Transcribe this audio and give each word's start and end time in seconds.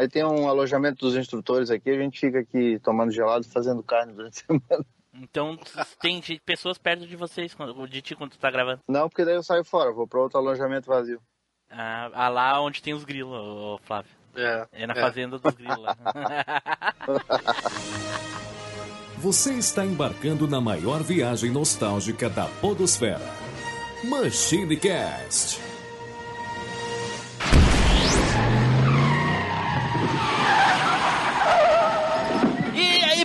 Aí 0.00 0.08
tem 0.08 0.24
um 0.24 0.48
alojamento 0.48 1.04
dos 1.04 1.14
instrutores 1.14 1.70
aqui, 1.70 1.90
a 1.90 1.98
gente 1.98 2.18
fica 2.18 2.38
aqui 2.38 2.78
tomando 2.78 3.12
gelado, 3.12 3.46
fazendo 3.46 3.82
carne 3.82 4.14
durante 4.14 4.38
a 4.38 4.46
semana. 4.48 4.86
Então 5.12 5.58
tem 6.00 6.22
pessoas 6.42 6.78
perto 6.78 7.06
de 7.06 7.16
vocês, 7.16 7.54
de 7.90 8.00
ti 8.00 8.16
quando 8.16 8.30
tu 8.30 8.38
tá 8.38 8.50
gravando? 8.50 8.80
Não, 8.88 9.10
porque 9.10 9.26
daí 9.26 9.34
eu 9.34 9.42
saio 9.42 9.62
fora, 9.62 9.92
vou 9.92 10.08
para 10.08 10.22
outro 10.22 10.38
alojamento 10.38 10.88
vazio. 10.88 11.20
Ah, 11.70 12.10
ah, 12.14 12.28
lá 12.30 12.58
onde 12.62 12.82
tem 12.82 12.94
os 12.94 13.04
grilos, 13.04 13.78
Flávio. 13.82 14.10
É. 14.34 14.66
É 14.72 14.86
na 14.86 14.94
é. 14.94 15.00
fazenda 15.02 15.38
dos 15.38 15.54
grilos. 15.54 15.84
Você 19.18 19.52
está 19.52 19.84
embarcando 19.84 20.48
na 20.48 20.62
maior 20.62 21.02
viagem 21.02 21.50
nostálgica 21.50 22.30
da 22.30 22.46
Podosfera. 22.46 23.20
Machine 24.02 24.78
Cast. 24.78 25.69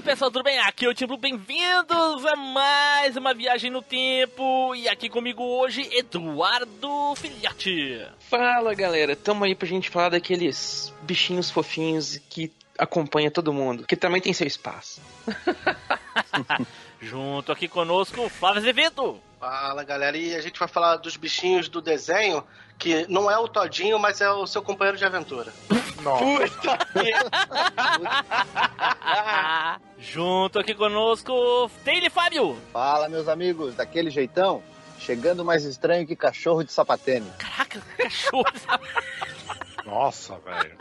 Pessoal, 0.06 0.30
tudo 0.30 0.44
bem? 0.44 0.60
Aqui 0.60 0.86
é 0.86 0.90
o 0.90 0.94
Tipo, 0.94 1.18
bem-vindos 1.18 2.26
a 2.28 2.36
mais 2.36 3.18
uma 3.18 3.34
viagem 3.34 3.72
no 3.72 3.82
tempo. 3.82 4.76
E 4.76 4.88
aqui 4.88 5.10
comigo 5.10 5.42
hoje, 5.42 5.90
Eduardo 5.92 7.16
Filhote. 7.16 8.06
Fala 8.20 8.76
galera, 8.76 9.16
tamo 9.16 9.44
aí 9.44 9.56
pra 9.56 9.68
gente 9.68 9.90
falar 9.90 10.10
daqueles 10.10 10.94
bichinhos 11.02 11.50
fofinhos 11.50 12.20
que 12.30 12.54
acompanha 12.78 13.32
todo 13.32 13.52
mundo, 13.52 13.88
que 13.88 13.96
também 13.96 14.22
tem 14.22 14.32
seu 14.32 14.46
espaço. 14.46 15.02
Junto 17.02 17.52
aqui 17.52 17.68
conosco, 17.68 18.30
Flávio 18.30 18.60
Azevedo. 18.62 19.20
Fala 19.40 19.84
galera, 19.84 20.16
e 20.16 20.36
a 20.36 20.42
gente 20.42 20.60
vai 20.60 20.68
falar 20.68 20.98
dos 20.98 21.18
bichinhos 21.18 21.68
do 21.68 21.82
desenho, 21.82 22.44
que 22.78 23.06
não 23.10 23.30
é 23.30 23.38
o 23.38 23.48
Todinho, 23.48 23.98
mas 23.98 24.22
é 24.22 24.30
o 24.30 24.46
seu 24.46 24.62
companheiro 24.62 24.98
de 24.98 25.06
aventura. 25.06 25.52
Nossa! 26.02 26.78
Junto 29.98 30.60
aqui 30.60 30.76
conosco, 30.76 31.70
Taylor 31.84 32.12
Fábio. 32.12 32.58
Fala, 32.72 33.10
meus 33.10 33.28
amigos, 33.28 33.76
daquele 33.76 34.10
jeitão, 34.10 34.62
chegando 35.00 35.44
mais 35.44 35.64
estranho 35.64 36.06
que 36.06 36.16
cachorro 36.16 36.64
de 36.64 36.72
sapatênis. 36.72 37.34
Caraca, 37.38 37.82
cachorro 37.98 38.52
de 38.52 38.60
sapatênis. 38.60 39.06
Nossa, 39.86 40.38
velho. 40.40 40.78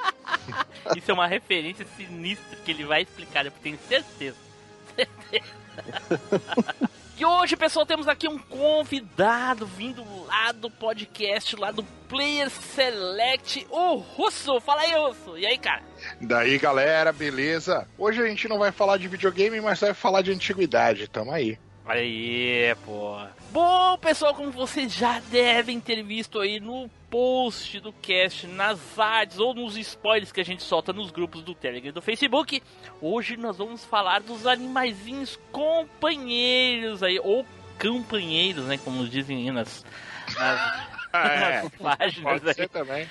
Isso 0.96 1.10
é 1.10 1.14
uma 1.14 1.26
referência 1.26 1.86
sinistra 1.96 2.58
que 2.64 2.70
ele 2.70 2.84
vai 2.84 3.02
explicar, 3.02 3.44
eu 3.44 3.52
tenho 3.62 3.78
certeza. 3.88 4.36
Certeza. 4.96 5.44
E 7.16 7.24
hoje, 7.24 7.56
pessoal, 7.56 7.86
temos 7.86 8.08
aqui 8.08 8.26
um 8.28 8.36
convidado 8.38 9.64
vindo 9.66 10.04
lá 10.26 10.50
do 10.50 10.68
podcast, 10.68 11.54
lá 11.54 11.70
do 11.70 11.84
Player 12.08 12.50
Select, 12.50 13.64
o 13.70 13.94
Russo. 13.94 14.60
Fala 14.60 14.80
aí, 14.80 14.92
Russo. 14.94 15.38
E 15.38 15.46
aí, 15.46 15.56
cara? 15.56 15.82
Daí, 16.20 16.58
galera, 16.58 17.12
beleza? 17.12 17.86
Hoje 17.96 18.20
a 18.20 18.26
gente 18.26 18.48
não 18.48 18.58
vai 18.58 18.72
falar 18.72 18.96
de 18.98 19.06
videogame, 19.06 19.60
mas 19.60 19.78
vai 19.78 19.94
falar 19.94 20.22
de 20.22 20.32
antiguidade. 20.32 21.06
Tamo 21.06 21.30
aí. 21.30 21.56
Aí, 21.86 22.74
pô. 22.84 23.16
Bom, 23.54 23.96
pessoal, 23.98 24.34
como 24.34 24.50
vocês 24.50 24.92
já 24.92 25.20
devem 25.30 25.78
ter 25.78 26.02
visto 26.02 26.40
aí 26.40 26.58
no 26.58 26.90
post 27.08 27.78
do 27.78 27.92
cast, 27.92 28.48
nas 28.48 28.98
artes 28.98 29.38
ou 29.38 29.54
nos 29.54 29.76
spoilers 29.76 30.32
que 30.32 30.40
a 30.40 30.44
gente 30.44 30.60
solta 30.64 30.92
nos 30.92 31.12
grupos 31.12 31.40
do 31.40 31.54
Telegram 31.54 31.90
e 31.90 31.92
do 31.92 32.02
Facebook, 32.02 32.60
hoje 33.00 33.36
nós 33.36 33.56
vamos 33.56 33.84
falar 33.84 34.22
dos 34.22 34.44
animaizinhos 34.44 35.38
companheiros 35.52 37.00
aí, 37.00 37.20
ou 37.20 37.46
campanheiros, 37.78 38.64
né, 38.64 38.76
como 38.76 39.06
dizem 39.06 39.48
nas, 39.52 39.86
nas, 40.36 40.88
é, 41.14 41.62
nas 41.62 41.72
páginas 41.76 42.42
pode 42.42 42.60
aí. 42.60 42.68
também. 42.68 43.08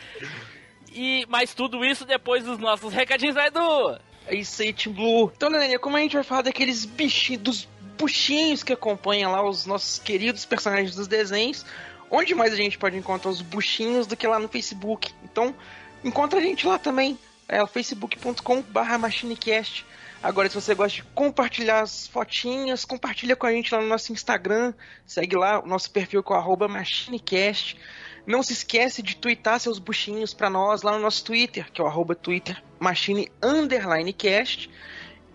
E, 0.91 1.25
mas 1.29 1.53
tudo 1.53 1.85
isso 1.85 2.03
depois 2.03 2.43
dos 2.43 2.59
nossos 2.59 2.93
recadinhos 2.93 3.37
aí 3.37 3.49
do... 3.49 3.97
É 4.27 4.35
isso 4.35 4.61
aí, 4.61 4.73
Team 4.73 4.93
Blue. 4.93 5.31
Então, 5.33 5.49
Neninha, 5.49 5.79
como 5.79 5.95
a 5.95 6.01
gente 6.01 6.15
vai 6.15 6.23
falar 6.23 6.41
daqueles 6.41 6.83
bichinhos, 6.83 7.41
dos 7.41 7.67
buchinhos 7.97 8.63
que 8.63 8.73
acompanham 8.73 9.31
lá 9.31 9.47
os 9.47 9.65
nossos 9.65 9.99
queridos 9.99 10.45
personagens 10.45 10.95
dos 10.95 11.07
desenhos. 11.07 11.65
Onde 12.09 12.35
mais 12.35 12.53
a 12.53 12.55
gente 12.55 12.77
pode 12.77 12.97
encontrar 12.97 13.31
os 13.31 13.41
buchinhos 13.41 14.05
do 14.05 14.15
que 14.15 14.27
lá 14.27 14.39
no 14.39 14.47
Facebook? 14.47 15.11
Então, 15.23 15.55
encontra 16.03 16.39
a 16.39 16.41
gente 16.41 16.67
lá 16.67 16.77
também. 16.77 17.17
É 17.47 17.65
facebook.com.br 17.65 18.97
machinecast. 18.99 19.85
Agora, 20.21 20.47
se 20.47 20.55
você 20.55 20.73
gosta 20.73 21.01
de 21.01 21.03
compartilhar 21.13 21.81
as 21.81 22.07
fotinhas, 22.07 22.85
compartilha 22.85 23.35
com 23.35 23.45
a 23.45 23.51
gente 23.51 23.73
lá 23.73 23.81
no 23.81 23.87
nosso 23.87 24.13
Instagram. 24.13 24.73
Segue 25.05 25.35
lá 25.35 25.59
o 25.59 25.67
nosso 25.67 25.91
perfil 25.91 26.23
com 26.23 26.33
arroba 26.33 26.67
machinecast. 26.67 27.77
Não 28.25 28.41
se 28.41 28.53
esquece 28.53 29.01
de 29.01 29.17
twittar 29.17 29.59
seus 29.59 29.79
buchinhos 29.79 30.33
para 30.33 30.49
nós 30.49 30.81
lá 30.81 30.93
no 30.93 30.99
nosso 30.99 31.25
Twitter, 31.25 31.69
que 31.71 31.81
é 31.81 31.83
o 31.83 31.87
arroba 31.87 32.15
Twitter 32.15 32.61
machine 32.79 33.31
underline 33.41 34.13
cast. 34.13 34.69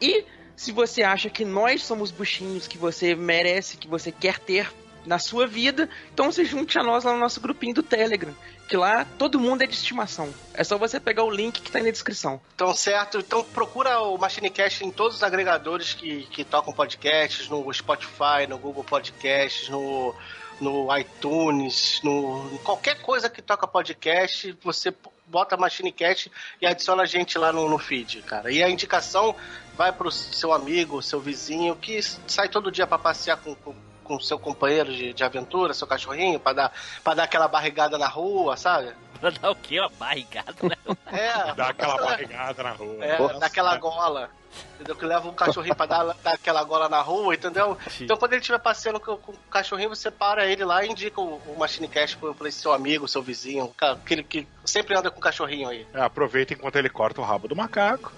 E 0.01 0.25
se 0.59 0.73
você 0.73 1.05
acha 1.05 1.31
que 1.31 1.45
nós 1.45 1.85
somos 1.85 2.11
buchinhos 2.11 2.67
que 2.67 2.77
você 2.77 3.15
merece, 3.15 3.77
que 3.77 3.87
você 3.87 4.11
quer 4.11 4.41
ter 4.41 4.69
na 5.07 5.17
sua 5.17 5.47
vida, 5.47 5.89
então 6.13 6.33
se 6.33 6.45
junte 6.45 6.77
a 6.77 6.83
nós 6.83 7.05
lá 7.05 7.13
no 7.13 7.21
nosso 7.21 7.41
grupinho 7.41 7.75
do 7.75 7.83
Telegram. 7.83 8.35
Que 8.69 8.77
lá 8.77 9.07
todo 9.17 9.39
mundo 9.39 9.63
é 9.63 9.67
de 9.69 9.75
estimação. 9.75 10.35
É 10.53 10.65
só 10.65 10.77
você 10.77 10.99
pegar 10.99 11.23
o 11.23 11.31
link 11.31 11.63
que 11.63 11.71
tá 11.71 11.79
aí 11.79 11.85
na 11.85 11.93
descrição. 11.93 12.41
Então, 12.57 12.75
certo. 12.75 13.19
Então 13.19 13.45
procura 13.45 14.01
o 14.01 14.19
MachineCast 14.19 14.85
em 14.85 14.91
todos 14.91 15.19
os 15.19 15.23
agregadores 15.23 15.95
que, 15.95 16.25
que 16.25 16.45
tocam 16.45 16.75
podcasts, 16.75 17.49
no 17.49 17.73
Spotify, 17.73 18.49
no 18.49 18.59
Google 18.59 18.83
Podcasts, 18.83 19.69
no, 19.69 20.13
no 20.61 20.99
iTunes, 20.99 22.01
no 22.03 22.51
em 22.53 22.59
qualquer 22.59 23.01
coisa 23.01 23.31
que 23.31 23.41
toca 23.41 23.67
podcast, 23.67 24.55
você 24.61 24.93
bota 25.31 25.57
MachineCast 25.57 26.31
e 26.61 26.67
adiciona 26.67 27.03
a 27.03 27.07
gente 27.07 27.39
lá 27.39 27.53
no, 27.53 27.69
no 27.69 27.79
feed, 27.79 28.23
cara. 28.23 28.51
E 28.51 28.63
a 28.63 28.69
indicação 28.69 29.35
vai 29.77 29.93
pro 29.93 30.11
seu 30.11 30.53
amigo, 30.53 31.03
seu 31.03 31.21
vizinho, 31.21 31.77
que 31.77 32.01
sai 32.03 32.49
todo 32.49 32.71
dia 32.71 32.87
para 32.87 32.99
passear 32.99 33.37
com, 33.37 33.55
com, 33.55 33.75
com 34.03 34.21
seu 34.21 34.39
companheiro 34.39 34.93
de, 34.93 35.13
de 35.13 35.25
aventura, 35.25 35.75
seu 35.75 35.87
cachorrinho, 35.87 36.41
para 36.41 36.53
dar, 36.55 36.73
dar 37.15 37.23
aquela 37.23 37.47
barrigada 37.47 37.97
na 37.99 38.09
rua, 38.09 38.57
sabe? 38.57 38.93
Pra 39.21 39.31
dar 39.31 39.51
o 39.51 39.57
quê? 39.57 39.81
Uma 39.81 39.89
barrigada 39.89 40.55
na 40.63 40.77
rua? 40.87 40.99
É. 41.07 41.55
Dar 41.55 41.71
aquela 41.71 41.97
barrigada 41.97 42.63
na 42.63 42.73
rua. 42.73 43.05
É, 43.05 43.39
dar 43.39 43.47
aquela 43.47 43.77
gola. 43.77 44.31
Entendeu? 44.75 44.97
Que 44.97 45.05
leva 45.05 45.29
um 45.29 45.35
cachorrinho 45.35 45.75
pra 45.75 45.87
dar, 45.87 46.05
dar 46.23 46.35
aquela 46.35 46.63
gola 46.65 46.89
na 46.89 47.01
rua, 47.01 47.35
entendeu? 47.35 47.77
Sim. 47.91 48.05
Então 48.05 48.17
quando 48.17 48.33
ele 48.33 48.41
estiver 48.41 48.59
passeando 48.59 49.01
com, 49.01 49.17
com, 49.17 49.33
o 49.33 49.39
cachorrinho, 49.51 49.91
você 49.91 50.11
para 50.11 50.47
ele 50.47 50.65
lá 50.65 50.85
e 50.85 50.89
indica 50.89 51.21
o, 51.21 51.37
o 51.47 51.57
Machine 51.59 51.89
Cash 51.89 52.15
pra, 52.15 52.33
pra 52.33 52.49
esse 52.49 52.61
seu 52.61 52.73
amigo, 52.73 53.07
seu 53.07 53.23
vizinho, 53.23 53.73
aquele 53.81 54.23
que 54.23 54.47
sempre 54.65 54.97
anda 54.97 55.11
com 55.11 55.19
o 55.19 55.23
cachorrinho 55.23 55.69
aí. 55.69 55.87
É, 55.93 56.01
aproveita 56.01 56.55
enquanto 56.55 56.77
ele 56.77 56.89
corta 56.89 57.21
o 57.21 57.25
rabo 57.25 57.49
do 57.49 57.57
macaco. 57.57 58.13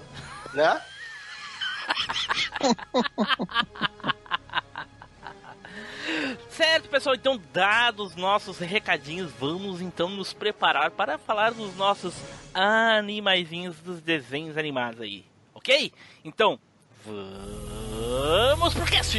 Né? 0.54 0.80
certo, 6.48 6.88
pessoal, 6.88 7.14
então 7.14 7.40
dados 7.52 8.16
nossos 8.16 8.58
recadinhos, 8.58 9.32
vamos 9.38 9.80
então 9.80 10.08
nos 10.08 10.32
preparar 10.32 10.90
para 10.90 11.18
falar 11.18 11.52
dos 11.52 11.76
nossos 11.76 12.14
animaizinhos 12.54 13.76
dos 13.80 14.00
desenhos 14.00 14.56
animados 14.56 15.00
aí, 15.00 15.24
ok? 15.54 15.92
Então, 16.24 16.58
vamos 17.04 18.74
pro 18.74 18.84
cast! 18.86 19.18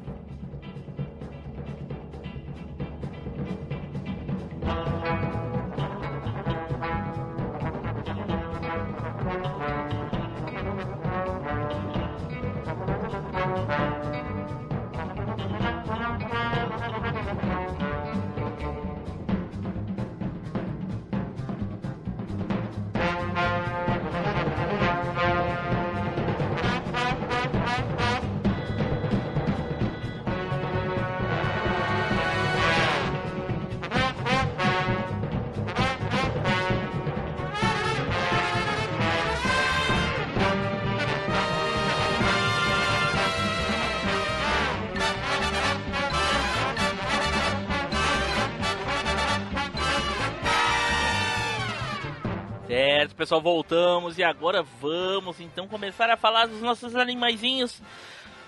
Certo, 52.71 53.17
pessoal, 53.17 53.41
voltamos 53.41 54.17
e 54.17 54.23
agora 54.23 54.63
vamos 54.63 55.41
então 55.41 55.67
começar 55.67 56.09
a 56.09 56.15
falar 56.15 56.45
dos 56.45 56.61
nossos 56.61 56.95
animaizinhos. 56.95 57.81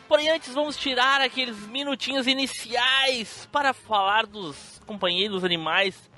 Porém, 0.07 0.29
antes 0.29 0.53
vamos 0.53 0.77
tirar 0.77 1.19
aqueles 1.19 1.67
minutinhos 1.67 2.25
iniciais 2.25 3.49
para 3.51 3.73
falar 3.73 4.25
dos 4.25 4.81
companheiros 4.87 5.43
animais 5.43 6.09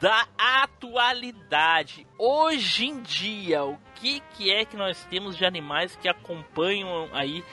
da 0.00 0.26
atualidade. 0.36 2.04
Hoje 2.18 2.86
em 2.86 3.00
dia, 3.00 3.62
o 3.62 3.78
que, 3.94 4.20
que 4.36 4.50
é 4.50 4.64
que 4.64 4.76
nós 4.76 5.04
temos 5.04 5.36
de 5.36 5.44
animais 5.44 5.94
que 5.94 6.08
acompanham 6.08 7.10
aí 7.12 7.44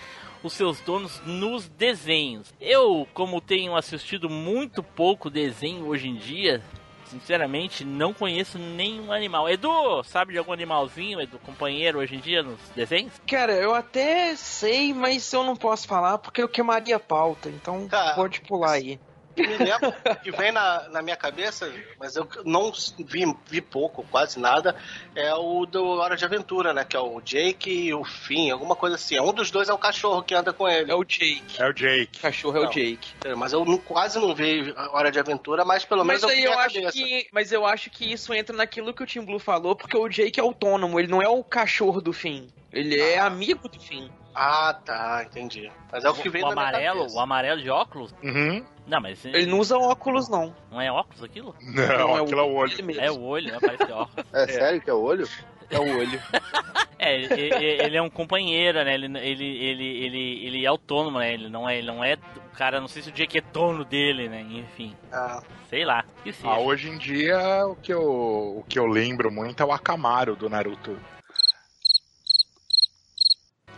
os 0.41 0.53
seus 0.53 0.81
donos 0.81 1.21
nos 1.23 1.69
desenhos? 1.69 2.51
Eu, 2.59 3.07
como 3.13 3.39
tenho 3.39 3.75
assistido 3.75 4.27
muito 4.27 4.81
pouco 4.81 5.29
desenho 5.29 5.85
hoje 5.85 6.09
em 6.09 6.15
dia, 6.15 6.63
sinceramente 7.09 7.83
não 7.83 8.13
conheço 8.13 8.57
nenhum 8.57 9.11
animal. 9.11 9.49
Edu, 9.49 10.03
sabe 10.03 10.33
de 10.33 10.39
algum 10.39 10.53
animalzinho, 10.53 11.19
Edu, 11.21 11.39
companheiro 11.39 11.99
hoje 11.99 12.15
em 12.15 12.19
dia 12.19 12.43
nos 12.43 12.59
desenhos? 12.75 13.13
Cara, 13.27 13.53
eu 13.53 13.73
até 13.73 14.35
sei, 14.35 14.93
mas 14.93 15.31
eu 15.33 15.43
não 15.43 15.55
posso 15.55 15.87
falar 15.87 16.17
porque 16.19 16.41
eu 16.41 16.49
queimaria 16.49 16.95
a 16.95 16.99
pauta, 16.99 17.49
então 17.49 17.87
Tá. 17.87 18.13
pode 18.15 18.41
pular 18.41 18.73
aí. 18.73 18.99
Me 19.37 19.45
lembro 19.57 19.93
que 20.21 20.31
vem 20.31 20.51
na, 20.51 20.89
na 20.89 21.01
minha 21.01 21.15
cabeça, 21.15 21.71
mas 21.99 22.15
eu 22.15 22.27
não 22.45 22.71
vi, 22.99 23.23
vi 23.47 23.61
pouco, 23.61 24.03
quase 24.11 24.37
nada, 24.39 24.75
é 25.15 25.33
o 25.33 25.65
do 25.65 25.85
Hora 25.85 26.17
de 26.17 26.25
Aventura, 26.25 26.73
né? 26.73 26.83
Que 26.83 26.97
é 26.97 26.99
o 26.99 27.21
Jake 27.21 27.69
e 27.71 27.93
o 27.93 28.03
Finn, 28.03 28.51
alguma 28.51 28.75
coisa 28.75 28.95
assim. 28.95 29.19
Um 29.19 29.31
dos 29.31 29.49
dois 29.49 29.69
é 29.69 29.73
o 29.73 29.77
cachorro 29.77 30.23
que 30.23 30.35
anda 30.35 30.51
com 30.51 30.67
ele. 30.67 30.91
É 30.91 30.95
o 30.95 31.03
Jake. 31.05 31.61
É 31.61 31.67
o 31.69 31.73
Jake. 31.73 32.19
O 32.19 32.21
cachorro 32.21 32.57
é 32.57 32.61
Não. 32.63 32.69
o 32.69 32.71
Jake. 32.73 33.13
Mas 33.37 33.53
eu 33.53 33.63
não- 33.63 33.77
quase 33.77 34.19
não 34.19 34.35
vi 34.35 34.73
Hora 34.91 35.11
de 35.11 35.19
Aventura, 35.19 35.63
mas 35.63 35.85
pelo 35.85 36.03
menos 36.03 36.21
Mas 36.21 36.31
eu 36.31 36.35
aí 36.35 36.41
vi 36.41 36.47
eu 36.47 36.51
na 36.55 36.65
acho 36.65 36.75
cabeça. 36.75 36.91
que. 36.97 37.27
Mas 37.31 37.51
eu 37.51 37.65
acho 37.65 37.89
que 37.89 38.11
isso 38.11 38.33
entra 38.33 38.55
naquilo 38.55 38.93
que 38.93 39.03
o 39.03 39.05
Tim 39.05 39.21
Blue 39.21 39.39
falou, 39.39 39.75
porque 39.75 39.95
o 39.97 40.09
Jake 40.09 40.39
é 40.39 40.43
autônomo, 40.43 40.99
ele 40.99 41.07
não 41.07 41.21
é 41.21 41.29
o 41.29 41.43
cachorro 41.43 42.01
do 42.01 42.11
fim. 42.11 42.49
Ele 42.73 42.99
é 42.99 43.17
amigo 43.19 43.67
do 43.69 43.79
fim. 43.79 44.11
Ah, 44.33 44.73
tá, 44.85 45.23
entendi. 45.25 45.71
Mas 45.91 46.03
é 46.05 46.09
o 46.09 46.13
que 46.13 46.29
vem 46.29 46.43
o 46.43 46.47
amarelo, 46.47 47.11
o 47.11 47.19
amarelo 47.19 47.61
de 47.61 47.69
óculos? 47.69 48.13
Uhum. 48.23 48.63
Não, 48.87 49.01
mas 49.01 49.23
Ele 49.25 49.45
não 49.45 49.59
usa 49.59 49.77
óculos, 49.77 50.29
não. 50.29 50.55
não 50.71 50.79
é 50.81 50.91
óculos 50.91 51.23
aquilo? 51.23 51.55
Não, 51.61 51.73
Não, 51.97 52.17
é 52.17 52.21
aquilo 52.21 52.39
é 52.39 52.43
o 52.43 52.53
olho. 52.53 52.99
É 53.01 53.11
o 53.11 53.21
olho, 53.21 53.51
né? 53.51 53.57
Parece 53.61 53.91
óculos. 53.91 54.25
É, 54.33 54.47
sério 54.47 54.81
que 54.81 54.89
é 54.89 54.93
o 54.93 55.01
olho? 55.01 55.27
É 55.69 55.77
o 55.79 55.97
olho. 55.97 56.21
É, 57.01 57.15
ele, 57.15 57.55
ele- 57.55 57.95
é 57.95 58.01
um 58.01 58.09
companheiro, 58.09 58.83
né? 58.83 58.93
Ele, 58.93 59.05
ele, 59.05 59.45
ele, 59.45 60.05
ele, 60.05 60.45
ele 60.47 60.65
é 60.65 60.67
autônomo, 60.67 61.17
né? 61.17 61.33
Ele 61.33 61.47
não 61.47 61.67
é, 61.69 61.77
ele 61.77 61.87
não 61.87 62.03
é 62.03 62.15
o 62.15 62.57
cara, 62.57 62.81
não 62.81 62.89
sei 62.89 63.01
se 63.01 63.07
o 63.09 63.13
Jake 63.13 63.37
é 63.37 63.41
dono 63.41 63.85
dele, 63.85 64.27
né? 64.27 64.41
Enfim, 64.41 64.93
Ah, 65.09 65.41
sei 65.69 65.85
lá. 65.85 66.03
Que. 66.25 66.33
Ah, 66.43 66.59
hoje 66.59 66.89
em 66.89 66.97
dia, 66.97 67.65
o 67.67 67.75
que, 67.77 67.93
eu, 67.93 68.01
o 68.03 68.65
que 68.67 68.77
eu 68.77 68.85
lembro 68.85 69.31
muito 69.31 69.63
é 69.63 69.65
o 69.65 69.71
Akamaru 69.71 70.35
do 70.35 70.49
Naruto. 70.49 70.99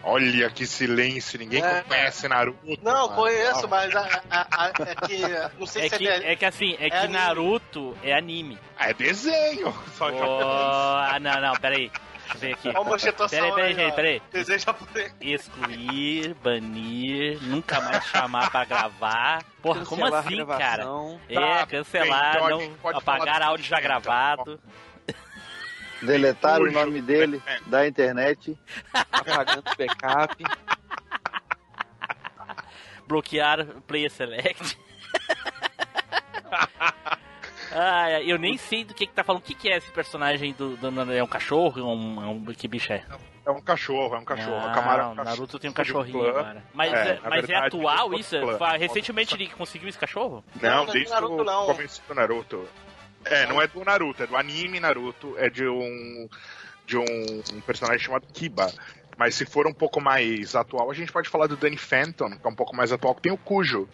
Olha 0.03 0.49
que 0.49 0.65
silêncio, 0.65 1.37
ninguém 1.37 1.63
É. 1.63 1.83
conhece 1.87 2.27
Naruto. 2.27 2.59
Não, 2.81 3.07
mano. 3.07 3.09
conheço, 3.15 3.67
mas 3.67 3.95
a, 3.95 4.21
a- 4.31 4.47
a- 4.51 4.67
é 4.87 4.95
que. 5.07 5.21
Não 5.59 5.67
sei 5.67 5.85
É 5.85 5.89
se 5.89 5.97
que, 5.97 6.07
é. 6.07 6.31
é 6.31 6.35
que 6.35 6.45
assim, 6.45 6.75
é 6.79 6.87
é 6.87 6.89
que 6.89 6.95
anime. 6.97 7.13
Naruto 7.13 7.97
é 8.03 8.13
anime. 8.13 8.57
Ah, 8.77 8.89
é 8.89 8.93
desenho. 8.93 9.71
Só 9.97 10.07
Oh, 10.07 10.11
japonês. 10.17 10.51
ah, 11.13 11.17
não, 11.21 11.41
não, 11.41 11.53
peraí. 11.55 11.91
Deixa 11.91 12.35
eu 12.35 12.39
ver 12.39 12.53
aqui. 12.53 12.69
Olha 12.69 12.79
o 12.81 12.85
mojetoção 12.85 13.39
Peraí, 13.39 13.51
peraí, 13.53 13.67
aí, 13.69 13.75
gente, 13.75 13.95
peraí. 13.95 14.21
Desenho 14.31 14.59
japonês. 14.59 15.13
Excluir, 15.21 16.33
banir, 16.35 17.37
nunca 17.41 17.81
mais 17.81 18.05
chamar 18.05 18.49
pra 18.49 18.63
gravar. 18.65 19.43
Porra, 19.61 19.85
como 19.85 20.01
Cancelar 20.01 20.23
a 20.23 20.27
assim, 20.27 20.35
cara? 20.57 20.83
É, 21.29 21.33
Tá, 21.35 21.65
cancelar, 21.67 22.31
bem, 22.31 22.31
então 22.41 22.89
a 22.89 22.91
não 22.93 22.99
apagar 22.99 23.41
áudio 23.41 23.65
já 23.65 23.77
então. 23.79 24.59
Gravado. 26.01 26.05
Deletar 26.05 26.61
o 26.61 26.71
nome 26.71 27.01
dele 27.01 27.41
da 27.67 27.87
internet. 27.87 28.57
Apagando 28.93 29.63
o 29.71 29.75
backup. 29.77 30.43
bloquear 33.07 33.65
Player 33.87 34.09
Select. 34.09 34.77
Ai, 37.73 38.23
eu 38.31 38.37
nem 38.37 38.57
sei 38.57 38.83
do 38.83 38.93
que 38.93 39.07
que 39.07 39.13
tá 39.13 39.23
falando. 39.23 39.41
O 39.41 39.45
que, 39.45 39.55
que 39.55 39.69
é 39.69 39.77
esse 39.77 39.91
personagem 39.91 40.53
do, 40.53 40.75
do- 40.77 41.13
É 41.13 41.23
um 41.23 41.27
cachorro? 41.27 41.79
É 41.79 41.83
um, 41.83 42.23
é 42.23 42.27
um- 42.27 42.45
que 42.53 42.67
bicho 42.67 42.91
é? 42.93 43.03
É 43.43 43.49
um 43.49 43.59
cachorro, 43.61 44.15
é 44.15 44.19
um 44.19 44.25
cachorro. 44.25 44.55
Ah, 44.55 44.71
Akamaru 44.71 45.01
é 45.01 45.05
um 45.07 45.15
cachorro. 45.15 45.35
Naruto 45.35 45.59
tem 45.59 45.69
um 45.69 45.73
cachorrinho 45.73 46.27
agora. 46.27 46.63
Mas 46.73 46.93
É, 46.93 46.95
é, 46.95 47.19
mas 47.23 47.43
é 47.43 47.47
verdade, 47.47 47.67
atual 47.75 48.03
outro 48.05 48.19
isso? 48.19 48.35
Recentemente 48.77 49.33
ele 49.33 49.47
conseguiu 49.49 49.89
esse 49.89 49.97
cachorro? 49.97 50.43
Não, 50.61 50.83
Não, 50.85 50.89
é 50.89 50.93
desde 50.93 51.11
Naruto, 51.11 51.41
o 51.41 51.43
não. 51.43 51.65
começo 51.65 52.01
do 52.07 52.13
Naruto. 52.15 52.67
É, 53.25 53.45
não 53.45 53.61
é 53.61 53.67
do 53.67 53.83
Naruto, 53.83 54.23
é 54.23 54.27
do 54.27 54.35
anime 54.35 54.79
Naruto, 54.79 55.35
é 55.37 55.49
de 55.49 55.67
um 55.67 56.29
de 56.85 56.97
um, 56.97 57.43
um 57.53 57.61
personagem 57.61 57.99
chamado 57.99 58.27
Kiba. 58.33 58.71
Mas 59.17 59.35
se 59.35 59.45
for 59.45 59.67
um 59.67 59.73
pouco 59.73 60.01
mais 60.01 60.55
atual, 60.55 60.89
a 60.89 60.93
gente 60.93 61.11
pode 61.11 61.29
falar 61.29 61.47
do 61.47 61.55
Danny 61.55 61.77
Phantom, 61.77 62.31
que 62.31 62.45
é 62.45 62.49
um 62.49 62.55
pouco 62.55 62.75
mais 62.75 62.91
atual, 62.91 63.13
que 63.15 63.21
tem 63.21 63.31
o 63.31 63.37
Cujo. 63.37 63.87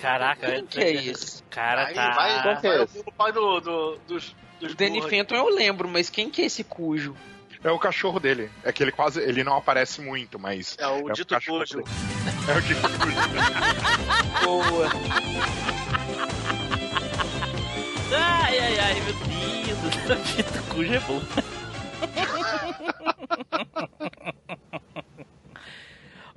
Caraca, 0.00 0.46
Quem 0.46 0.66
que 0.66 0.80
é 0.80 0.90
isso? 0.90 1.42
Cara, 1.50 1.86
Aí 1.86 1.94
tá. 1.94 2.10
vai, 2.12 2.38
é 2.38 2.42
vai 2.60 2.78
ouvir 2.80 3.00
o 3.00 3.12
pai 3.12 3.32
do, 3.32 3.60
do, 3.60 3.96
dos, 4.06 4.36
dos 4.60 4.72
O 4.72 4.76
Danny. 4.76 5.02
Fenton 5.02 5.34
eu 5.34 5.48
lembro, 5.48 5.88
mas 5.88 6.08
quem 6.08 6.30
que 6.30 6.42
é 6.42 6.44
esse 6.46 6.62
cujo? 6.62 7.16
É 7.64 7.70
o 7.70 7.78
cachorro 7.78 8.18
dele. 8.18 8.50
É 8.64 8.72
que 8.72 8.82
ele 8.82 8.90
quase. 8.90 9.20
Ele 9.20 9.44
não 9.44 9.56
aparece 9.56 10.00
muito, 10.00 10.38
mas. 10.38 10.76
É 10.78 10.86
o 10.86 11.08
dito 11.10 11.34
cachorro 11.34 11.60
cujo. 11.60 11.82
É 12.48 12.58
o 12.58 12.62
dito 12.62 12.80
cujo. 12.80 13.14
Boa. 14.44 14.88
Ai, 18.14 18.58
ai, 18.58 18.78
ai, 18.78 18.94
meu 19.00 19.14
Deus 19.64 19.78
do 19.78 19.90
céu, 20.06 20.16
dito 20.36 20.62
cujo 20.74 20.92
é 20.92 21.00
bom. 21.00 21.22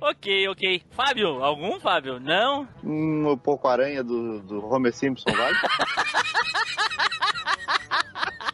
ok, 0.00 0.48
ok. 0.48 0.82
Fábio, 0.92 1.44
algum, 1.44 1.78
Fábio? 1.80 2.20
Não? 2.20 2.68
Hum, 2.84 3.26
o 3.26 3.36
Porco-Aranha 3.36 4.02
do, 4.04 4.40
do 4.40 4.64
Homer 4.64 4.94
Simpson, 4.94 5.30
vale? 5.32 5.56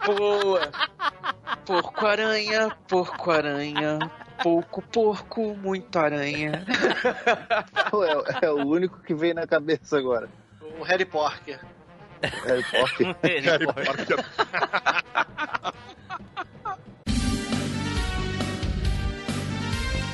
Boa. 0.04 0.70
Porco-aranha, 1.64 2.70
porco-aranha. 2.88 3.98
Pouco 4.42 4.82
porco, 4.82 5.54
muito 5.54 5.96
aranha. 5.96 6.64
é, 8.40 8.46
é 8.46 8.50
o 8.50 8.66
único 8.66 9.00
que 9.00 9.14
veio 9.14 9.34
na 9.34 9.46
cabeça 9.46 9.96
agora. 9.98 10.28
O 10.78 10.82
Harry 10.82 11.04
Porker. 11.04 11.60
Harry 12.44 12.64
Potter. 12.64 13.16
Harry 13.44 13.66
Potter. 13.66 14.16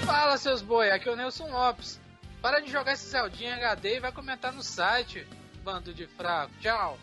Fala 0.05 0.37
seus 0.37 0.61
boi, 0.63 0.91
aqui 0.91 1.09
é 1.09 1.13
o 1.13 1.17
Nelson 1.17 1.49
Lopes. 1.51 1.99
Para 2.43 2.61
de 2.61 2.71
jogar 2.71 2.93
esse 2.93 3.09
Zeldinha 3.09 3.57
HD 3.57 3.97
e 3.97 4.01
vai 4.01 4.13
comentar 4.13 4.53
no 4.53 4.63
site. 4.63 5.27
Bando 5.65 5.93
de 5.93 6.07
fraco. 6.07 6.53
Tchau. 6.61 6.99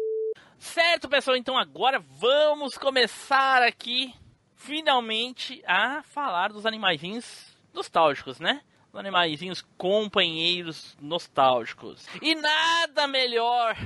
Certo, 0.65 1.07
pessoal, 1.07 1.37
então 1.37 1.57
agora 1.57 1.99
vamos 2.19 2.75
começar 2.77 3.61
aqui, 3.61 4.13
finalmente, 4.55 5.63
a 5.65 6.01
falar 6.03 6.51
dos 6.51 6.65
animaizinhos 6.65 7.55
nostálgicos, 7.71 8.39
né? 8.39 8.61
Os 8.91 8.99
animaizinhos 8.99 9.63
companheiros 9.77 10.97
nostálgicos. 10.99 12.07
E 12.21 12.33
nada 12.33 13.07
melhor 13.07 13.77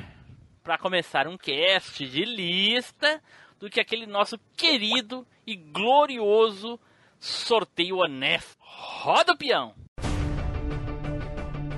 para 0.64 0.78
começar 0.78 1.28
um 1.28 1.38
cast 1.38 2.08
de 2.08 2.24
lista 2.24 3.22
do 3.60 3.70
que 3.70 3.82
aquele 3.82 4.08
nosso 4.08 4.40
querido 4.56 5.28
e 5.46 5.58
glorioso 5.58 6.80
sorteio 7.20 7.98
honesto. 7.98 8.58
Roda 8.60 9.34
o 9.34 9.38
peão! 9.38 9.76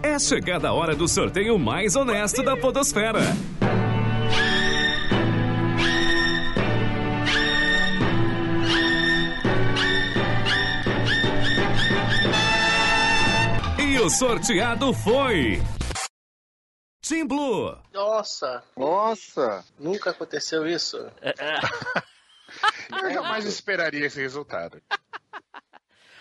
É 0.04 0.18
chegada 0.20 0.70
a 0.70 0.74
hora 0.74 0.96
do 0.96 1.08
sorteio 1.08 1.58
mais 1.58 1.96
honesto 1.96 2.44
da 2.44 2.56
Podosfera. 2.56 3.22
O 14.04 14.10
sorteado 14.10 14.94
foi. 14.94 15.62
Team 17.02 17.28
Blue. 17.28 17.78
Nossa, 17.94 18.64
Nossa! 18.76 19.64
nunca 19.78 20.10
aconteceu 20.10 20.68
isso. 20.68 20.98
É, 21.22 21.30
é, 21.38 21.60
Eu 23.04 23.14
jamais 23.14 23.46
esperaria 23.46 24.06
esse 24.06 24.20
resultado. 24.20 24.82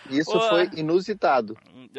Isso 0.09 0.35
Ô, 0.35 0.49
foi 0.49 0.69
inusitado. 0.75 1.57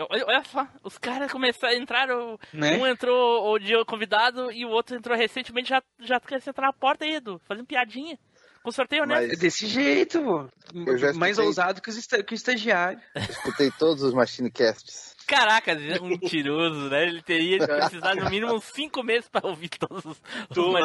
Olha 0.08 0.44
só, 0.44 0.68
os 0.84 0.98
caras 0.98 1.30
começaram, 1.30 1.76
entraram. 1.76 2.38
Né? 2.52 2.76
Um 2.76 2.86
entrou 2.86 3.52
o 3.52 3.58
dia 3.58 3.84
convidado 3.84 4.52
e 4.52 4.64
o 4.64 4.70
outro 4.70 4.96
entrou 4.96 5.16
recentemente, 5.16 5.68
já, 5.70 5.82
já 6.00 6.20
quer 6.20 6.36
entrar 6.46 6.66
na 6.68 6.72
porta 6.72 7.04
aí, 7.04 7.14
Edu, 7.14 7.40
fazendo 7.46 7.66
piadinha. 7.66 8.18
Com 8.62 8.70
sorteio 8.70 9.04
Mas- 9.06 9.18
honesto. 9.18 9.34
É 9.34 9.36
desse 9.36 9.66
jeito. 9.66 10.18
Eu 10.18 11.14
Mais 11.16 11.32
escutei. 11.32 11.44
ousado 11.46 11.82
que, 11.82 11.90
os 11.90 12.06
que 12.06 12.32
o 12.32 12.34
estagiário. 12.34 13.00
Escutei 13.28 13.70
todos 13.72 14.02
os 14.04 14.14
Machinecasts. 14.14 15.11
Caraca, 15.32 15.72
um 16.02 16.08
mentiroso, 16.08 16.90
né? 16.90 17.04
Ele 17.04 17.22
teria 17.22 17.58
de 17.58 17.66
precisar 17.66 18.14
no 18.14 18.28
mínimo 18.28 18.52
uns 18.52 18.64
5 18.64 19.02
meses 19.02 19.30
pra 19.30 19.40
ouvir 19.48 19.70
todos 19.70 20.04
os, 20.04 20.22
Tudo, 20.52 20.74
né? 20.74 20.82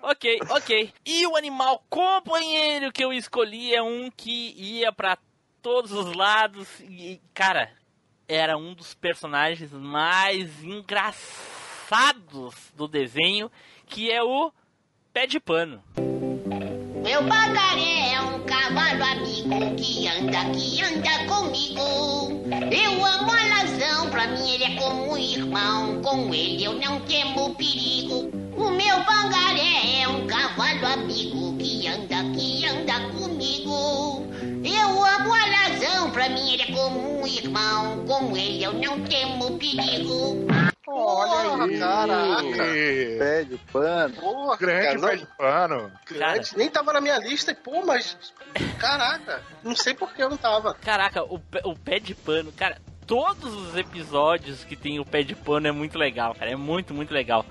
Ok, 0.00 0.38
ok. 0.48 0.90
E 1.04 1.26
o 1.26 1.36
animal 1.36 1.84
companheiro 1.90 2.90
que 2.90 3.04
eu 3.04 3.12
escolhi 3.12 3.74
é 3.74 3.82
um 3.82 4.10
que 4.10 4.54
ia 4.56 4.90
pra 4.90 5.18
todos 5.60 5.92
os 5.92 6.16
lados 6.16 6.80
e, 6.80 7.20
cara, 7.34 7.70
era 8.26 8.56
um 8.56 8.72
dos 8.72 8.94
personagens 8.94 9.70
mais 9.72 10.64
engraçados 10.64 12.54
do 12.74 12.88
desenho, 12.88 13.52
que 13.84 14.10
é 14.10 14.22
o 14.22 14.50
Pé 15.12 15.26
de 15.26 15.38
Pano. 15.38 15.84
Meu 17.06 17.22
pagaré 17.22 18.14
é 18.14 18.20
um 18.20 18.40
cavalo 18.40 19.04
amigo 19.04 19.76
que 19.76 20.08
anda, 20.08 20.44
que 20.50 20.82
anda 20.82 21.24
comigo. 21.32 22.42
Eu 22.72 23.06
amo 23.06 23.30
a 23.30 23.36
razão, 23.36 24.10
pra 24.10 24.26
mim 24.26 24.50
ele 24.50 24.64
é 24.64 24.70
como 24.74 25.12
um 25.12 25.16
irmão. 25.16 26.02
Com 26.02 26.34
ele 26.34 26.64
eu 26.64 26.72
não 26.72 26.98
temo 27.02 27.54
perigo. 27.54 28.28
O 28.56 28.70
meu 28.72 29.04
pangaré 29.04 30.00
é 30.02 30.08
um 30.08 30.26
cavalo 30.26 30.84
amigo 30.84 31.56
que 31.58 31.86
anda, 31.86 32.24
que 32.36 32.66
anda 32.66 32.98
comigo. 33.16 34.26
Eu 34.64 35.04
amo 35.04 35.32
a 35.32 35.44
razão, 35.44 36.10
pra 36.10 36.28
mim 36.28 36.54
ele 36.54 36.62
é 36.62 36.72
como 36.72 37.20
um 37.20 37.24
irmão. 37.24 38.04
Com 38.04 38.36
ele 38.36 38.64
eu 38.64 38.72
não 38.72 39.00
temo 39.02 39.56
perigo. 39.56 40.44
Olha 40.88 41.64
aí, 41.64 41.78
caraca. 41.78 42.58
Pé 43.18 43.44
de 43.44 43.58
pano. 43.72 44.14
Porra, 44.14 44.56
Grande 44.56 44.84
cara, 44.86 44.98
não- 44.98 45.08
pé 45.08 45.16
de 45.16 45.26
pano. 45.36 45.92
grande. 46.08 46.56
Nem 46.56 46.70
tava 46.70 46.92
na 46.92 47.00
minha 47.00 47.18
lista, 47.18 47.50
e, 47.50 47.54
pô, 47.54 47.84
mas. 47.84 48.16
Caraca, 48.78 49.42
não 49.62 49.74
sei 49.74 49.94
por 49.94 50.12
que 50.14 50.22
eu 50.22 50.28
não 50.30 50.36
tava. 50.36 50.74
Caraca, 50.74 51.22
o, 51.24 51.38
pé- 51.38 51.62
o 51.64 51.74
Pé 51.74 51.98
de 51.98 52.14
Pano, 52.14 52.52
cara, 52.52 52.78
todos 53.06 53.52
os 53.54 53.76
episódios 53.76 54.64
que 54.64 54.76
tem 54.76 54.98
o 55.00 55.04
Pé 55.04 55.22
de 55.22 55.34
Pano 55.34 55.66
é 55.66 55.72
muito 55.72 55.98
legal, 55.98 56.34
cara, 56.34 56.50
é 56.50 56.56
muito, 56.56 56.94
muito 56.94 57.12
legal. 57.12 57.44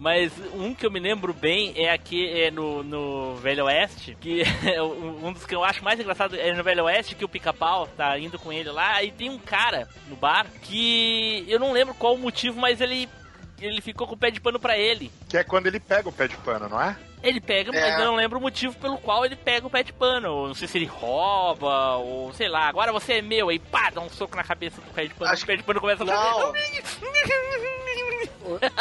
Mas 0.00 0.32
um 0.54 0.74
que 0.74 0.86
eu 0.86 0.90
me 0.90 0.98
lembro 0.98 1.34
bem 1.34 1.74
é 1.76 1.92
aqui 1.92 2.26
é 2.26 2.50
no, 2.50 2.82
no 2.82 3.36
Velho 3.36 3.66
Oeste, 3.66 4.16
que 4.18 4.42
é 4.66 4.82
um 4.82 5.30
dos 5.30 5.44
que 5.44 5.54
eu 5.54 5.62
acho 5.62 5.84
mais 5.84 6.00
engraçado 6.00 6.34
é 6.36 6.54
no 6.54 6.64
Velho 6.64 6.84
Oeste, 6.84 7.14
que 7.14 7.24
o 7.24 7.28
pica-pau 7.28 7.86
tá 7.86 8.18
indo 8.18 8.38
com 8.38 8.50
ele 8.50 8.70
lá, 8.70 9.02
e 9.02 9.12
tem 9.12 9.28
um 9.28 9.38
cara 9.38 9.86
no 10.08 10.16
bar 10.16 10.46
que 10.62 11.44
eu 11.46 11.60
não 11.60 11.72
lembro 11.72 11.92
qual 11.92 12.14
o 12.14 12.18
motivo, 12.18 12.58
mas 12.58 12.80
ele, 12.80 13.10
ele 13.60 13.82
ficou 13.82 14.06
com 14.06 14.14
o 14.14 14.18
pé 14.18 14.30
de 14.30 14.40
pano 14.40 14.58
pra 14.58 14.78
ele. 14.78 15.12
Que 15.28 15.36
é 15.36 15.44
quando 15.44 15.66
ele 15.66 15.78
pega 15.78 16.08
o 16.08 16.12
pé 16.12 16.26
de 16.26 16.36
pano, 16.38 16.66
não 16.66 16.80
é? 16.80 16.96
Ele 17.22 17.38
pega, 17.38 17.70
mas 17.70 17.82
É. 17.84 18.00
eu 18.00 18.06
não 18.06 18.14
lembro 18.16 18.38
o 18.38 18.40
motivo 18.40 18.74
pelo 18.78 18.96
qual 18.96 19.26
ele 19.26 19.36
pega 19.36 19.66
o 19.66 19.70
pé 19.70 19.82
de 19.82 19.92
pano. 19.92 20.48
Não 20.48 20.54
sei 20.54 20.66
se 20.66 20.78
ele 20.78 20.86
rouba, 20.86 21.96
ou 21.96 22.32
sei 22.32 22.48
lá, 22.48 22.66
agora 22.66 22.90
você 22.90 23.14
é 23.14 23.22
meu, 23.22 23.50
aí 23.50 23.58
pá, 23.58 23.90
dá 23.90 24.00
um 24.00 24.08
soco 24.08 24.34
na 24.34 24.42
cabeça 24.44 24.80
do 24.80 24.90
pé 24.94 25.04
de 25.04 25.12
pano. 25.12 25.30
Acho 25.30 25.44
O 25.44 25.46
pé 25.46 25.56
de 25.56 25.62
pano 25.62 25.78
começa 25.78 26.04
a 26.04 26.06
fazer. 26.06 26.90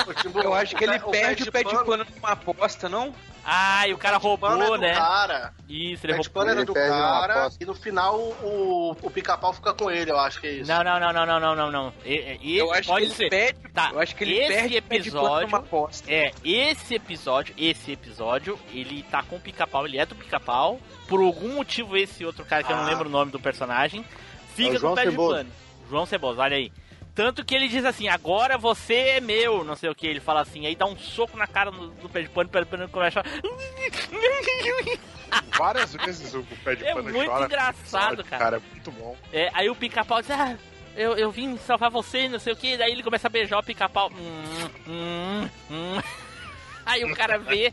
O 0.07 0.13
Timbu- 0.13 0.41
Eu 0.41 0.53
acho 0.53 0.75
que 0.75 0.83
ele 0.83 0.97
o 0.97 1.09
perde 1.09 1.43
o 1.43 1.51
pé 1.51 1.63
de 1.63 1.75
pano 1.85 2.05
numa 2.15 2.31
aposta, 2.31 2.87
não? 2.89 3.13
Ah, 3.45 3.87
e 3.87 3.93
o 3.93 3.97
cara 3.97 4.19
pano 4.19 4.35
é 4.35 4.37
roubou, 4.59 4.77
do 4.77 4.81
né? 4.81 4.93
Cara. 4.93 5.53
Isso, 5.67 6.05
O 6.05 6.09
ele 6.09 6.13
pé 6.13 6.19
de 6.19 6.27
roubou. 6.27 6.31
pano 6.33 6.49
era 6.51 6.59
Ele 6.59 6.65
do 6.65 6.73
cara 6.73 7.49
e 7.59 7.65
no 7.65 7.73
final 7.73 8.15
o, 8.19 8.95
o 9.01 9.09
pica-pau 9.09 9.53
fica 9.53 9.73
com 9.73 9.89
ele, 9.89 10.11
eu 10.11 10.19
acho 10.19 10.39
que 10.41 10.47
é 10.47 10.51
isso. 10.51 10.69
Não, 10.71 10.83
não, 10.83 10.99
não, 10.99 11.13
não, 11.13 11.25
não, 11.25 11.39
não, 11.39 11.55
não, 11.55 11.71
não. 11.71 11.93
Eu 12.05 12.71
acho 12.73 12.89
pode 12.89 13.05
que 13.05 13.11
ele 13.11 13.15
ser. 13.15 13.29
perde. 13.29 13.59
Tá, 13.73 13.89
Eu 13.93 13.99
acho 13.99 14.15
que 14.15 14.23
ele 14.23 14.37
esse 14.37 14.53
perde 14.53 14.77
o 14.77 14.81
pé 14.83 14.99
de 14.99 15.11
pano 15.11 15.23
episódio- 15.23 15.47
numa 15.47 15.57
aposta. 15.59 16.11
É, 16.11 16.31
esse 16.43 16.95
episódio, 16.95 17.55
esse 17.57 17.91
episódio, 17.91 18.59
ele 18.73 19.03
tá 19.09 19.23
com 19.23 19.37
o 19.37 19.39
pica-pau, 19.39 19.85
ele 19.85 19.97
é 19.97 20.05
do 20.05 20.15
pica-pau. 20.15 20.79
Por 21.07 21.21
algum 21.21 21.55
motivo, 21.55 21.97
esse 21.97 22.23
outro 22.25 22.45
cara 22.45 22.61
que 22.63 22.71
eu 22.71 22.75
não 22.75 22.83
Ah. 22.83 22.87
lembro 22.89 23.07
o 23.07 23.11
nome 23.11 23.31
do 23.31 23.39
personagem, 23.39 24.01
É 24.01 24.55
fica 24.55 24.69
o 24.71 24.73
com 24.73 24.79
João 24.79 24.93
o 24.93 24.95
pé 24.95 25.03
Ceboso. 25.05 25.29
de 25.29 25.43
pano. 25.43 25.51
João 25.89 26.05
Ceboso, 26.05 26.39
olha 26.41 26.57
aí. 26.57 26.71
Tanto 27.19 27.43
que 27.43 27.53
ele 27.53 27.67
diz 27.67 27.83
assim, 27.83 28.07
agora 28.07 28.57
você 28.57 28.93
é 28.95 29.19
meu, 29.19 29.61
não 29.65 29.75
sei 29.75 29.89
o 29.89 29.93
que, 29.93 30.07
ele 30.07 30.21
fala 30.21 30.39
assim, 30.39 30.65
aí 30.65 30.73
dá 30.73 30.85
um 30.85 30.95
soco 30.97 31.35
na 31.37 31.45
cara 31.45 31.69
do, 31.69 31.87
do 31.89 32.07
pé 32.07 32.21
de 32.21 32.29
pano, 32.29 32.47
o 32.47 32.49
pé 32.49 32.61
de 32.61 32.65
pano 32.67 32.87
começa 32.87 33.19
a 33.19 33.23
chorar. 33.25 33.41
Várias 35.57 35.93
vezes 35.95 36.33
o 36.33 36.41
pé 36.63 36.75
de 36.75 36.85
É 36.85 36.93
pano 36.93 37.11
muito 37.11 37.29
chora. 37.29 37.45
engraçado, 37.45 38.23
cara. 38.23 38.43
Cara, 38.45 38.57
é 38.57 38.61
muito 38.71 38.89
bom. 38.91 39.17
É, 39.33 39.49
aí 39.53 39.69
o 39.69 39.75
pica-pau 39.75 40.21
diz, 40.21 40.31
ah, 40.31 40.55
eu, 40.95 41.17
eu 41.17 41.29
vim 41.29 41.57
salvar 41.57 41.89
você, 41.91 42.29
não 42.29 42.39
sei 42.39 42.53
o 42.53 42.55
que, 42.55 42.77
daí 42.77 42.93
ele 42.93 43.03
começa 43.03 43.27
a 43.27 43.29
beijar 43.29 43.59
o 43.59 43.63
pica-pau. 43.63 44.09
Hum, 44.17 44.69
hum, 44.87 45.49
hum. 45.69 46.01
Aí 46.85 47.03
o 47.03 47.13
cara 47.13 47.37
vê, 47.37 47.69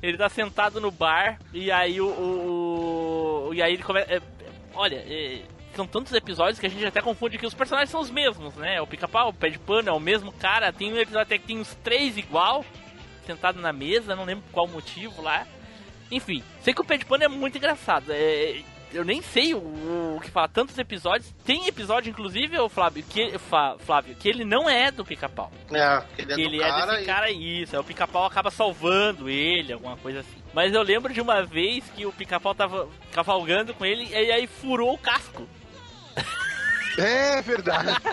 ele 0.00 0.16
tá 0.16 0.28
sentado 0.28 0.80
no 0.80 0.92
bar, 0.92 1.40
e 1.52 1.72
aí 1.72 2.00
o. 2.00 2.06
o- 2.06 3.48
o- 3.48 3.54
e 3.54 3.60
aí 3.60 3.74
ele 3.74 3.82
começa. 3.82 4.14
é, 4.14 4.22
olha, 4.74 5.04
é, 5.06 5.40
são 5.76 5.86
tantos 5.86 6.12
episódios 6.12 6.58
que 6.58 6.66
a 6.66 6.70
gente 6.70 6.84
até 6.84 7.00
confunde 7.00 7.38
que 7.38 7.46
os 7.46 7.54
personagens 7.54 7.90
são 7.90 8.00
os 8.00 8.10
mesmos, 8.10 8.54
né? 8.56 8.80
O 8.80 8.86
pica-pau, 8.86 9.28
o 9.28 9.32
pé 9.34 9.48
de 9.50 9.58
pano, 9.58 9.88
é 9.88 9.92
o 9.92 10.00
mesmo 10.00 10.32
cara. 10.32 10.72
Tem 10.72 10.92
um 10.92 10.96
episódio 10.96 11.20
até 11.22 11.38
que 11.38 11.46
tem 11.46 11.58
uns 11.58 11.74
três 11.84 12.16
igual, 12.16 12.64
sentado 13.26 13.60
na 13.60 13.72
mesa, 13.72 14.16
não 14.16 14.24
lembro 14.24 14.44
qual 14.52 14.66
motivo 14.66 15.22
lá. 15.22 15.46
Enfim, 16.10 16.42
sei 16.60 16.72
que 16.72 16.80
o 16.80 16.84
pé 16.84 16.96
de 16.96 17.04
pano 17.04 17.24
é 17.24 17.28
muito 17.28 17.58
engraçado. 17.58 18.06
É, 18.10 18.60
eu 18.92 19.04
nem 19.04 19.20
sei 19.20 19.52
o, 19.52 19.58
o 19.58 20.20
que 20.22 20.30
falar, 20.30 20.46
tantos 20.48 20.78
episódios. 20.78 21.34
Tem 21.44 21.66
episódio, 21.66 22.08
inclusive, 22.10 22.56
o 22.60 22.68
Flávio, 22.68 23.02
que, 23.02 23.32
Flávio, 23.80 24.14
que 24.14 24.28
ele 24.28 24.44
não 24.44 24.70
é 24.70 24.90
do 24.92 25.04
pica-pau. 25.04 25.50
É, 25.72 26.02
ele 26.16 26.32
é 26.32 26.36
Que 26.36 26.36
do 26.36 26.40
ele 26.40 26.62
é 26.62 26.68
cara 26.68 26.86
desse 26.92 27.02
e- 27.02 27.06
cara, 27.06 27.30
isso. 27.30 27.74
Aí 27.74 27.80
o 27.80 27.84
pica-pau 27.84 28.24
acaba 28.24 28.50
salvando 28.50 29.28
ele, 29.28 29.72
alguma 29.72 29.96
coisa 29.96 30.20
assim. 30.20 30.36
Mas 30.54 30.72
eu 30.72 30.82
lembro 30.82 31.12
de 31.12 31.20
uma 31.20 31.42
vez 31.42 31.84
que 31.90 32.06
o 32.06 32.12
pica-pau 32.12 32.54
tava 32.54 32.88
cavalgando 33.12 33.74
com 33.74 33.84
ele 33.84 34.04
e 34.08 34.14
aí 34.32 34.46
furou 34.46 34.94
o 34.94 34.98
casco. 34.98 35.46
É 36.98 37.42
verdade. 37.42 37.88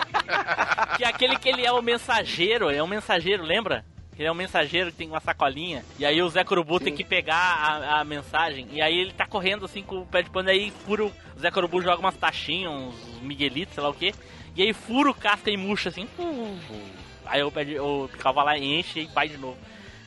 Que 0.96 1.04
é 1.04 1.08
aquele 1.08 1.36
que 1.36 1.48
ele 1.48 1.66
é 1.66 1.72
o 1.72 1.82
mensageiro, 1.82 2.70
é 2.70 2.80
um 2.82 2.86
mensageiro, 2.86 3.42
lembra? 3.42 3.84
Ele 4.16 4.28
é 4.28 4.30
um 4.30 4.34
mensageiro 4.34 4.92
que 4.92 4.96
tem 4.96 5.08
uma 5.08 5.20
sacolinha. 5.20 5.84
E 5.98 6.06
aí 6.06 6.22
o 6.22 6.28
Zé 6.28 6.44
Corubu 6.44 6.78
tem 6.78 6.94
que 6.94 7.02
pegar 7.02 7.36
a, 7.36 8.00
a 8.00 8.04
mensagem. 8.04 8.68
E 8.70 8.80
aí 8.80 8.96
ele 8.96 9.12
tá 9.12 9.26
correndo 9.26 9.64
assim 9.64 9.82
com 9.82 10.02
o 10.02 10.06
pé 10.06 10.22
de 10.22 10.30
pano. 10.30 10.50
Aí 10.50 10.72
fura 10.86 11.04
o, 11.04 11.08
o 11.08 11.40
Zé 11.40 11.50
Corubu 11.50 11.82
joga 11.82 11.98
umas 11.98 12.16
taxinhas, 12.16 12.72
uns 12.72 13.20
miguelitos, 13.20 13.74
sei 13.74 13.82
lá 13.82 13.88
o 13.88 13.94
que. 13.94 14.14
E 14.54 14.62
aí 14.62 14.72
fura 14.72 15.10
o 15.10 15.14
casca 15.14 15.50
e 15.50 15.56
murcha 15.56 15.88
assim. 15.88 16.08
Aí 17.26 17.42
o, 17.42 17.50
pé 17.50 17.64
de, 17.64 17.78
o 17.78 18.08
pica 18.08 18.32
vai 18.32 18.44
lá, 18.44 18.58
enche 18.58 19.00
e 19.00 19.06
vai 19.06 19.28
de 19.28 19.36
novo. 19.36 19.58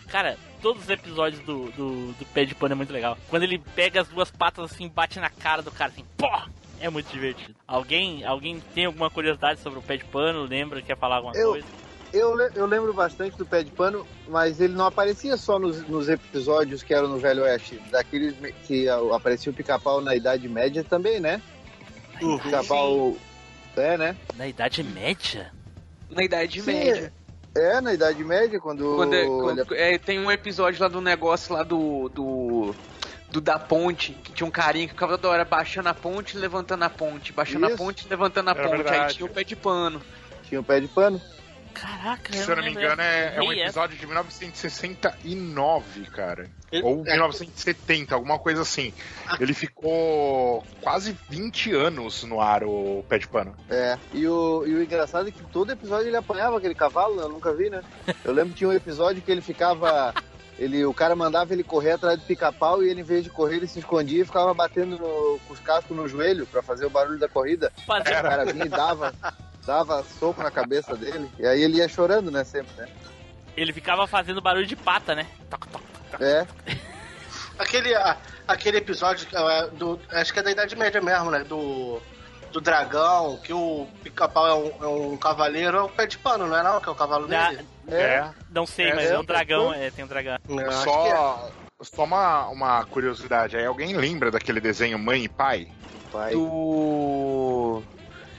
Cara, 0.08 0.38
todos 0.62 0.84
os 0.84 0.90
episódios 0.90 1.42
do, 1.44 1.70
do, 1.72 2.14
do 2.14 2.26
pé 2.28 2.46
de 2.46 2.56
pano 2.56 2.74
é 2.74 2.76
muito 2.76 2.94
legal. 2.94 3.18
Quando 3.30 3.44
ele 3.44 3.60
pega 3.76 4.00
as 4.02 4.08
duas 4.08 4.32
patas 4.32 4.72
assim, 4.72 4.88
bate 4.88 5.20
na 5.20 5.30
cara 5.30 5.62
do 5.62 5.72
cara 5.72 5.92
assim, 5.92 6.06
pô! 6.16 6.30
É 6.80 6.90
muito 6.90 7.12
divertido. 7.12 7.56
Alguém, 7.68 8.24
alguém 8.24 8.62
tem 8.74 8.86
alguma 8.86 9.10
curiosidade 9.10 9.60
sobre 9.62 9.80
o 9.80 9.82
pé 9.82 9.98
de 9.98 10.06
pano? 10.06 10.44
Lembra? 10.44 10.82
Quer 10.82 10.98
falar 10.98 11.18
alguma 11.18 11.36
Eu- 11.36 11.52
coisa? 11.52 11.68
Eu, 12.14 12.40
eu 12.56 12.66
lembro 12.66 12.94
bastante 12.94 13.38
do 13.38 13.46
Pé 13.46 13.64
de 13.64 13.70
Pano, 13.72 14.08
mas 14.30 14.62
ele 14.62 14.74
não 14.74 14.86
aparecia 14.86 15.36
só 15.36 15.60
nos, 15.60 15.86
nos 15.90 16.08
episódios 16.08 16.82
que 16.82 16.94
eram 16.94 17.10
no 17.10 17.18
Velho 17.18 17.44
Oeste. 17.44 17.82
Daqueles 17.92 18.34
que 18.66 18.88
aparecia 19.14 19.52
o 19.52 19.56
pica-pau 19.56 20.00
na 20.00 20.16
Idade 20.16 20.48
Média 20.48 20.86
também, 20.86 21.20
né? 21.20 21.42
Uhum. 22.22 22.36
O 22.36 22.40
pica-pau. 22.40 23.18
É, 23.76 23.98
né? 23.98 24.16
Na 24.38 24.48
Idade 24.48 24.84
Média? 24.86 25.52
Na 26.10 26.24
Idade 26.24 26.62
Sim, 26.62 26.72
Média. 26.74 27.14
É, 27.54 27.82
na 27.82 27.94
Idade 27.94 28.24
Média, 28.24 28.58
quando. 28.58 28.96
Quando, 28.96 29.14
é- 29.14 29.20
ele- 29.26 29.30
quando- 29.30 29.76
é, 29.76 29.98
tem 29.98 30.18
um 30.18 30.32
episódio 30.32 30.82
lá 30.82 30.88
do 30.88 31.02
negócio 31.02 31.54
lá 31.54 31.62
do. 31.62 32.08
do. 32.08 32.76
Do 33.30 33.42
da 33.42 33.60
ponte, 33.60 34.14
que 34.24 34.32
tinha 34.32 34.48
um 34.48 34.52
carinha 34.52 34.88
que 34.88 34.94
ficava 34.94 35.18
toda 35.18 35.30
hora 35.34 35.46
baixando 35.46 35.90
a 35.90 35.94
ponte 35.94 36.36
e 36.38 36.40
levantando 36.40 36.84
a 36.84 36.90
ponte, 36.90 37.34
baixando 37.34 37.66
a 37.66 37.70
Isso. 37.70 37.78
ponte 37.78 38.06
e 38.06 38.10
levantando 38.10 38.50
a 38.50 38.52
É 38.52 38.56
ponte. 38.56 38.72
Aí 38.72 38.78
verdade. 38.84 39.16
tinha 39.16 39.26
o 39.26 39.30
pé 39.30 39.44
de 39.44 39.56
pano. 39.56 40.02
Tinha 40.48 40.62
o 40.62 40.64
Pé 40.64 40.80
de 40.80 40.88
Pano. 40.88 41.22
Caraca, 41.74 42.32
Se 42.34 42.50
eu 42.50 42.56
não 42.56 42.64
me 42.64 42.72
engano, 42.72 43.02
é, 43.02 43.36
é 43.36 43.42
um 43.42 43.52
episódio 43.52 43.98
de 43.98 44.08
1969, 44.08 46.06
cara. 46.06 46.50
Ele- 46.72 46.84
Ou 46.84 47.04
é- 47.06 47.12
1970, 47.14 48.16
alguma 48.16 48.38
coisa 48.40 48.62
assim. 48.62 48.94
Ele 49.40 49.54
ficou 49.54 50.66
quase 50.82 51.16
20 51.30 51.72
anos 51.74 52.24
no 52.24 52.42
ar, 52.42 52.64
o 52.64 53.06
pé 53.08 53.18
de 53.20 53.28
pano. 53.28 53.56
É. 53.70 53.98
E 54.14 54.28
o, 54.28 54.64
e 54.66 54.74
o 54.74 54.84
engraçado 54.84 55.28
é 55.28 55.32
que 55.32 55.44
todo 55.52 55.72
episódio 55.72 56.08
ele 56.08 56.18
apanhava 56.18 56.58
aquele 56.58 56.76
cavalo, 56.76 57.20
eu 57.22 57.30
nunca 57.30 57.54
vi, 57.54 57.70
né? 57.70 57.82
Eu 58.24 58.34
lembro 58.34 58.52
que 58.54 58.60
tinha 58.60 58.70
um 58.70 58.74
episódio 58.74 59.22
que 59.22 59.32
ele 59.32 59.42
ficava. 59.42 60.14
Ele, 60.60 60.84
o 60.86 60.94
cara 60.94 61.16
mandava 61.16 61.54
ele 61.54 61.64
correr 61.64 61.92
atrás 61.92 62.18
do 62.20 62.26
pica-pau 62.26 62.84
e 62.84 62.90
ele, 62.90 63.02
em 63.02 63.04
vez 63.04 63.24
de 63.24 63.30
correr, 63.30 63.58
ele 63.58 63.68
se 63.68 63.78
escondia 63.80 64.22
e 64.24 64.26
ficava 64.26 64.54
batendo 64.54 64.98
no- 64.98 65.40
com 65.48 65.54
os 65.54 65.60
cascos 65.60 65.96
no 65.96 66.08
joelho 66.08 66.48
pra 66.48 66.64
fazer 66.64 66.86
o 66.86 66.90
barulho 66.90 67.20
da 67.20 67.30
corrida. 67.30 67.72
Fazer- 67.86 68.18
O 68.18 68.22
cara 68.24 68.46
vinha 68.46 68.66
e 68.66 68.70
dava, 68.70 69.14
dava 69.66 70.04
soco 70.20 70.42
na 70.42 70.50
cabeça 70.50 70.96
dele. 70.96 71.30
E 71.38 71.46
aí 71.46 71.62
ele 71.62 71.78
ia 71.78 71.88
chorando, 71.88 72.32
né? 72.32 72.44
Sempre, 72.44 72.74
né? 72.76 72.88
Ele 73.56 73.72
ficava 73.72 74.08
fazendo 74.08 74.42
barulho 74.42 74.66
de 74.66 74.76
pata, 74.76 75.14
né? 75.14 75.28
Toc, 75.50 75.68
toc, 75.68 75.84
toc. 76.12 76.22
É. 76.24 76.48
Aquele, 77.60 77.94
a- 77.96 78.18
aquele 78.48 78.78
episódio 78.78 79.28
é, 79.36 79.68
do. 79.70 80.00
Acho 80.12 80.32
que 80.34 80.40
é 80.40 80.44
da 80.44 80.52
Idade 80.52 80.76
Média 80.76 81.02
mesmo, 81.02 81.32
né? 81.32 81.44
Do. 81.44 82.02
Do 82.58 82.62
dragão, 82.62 83.38
que 83.44 83.54
o 83.54 83.86
pica-pau 84.04 84.48
é 84.48 84.56
um, 84.56 84.84
é 84.84 84.88
um 84.88 85.16
cavaleiro, 85.16 85.78
é 85.78 85.82
o 85.84 85.90
pé 85.90 86.08
de 86.08 86.18
pano, 86.18 86.48
não 86.48 86.58
é 86.58 86.64
não? 86.64 86.82
Que 86.82 86.90
é 86.90 86.92
o 86.92 86.96
cavalo 86.96 87.28
Na- 87.28 87.52
dele? 87.52 87.68
É. 87.88 88.28
Não 88.50 88.66
sei, 88.66 88.88
É, 88.90 88.96
mas 88.96 89.06
é, 89.06 89.14
é 89.14 89.20
um 89.20 89.24
dragão, 89.24 89.72
é, 89.72 89.92
tem 89.92 90.04
um 90.04 90.08
dragão. 90.08 90.34
É. 90.34 90.72
Só, 90.72 91.52
só 91.84 92.04
uma, 92.04 92.48
uma 92.48 92.84
curiosidade 92.86 93.56
aí. 93.56 93.64
Alguém 93.64 93.96
lembra 93.96 94.32
daquele 94.32 94.60
desenho 94.60 94.98
Mãe 94.98 95.26
e 95.26 95.30
Pai? 95.30 95.68
Pai. 96.12 96.32
Do. 96.34 97.84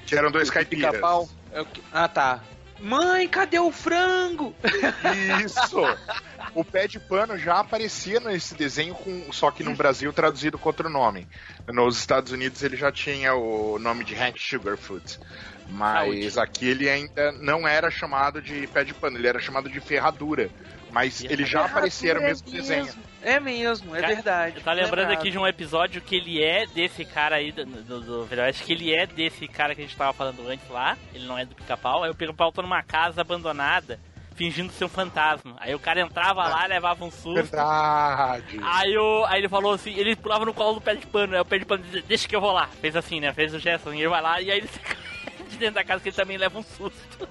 Que 0.04 0.16
eram 0.16 0.32
dois 0.32 0.48
do 0.48 0.52
caipiras. 0.52 0.90
pica-pau. 0.90 1.28
É 1.52 1.64
Ah, 1.92 2.08
tá. 2.08 2.40
Mãe, 2.80 3.28
cadê 3.28 3.60
o 3.60 3.70
frango? 3.70 4.52
Isso! 5.44 5.78
O 6.54 6.64
pé 6.64 6.86
de 6.86 6.98
pano 6.98 7.38
já 7.38 7.60
aparecia 7.60 8.20
nesse 8.20 8.54
desenho, 8.54 8.94
com, 8.94 9.32
só 9.32 9.50
que 9.50 9.62
no 9.62 9.74
Brasil 9.74 10.12
traduzido 10.12 10.58
com 10.58 10.68
outro 10.68 10.88
nome. 10.88 11.26
Nos 11.68 11.98
Estados 11.98 12.32
Unidos 12.32 12.62
ele 12.62 12.76
já 12.76 12.90
tinha 12.90 13.34
o 13.34 13.78
nome 13.78 14.04
de 14.04 14.14
Hank 14.14 14.38
Sugarfoot. 14.38 15.18
Mas 15.70 16.34
Saúde. 16.34 16.40
aqui 16.40 16.68
ele 16.68 16.88
ainda 16.88 17.32
não 17.32 17.68
era 17.68 17.90
chamado 17.90 18.40
de 18.40 18.66
pé 18.68 18.84
de 18.84 18.94
pano, 18.94 19.18
ele 19.18 19.28
era 19.28 19.38
chamado 19.38 19.68
de 19.68 19.80
ferradura. 19.80 20.50
Mas 20.90 21.22
ele 21.22 21.44
já 21.44 21.66
aparecia 21.66 22.14
no 22.14 22.22
mesmo 22.22 22.50
desenho. 22.50 22.88
É 23.22 23.38
mesmo, 23.38 23.94
é 23.94 24.00
Cara, 24.00 24.14
verdade. 24.14 24.56
Eu 24.56 24.62
tava 24.62 24.80
lembrando 24.80 25.10
aqui 25.10 25.30
de 25.30 25.38
um 25.38 25.46
episódio 25.46 26.00
que 26.00 26.16
ele 26.16 26.42
é 26.42 26.66
desse 26.66 27.04
cara 27.04 27.36
aí 27.36 27.52
do, 27.52 27.66
do, 27.66 28.00
do 28.00 28.24
Velho 28.24 28.54
que 28.54 28.72
ele 28.72 28.94
é 28.94 29.06
desse 29.06 29.46
cara 29.48 29.74
que 29.74 29.82
a 29.82 29.84
gente 29.84 29.96
tava 29.96 30.12
falando 30.12 30.48
antes 30.48 30.68
lá. 30.70 30.96
Ele 31.12 31.26
não 31.26 31.36
é 31.36 31.44
do 31.44 31.54
pica-pau. 31.54 32.04
Aí 32.04 32.10
o 32.10 32.14
pica-pau 32.14 32.50
tá 32.52 32.62
numa 32.62 32.82
casa 32.82 33.20
abandonada, 33.20 34.00
fingindo 34.38 34.72
ser 34.72 34.84
um 34.84 34.88
fantasma. 34.88 35.56
Aí 35.58 35.74
o 35.74 35.80
cara 35.80 36.00
entrava 36.00 36.46
lá, 36.46 36.64
levava 36.66 37.04
um 37.04 37.10
susto. 37.10 37.34
Verdade. 37.34 38.60
Aí, 38.62 38.96
o, 38.96 39.24
aí 39.26 39.40
ele 39.40 39.48
falou 39.48 39.72
assim, 39.72 39.92
ele 39.92 40.14
pulava 40.14 40.44
no 40.44 40.54
colo 40.54 40.74
do 40.74 40.80
pé 40.80 40.94
de 40.94 41.04
pano, 41.06 41.34
aí 41.34 41.40
o 41.40 41.44
pé 41.44 41.58
de 41.58 41.64
pano 41.64 41.82
dizia, 41.82 42.04
deixa 42.06 42.28
que 42.28 42.36
eu 42.36 42.40
vou 42.40 42.52
lá. 42.52 42.68
Fez 42.80 42.94
assim, 42.94 43.18
né? 43.18 43.32
Fez 43.32 43.52
o 43.52 43.58
gesto, 43.58 43.88
assim, 43.88 43.98
ele 43.98 44.08
vai 44.08 44.22
lá 44.22 44.40
e 44.40 44.48
aí 44.52 44.58
ele 44.58 44.68
fica 44.70 44.96
de 45.48 45.56
dentro 45.56 45.74
da 45.74 45.84
casa 45.84 46.00
que 46.00 46.10
ele 46.10 46.16
também 46.16 46.38
leva 46.38 46.56
um 46.56 46.62
susto. 46.62 47.28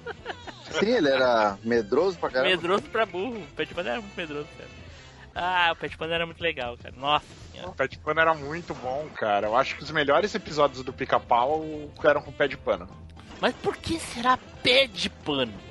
Sim, 0.70 0.90
ele 0.90 1.08
era 1.08 1.56
medroso 1.64 2.18
pra 2.18 2.28
caramba. 2.28 2.50
Medroso 2.50 2.82
pra 2.82 3.06
burro. 3.06 3.38
O 3.38 3.54
pé 3.56 3.64
de 3.64 3.72
pano 3.72 3.88
era 3.88 4.00
muito 4.02 4.14
medroso, 4.14 4.48
cara. 4.58 4.70
Ah, 5.34 5.72
o 5.72 5.76
pé 5.76 5.88
de 5.88 5.96
pano 5.96 6.12
era 6.12 6.26
muito 6.26 6.42
legal, 6.42 6.76
cara. 6.76 6.94
Nossa 6.94 7.24
senhora. 7.50 7.70
O 7.70 7.74
pé 7.74 7.88
de 7.88 7.98
pano 7.98 8.20
era 8.20 8.34
muito 8.34 8.74
bom, 8.74 9.08
cara. 9.14 9.46
Eu 9.46 9.56
acho 9.56 9.76
que 9.76 9.82
os 9.82 9.90
melhores 9.90 10.34
episódios 10.34 10.82
do 10.82 10.92
pica-pau 10.92 11.64
eram 12.04 12.20
com 12.20 12.30
o 12.30 12.34
pé 12.34 12.46
de 12.46 12.58
pano. 12.58 12.86
Mas 13.40 13.54
por 13.54 13.78
que 13.78 13.98
será 13.98 14.38
pé 14.62 14.86
de 14.86 15.08
pano? 15.08 15.67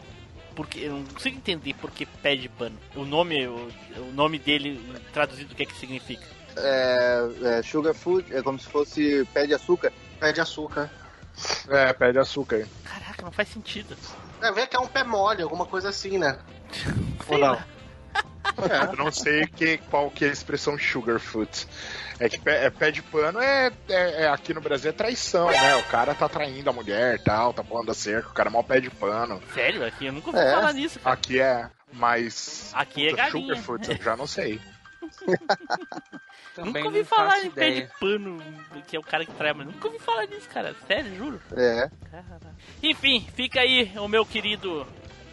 Porque 0.57 0.79
eu 0.79 0.93
não 0.93 1.05
consigo 1.05 1.37
entender 1.37 1.75
por 1.75 1.91
que 1.91 2.03
pé 2.03 2.35
de 2.35 2.49
pano. 2.49 2.75
O 2.95 3.05
nome, 3.05 3.45
o, 3.45 3.69
o 3.97 4.11
nome 4.11 4.39
dele 4.39 4.81
traduzido 5.13 5.53
o 5.53 5.55
que 5.55 5.61
é 5.61 5.65
que 5.67 5.77
significa? 5.77 6.25
É, 6.57 7.29
é, 7.43 7.61
sugar 7.61 7.93
food 7.93 8.35
é 8.35 8.41
como 8.41 8.59
se 8.59 8.67
fosse 8.67 9.23
pé 9.35 9.45
de 9.45 9.53
açúcar. 9.53 9.93
Pé 10.19 10.33
de 10.33 10.41
açúcar. 10.41 10.89
É, 11.69 11.93
pé 11.93 12.11
de 12.11 12.17
açúcar. 12.17 12.67
Caraca, 12.83 13.23
não 13.23 13.31
faz 13.31 13.49
sentido. 13.49 13.95
É 14.41 14.51
ver 14.51 14.65
que 14.65 14.75
é 14.75 14.79
um 14.79 14.87
pé 14.87 15.03
mole, 15.03 15.43
alguma 15.43 15.67
coisa 15.67 15.89
assim, 15.89 16.17
né? 16.17 16.39
Ou 17.29 17.37
não? 17.37 17.51
lá. 17.51 17.67
Eu 18.89 18.95
não 18.97 19.11
sei 19.11 19.45
que, 19.47 19.77
qual 19.89 20.09
que 20.09 20.25
é 20.25 20.29
a 20.29 20.31
expressão 20.31 20.77
sugarfoot. 20.77 21.67
É 22.19 22.27
que 22.27 22.39
pé, 22.39 22.65
é, 22.65 22.69
pé 22.69 22.89
de 22.91 23.01
pano 23.03 23.39
é, 23.39 23.71
é- 23.89 24.23
é- 24.23 24.27
aqui 24.29 24.53
no 24.53 24.61
Brasil 24.61 24.89
é 24.89 24.93
traição, 24.93 25.51
né? 25.51 25.75
O 25.75 25.83
cara 25.83 26.15
tá 26.15 26.27
traindo 26.27 26.67
a 26.69 26.73
mulher 26.73 27.19
tal, 27.23 27.53
tá 27.53 27.63
pulando 27.63 27.91
a 27.91 27.93
cerca, 27.93 28.29
o 28.29 28.33
cara 28.33 28.49
é 28.49 28.51
mal 28.51 28.63
pé 28.63 28.79
de 28.79 28.89
pano. 28.89 29.41
Sério, 29.53 29.85
aqui 29.85 30.07
eu 30.07 30.13
nunca 30.13 30.29
ouvi 30.29 30.39
É. 30.39 30.51
falar 30.51 30.73
nisso, 30.73 30.99
cara. 30.99 31.13
Aqui 31.13 31.39
é, 31.39 31.69
mas. 31.93 32.71
Aqui 32.73 33.07
é 33.07 33.11
galinha. 33.13 33.55
Sugarfoot, 33.55 33.91
eu 33.91 34.01
já 34.03 34.15
não 34.17 34.25
sei. 34.25 34.59
Também 36.55 36.73
nunca 36.73 36.79
não 36.79 36.87
ouvi 36.87 37.03
falar 37.03 37.39
em 37.45 37.51
pé 37.51 37.69
de 37.69 37.89
pano, 37.99 38.41
que 38.87 38.95
é 38.95 38.99
o 38.99 39.03
cara 39.03 39.23
que 39.23 39.31
trai, 39.33 39.53
mas 39.53 39.67
nunca 39.67 39.87
ouvi 39.87 39.99
falar 39.99 40.25
nisso, 40.25 40.49
cara. 40.49 40.75
Sério, 40.87 41.15
juro. 41.15 41.39
É. 41.55 41.89
Caraca. 42.09 42.55
Enfim, 42.81 43.27
fica 43.35 43.59
aí 43.61 43.91
o 43.99 44.07
meu 44.07 44.25
querido 44.25 44.87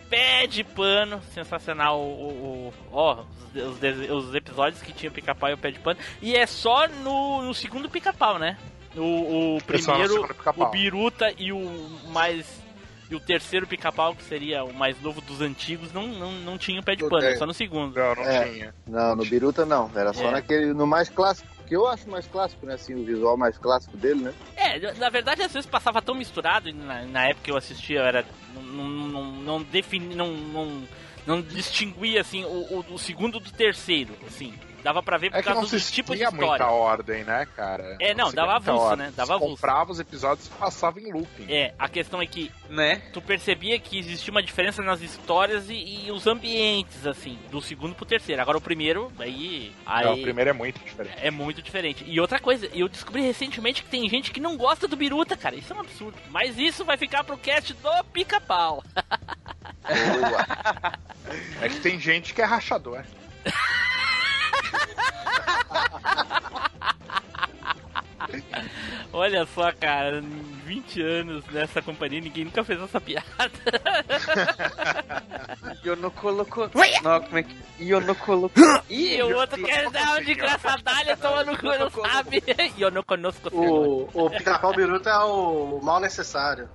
pé 0.08 0.46
de 0.46 0.62
pano, 0.64 1.20
sensacional. 1.32 2.00
O, 2.00 2.70
o- 2.70 2.74
ó, 2.92 3.24
os, 3.54 4.26
os 4.28 4.34
episódios 4.34 4.80
que 4.82 4.92
tinha 4.92 5.10
o 5.10 5.14
pica-pau 5.14 5.50
e 5.50 5.54
o 5.54 5.58
pé 5.58 5.70
de 5.70 5.78
pano. 5.78 5.98
E 6.22 6.34
é 6.36 6.46
só 6.46 6.86
no, 6.88 7.42
no 7.42 7.54
segundo 7.54 7.88
pica-pau, 7.88 8.38
né? 8.38 8.56
O, 8.96 9.00
o 9.00 9.58
É 9.58 9.60
primeiro, 9.62 10.28
o 10.56 10.66
Biruta 10.70 11.32
e 11.38 11.52
o 11.52 11.88
mais. 12.08 12.62
E 13.10 13.14
o 13.14 13.20
terceiro 13.20 13.66
pica-pau, 13.66 14.14
que 14.14 14.22
seria 14.24 14.64
o 14.64 14.72
mais 14.72 14.98
novo 15.02 15.20
dos 15.20 15.42
antigos, 15.42 15.92
não, 15.92 16.06
não, 16.06 16.32
não 16.32 16.56
tinha 16.56 16.80
o 16.80 16.82
pé 16.82 16.96
de 16.96 17.06
pano, 17.06 17.20
tem. 17.20 17.36
só 17.36 17.44
no 17.44 17.52
segundo. 17.52 17.94
Não, 17.94 18.14
não 18.14 18.22
É. 18.22 18.48
tinha. 18.48 18.74
Não, 18.86 19.14
no 19.14 19.24
Biruta 19.26 19.66
não. 19.66 19.90
Era 19.94 20.12
só 20.14 20.28
É. 20.28 20.30
naquele. 20.30 20.72
No 20.72 20.86
mais 20.86 21.08
clássico. 21.10 21.52
Que 21.66 21.74
eu 21.76 21.86
acho 21.88 22.08
mais 22.10 22.26
clássico, 22.26 22.64
né? 22.66 22.74
Assim, 22.74 22.94
o 22.94 23.04
visual 23.04 23.36
mais 23.36 23.56
clássico 23.58 23.96
dele, 23.96 24.20
né? 24.22 24.34
É, 24.56 24.92
na 24.94 25.08
verdade 25.08 25.42
às 25.42 25.52
vezes 25.52 25.68
passava 25.68 26.00
tão 26.02 26.14
misturado, 26.14 26.70
na, 26.74 27.02
na 27.06 27.24
época 27.28 27.44
que 27.44 27.50
eu 27.50 27.56
assistia 27.56 28.00
eu 28.00 28.04
era. 28.04 28.24
Não, 28.62 28.88
não, 28.88 29.32
não, 29.32 29.62
defini. 29.62 30.14
não, 30.14 30.32
não, 30.32 30.88
não 31.26 31.42
distinguia 31.42 32.20
assim 32.20 32.44
o, 32.44 32.48
o, 32.80 32.94
o 32.94 32.98
segundo 32.98 33.40
do 33.40 33.50
terceiro, 33.50 34.14
assim. 34.26 34.54
Dava 34.84 35.02
pra 35.02 35.16
ver 35.16 35.30
por 35.30 35.38
É 35.38 35.42
causa 35.42 35.62
não 35.62 35.68
dos 35.68 35.90
tipos 35.90 36.12
de 36.12 36.18
tinha 36.18 36.30
muita 36.30 36.44
história. 36.52 36.66
ordem, 36.66 37.24
né, 37.24 37.46
cara? 37.56 37.96
É, 37.98 38.12
não, 38.14 38.28
se 38.28 38.36
dava 38.36 38.56
avulso, 38.56 38.94
né? 38.96 39.12
Dava 39.16 39.26
Você 39.28 39.32
avulso. 39.32 39.54
comprava 39.54 39.90
os 39.92 39.98
episódios 39.98 40.46
e 40.46 40.50
passava 40.50 41.00
em 41.00 41.10
looping. 41.10 41.46
É, 41.50 41.72
a 41.78 41.88
questão 41.88 42.20
é 42.20 42.26
que 42.26 42.52
Né? 42.68 42.96
tu 43.12 43.22
percebia 43.22 43.78
que 43.78 43.98
existia 43.98 44.30
uma 44.30 44.42
diferença 44.42 44.82
nas 44.82 45.00
histórias 45.00 45.70
e, 45.70 46.04
e 46.06 46.12
os 46.12 46.26
ambientes, 46.26 47.06
assim, 47.06 47.38
do 47.50 47.62
segundo 47.62 47.94
pro 47.94 48.04
terceiro. 48.04 48.42
Agora 48.42 48.58
o 48.58 48.60
primeiro, 48.60 49.10
aí. 49.18 49.74
aí 49.86 50.04
Não, 50.04 50.14
o 50.14 50.20
primeiro 50.22 50.50
é 50.50 50.52
muito 50.52 50.78
diferente. 50.84 51.16
É 51.18 51.30
muito 51.30 51.62
diferente. 51.62 52.04
E 52.06 52.20
outra 52.20 52.38
coisa, 52.38 52.68
eu 52.74 52.86
descobri 52.86 53.22
recentemente 53.22 53.82
que 53.82 53.88
tem 53.88 54.06
gente 54.08 54.30
que 54.30 54.38
não 54.40 54.54
gosta 54.56 54.86
do 54.86 54.96
Biruta, 54.96 55.34
cara. 55.34 55.56
Isso 55.56 55.72
é 55.72 55.76
um 55.76 55.80
absurdo. 55.80 56.18
Mas 56.30 56.58
isso 56.58 56.84
vai 56.84 56.98
ficar 56.98 57.24
pro 57.24 57.38
cast 57.38 57.72
do 57.72 58.04
pica-pau. 58.12 58.84
Boa. 59.84 60.92
É 61.62 61.68
que 61.70 61.80
tem 61.80 61.98
gente 61.98 62.34
que 62.34 62.42
é 62.42 62.44
rachador. 62.44 63.02
Olha 69.12 69.46
só, 69.46 69.70
cara, 69.72 70.18
em 70.18 70.42
20 70.64 71.02
anos 71.02 71.44
nessa 71.46 71.80
companhia, 71.80 72.20
ninguém 72.20 72.44
nunca 72.44 72.64
fez 72.64 72.80
essa 72.80 73.00
piada. 73.00 73.26
E 75.82 75.88
eu 75.88 75.96
não 75.96 76.10
colocou. 76.10 76.70
Não, 77.02 77.20
como 77.20 77.38
é 77.38 77.42
que. 77.42 77.56
E 77.78 77.90
eu 77.90 78.00
não 78.00 78.14
colocou. 78.14 78.82
E 78.88 79.20
o 79.22 79.36
outro 79.36 79.62
quer 79.62 79.90
dar 79.90 80.18
um 80.18 80.24
de 80.24 80.32
engraçadalha, 80.32 81.16
toma 81.16 81.44
no 81.44 81.58
cu, 81.58 81.66
não 81.66 81.90
sabe. 81.90 82.42
E 82.76 82.80
eu 82.80 82.90
não 82.90 83.02
conosco. 83.02 83.48
O, 83.52 84.08
o 84.14 84.30
pica-pau 84.30 84.74
biruta 84.74 85.10
é 85.10 85.18
o 85.18 85.80
mal 85.82 86.00
necessário. 86.00 86.68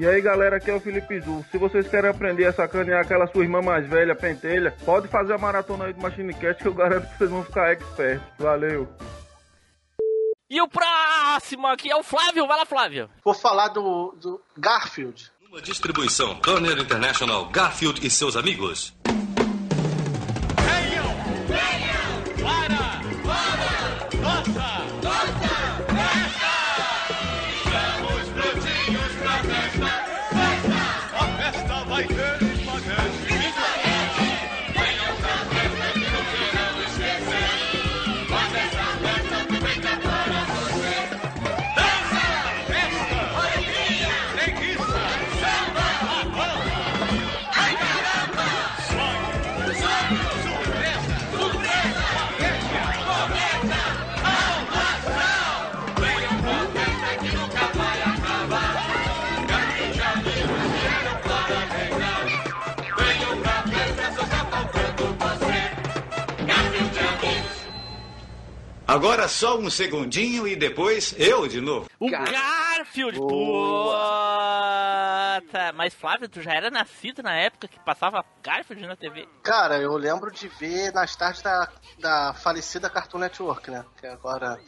E 0.00 0.06
aí 0.06 0.18
galera, 0.22 0.56
aqui 0.56 0.70
é 0.70 0.74
o 0.74 0.80
Felipe 0.80 1.20
Zu. 1.20 1.44
Se 1.50 1.58
vocês 1.58 1.86
querem 1.86 2.08
aprender 2.08 2.46
a 2.46 2.52
sacanear 2.54 3.02
aquela 3.02 3.26
sua 3.26 3.42
irmã 3.42 3.60
mais 3.60 3.86
velha, 3.86 4.16
pentelha, 4.16 4.74
pode 4.82 5.08
fazer 5.08 5.34
a 5.34 5.36
maratona 5.36 5.84
aí 5.84 5.92
do 5.92 6.00
Machine 6.00 6.32
Cast 6.32 6.62
que 6.62 6.68
eu 6.68 6.72
garanto 6.72 7.06
que 7.06 7.18
vocês 7.18 7.28
vão 7.28 7.44
ficar 7.44 7.70
expert. 7.72 8.18
Valeu! 8.38 8.88
E 10.48 10.58
o 10.62 10.66
próximo 10.66 11.66
aqui 11.66 11.90
é 11.92 11.96
o 11.96 12.02
Flávio. 12.02 12.46
Vai 12.46 12.56
lá, 12.56 12.64
Flávio. 12.64 13.10
Vou 13.22 13.34
falar 13.34 13.68
do, 13.68 14.16
do 14.18 14.40
Garfield. 14.56 15.30
Uma 15.50 15.60
distribuição 15.60 16.34
Turner 16.36 16.78
International, 16.78 17.50
Garfield 17.50 18.00
e 18.06 18.08
seus 18.08 18.36
amigos. 18.36 18.94
Agora 68.90 69.28
só 69.28 69.56
um 69.56 69.70
segundinho 69.70 70.48
e 70.48 70.56
depois 70.56 71.14
eu 71.16 71.46
de 71.46 71.60
novo. 71.60 71.88
O 72.00 72.10
Gar- 72.10 72.28
Garfield. 72.28 73.18
Tá. 75.52 75.72
Mas 75.74 75.94
Flávio, 75.94 76.28
tu 76.28 76.40
já 76.42 76.52
era 76.52 76.70
nascido 76.70 77.22
na 77.22 77.34
época 77.34 77.68
que 77.68 77.78
passava 77.80 78.24
Garfield 78.42 78.86
na 78.86 78.96
TV? 78.96 79.28
Cara, 79.42 79.78
eu 79.78 79.92
lembro 79.96 80.30
de 80.30 80.48
ver 80.48 80.92
nas 80.92 81.14
tardes 81.14 81.40
da, 81.42 81.68
da 81.98 82.34
falecida 82.34 82.90
Cartoon 82.90 83.18
Network, 83.18 83.70
né? 83.70 83.84
Que 84.00 84.06
agora. 84.08 84.58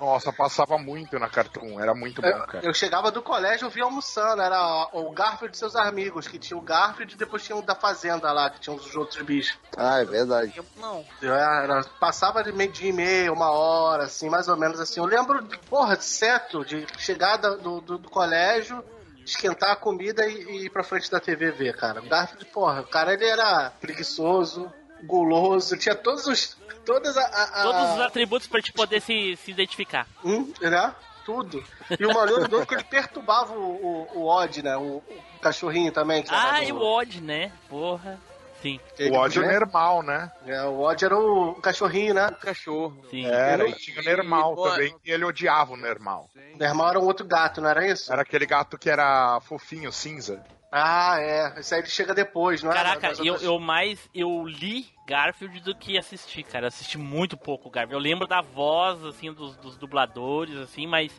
Nossa, 0.00 0.30
passava 0.32 0.76
muito 0.78 1.18
na 1.18 1.28
Cartoon, 1.28 1.80
era 1.80 1.94
muito 1.94 2.20
bom, 2.20 2.28
Eu, 2.28 2.46
cara. 2.46 2.64
eu 2.66 2.74
chegava 2.74 3.10
do 3.10 3.22
colégio 3.22 3.66
e 3.68 3.70
via 3.70 3.84
almoçando. 3.84 4.42
Era 4.42 4.88
o 4.92 5.10
Garfield 5.12 5.54
e 5.56 5.58
seus 5.58 5.74
amigos, 5.74 6.28
que 6.28 6.38
tinha 6.38 6.56
o 6.58 6.62
Garfield 6.62 7.14
e 7.14 7.16
depois 7.18 7.42
tinha 7.44 7.56
o 7.56 7.62
da 7.62 7.74
Fazenda 7.74 8.30
lá, 8.32 8.50
que 8.50 8.60
tinha 8.60 8.76
os 8.76 8.94
outros 8.94 9.20
bichos. 9.22 9.58
Ah, 9.76 10.00
é 10.00 10.04
verdade. 10.04 10.60
Não. 10.76 11.04
Eu 11.22 11.32
era- 11.34 11.82
passava 11.98 12.42
de 12.44 12.52
meio 12.52 12.70
dia 12.72 12.90
e 12.90 12.92
meia, 12.92 13.32
uma 13.32 13.50
hora, 13.50 13.69
assim, 14.04 14.28
mais 14.28 14.48
ou 14.48 14.56
menos 14.56 14.80
assim. 14.80 15.00
Eu 15.00 15.06
lembro, 15.06 15.44
porra, 15.68 15.96
certo, 16.00 16.64
de 16.64 16.86
chegar 16.98 17.36
da- 17.36 17.56
do, 17.56 17.80
do, 17.80 17.98
do 17.98 18.08
colégio, 18.10 18.82
esquentar 19.24 19.72
a 19.72 19.76
comida 19.76 20.26
e, 20.26 20.34
e 20.42 20.64
ir 20.66 20.70
pra 20.70 20.82
frente 20.82 21.10
da 21.10 21.20
TV 21.20 21.50
ver, 21.52 21.76
cara. 21.76 22.00
O 22.00 22.08
Garfield, 22.08 22.44
porra, 22.46 22.80
o 22.80 22.86
cara 22.86 23.12
ele 23.14 23.24
era 23.26 23.70
preguiçoso, 23.80 24.72
guloso, 25.04 25.76
tinha 25.76 25.94
todos 25.94 26.26
os. 26.26 26.56
Todas 26.84 27.16
a. 27.16 27.20
a- 27.22 27.44
a- 27.60 27.62
Todos 27.62 27.90
os 27.94 28.00
atributos 28.00 28.46
pra 28.48 28.60
te 28.62 28.72
poder 28.72 29.00
se, 29.00 29.36
se 29.36 29.50
identificar. 29.50 30.06
Hum, 30.24 30.52
né? 30.60 30.94
Tudo. 31.24 31.62
E 31.98 32.06
o 32.06 32.12
maneiro 32.14 32.48
do 32.48 32.54
outro 32.56 32.66
que 32.66 32.74
ele 32.74 32.84
perturbava 32.84 33.52
o, 33.52 34.06
o, 34.14 34.18
o 34.20 34.26
Odd, 34.26 34.62
né? 34.62 34.76
O, 34.76 35.02
o 35.36 35.38
cachorrinho 35.40 35.92
também. 35.92 36.22
Que 36.22 36.30
Ah, 36.34 36.64
e 36.64 36.72
do- 36.72 36.78
o 36.78 36.82
Odd, 36.82 37.20
né? 37.20 37.52
Porra. 37.68 38.18
Sim. 38.60 38.78
O 39.10 39.14
ódio 39.14 39.42
né? 39.42 39.58
normal, 39.58 40.02
né? 40.02 40.30
É, 40.46 40.62
o 40.64 40.80
Odd 40.80 41.04
era 41.04 41.18
o 41.18 41.54
cachorrinho, 41.54 42.14
né? 42.14 42.28
O 42.28 42.34
cachorro. 42.34 43.02
Sim. 43.10 43.24
Era, 43.26 43.62
Eu- 43.64 43.68
e 43.70 43.74
tinha 43.74 44.00
o 44.00 44.04
normal 44.04 44.54
e- 44.58 44.70
também, 44.70 44.96
e 45.04 45.10
ele 45.10 45.24
odiava 45.24 45.72
o 45.72 45.76
normal. 45.76 46.28
O 46.58 46.62
irmão 46.62 46.88
era 46.88 46.98
um 47.00 47.04
outro 47.04 47.26
gato, 47.26 47.60
não 47.60 47.68
era 47.70 47.86
isso? 47.86 48.12
Era 48.12 48.22
aquele 48.22 48.44
gato 48.44 48.76
que 48.76 48.90
era 48.90 49.40
fofinho, 49.40 49.90
cinza. 49.90 50.44
Ah, 50.72 51.16
é. 51.18 51.58
Esse 51.60 51.74
aí 51.74 51.80
ele 51.80 51.88
chega 51.88 52.14
depois, 52.14 52.62
não 52.62 52.70
é? 52.70 52.74
Caraca, 52.74 53.12
eu, 53.24 53.36
eu 53.38 53.58
mais. 53.58 54.08
Eu 54.14 54.44
li 54.46 54.86
Garfield 55.06 55.60
do 55.60 55.74
que 55.74 55.98
assisti, 55.98 56.42
cara. 56.44 56.66
Eu 56.66 56.68
assisti 56.68 56.96
muito 56.96 57.36
pouco 57.36 57.68
Garfield. 57.70 57.94
Eu 57.94 58.10
lembro 58.10 58.28
da 58.28 58.40
voz, 58.40 59.04
assim, 59.04 59.32
dos, 59.32 59.56
dos 59.56 59.76
dubladores, 59.76 60.56
assim, 60.56 60.86
mas 60.86 61.10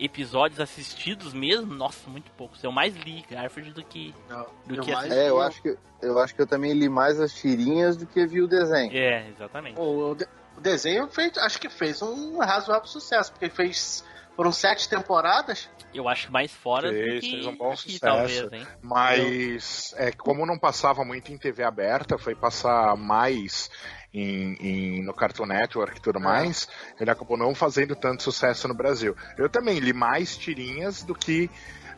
episódios 0.00 0.58
assistidos 0.60 1.32
mesmo, 1.34 1.74
nossa, 1.74 2.08
muito 2.08 2.30
poucos. 2.32 2.62
Eu 2.64 2.72
mais 2.72 2.96
li 2.96 3.24
Garfield 3.30 3.72
do 3.72 3.84
que. 3.84 4.14
Não, 4.28 4.46
do 4.66 4.74
eu 4.76 4.82
que 4.82 4.92
mais- 4.92 5.06
assisti. 5.06 5.20
É, 5.24 5.28
eu 5.28 5.40
acho 5.40 5.62
que 5.62 5.76
eu 6.02 6.18
acho 6.18 6.34
que 6.34 6.40
eu 6.42 6.46
também 6.46 6.72
li 6.72 6.88
mais 6.88 7.20
as 7.20 7.32
tirinhas 7.34 7.96
do 7.96 8.06
que 8.06 8.26
vi 8.26 8.40
o 8.40 8.48
desenho. 8.48 8.90
É, 8.92 9.28
exatamente. 9.28 9.78
O, 9.78 10.12
o 10.12 10.14
de- 10.14 10.26
o 10.56 10.60
desenho 10.60 11.06
fez, 11.08 11.36
acho 11.38 11.60
que 11.60 11.68
fez 11.68 12.00
um 12.02 12.38
razoável 12.38 12.86
sucesso, 12.88 13.30
porque 13.32 13.48
fez. 13.50 14.04
Foram 14.36 14.52
sete 14.52 14.88
temporadas. 14.88 15.68
Eu 15.92 16.08
acho 16.08 16.32
mais 16.32 16.50
fora 16.52 16.88
do 16.90 16.94
Fez, 16.96 17.20
que 17.20 17.30
fez 17.32 17.46
um 17.46 17.56
bom 17.56 17.76
sucesso. 17.76 17.98
talvez, 18.00 18.52
hein? 18.52 18.66
Mas 18.80 19.92
é, 19.98 20.12
como 20.12 20.46
não 20.46 20.58
passava 20.58 21.04
muito 21.04 21.30
em 21.32 21.36
TV 21.36 21.62
aberta, 21.64 22.16
foi 22.16 22.34
passar 22.34 22.96
mais 22.96 23.68
em, 24.12 24.54
em- 24.60 25.02
no 25.04 25.14
Cartoon 25.14 25.46
Network 25.46 25.96
e 25.98 26.00
tudo 26.00 26.18
mais, 26.20 26.68
ele 27.00 27.10
acabou 27.10 27.36
não 27.36 27.54
fazendo 27.54 27.94
tanto 27.94 28.22
sucesso 28.22 28.66
no 28.68 28.74
Brasil. 28.74 29.16
Eu 29.38 29.48
também 29.48 29.78
li 29.78 29.92
mais 29.92 30.36
tirinhas 30.36 31.02
do 31.02 31.14
que 31.14 31.48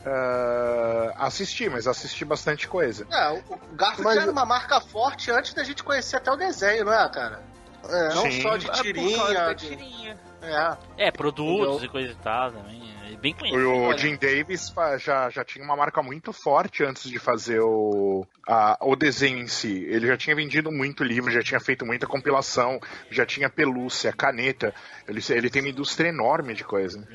ah, 0.04 1.12
assisti, 1.26 1.68
mas 1.68 1.86
assisti 1.86 2.24
bastante 2.24 2.68
coisa. 2.68 3.06
É, 3.10 3.30
o, 3.30 3.42
Garfield 3.74 4.02
Mas- 4.04 4.16
era 4.18 4.30
uma 4.30 4.44
marca 4.44 4.80
forte 4.80 5.30
antes 5.30 5.54
da 5.54 5.62
gente 5.64 5.82
conhecer 5.82 6.16
até 6.16 6.30
o 6.30 6.36
desenho, 6.36 6.84
não 6.84 6.92
é, 6.92 7.08
cara? 7.08 7.42
É, 7.88 8.14
Não 8.14 8.22
Sim. 8.30 8.42
só 8.42 8.56
de 8.56 8.66
por 8.66 8.72
causa 8.72 8.82
tirinha. 8.82 9.34
da 9.34 9.52
de- 9.52 9.68
tirinha. 9.68 10.20
É. 10.42 11.06
É, 11.08 11.10
produtos 11.10 11.80
Eu- 11.80 11.84
e 11.84 11.88
coisa 11.88 12.12
e 12.12 12.16
tal 12.16 12.50
também. 12.52 12.82
É 13.12 13.16
bem 13.16 13.34
conhecido. 13.34 13.68
O 13.68 13.82
olha. 13.88 13.98
Jim 13.98 14.16
Davis 14.16 14.72
já, 14.98 15.28
já 15.28 15.44
tinha 15.44 15.62
uma 15.64 15.76
marca 15.76 16.02
muito 16.02 16.32
forte 16.32 16.82
antes 16.82 17.10
de 17.10 17.18
fazer 17.18 17.60
o, 17.60 18.26
a- 18.48 18.78
o 18.80 18.96
desenho 18.96 19.38
em 19.38 19.46
si. 19.46 19.84
Ele 19.84 20.06
já 20.06 20.16
tinha 20.16 20.34
vendido 20.34 20.72
muito 20.72 21.04
livro, 21.04 21.30
já 21.30 21.42
tinha 21.42 21.60
feito 21.60 21.84
muita 21.84 22.06
compilação, 22.06 22.80
já 23.10 23.26
tinha 23.26 23.50
pelúcia, 23.50 24.12
caneta. 24.12 24.74
Ele, 25.06 25.20
ele 25.30 25.50
tem 25.50 25.60
uma 25.60 25.68
indústria 25.68 26.08
enorme 26.08 26.54
de 26.54 26.64
coisa. 26.64 27.06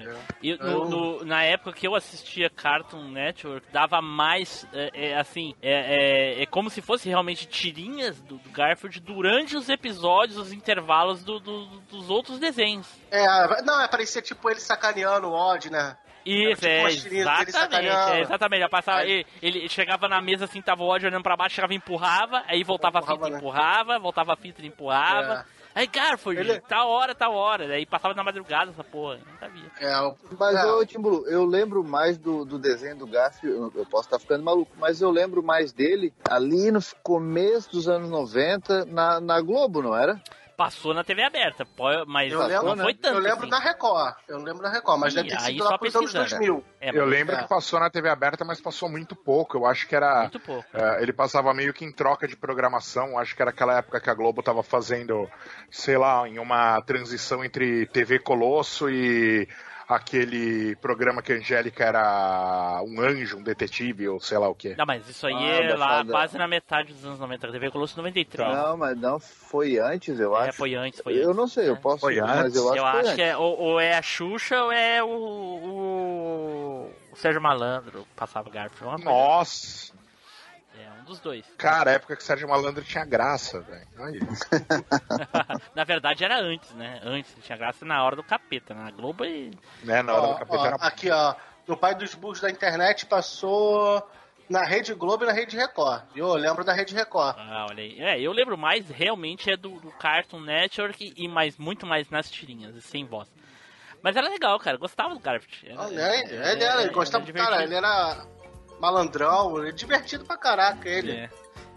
E 0.41 0.55
no- 0.57 0.87
no- 0.87 1.25
na 1.25 1.43
época 1.43 1.73
que 1.73 1.87
eu 1.87 1.95
assistia 1.95 2.47
Cartoon 2.49 3.09
Network, 3.09 3.65
dava 3.73 3.99
mais, 4.01 4.67
é, 4.73 4.91
é, 5.09 5.17
assim, 5.17 5.55
é, 5.63 6.35
é- 6.37 6.43
é 6.43 6.45
como 6.45 6.69
se 6.69 6.81
fosse 6.81 7.09
realmente 7.09 7.47
tirinhas 7.47 8.19
do, 8.21 8.37
do 8.37 8.49
Garfield 8.51 8.99
durante 8.99 9.55
os 9.57 9.67
episódios, 9.67 10.37
os 10.37 10.53
intervalos 10.53 11.23
do- 11.23 11.39
do- 11.39 11.65
dos 11.89 12.09
outros 12.09 12.37
desenhos. 12.39 12.87
É, 13.11 13.61
não, 13.63 13.81
é 13.81 13.87
parecia 13.87 14.21
tipo 14.21 14.49
ele 14.49 14.59
sacaneando 14.59 15.27
o 15.27 15.33
Odd, 15.33 15.69
né? 15.69 15.97
Isso, 16.25 16.55
tipo 16.55 16.65
é, 16.67 16.79
umas 16.81 16.95
tirinhas 16.97 17.25
dele 17.25 17.49
exatamente, 17.49 17.51
sacaneando. 17.51 18.11
é, 18.13 18.21
exatamente. 18.21 18.61
Eu 18.63 18.69
passava, 18.69 18.99
Aí- 18.99 19.25
ele, 19.41 19.59
ele 19.59 19.69
chegava 19.69 20.07
na 20.09 20.21
mesa 20.21 20.43
assim, 20.45 20.61
tava 20.61 20.83
o 20.83 20.87
ódio 20.87 21.07
olhando 21.07 21.23
pra 21.23 21.37
baixo, 21.37 21.55
chegava 21.55 21.73
e 21.73 21.77
empurrava, 21.77 22.43
aí 22.47 22.63
voltava 22.63 22.99
a 22.99 23.01
fita 23.01 23.27
e 23.27 23.31
né? 23.31 23.37
empurrava, 23.37 23.97
voltava 23.99 24.33
a 24.33 24.35
fita 24.35 24.61
e 24.61 24.67
empurrava. 24.67 25.45
Aí, 25.73 25.85
Garfield, 25.85 26.39
Ele- 26.39 26.59
tal 26.61 26.89
hora, 26.89 27.13
tal 27.13 27.35
hora. 27.35 27.65
Aí 27.65 27.85
passava 27.85 28.15
na 28.15 28.23
madrugada 28.23 28.71
essa 28.71 28.83
porra, 28.83 29.13
eu 29.13 29.19
não 29.31 29.37
sabia. 29.39 29.71
É, 29.79 30.13
Mas, 30.37 30.55
é, 30.55 30.65
ô 30.65 30.83
eu 31.27 31.45
lembro 31.45 31.83
mais 31.83 32.17
do, 32.17 32.43
do 32.43 32.57
desenho 32.57 32.97
do 32.97 33.05
Garfield, 33.05 33.55
eu- 33.55 33.71
eu 33.75 33.85
posso 33.85 34.07
estar 34.07 34.17
ficando 34.17 34.43
maluco, 34.43 34.71
mas 34.79 35.01
eu 35.01 35.11
lembro 35.11 35.43
mais 35.43 35.71
dele 35.71 36.11
ali 36.27 36.71
no 36.71 36.79
começo 37.03 37.71
dos 37.71 37.87
anos 37.87 38.09
90, 38.09 38.85
na, 38.85 39.21
na 39.21 39.39
Globo, 39.39 39.83
não 39.83 39.95
era? 39.95 40.19
Passou 40.57 40.91
na 40.91 41.03
TV 41.03 41.21
aberta, 41.21 41.67
mas 42.07 42.33
eu 42.33 42.39
não 42.39 42.47
lembro, 42.47 42.83
foi 42.83 42.93
tanto. 42.95 43.13
eu 43.17 43.21
lembro 43.21 43.41
assim. 43.41 43.49
da 43.49 43.59
Record. 43.59 44.15
Eu 44.27 44.39
lembro 44.39 44.63
da 44.63 44.71
Record, 44.71 44.99
mas 44.99 45.13
Ih, 45.13 45.17
deve 45.17 45.29
ter 45.29 45.37
aí 45.37 45.53
sido 45.53 45.63
só 45.63 45.69
lá 45.69 45.77
pros 45.77 45.95
anos 45.95 46.11
pesquisando. 46.11 46.41
2000. 46.41 46.65
É, 46.81 46.89
Eu 46.97 47.05
lembro 47.05 47.35
é. 47.35 47.43
que 47.43 47.47
passou 47.47 47.79
na 47.79 47.91
TV 47.91 48.09
aberta, 48.09 48.43
mas 48.43 48.59
passou 48.59 48.89
muito 48.89 49.15
pouco. 49.15 49.55
Eu 49.55 49.67
acho 49.67 49.87
que 49.87 49.95
era. 49.95 50.21
muito 50.21 50.39
pouco. 50.39 50.65
É, 50.73 51.03
ele 51.03 51.13
passava 51.13 51.53
meio 51.53 51.71
que 51.75 51.85
em 51.85 51.91
troca 51.91 52.27
de 52.27 52.35
programação. 52.35 53.19
Acho 53.19 53.35
que 53.35 53.41
era 53.43 53.51
aquela 53.51 53.77
época 53.77 54.01
que 54.01 54.09
a 54.09 54.15
Globo 54.15 54.41
tava 54.41 54.63
fazendo, 54.63 55.29
sei 55.69 55.95
lá, 55.95 56.27
em 56.27 56.39
uma 56.39 56.81
transição 56.81 57.45
entre 57.45 57.85
TV 57.85 58.17
Colosso 58.17 58.89
e 58.89 59.47
aquele 59.87 60.75
programa 60.77 61.21
que 61.21 61.31
a 61.31 61.35
Angélica 61.37 61.83
era 61.85 62.81
um 62.83 62.99
anjo, 63.01 63.37
um 63.37 63.43
detetive, 63.43 64.09
ou 64.09 64.19
sei 64.19 64.37
lá 64.37 64.49
o 64.49 64.55
que. 64.55 64.75
Não, 64.75 64.85
mas 64.85 65.07
isso 65.07 65.25
aí 65.25 65.33
Ah, 65.33 65.63
é 65.63 65.73
lá 65.75 65.77
baixada. 65.87 66.11
quase 66.11 66.37
na 66.37 66.47
metade 66.47 66.93
dos 66.93 67.05
anos 67.05 67.19
90. 67.19 67.47
A 67.47 67.51
TV 67.51 67.71
Colosso 67.71 67.95
93. 67.97 68.53
Não, 68.53 68.75
mas 68.77 68.97
não 68.99 69.19
foi 69.19 69.77
antes, 69.79 70.19
eu 70.19 70.35
É, 70.37 70.49
acho. 70.49 70.57
foi 70.57 70.75
antes, 70.75 70.99
foi 71.01 71.13
eu 71.15 71.27
antes. 71.27 71.37
não 71.37 71.47
sei, 71.47 71.69
eu 71.69 71.75
É. 71.75 71.79
posso, 71.79 71.99
Foi 72.01 72.19
mas 72.19 72.39
antes? 72.45 72.55
eu 72.55 72.67
acho, 72.69 72.77
Eu 72.77 72.85
acho 72.85 72.97
antes. 72.99 73.13
que 73.15 73.21
é 73.21 73.37
ou, 73.37 73.57
ou 73.59 73.79
é 73.79 73.97
a 73.97 74.01
Xuxa 74.01 74.61
ou 74.63 74.71
é 74.71 75.01
o, 75.03 75.07
o, 75.07 76.91
Sérgio 77.15 77.41
Malandro 77.41 78.01
que 78.01 78.15
passava 78.15 78.49
Garfield. 78.49 79.03
Coisa- 79.03 79.09
Nossa! 79.09 79.96
Dos 81.07 81.19
dois. 81.21 81.45
Cara, 81.57 81.91
a 81.91 81.93
época 81.93 82.15
que 82.17 82.23
Sérgio 82.23 82.49
Malandro 82.49 82.83
tinha 82.83 83.05
graça, 83.05 83.61
velho. 83.61 83.87
Olha 83.97 84.17
isso. 84.17 84.43
na 85.73 85.83
verdade 85.85 86.23
era 86.23 86.37
antes, 86.39 86.73
né? 86.75 86.99
Antes, 87.03 87.33
tinha 87.41 87.57
graça 87.57 87.85
na 87.85 88.03
hora 88.03 88.15
do 88.15 88.23
capeta. 88.23 88.73
Na 88.73 88.91
Globo 88.91 89.23
e. 89.23 89.51
Né, 89.83 90.01
na 90.01 90.13
hora 90.13 90.27
Ó, 90.27 90.33
do 90.33 90.39
capeta 90.39 90.57
ó, 90.61 90.65
era 90.65 90.75
Aqui, 90.75 91.09
ó. 91.09 91.33
No 91.65 91.77
Pai 91.77 91.95
dos 91.95 92.13
Burros 92.13 92.41
da 92.41 92.49
internet 92.49 93.05
passou 93.05 94.05
na 94.49 94.63
Rede 94.63 94.93
Globo 94.93 95.23
e 95.23 95.27
na 95.27 95.33
Rede 95.33 95.57
Record. 95.57 96.03
Eu 96.15 96.33
lembro 96.33 96.63
da 96.63 96.73
Rede 96.73 96.93
Record. 96.93 97.35
Ah, 97.37 97.67
olha 97.69 97.83
aí. 97.83 97.99
É, 98.01 98.19
eu 98.19 98.31
lembro 98.31 98.57
mais 98.57 98.89
realmente 98.89 99.49
é 99.49 99.57
do, 99.57 99.79
do 99.79 99.91
Cartoon 99.91 100.41
Network 100.41 101.13
e 101.15 101.27
mais, 101.27 101.57
muito 101.57 101.85
mais 101.85 102.09
nas 102.09 102.29
tirinhas, 102.29 102.83
sem 102.83 103.05
voz. 103.05 103.27
Mas 104.01 104.15
era 104.15 104.29
legal, 104.29 104.57
cara. 104.59 104.77
Gostava 104.77 105.13
do 105.13 105.19
Garfield. 105.19 105.69
Era- 105.69 105.81
Olha, 105.81 106.15
ele, 106.19 106.33
ele, 106.33 106.63
era, 106.63 106.81
ele 106.81 106.91
gostava, 106.93 107.25
era 107.27 107.33
cara, 107.33 107.63
ele 107.63 107.75
era 107.75 108.25
malandrão, 108.79 109.57
ele 109.59 109.69
é 109.69 109.71
divertido 109.71 110.25
pra 110.25 110.37
caraca, 110.37 110.87
ele. 110.89 111.11
É. 111.11 111.29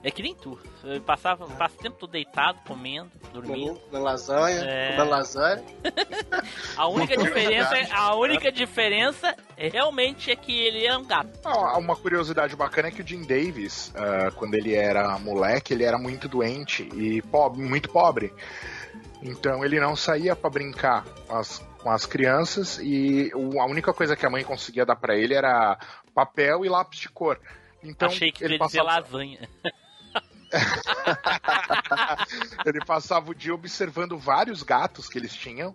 É 0.02 0.10
que 0.10 0.22
nem 0.22 0.34
tu. 0.34 0.58
Eu 0.82 0.98
passava, 1.02 1.46
passa 1.46 1.74
o 1.78 1.82
tempo 1.82 1.98
todo 1.98 2.10
deitado, 2.12 2.58
comendo, 2.66 3.10
dormindo. 3.34 3.74
Comendo 3.80 4.02
lasanha, 4.02 4.64
É. 4.64 4.92
comendo 4.92 5.10
lasanha. 5.10 5.62
A 6.74 6.88
única 6.88 7.18
diferença, 7.18 7.76
é- 7.76 7.88
a 7.92 8.14
única 8.14 8.50
diferença 8.50 9.36
realmente 9.58 10.30
é 10.30 10.36
que 10.36 10.58
ele 10.58 10.86
é 10.86 10.96
um 10.96 11.04
gato. 11.04 11.38
Ah, 11.44 11.76
Uma 11.76 11.94
curiosidade 11.94 12.56
bacana 12.56 12.88
é 12.88 12.90
que 12.90 13.02
o 13.02 13.06
Jim 13.06 13.26
Davis, 13.26 13.92
ah, 13.94 14.30
quando 14.34 14.54
ele 14.54 14.74
era 14.74 15.18
moleque, 15.18 15.74
ele 15.74 15.84
era 15.84 15.98
muito 15.98 16.28
doente 16.28 16.88
e 16.94 17.20
pobre, 17.20 17.60
muito 17.60 17.90
pobre. 17.90 18.32
Então 19.22 19.62
ele 19.62 19.78
não 19.78 19.94
saía 19.94 20.34
pra 20.34 20.48
brincar 20.48 21.04
com 21.26 21.36
as, 21.36 21.62
com 21.82 21.90
as 21.90 22.06
crianças 22.06 22.78
e 22.82 23.30
a 23.34 23.64
única 23.66 23.92
coisa 23.92 24.16
que 24.16 24.24
a 24.26 24.30
mãe 24.30 24.44
conseguia 24.44 24.86
dar 24.86 24.96
pra 24.96 25.16
ele 25.16 25.34
era 25.34 25.78
papel 26.14 26.64
e 26.64 26.68
lápis 26.68 27.00
de 27.00 27.08
cor. 27.08 27.40
Então 27.82 28.08
Achei 28.08 28.30
que 28.30 28.44
ele 28.44 28.54
ele 28.54 28.58
passava, 28.58 28.84
lasanha. 28.88 29.48
ele 32.66 32.84
passava 32.84 33.30
o 33.30 33.34
dia 33.34 33.54
observando 33.54 34.18
vários 34.18 34.62
gatos 34.62 35.08
que 35.08 35.18
eles 35.18 35.34
tinham 35.34 35.74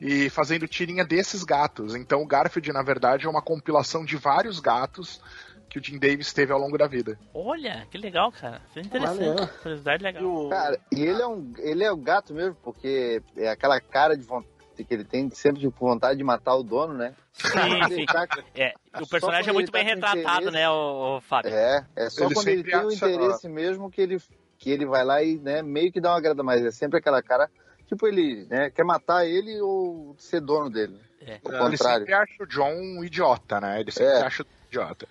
e 0.00 0.28
fazendo 0.30 0.66
tirinha 0.68 1.04
desses 1.04 1.42
gatos. 1.44 1.94
Então 1.94 2.22
o 2.22 2.26
Garfield, 2.26 2.72
na 2.72 2.82
verdade, 2.82 3.26
é 3.26 3.30
uma 3.30 3.42
compilação 3.42 4.04
de 4.04 4.16
vários 4.16 4.60
gatos 4.60 5.20
que 5.68 5.78
o 5.78 5.82
Jim 5.82 5.98
Davis 5.98 6.32
teve 6.34 6.52
ao 6.52 6.58
longo 6.58 6.76
da 6.76 6.86
vida. 6.86 7.18
Olha, 7.32 7.86
que 7.90 7.96
legal, 7.96 8.30
cara. 8.30 8.60
Isso 8.68 8.78
é 8.78 8.82
interessante. 8.82 9.24
Valeu. 9.24 9.48
Curiosidade 9.62 10.02
E 10.02 10.06
legal. 10.06 10.24
o- 10.24 10.50
Cara, 10.50 10.78
e 10.92 11.00
ele 11.00 11.22
é 11.22 11.26
um 11.26 11.52
ele 11.58 11.82
é 11.84 11.90
o 11.90 11.96
gato 11.96 12.34
mesmo, 12.34 12.54
porque 12.62 13.22
é 13.36 13.48
aquela 13.48 13.80
cara 13.80 14.16
de 14.16 14.22
vontade. 14.24 14.51
Que 14.76 14.94
ele 14.94 15.04
tem 15.04 15.28
sempre 15.30 15.60
tipo, 15.60 15.86
vontade 15.86 16.16
de 16.18 16.24
matar 16.24 16.54
o 16.54 16.62
dono, 16.62 16.94
né? 16.94 17.14
Sim, 17.32 17.94
sim. 17.94 18.06
É, 18.54 18.72
o 19.00 19.06
personagem 19.06 19.50
é 19.50 19.52
muito 19.52 19.74
ele 19.74 19.84
bem 19.84 19.98
tá 20.00 20.08
com 20.10 20.16
retratado, 20.16 20.42
interesse- 20.48 20.50
né, 20.52 20.70
o, 20.70 21.20
Fábio? 21.20 21.50
É, 21.54 21.86
é 21.96 22.10
só 22.10 22.24
Ele 22.26 22.34
quando 22.34 22.48
ele 22.48 22.64
tem 22.64 22.84
o 22.84 22.92
interesse 22.92 23.48
mesmo 23.48 23.90
que 23.90 24.00
ele, 24.00 24.18
que 24.58 24.70
ele 24.70 24.86
vai 24.86 25.04
lá 25.04 25.22
e 25.22 25.38
né, 25.38 25.62
meio 25.62 25.90
que 25.92 26.00
dá 26.00 26.10
uma 26.10 26.18
agrada 26.18 26.42
mais. 26.42 26.64
É 26.64 26.70
sempre 26.70 26.98
aquela 26.98 27.22
cara, 27.22 27.50
tipo, 27.86 28.06
ele 28.06 28.46
né, 28.50 28.70
quer 28.70 28.84
matar 28.84 29.26
ele 29.26 29.60
ou 29.60 30.14
ser 30.18 30.40
dono 30.40 30.70
dele. 30.70 30.98
É. 31.20 31.38
O 31.44 31.48
Ele 31.50 31.58
contrário. 31.58 31.78
sempre 32.00 32.14
acha 32.14 32.42
o 32.42 32.46
John 32.46 32.72
um 32.72 33.04
idiota, 33.04 33.60
né? 33.60 33.80
Ele 33.80 33.92
sempre 33.92 34.12
É. 34.14 34.22
acha 34.22 34.42
o 34.42 34.46
idiota. 34.68 35.06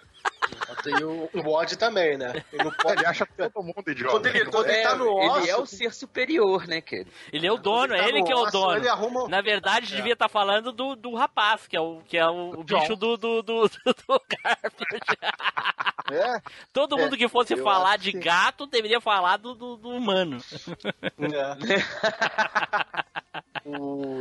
Tem 0.83 1.03
o, 1.03 1.29
o 1.33 1.53
Odd 1.53 1.77
também, 1.77 2.17
né? 2.17 2.43
Ele 2.51 2.63
não 2.63 2.71
pode. 2.71 2.99
Ele 2.99 3.05
acha 3.05 3.25
todo 3.25 3.63
mundo 3.63 3.83
idiota. 3.87 4.11
Quando 4.15 4.25
ele, 4.25 4.45
quando 4.45 4.67
ele 4.67 4.77
É, 4.77 4.83
tá 4.83 4.95
no 4.95 5.19
ele 5.19 5.29
osso, 5.29 5.49
é 5.49 5.57
o 5.57 5.65
ser 5.65 5.93
superior, 5.93 6.65
né, 6.67 6.81
cara? 6.81 7.05
Ele 7.31 7.45
é 7.45 7.51
o 7.51 7.57
dono, 7.57 7.93
ele 7.93 8.01
tá 8.01 8.05
é 8.05 8.09
ele 8.09 8.23
que 8.23 8.31
é 8.31 8.35
o 8.35 8.45
dono. 8.49 8.77
ele 8.77 8.87
arruma- 8.89 9.27
Na 9.27 9.41
verdade, 9.41 9.95
devia 9.95 10.13
estar 10.13 10.27
falando 10.27 10.71
do, 10.71 10.95
do 10.95 11.13
rapaz, 11.13 11.67
que 11.67 11.77
é 11.77 11.81
o, 11.81 12.01
que 12.07 12.17
é 12.17 12.25
o, 12.27 12.51
o 12.59 12.63
bicho 12.63 12.95
do, 12.95 13.15
do, 13.15 13.41
do, 13.43 13.67
do, 13.67 13.69
do 13.69 14.21
Garfield. 14.43 15.05
É, 16.11 16.41
Todo 16.73 16.97
É, 16.97 17.03
mundo 17.03 17.15
que 17.17 17.27
fosse 17.29 17.53
eu 17.53 17.63
falar 17.63 17.97
de 17.97 18.11
que- 18.11 18.19
gato 18.19 18.65
deveria 18.65 18.99
falar 18.99 19.37
do, 19.37 19.53
do, 19.53 19.75
do 19.77 19.89
humano. 19.89 20.39
O- 23.63 24.20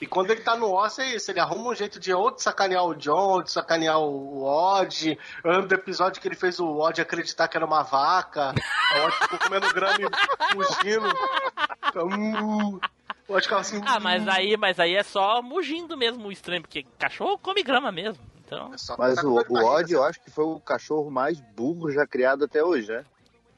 E 0.00 0.06
quando 0.06 0.30
ele 0.30 0.40
tá 0.40 0.56
no 0.56 0.74
osso 0.74 1.00
é 1.00 1.14
isso, 1.14 1.30
ele 1.30 1.40
arruma 1.40 1.70
um 1.70 1.74
jeito 1.74 1.98
de 1.98 2.12
ou 2.12 2.30
de 2.30 2.42
sacanear 2.42 2.84
o 2.84 2.94
John, 2.94 3.30
ou 3.30 3.42
de 3.42 3.50
sacanear 3.50 3.98
o 3.98 4.42
Odd. 4.44 5.18
Eu 5.42 5.50
lembro 5.50 5.68
do 5.68 5.74
episódio 5.74 6.20
que 6.20 6.28
ele 6.28 6.34
fez 6.34 6.60
o 6.60 6.78
Odd 6.78 7.00
acreditar 7.00 7.48
que 7.48 7.56
era 7.56 7.64
uma 7.64 7.82
vaca. 7.82 8.52
O 8.96 9.06
Odd 9.06 9.16
ficou 9.16 9.38
comendo 9.38 9.72
grama 9.72 9.98
e 10.00 10.54
fugindo. 10.54 11.08
Hum. 11.96 12.80
O 13.28 13.34
Odd 13.34 13.42
ficava 13.42 13.60
assim. 13.60 13.80
Ah, 13.86 14.00
mas 14.00 14.26
aí, 14.26 14.56
mas 14.56 14.80
aí 14.80 14.96
é 14.96 15.02
só 15.04 15.40
mugindo 15.40 15.96
mesmo 15.96 16.26
o 16.26 16.32
estranho, 16.32 16.60
porque 16.60 16.84
cachorro 16.98 17.38
come 17.38 17.62
grama 17.62 17.92
mesmo. 17.92 18.18
Então, 18.44 18.74
É 18.74 18.78
só 18.78 18.96
mas 18.98 19.22
o, 19.22 19.32
o 19.48 19.64
Odd 19.64 19.92
eu 19.92 20.02
acho 20.02 20.20
que 20.20 20.30
foi 20.30 20.44
o 20.44 20.58
cachorro 20.58 21.10
mais 21.10 21.40
burro 21.40 21.90
já 21.92 22.04
criado 22.04 22.44
até 22.44 22.64
hoje, 22.64 22.88
né? 22.90 23.04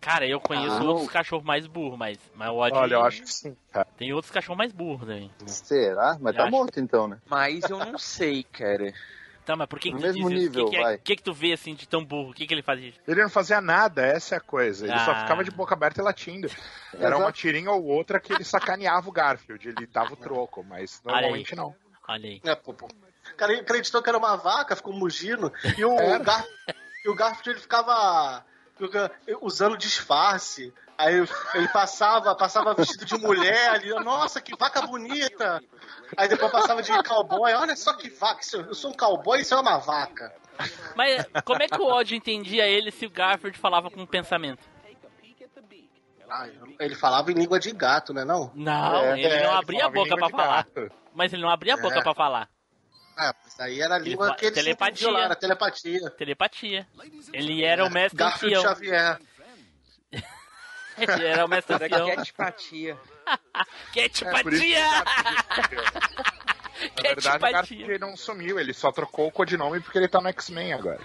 Cara, 0.07 0.27
eu 0.27 0.41
conheço 0.41 0.77
Ah. 0.77 0.85
outros 0.85 1.11
cachorros 1.11 1.45
mais 1.45 1.67
burros, 1.67 1.99
mas, 1.99 2.17
mas 2.35 2.49
o 2.51 2.57
Odd 2.59 2.77
Olha, 2.77 2.95
eu 2.95 3.05
acho 3.05 3.23
que 3.23 3.33
sim, 3.33 3.57
cara. 3.73 3.87
tem 3.97 4.13
outros 4.13 4.33
cachorros 4.33 4.57
mais 4.59 4.73
burros 4.73 5.01
também. 5.01 5.31
Será? 5.47 6.17
Mas 6.21 6.35
Eu 6.35 6.39
tá 6.39 6.43
acho. 6.45 6.51
morto 6.53 6.79
então, 6.81 7.09
né? 7.09 7.19
Mas 7.29 7.69
eu 7.69 7.79
não 7.79 7.99
sei, 7.99 8.45
cara. 8.45 8.93
Então, 9.43 9.57
mas 9.57 9.69
por 9.69 9.79
que, 9.79 9.91
que 9.91 9.95
No 9.95 10.01
tu 10.01 10.07
mesmo 10.07 10.29
diz 10.31 10.39
isso? 10.39 10.49
nível, 10.49 10.65
O 10.67 10.71
que, 10.71 10.77
que, 10.77 10.81
é- 10.81 10.83
vai. 10.85 10.99
que 10.99 11.17
que 11.17 11.23
tu 11.23 11.33
vê 11.33 11.53
assim 11.53 11.75
de 11.75 11.87
tão 11.89 12.05
burro? 12.05 12.31
O 12.31 12.35
que, 12.35 12.47
que 12.47 12.55
ele 12.55 12.63
fazia? 12.63 12.93
Ele 13.07 13.23
não 13.23 13.31
fazia 13.31 13.61
nada, 13.61 14.05
essa 14.05 14.35
é 14.35 14.39
a 14.39 14.41
coisa. 14.41 14.87
Ele 14.87 14.99
só 15.01 15.13
Ah. 15.13 15.21
ficava 15.23 15.45
de 15.45 15.51
boca 15.53 15.75
aberta 15.75 16.01
e 16.01 16.05
latindo. 16.05 16.49
Era 16.95 17.17
uma 17.17 17.27
Exato. 17.27 17.39
tirinha 17.39 17.71
ou 17.71 17.85
outra 17.85 18.19
que 18.21 18.33
ele 18.33 18.43
sacaneava 18.45 19.09
o 19.09 19.13
Garfield. 19.13 19.69
Ele 19.69 19.87
dava 19.87 20.13
o 20.15 20.17
troco, 20.17 20.65
mas 20.65 21.01
Olha 21.07 21.15
aí. 21.17 21.21
normalmente 21.23 21.55
não. 21.57 21.75
Olha 22.09 22.29
aí. 22.29 22.41
É, 22.45 22.55
pô, 22.57 22.73
pô. 22.75 22.87
O 22.87 23.37
cara 23.37 23.53
acreditou 23.59 24.03
que 24.03 24.09
era 24.09 24.19
uma 24.19 24.37
vaca, 24.37 24.75
ficou 24.77 24.93
mugindo. 24.93 25.53
E 25.79 25.85
o, 25.85 25.97
e 27.05 27.09
o 27.09 27.15
Garfield 27.15 27.51
ele 27.51 27.61
ficava 27.61 28.45
usando 29.41 29.77
disfarce. 29.77 30.73
Aí 30.99 31.15
ele 31.55 31.69
passava, 31.69 32.35
passava 32.35 32.73
vestido 32.73 33.05
de 33.05 33.19
mulher 33.19 33.69
ali, 33.71 33.91
nossa, 34.03 34.41
que 34.41 34.57
vaca 34.57 34.81
bonita. 34.87 35.63
Aí 36.17 36.27
depois 36.29 36.51
passava 36.51 36.83
de 36.83 36.91
cowboy, 37.03 37.53
olha 37.53 37.77
só 37.77 37.93
que 37.93 38.09
vaca, 38.09 38.41
eu 38.55 38.75
sou 38.75 38.91
um 38.91 38.95
cowboy, 38.95 39.41
isso 39.41 39.53
é 39.55 39.61
uma 39.61 39.77
vaca. 39.79 40.35
Mas 40.95 41.27
como 41.45 41.63
é 41.63 41.69
que 41.69 41.79
o 41.79 41.85
Odd 41.87 42.17
entendia 42.17 42.67
ele 42.67 42.91
se 42.91 43.05
o 43.05 43.11
Garfield 43.11 43.59
falava 43.59 43.91
com 43.91 44.07
pensamento? 44.07 44.67
Ah, 46.29 46.49
ele 46.81 46.95
falava 46.95 47.31
em 47.31 47.35
língua 47.35 47.61
de 47.61 47.71
gato, 47.73 48.13
né 48.13 48.25
não? 48.25 48.51
Não, 48.55 48.97
É, 49.05 49.13
ele 49.13 49.27
É, 49.27 49.29
não 49.45 49.51
ele 49.51 49.59
abria 49.59 49.87
a 49.87 49.91
boca 49.91 50.17
de 50.17 50.31
falar. 50.31 50.67
Mas 51.15 51.33
ele 51.33 51.43
não 51.43 51.51
abria 51.51 51.75
a 51.75 51.77
boca 51.77 51.99
É. 51.99 52.03
pra 52.03 52.15
falar. 52.15 52.49
Ah, 53.17 53.35
mas 53.43 53.59
aí 53.61 53.81
era 53.81 53.95
a 53.95 53.99
língua 53.99 54.29
fa- 54.29 54.35
que 54.35 54.45
ele 54.47 54.55
telepatia. 54.55 55.09
era 55.19 55.35
telepatia. 55.35 56.11
Telepatia. 56.11 56.87
Ele 57.33 57.65
era 57.65 57.85
o 57.87 57.91
mestre 57.91 58.19
Garfield 58.19 58.57
ancião. 58.57 58.75
Xavier. 58.75 59.19
Ele 60.99 61.27
era 61.27 61.45
o 61.45 61.49
mestre 61.49 61.75
Era 61.75 62.03
ancião. 62.03 62.17
catpatia. 62.25 62.99
É. 63.97 64.07
Na 67.03 67.03
verdade, 67.03 67.37
o! 67.37 67.41
Garfield 67.53 67.99
não 67.99 68.17
sumiu. 68.17 68.61
Ele 68.61 68.73
só 68.73 68.93
trocou 68.93 69.27
o 69.29 69.33
codinome 69.33 69.81
porque 69.81 69.99
ele 69.99 70.07
tá 70.09 70.21
no 70.21 70.29
X-Men 70.29 70.75
agora. 70.75 71.01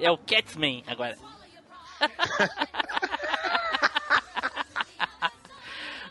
É 0.00 0.10
o 0.10 0.18
Catsman 0.18 0.82
agora. 0.88 1.16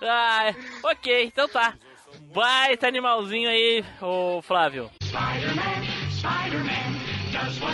Ai, 0.02 0.56
ok, 0.84 1.26
então 1.26 1.48
tá. 1.48 1.74
Baita 2.34 2.88
animalzinho 2.88 3.50
aí, 3.50 3.84
ô 4.02 4.42
Flávio. 4.42 4.90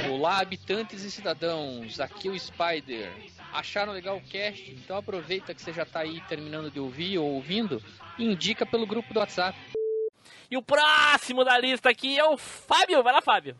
Olá, 0.10 0.40
habitantes 0.40 1.04
e 1.04 1.12
cidadãos, 1.12 2.00
aqui 2.00 2.28
é 2.28 2.32
o 2.32 2.40
Spider. 2.40 3.12
Acharam 3.54 3.94
legal 3.94 4.18
o 4.18 4.22
cast? 4.22 4.72
Então 4.72 4.98
aproveita 4.98 5.54
que 5.54 5.62
você 5.62 5.74
já 5.74 5.86
tá 5.86 6.00
aí 6.02 6.22
terminando 6.28 6.70
de 6.72 6.80
ouvir 6.80 7.18
ou 7.18 7.32
ouvindo 7.32 7.82
e 8.18 8.26
indica 8.26 8.66
pelo 8.66 8.86
grupo 8.86 9.14
do 9.14 9.20
WhatsApp. 9.20 9.58
E 10.52 10.58
o 10.58 10.62
próximo 10.62 11.44
da 11.44 11.58
lista 11.58 11.90
aqui 11.90 12.18
é 12.18 12.26
o 12.26 12.38
Fábio. 12.38 13.04
Vai 13.04 13.14
lá, 13.14 13.22
Fábio. 13.22 13.56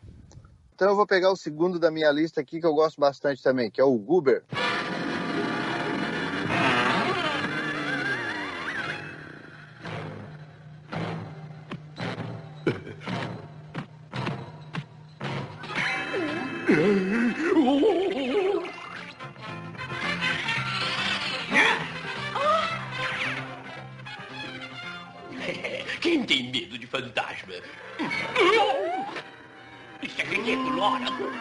Então 0.74 0.88
eu 0.88 0.96
vou 0.96 1.06
pegar 1.06 1.30
o 1.30 1.36
segundo 1.36 1.78
da 1.78 1.90
minha 1.90 2.10
lista 2.10 2.40
aqui 2.40 2.58
que 2.58 2.66
eu 2.66 2.74
gosto 2.74 3.00
bastante 3.00 3.42
também, 3.42 3.70
que 3.70 3.80
é 3.80 3.84
o 3.84 3.96
Guber. 3.96 4.42
Quem 26.00 26.22
tem 26.22 26.52
medo 26.52 26.78
de 26.78 26.86
fantasma? 26.86 27.54
Isso 30.00 30.20
é 30.20 30.24
cloro. 30.24 31.32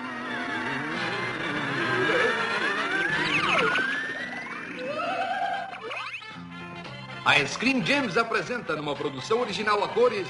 A 7.24 7.46
Screen 7.46 7.86
Gems 7.86 8.18
apresenta 8.18 8.76
numa 8.76 8.96
produção 8.96 9.42
original 9.42 9.84
a 9.84 9.90
cores. 9.90 10.28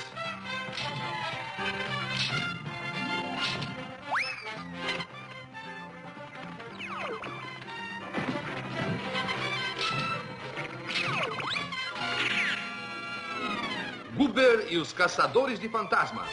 Caçadores 14.99 15.57
de 15.57 15.69
Fantasmas. 15.69 16.27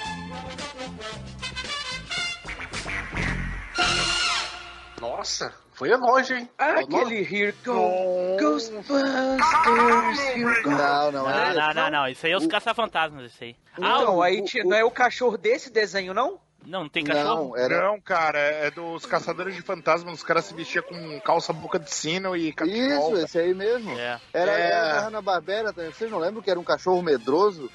Nossa, 5.00 5.52
foi 5.74 5.94
longe, 5.94 6.34
hein? 6.34 6.48
Aquele 6.58 7.18
Here 7.20 7.54
Go 7.64 8.36
Ghostbusters, 8.40 10.18
Here 10.34 10.62
Go. 10.62 10.70
Não, 10.70 11.12
não, 11.12 11.22
Não, 11.24 11.30
é. 11.30 11.54
não, 11.54 11.74
não, 11.74 11.90
não. 11.90 12.08
Isso 12.08 12.24
aí 12.26 12.32
é 12.32 12.36
os 12.36 12.46
caça-fantasmas, 12.46 13.32
isso 13.32 13.44
aí. 13.44 13.56
Ah, 13.74 13.98
Então, 14.00 14.16
o- 14.16 14.22
aí 14.22 14.42
não 14.64 14.76
é 14.76 14.82
o 14.84 14.90
cachorro 14.90 15.36
desse 15.36 15.70
desenho, 15.70 16.14
não? 16.14 16.40
não, 16.64 16.82
não 16.84 16.88
tem 16.88 17.04
cachorro? 17.04 17.48
Não, 17.50 17.56
era. 17.56 17.82
Não, 17.88 18.00
cara, 18.00 18.38
é 18.38 18.70
dos 18.70 19.04
Caçadores 19.06 19.54
de 19.54 19.62
Fantasmas. 19.62 20.14
Os 20.14 20.22
caras 20.24 20.46
se 20.46 20.54
vestiam 20.54 20.82
com 20.82 21.20
calça 21.20 21.52
boca 21.52 21.78
de 21.78 21.92
sino 21.94 22.34
e 22.34 22.48
Isso, 22.48 22.56
cachecol. 22.56 23.16
esse 23.18 23.38
aí 23.38 23.54
mesmo. 23.54 23.96
É. 23.98 24.18
Era, 24.32 24.52
É. 24.52 24.60
era 24.70 24.92
da 24.94 25.00
Hanna-Barbera 25.02 25.72
também. 25.72 25.92
Vocês 25.92 26.10
não 26.10 26.18
lembram 26.18 26.42
que 26.42 26.50
era 26.50 26.58
um 26.58 26.64
cachorro 26.64 27.02
medroso? 27.02 27.70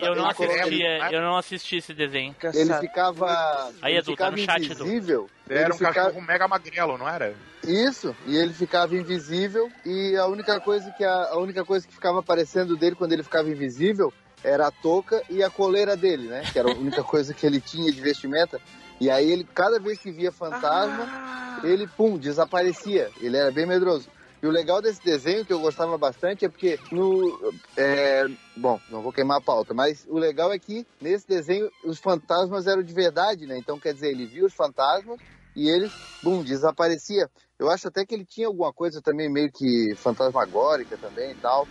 Eu 0.00 0.16
não 0.16 0.28
assistia, 0.28 1.10
eu 1.12 1.20
não 1.20 1.36
assisti 1.36 1.76
esse 1.76 1.94
desenho. 1.94 2.34
Ele 2.52 2.74
ficava. 2.74 3.70
Aí, 3.80 3.92
ele 3.92 4.00
Edu, 4.00 4.16
tá 4.16 4.30
no 4.30 4.38
chat, 4.38 4.70
Edu. 4.70 4.84
invisível. 4.84 5.30
Era 5.48 5.72
um 5.74 5.78
ficava- 5.78 5.94
cachorro 5.94 6.20
mega 6.22 6.48
magrelo, 6.48 6.98
não 6.98 7.08
era? 7.08 7.34
Isso, 7.62 8.16
e 8.26 8.36
ele 8.36 8.52
ficava 8.54 8.96
invisível 8.96 9.70
e 9.84 10.16
a 10.16 10.26
única 10.26 10.58
coisa 10.60 10.90
que 10.92 11.04
a, 11.04 11.12
a 11.30 11.38
única 11.38 11.64
coisa 11.64 11.86
que 11.86 11.92
ficava 11.92 12.20
aparecendo 12.20 12.76
dele 12.76 12.96
quando 12.96 13.12
ele 13.12 13.22
ficava 13.22 13.50
invisível 13.50 14.12
era 14.42 14.68
a 14.68 14.70
touca 14.70 15.22
e 15.28 15.42
a 15.44 15.50
coleira 15.50 15.94
dele, 15.96 16.26
né? 16.26 16.42
Que 16.52 16.58
era 16.58 16.68
a 16.70 16.74
única 16.74 17.04
coisa 17.04 17.34
que 17.34 17.44
ele 17.44 17.60
tinha 17.60 17.92
de 17.92 18.00
vestimenta. 18.00 18.58
E 18.98 19.10
aí 19.10 19.30
ele 19.30 19.46
cada 19.54 19.78
vez 19.78 19.98
que 19.98 20.10
via 20.10 20.32
fantasma, 20.32 21.04
Ah, 21.06 21.60
ele 21.62 21.86
pum, 21.86 22.16
desaparecia. 22.16 23.10
Ele 23.20 23.36
era 23.36 23.50
bem 23.50 23.66
medroso. 23.66 24.08
E 24.42 24.46
o 24.46 24.50
legal 24.50 24.80
desse 24.80 25.04
desenho 25.04 25.44
que 25.44 25.52
eu 25.52 25.60
gostava 25.60 25.98
bastante 25.98 26.46
é 26.46 26.48
porque 26.48 26.78
no 26.90 27.52
é, 27.76 28.26
bom, 28.56 28.80
não 28.90 29.02
vou 29.02 29.12
queimar 29.12 29.36
a 29.36 29.40
pauta, 29.42 29.74
mas 29.74 30.06
o 30.08 30.16
legal 30.18 30.50
é 30.52 30.58
que 30.58 30.86
nesse 31.00 31.28
desenho 31.28 31.70
os 31.84 31.98
fantasmas 31.98 32.66
eram 32.66 32.82
de 32.82 32.94
verdade, 32.94 33.46
né? 33.46 33.58
Então 33.58 33.78
quer 33.78 33.92
dizer, 33.92 34.08
ele 34.10 34.24
via 34.26 34.46
os 34.46 34.54
fantasmas 34.54 35.18
e 35.54 35.68
ele, 35.68 35.90
bum, 36.22 36.42
desaparecia. 36.42 37.28
Eu 37.58 37.70
acho 37.70 37.88
até 37.88 38.06
que 38.06 38.14
ele 38.14 38.24
tinha 38.24 38.46
alguma 38.46 38.72
coisa 38.72 39.02
também 39.02 39.28
meio 39.28 39.52
que 39.52 39.94
fantasmagórica 39.96 40.96
também 40.96 41.32
e 41.32 41.34
tal. 41.34 41.68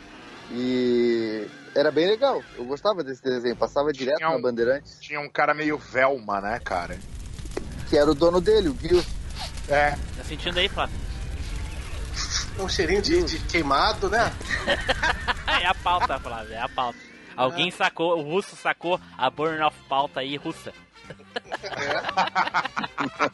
E 0.51 1.47
era 1.75 1.91
bem 1.91 2.08
legal. 2.08 2.43
Eu 2.55 2.65
gostava 2.65 3.03
desse 3.03 3.23
desenho. 3.23 3.55
Passava 3.55 3.91
direto 3.91 4.17
Tinha 4.17 4.29
um- 4.29 4.34
na 4.34 4.41
Bandeirantes. 4.41 4.97
Tinha 4.99 5.19
um 5.19 5.29
cara 5.29 5.53
meio 5.53 5.77
Velma, 5.77 6.41
né, 6.41 6.60
cara? 6.63 6.99
Que 7.89 7.97
era 7.97 8.10
o 8.12 8.15
dono 8.15 8.39
dele, 8.41 8.69
o 8.69 8.75
Gil. 8.79 9.03
É. 9.67 9.91
Tá 9.91 10.23
sentindo 10.23 10.60
aí, 10.60 10.67
Flávio? 10.69 10.95
Um 12.60 12.67
cheirinho 12.67 13.02
de, 13.02 13.24
de 13.24 13.39
queimado, 13.39 14.10
né? 14.10 14.34
é 15.62 15.65
a 15.65 15.74
pauta, 15.74 16.19
Flávio, 16.19 16.54
é 16.54 16.62
a 16.62 16.69
pauta. 16.69 17.00
Alguém 17.36 17.72
sacou, 17.72 18.19
o 18.19 18.22
russo 18.22 18.56
sacou 18.58 19.00
a 19.17 19.30
burn 19.30 19.62
of 19.63 19.78
pauta 19.88 20.19
aí 20.19 20.36
russa. 20.36 20.74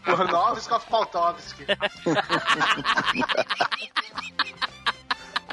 Pornovskov 0.06 0.86
Pautovski. 0.86 1.66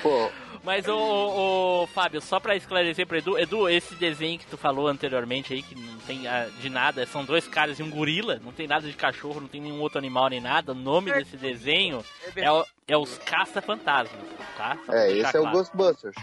Pô, 0.03 0.31
Mas, 0.65 0.87
ô, 0.87 0.97
ô, 0.97 1.83
ô, 1.83 1.87
Fábio, 1.89 2.21
só 2.21 2.39
pra 2.39 2.55
esclarecer 2.55 3.05
pro 3.05 3.17
Edu, 3.19 3.37
Edu, 3.37 3.69
esse 3.69 3.97
desenho 3.97 4.39
que 4.39 4.47
tu 4.47 4.57
falou 4.57 4.87
anteriormente 4.87 5.53
aí, 5.53 5.61
que 5.61 5.75
não 5.75 5.99
tem 6.07 6.29
ah, 6.29 6.49
de 6.61 6.71
nada, 6.71 7.05
são 7.05 7.25
dois 7.25 7.49
caras 7.49 7.81
e 7.81 7.83
um 7.83 7.91
gorila, 7.91 8.41
não 8.45 8.53
tem 8.53 8.69
nada 8.69 8.87
de 8.87 8.95
cachorro, 8.95 9.41
não 9.41 9.49
tem 9.49 9.61
nenhum 9.61 9.81
outro 9.81 9.99
animal 9.99 10.29
nem 10.29 10.41
nada. 10.41 10.71
O 10.71 10.75
nome 10.75 11.13
desse 11.13 11.37
desenho 11.37 12.05
é, 12.37 12.51
o- 12.53 12.65
é 12.87 12.97
os 12.97 13.19
Caça-Fantasmas, 13.19 14.21
tá? 14.57 14.79
É, 14.89 15.11
esse 15.11 15.37
é 15.37 15.41
o 15.41 15.43
claro. 15.43 15.59
Ghostbusters. 15.59 16.15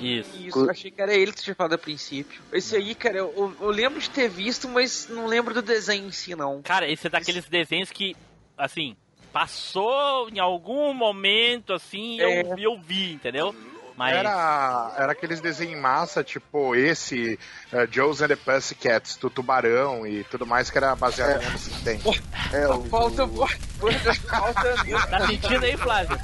Isso. 0.00 0.30
Isso, 0.46 0.58
eu 0.60 0.70
achei 0.70 0.92
que 0.92 1.02
era 1.02 1.12
ele 1.12 1.32
que 1.32 1.38
você 1.40 1.44
tinha 1.46 1.56
falado 1.56 1.72
a 1.72 1.78
princípio. 1.78 2.40
Esse 2.52 2.76
aí, 2.76 2.94
cara, 2.94 3.16
eu, 3.18 3.52
eu 3.60 3.70
lembro 3.70 3.98
de 4.00 4.08
ter 4.10 4.28
visto, 4.28 4.68
mas 4.68 5.08
não 5.08 5.26
lembro 5.26 5.52
do 5.52 5.60
desenho 5.62 6.06
em 6.06 6.12
si, 6.12 6.36
não. 6.36 6.62
Cara, 6.62 6.88
esse 6.88 7.08
é 7.08 7.10
daqueles 7.10 7.46
desenhos 7.48 7.90
que, 7.90 8.14
assim, 8.56 8.96
passou 9.32 10.28
em 10.30 10.38
algum 10.38 10.94
momento, 10.94 11.72
assim, 11.72 12.20
eu, 12.20 12.28
É. 12.28 12.54
eu 12.58 12.78
vi, 12.80 13.12
entendeu? 13.12 13.52
Mas. 13.98 14.14
Era, 14.14 14.94
era 14.96 15.10
aqueles 15.10 15.40
desenhos 15.40 15.76
em 15.76 15.80
massa, 15.80 16.22
tipo 16.22 16.72
esse, 16.76 17.36
uh, 17.72 17.84
Joe's 17.90 18.22
and 18.22 18.28
the 18.28 18.36
Pussycats, 18.36 19.16
do 19.16 19.28
Tubarão 19.28 20.06
e 20.06 20.22
tudo 20.22 20.46
mais, 20.46 20.70
que 20.70 20.78
era 20.78 20.94
baseado 20.94 21.42
em 21.42 21.46
anos 21.46 21.62
70. 21.62 22.08
É, 22.52 22.68
o, 22.68 22.84
Falta, 22.84 23.26
falta 23.26 24.76
mesmo. 24.86 25.04
Tá 25.08 25.26
sentindo 25.26 25.64
aí, 25.64 25.76
Flávio? 25.76 26.16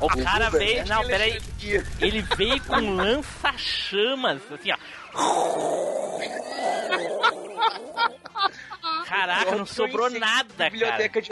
O 0.00 0.08
cara 0.08 0.48
Uber, 0.48 0.58
veio. 0.58 0.84
Não, 0.88 1.06
peraí. 1.06 1.40
Ele 2.00 2.22
veio 2.36 2.60
com 2.64 2.96
lança-chamas, 2.96 4.42
assim, 4.50 4.72
ó. 4.72 4.76
Caraca, 9.10 9.56
não 9.56 9.66
sobrou 9.66 10.08
nada, 10.08 10.54
cara. 10.56 10.70
Biblioteca 10.70 11.20
de 11.20 11.30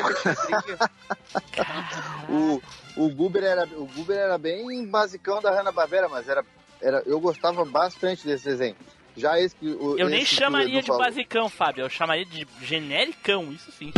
o, 2.29 2.61
o 2.97 3.09
Guber 3.11 3.45
era 3.45 3.65
o 3.65 3.87
Guber 3.87 4.17
era 4.19 4.37
bem 4.37 4.85
basicão 4.85 5.41
da 5.41 5.51
Hanna 5.53 5.71
Barbera, 5.71 6.09
mas 6.09 6.29
era, 6.29 6.45
era 6.83 7.03
eu 7.07 7.21
gostava 7.21 7.65
bastante 7.65 8.27
desse 8.27 8.45
desenho. 8.45 8.75
Já 9.17 9.39
esse 9.41 9.55
que 9.55 9.67
o, 9.69 9.97
Eu 9.99 10.09
nem 10.09 10.23
esse 10.23 10.31
que 10.31 10.37
o 10.37 10.39
chamaria 10.45 10.81
de 10.81 10.87
falou. 10.89 11.03
basicão, 11.05 11.49
Fábio. 11.49 11.85
Eu 11.85 11.91
chamaria 11.91 12.25
de 12.25 12.47
genericão, 12.63 13.53
isso 13.53 13.71
sim. 13.73 13.93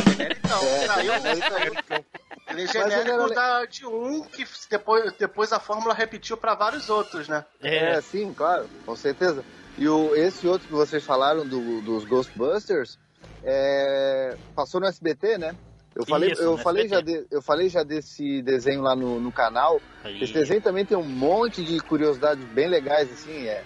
Não, 0.49 0.63
É, 0.63 0.85
é 0.85 0.91
aí. 0.91 2.15
Ele 2.49 2.63
é 2.65 2.67
genérico 2.67 3.11
era- 3.11 3.29
da, 3.35 3.65
de 3.67 3.87
um 3.87 4.23
que 4.25 4.47
depois, 4.71 5.13
depois 5.19 5.53
a 5.53 5.61
fórmula 5.61 5.93
repetiu 5.95 6.37
pra 6.37 6.55
vários 6.55 6.89
outros, 6.91 7.29
né? 7.29 7.45
É, 7.63 8.01
sim, 8.01 8.33
claro, 8.35 8.69
com 8.85 8.97
certeza. 8.97 9.45
E 9.79 9.87
o, 9.89 10.15
esse 10.17 10.47
outro 10.47 10.67
que 10.67 10.73
vocês 10.75 11.03
falaram 11.05 11.47
do, 11.47 11.81
dos 11.83 12.05
Ghostbusters 12.05 12.99
é, 13.45 14.37
passou 14.55 14.81
no 14.81 14.87
SBT, 14.87 15.39
né? 15.39 15.55
Eu 15.95 16.07
falei, 16.07 16.31
Isso, 16.33 16.43
eu, 16.43 16.57
falei 16.57 16.89
já 16.89 17.01
de- 17.01 17.27
eu 17.31 17.43
falei 17.43 17.69
já 17.69 17.83
desse 17.83 18.41
desenho 18.43 18.81
lá 18.81 18.95
no, 18.95 19.19
no 19.19 19.33
canal. 19.33 19.81
Aí. 20.05 20.23
Esse 20.23 20.33
desenho 20.33 20.61
também 20.61 20.85
tem 20.85 20.97
um 20.97 21.03
monte 21.03 21.65
de 21.65 21.81
curiosidades 21.81 22.45
bem 22.45 22.69
legais, 22.69 23.11
assim, 23.13 23.47
é. 23.47 23.65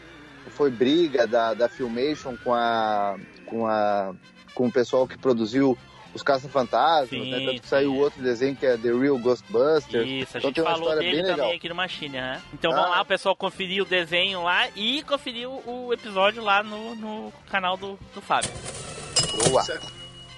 Foi 0.51 0.71
briga 0.71 1.27
da, 1.27 1.53
da 1.55 1.69
Filmation 1.69 2.37
com 2.43 2.53
a, 2.55 3.17
com 3.47 3.67
a 3.67 4.15
com 4.55 4.67
o 4.69 4.73
pessoal 4.73 5.07
que 5.09 5.19
produziu 5.19 5.77
os 6.15 6.23
Caça-Fantasmas, 6.23 7.27
né? 7.29 7.45
Tanto 7.45 7.61
que 7.61 7.67
saiu 7.69 7.95
outro 7.97 8.23
desenho 8.23 8.55
que 8.55 8.65
é 8.65 8.77
The 8.77 8.93
Real 8.93 9.19
Ghostbusters. 9.19 10.07
Isso, 10.07 10.37
a 10.37 10.39
então 10.39 10.49
gente 10.51 10.61
uma 10.61 10.71
falou 10.71 10.89
história 10.91 11.01
dele 11.03 11.13
bem 11.17 11.23
também 11.23 11.37
legal. 11.45 11.57
aqui 11.57 11.69
no 11.69 11.75
Machine, 11.75 12.09
né? 12.17 12.43
Então 12.53 12.71
Ah. 12.73 12.77
vamos 12.77 12.91
lá, 12.93 13.03
o 13.03 13.05
pessoal 13.05 13.35
conferir 13.35 13.83
o 13.83 13.85
desenho 13.85 14.43
lá 14.45 14.69
e 14.77 15.03
conferir 15.03 15.49
o, 15.49 15.87
o 15.89 15.93
episódio 15.93 16.43
lá 16.43 16.63
no, 16.63 16.95
no 16.95 17.33
canal 17.51 17.77
do, 17.77 17.99
do 18.15 18.21
Fábio. 18.23 18.51
Boa. 19.49 19.65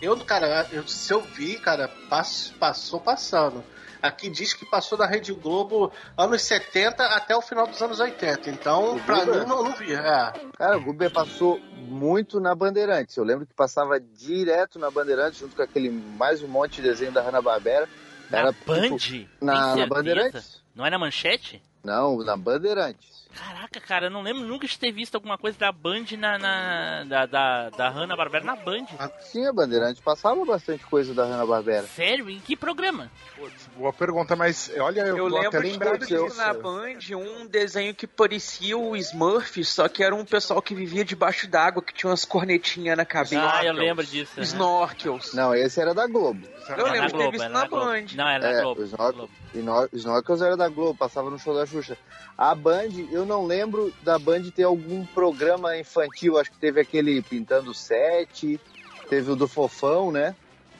Eu, 0.01 0.17
cara, 0.19 0.67
eu, 0.73 0.87
se 0.87 1.13
eu 1.13 1.21
vi, 1.23 1.59
cara, 1.59 1.89
pass- 2.09 2.53
passou 2.59 3.01
passando. 3.01 3.65
Aqui 4.03 4.29
diz 4.29 4.53
que 4.53 4.65
passou 4.67 4.97
da 4.97 5.07
Rede 5.07 5.33
Globo 5.33 5.91
anos 6.17 6.43
70 6.43 7.03
até 7.03 7.35
o 7.35 7.41
final 7.41 7.67
dos 7.67 7.81
anos 7.81 7.99
80. 7.99 8.51
Então, 8.51 8.97
O 8.97 9.01
pra 9.01 9.25
Guber? 9.25 9.41
mim, 9.41 9.47
não, 9.47 9.65
não 9.65 9.73
vi. 9.75 9.93
É. 9.95 10.33
Cara, 10.57 10.77
o 10.77 10.83
Guber 10.85 11.11
passou 11.11 11.59
muito 11.79 12.39
na 12.39 12.55
Bandeirantes. 12.55 13.17
Eu 13.17 13.25
lembro 13.25 13.47
que 13.47 13.55
passava 13.55 13.99
direto 13.99 14.79
na 14.79 14.91
Bandeirantes, 14.91 15.41
junto 15.41 15.57
com 15.57 15.63
aquele 15.63 15.91
mais 15.91 16.43
um 16.43 16.47
monte 16.49 16.77
de 16.77 16.83
desenho 16.83 17.11
da 17.11 17.23
Hanna-Barbera. 17.23 17.89
Na 18.31 18.39
Era, 18.39 18.55
Band? 18.67 18.97
tipo, 18.99 19.29
na, 19.45 19.75
na? 19.77 19.87
Bandeirantes? 19.87 20.61
Não 20.75 20.85
é 20.85 20.91
na 20.91 20.99
manchete? 20.99 21.63
Não, 21.83 22.19
na 22.19 22.37
Bandeirantes. 22.37 23.16
Caraca, 23.37 23.81
cara, 23.81 24.07
eu 24.07 24.11
não 24.11 24.23
lembro 24.23 24.45
nunca 24.45 24.67
de 24.67 24.79
ter 24.79 24.91
visto 24.91 25.15
alguma 25.15 25.37
coisa 25.37 25.59
da 25.59 25.71
Band 25.71 26.07
na. 26.19 26.39
na 26.39 27.05
da, 27.05 27.27
da, 27.27 27.71
da 27.71 27.89
Hanna-Barbera 27.91 28.45
na 28.45 28.57
Band. 28.57 28.87
Sim, 29.21 29.47
a 29.47 29.53
Bandeirantes 29.53 30.01
passava 30.01 30.45
bastante 30.45 30.85
coisa 30.87 31.13
da 31.13 31.25
Hanna-Barbera. 31.25 31.87
Sério? 31.87 32.31
Em 32.31 32.41
que 32.41 32.57
programa? 32.57 33.11
Boa 33.77 33.93
pergunta, 33.93 34.35
mas 34.35 34.71
olha, 34.79 35.03
eu, 35.03 35.19
Eu 35.19 35.29
vou 35.29 35.39
até 35.39 35.59
lembro 35.59 35.63
de 35.63 35.73
lembrar 35.73 35.99
ter 35.99 36.07
disso. 36.07 36.25
visto 36.25 36.37
na 36.39 36.55
Band 36.55 36.99
um 37.15 37.47
desenho 37.47 37.95
que 37.95 38.07
parecia 38.07 38.77
o 38.77 38.97
Smurf, 38.97 39.63
só 39.65 39.87
que 39.87 40.03
era 40.03 40.15
um 40.15 40.25
pessoal 40.25 40.63
que 40.63 40.75
vivia 40.75 41.05
debaixo 41.05 41.47
d'água, 41.47 41.83
que 41.83 41.93
tinha 41.93 42.09
umas 42.09 42.25
cornetinhas 42.25 42.97
na 42.97 43.05
cabeça. 43.05 43.51
Ah, 43.53 43.63
eu 43.65 43.75
lembro 43.75 44.05
disso. 44.07 44.33
né? 44.37 44.43
Snorkels. 44.45 45.35
Não, 45.35 45.55
esse 45.55 45.79
era 45.79 45.93
da 45.93 46.07
Globo. 46.07 46.41
Eu 46.71 46.75
Era 46.75 46.91
lembro 46.91 47.07
de 47.09 47.13
ter 47.13 47.19
Globo, 47.19 47.31
visto 47.33 47.49
na 47.51 47.61
na. 47.61 47.67
Band. 47.69 48.05
Não, 48.15 48.29
era 48.29 48.53
na 48.53 48.59
É, 48.59 48.63
Globo. 48.63 48.81
o 48.81 48.85
Snorkel, 48.85 49.29
Ino- 49.55 49.89
Snorkels 49.93 50.41
era 50.43 50.57
da 50.57 50.69
Globo, 50.69 50.99
passava 50.99 51.29
no 51.31 51.39
show 51.39 51.55
da 51.55 51.67
Xuxa. 51.67 51.99
A 52.39 52.55
Band, 52.55 52.89
eu 53.13 53.27
não 53.27 53.45
lembro 53.47 53.93
da 54.03 54.19
Band 54.19 54.43
ter 54.55 54.63
algum 54.63 55.05
programa 55.05 55.77
infantil. 55.77 56.39
Acho 56.39 56.51
que 56.51 56.59
teve 56.59 56.81
aquele 56.81 57.21
Pintando 57.21 57.75
Sete, 57.75 58.59
teve 59.11 59.31
o 59.31 59.37
do 59.37 59.47
Fofão, 59.47 60.11
né? 60.11 60.35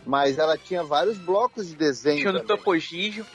Mas 0.07 0.39
ela 0.39 0.57
tinha 0.57 0.83
vários 0.85 1.19
blocos 1.19 1.69
de 1.69 1.75
desenho. 1.75 2.21
Tinha 2.21 2.33
também. 2.33 2.47
Topogígio. 2.47 3.27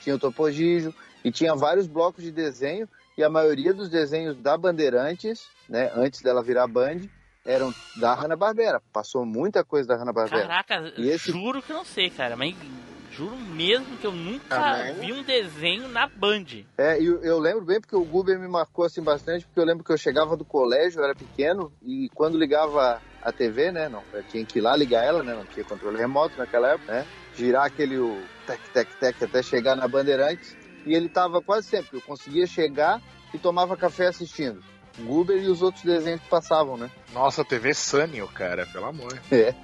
tinha 0.00 0.14
o 0.14 0.18
Topogígio 0.18 0.94
e 1.24 1.30
tinha 1.32 1.54
vários 1.54 1.86
blocos 1.86 2.22
de 2.24 2.30
desenho 2.30 2.88
e 3.18 3.22
a 3.24 3.28
maioria 3.28 3.74
dos 3.74 3.88
desenhos 3.90 4.36
da 4.36 4.56
Bandeirantes, 4.56 5.48
né, 5.68 5.90
antes 5.94 6.22
dela 6.22 6.42
virar 6.42 6.66
Band, 6.66 7.00
eram 7.44 7.74
da 7.96 8.14
Hanna-Barbera. 8.14 8.80
Passou 8.92 9.26
muita 9.26 9.62
coisa 9.64 9.88
da 9.88 9.96
Hanna-Barbera. 9.96 10.46
Caraca, 10.46 10.92
E 10.96 11.08
esse- 11.10 11.30
juro 11.32 11.60
que 11.60 11.72
não 11.72 11.84
sei, 11.84 12.08
cara. 12.08 12.36
Mas 12.36 12.54
juro 13.10 13.36
mesmo 13.36 13.96
que 13.98 14.06
eu 14.06 14.12
nunca 14.12 14.92
vi 15.00 15.12
um 15.12 15.22
desenho 15.22 15.88
na 15.88 16.06
Band. 16.06 16.44
É, 16.78 16.96
eu, 17.02 17.20
eu 17.22 17.38
lembro 17.38 17.62
bem 17.64 17.80
porque 17.80 17.96
o 17.96 18.04
Guber 18.04 18.38
me 18.38 18.46
marcou 18.48 18.84
assim 18.84 19.02
bastante, 19.02 19.44
porque 19.44 19.60
eu 19.60 19.64
lembro 19.64 19.84
que 19.84 19.92
eu 19.92 19.98
chegava 19.98 20.36
do 20.36 20.44
colégio, 20.44 21.00
eu 21.00 21.04
era 21.04 21.14
pequeno, 21.14 21.72
e 21.82 22.08
quando 22.14 22.38
ligava 22.38 23.02
a 23.22 23.32
TV, 23.32 23.70
né, 23.70 23.88
não, 23.88 24.02
eu 24.12 24.22
tinha 24.24 24.44
que 24.44 24.58
ir 24.58 24.62
lá 24.62 24.76
ligar 24.76 25.04
ela, 25.04 25.22
né, 25.22 25.34
não 25.34 25.44
tinha 25.44 25.64
controle 25.64 25.98
remoto 25.98 26.38
naquela 26.38 26.72
época, 26.72 26.92
né, 26.92 27.06
girar 27.36 27.64
aquele 27.64 27.96
tec, 28.46 28.60
tec, 28.72 28.94
tec 28.94 29.22
até 29.22 29.42
chegar 29.42 29.76
na 29.76 29.86
Bandeirantes, 29.86 30.56
e 30.86 30.94
ele 30.94 31.08
tava 31.08 31.42
quase 31.42 31.66
sempre, 31.66 31.98
eu 31.98 32.02
conseguia 32.02 32.46
chegar 32.46 33.00
e 33.32 33.38
tomava 33.38 33.76
café 33.76 34.06
assistindo. 34.06 34.62
O 34.98 35.02
Guber 35.04 35.40
e 35.42 35.46
os 35.46 35.62
outros 35.62 35.84
desenhos 35.84 36.20
que 36.20 36.28
passavam, 36.28 36.76
né. 36.76 36.90
Nossa, 37.12 37.44
TV 37.44 37.72
Sânio, 37.72 38.26
cara, 38.28 38.66
pelo 38.66 38.86
amor. 38.86 39.18
É. 39.30 39.54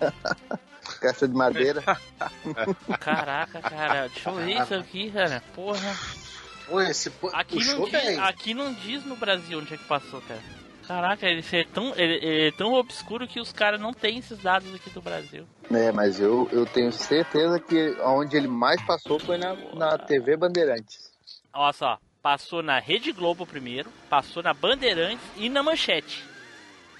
Caixa 1.01 1.27
de 1.27 1.35
madeira. 1.35 1.83
Caraca, 3.01 3.61
cara. 3.61 4.09
Deixa 4.09 4.31
eu 4.31 4.37
ver 4.37 4.62
isso 4.62 4.75
aqui, 4.75 5.11
cara. 5.11 5.42
Porra. 5.53 5.97
Pô, 6.66 6.81
esse 6.81 7.11
pô, 7.11 7.29
Aqui 7.33 7.64
não, 7.64 7.85
diz, 7.85 8.19
aqui 8.19 8.55
não 8.55 8.73
diz 8.73 9.05
no 9.05 9.16
Brasil 9.16 9.59
onde 9.59 9.75
é 9.75 9.77
que 9.77 9.85
passou, 9.85 10.21
cara. 10.23 10.40
Caraca, 10.87 11.27
ele 11.27 11.44
é 11.53 11.64
tão, 11.64 11.92
ele, 11.96 12.14
ele 12.25 12.49
é 12.49 12.53
tão 12.53 12.72
obscuro 12.75 13.27
que 13.27 13.40
os 13.40 13.53
caras 13.53 13.81
não 13.81 13.92
têm 13.92 14.18
esses 14.18 14.38
dados 14.38 14.72
aqui 14.72 14.88
do 14.90 15.03
Brasil. 15.03 15.44
É, 15.70 15.90
mas 15.90 16.20
eu, 16.20 16.49
eu 16.53 16.64
tenho 16.64 16.92
certeza 16.92 17.59
que 17.59 17.96
onde 18.03 18.37
ele 18.37 18.46
mais 18.46 18.81
passou 18.83 19.18
foi 19.18 19.37
na, 19.37 19.55
na 19.75 19.99
TV 19.99 20.37
Bandeirantes. 20.37 21.11
Olha 21.53 21.72
só, 21.72 21.99
passou 22.22 22.62
na 22.62 22.79
Rede 22.79 23.11
Globo 23.11 23.44
primeiro, 23.44 23.90
passou 24.09 24.42
na 24.42 24.55
Bandeirantes 24.55 25.25
e 25.37 25.49
na 25.49 25.62
Manchete. 25.62 26.25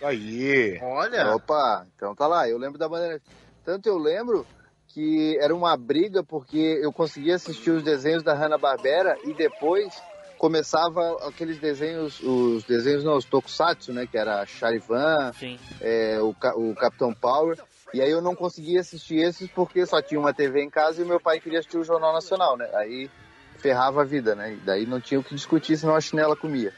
Aí. 0.03 0.79
Olha, 0.83 1.35
Opa, 1.35 1.87
então 1.95 2.15
tá 2.15 2.27
lá, 2.27 2.49
eu 2.49 2.59
lembro 2.59 2.79
da 2.79 2.89
Bandeirante. 2.89 3.25
Tanto 3.65 3.89
eu 3.89 3.99
lembro 3.99 4.45
que 4.89 5.39
era 5.41 5.55
uma 5.55 5.77
briga 5.77 6.25
porque 6.25 6.81
eu 6.83 6.93
conseguia 6.93 7.37
assistir 7.37 7.71
os 7.71 7.83
desenhos 7.83 8.23
da 8.23 8.35
Hanna-Barbera 8.35 9.17
e 9.25 9.33
depois 9.33 9.95
começava 10.39 11.17
aqueles 11.27 11.59
desenhos, 11.59 12.21
os 12.21 12.65
desenhos 12.65 13.05
não, 13.05 13.17
os 13.17 13.25
tokusatsu, 13.25 13.93
né, 13.93 14.07
que 14.07 14.17
era 14.17 14.45
Charivan, 14.47 15.33
é, 15.81 16.19
o, 16.21 16.35
o 16.57 16.75
Capitão 16.75 17.13
Power, 17.13 17.59
e 17.95 18.01
aí 18.01 18.11
eu 18.11 18.21
não 18.21 18.35
conseguia 18.35 18.81
assistir 18.81 19.17
esses 19.17 19.49
porque 19.51 19.87
só 19.87 20.03
tinha 20.03 20.21
uma 20.21 20.35
TV 20.35 20.63
em 20.63 20.71
casa 20.71 21.03
e 21.03 21.05
meu 21.05 21.21
pai 21.21 21.41
queria 21.41 21.61
assistir 21.61 21.79
o 21.79 21.85
Jornal 21.85 22.13
Nacional, 22.13 22.57
né, 22.57 22.69
aí 22.75 23.11
ferrava 23.59 24.03
a 24.03 24.05
vida, 24.05 24.35
né, 24.35 24.53
e 24.53 24.57
daí 24.57 24.87
não 24.87 25.01
tinha 25.01 25.21
o 25.21 25.25
que 25.25 25.35
discutir 25.35 25.77
senão 25.77 25.95
a 25.95 26.01
chinela 26.01 26.37
comia. 26.37 26.73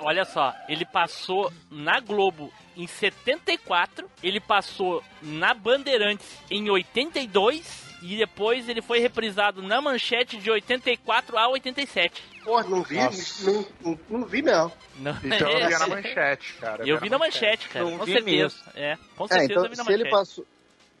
Olha 0.00 0.24
só, 0.24 0.54
ele 0.68 0.84
passou 0.84 1.50
na 1.70 1.98
Globo 2.00 2.52
em 2.76 2.86
74, 2.86 4.08
ele 4.22 4.40
passou 4.40 5.02
na 5.22 5.54
Bandeirantes 5.54 6.26
em 6.50 6.68
82 6.68 7.87
e 8.02 8.16
depois 8.16 8.68
ele 8.68 8.80
foi 8.82 8.98
reprisado 9.00 9.62
na 9.62 9.80
Manchete 9.80 10.36
de 10.36 10.50
84 10.50 11.36
a 11.36 11.48
87. 11.48 12.22
Pô, 12.44 12.62
não 12.62 12.82
vi, 12.82 12.96
não, 13.42 13.66
não, 13.82 13.98
não 14.08 14.24
vi 14.26 14.42
não. 14.42 14.72
Não, 15.00 15.16
Então 15.22 15.48
eu 15.50 15.58
é, 15.58 15.66
via 15.68 15.78
na 15.78 15.86
manchete, 15.88 16.54
cara. 16.60 16.86
Eu 16.88 16.98
vi 16.98 17.10
na 17.10 17.18
manchete, 17.18 17.68
cara, 17.68 17.84
Não 17.84 17.98
com 17.98 18.04
vi 18.04 18.12
certeza. 18.12 18.56
É, 18.74 18.96
com 19.16 19.24
É, 19.24 19.28
certeza 19.28 19.52
então, 19.52 19.64
eu 19.64 19.70
vi 19.70 19.76
na 19.76 19.84
se 19.84 19.92
ele, 19.92 20.04
manchete. 20.04 20.10
passou, 20.20 20.46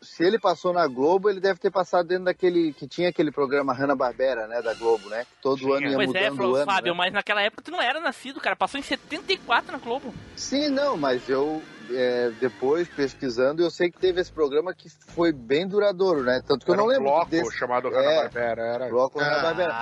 se 0.02 0.22
ele 0.24 0.38
passou 0.38 0.72
na 0.72 0.86
Globo, 0.86 1.28
ele 1.30 1.40
deve 1.40 1.58
ter 1.58 1.70
passado 1.70 2.06
dentro 2.06 2.24
daquele. 2.26 2.72
que 2.72 2.86
tinha 2.86 3.08
aquele 3.08 3.30
programa 3.32 3.72
Hanna-Barbera, 3.72 4.46
né? 4.46 4.60
Da 4.62 4.74
Globo, 4.74 5.08
né? 5.08 5.24
Que 5.24 5.42
todo 5.42 5.72
ano 5.72 5.86
ia 5.88 5.94
Pois 5.96 6.06
mudando 6.08 6.24
é, 6.24 6.30
o 6.30 6.36
Flo- 6.36 6.54
ano. 6.56 6.64
Fábio, 6.66 6.92
né? 6.92 6.98
mas 6.98 7.12
naquela 7.12 7.42
época 7.42 7.62
tu 7.62 7.70
não 7.70 7.80
era 7.82 7.98
nascido, 8.00 8.40
cara. 8.40 8.54
Passou 8.54 8.78
em 8.78 8.82
74 8.82 9.72
na 9.72 9.78
Globo. 9.78 10.14
Sim, 10.36 10.68
não, 10.68 10.96
mas 10.96 11.28
eu. 11.28 11.62
É, 11.90 12.30
depois, 12.32 12.88
pesquisando, 12.88 13.62
eu 13.62 13.70
sei 13.70 13.90
que 13.90 13.98
teve 13.98 14.20
esse 14.20 14.32
programa 14.32 14.74
que 14.74 14.88
foi 15.14 15.32
bem 15.32 15.66
duradouro, 15.66 16.22
né? 16.22 16.40
Tanto 16.46 16.64
que 16.64 16.70
eu 16.70 16.74
Era 16.74 16.82
não 16.82 16.86
um 16.88 16.90
lembro 16.90 17.04
bloco 17.04 17.30
desse. 17.30 17.56
chamado 17.56 17.88
É, 17.88 17.90
Hanna-Barbera. 17.92 18.62
Era... 18.62 18.88
Bloco 18.88 19.18
Hanna-Barbera. 19.18 19.74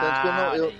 Tanto 0.00 0.20
que 0.22 0.26
eu 0.28 0.32
não, 0.32 0.54
eu, 0.54 0.72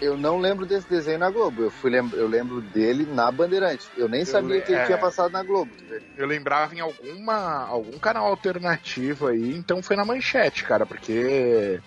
eu 0.00 0.16
não 0.16 0.38
lembro 0.38 0.66
desse 0.66 0.88
desenho 0.88 1.18
na 1.18 1.30
Globo. 1.30 1.62
Eu, 1.64 1.70
fui 1.70 1.90
lem- 1.90 2.10
eu 2.14 2.26
lembro 2.26 2.60
dele 2.60 3.06
na 3.06 3.30
Bandeirante. 3.30 3.90
Eu 3.96 4.08
nem 4.08 4.20
Eu 4.20 4.26
sabia 4.26 4.56
le- 4.56 4.62
que 4.62 4.72
ele 4.72 4.80
é. 4.80 4.86
tinha 4.86 4.98
passado 4.98 5.32
na 5.32 5.42
Globo. 5.42 5.72
Eu 6.16 6.26
lembrava 6.26 6.74
em 6.74 6.80
alguma, 6.80 7.66
algum 7.66 7.98
canal 7.98 8.26
alternativo 8.26 9.26
aí, 9.26 9.56
então 9.56 9.82
foi 9.82 9.96
na 9.96 10.04
manchete, 10.04 10.64
cara, 10.64 10.86
porque. 10.86 11.80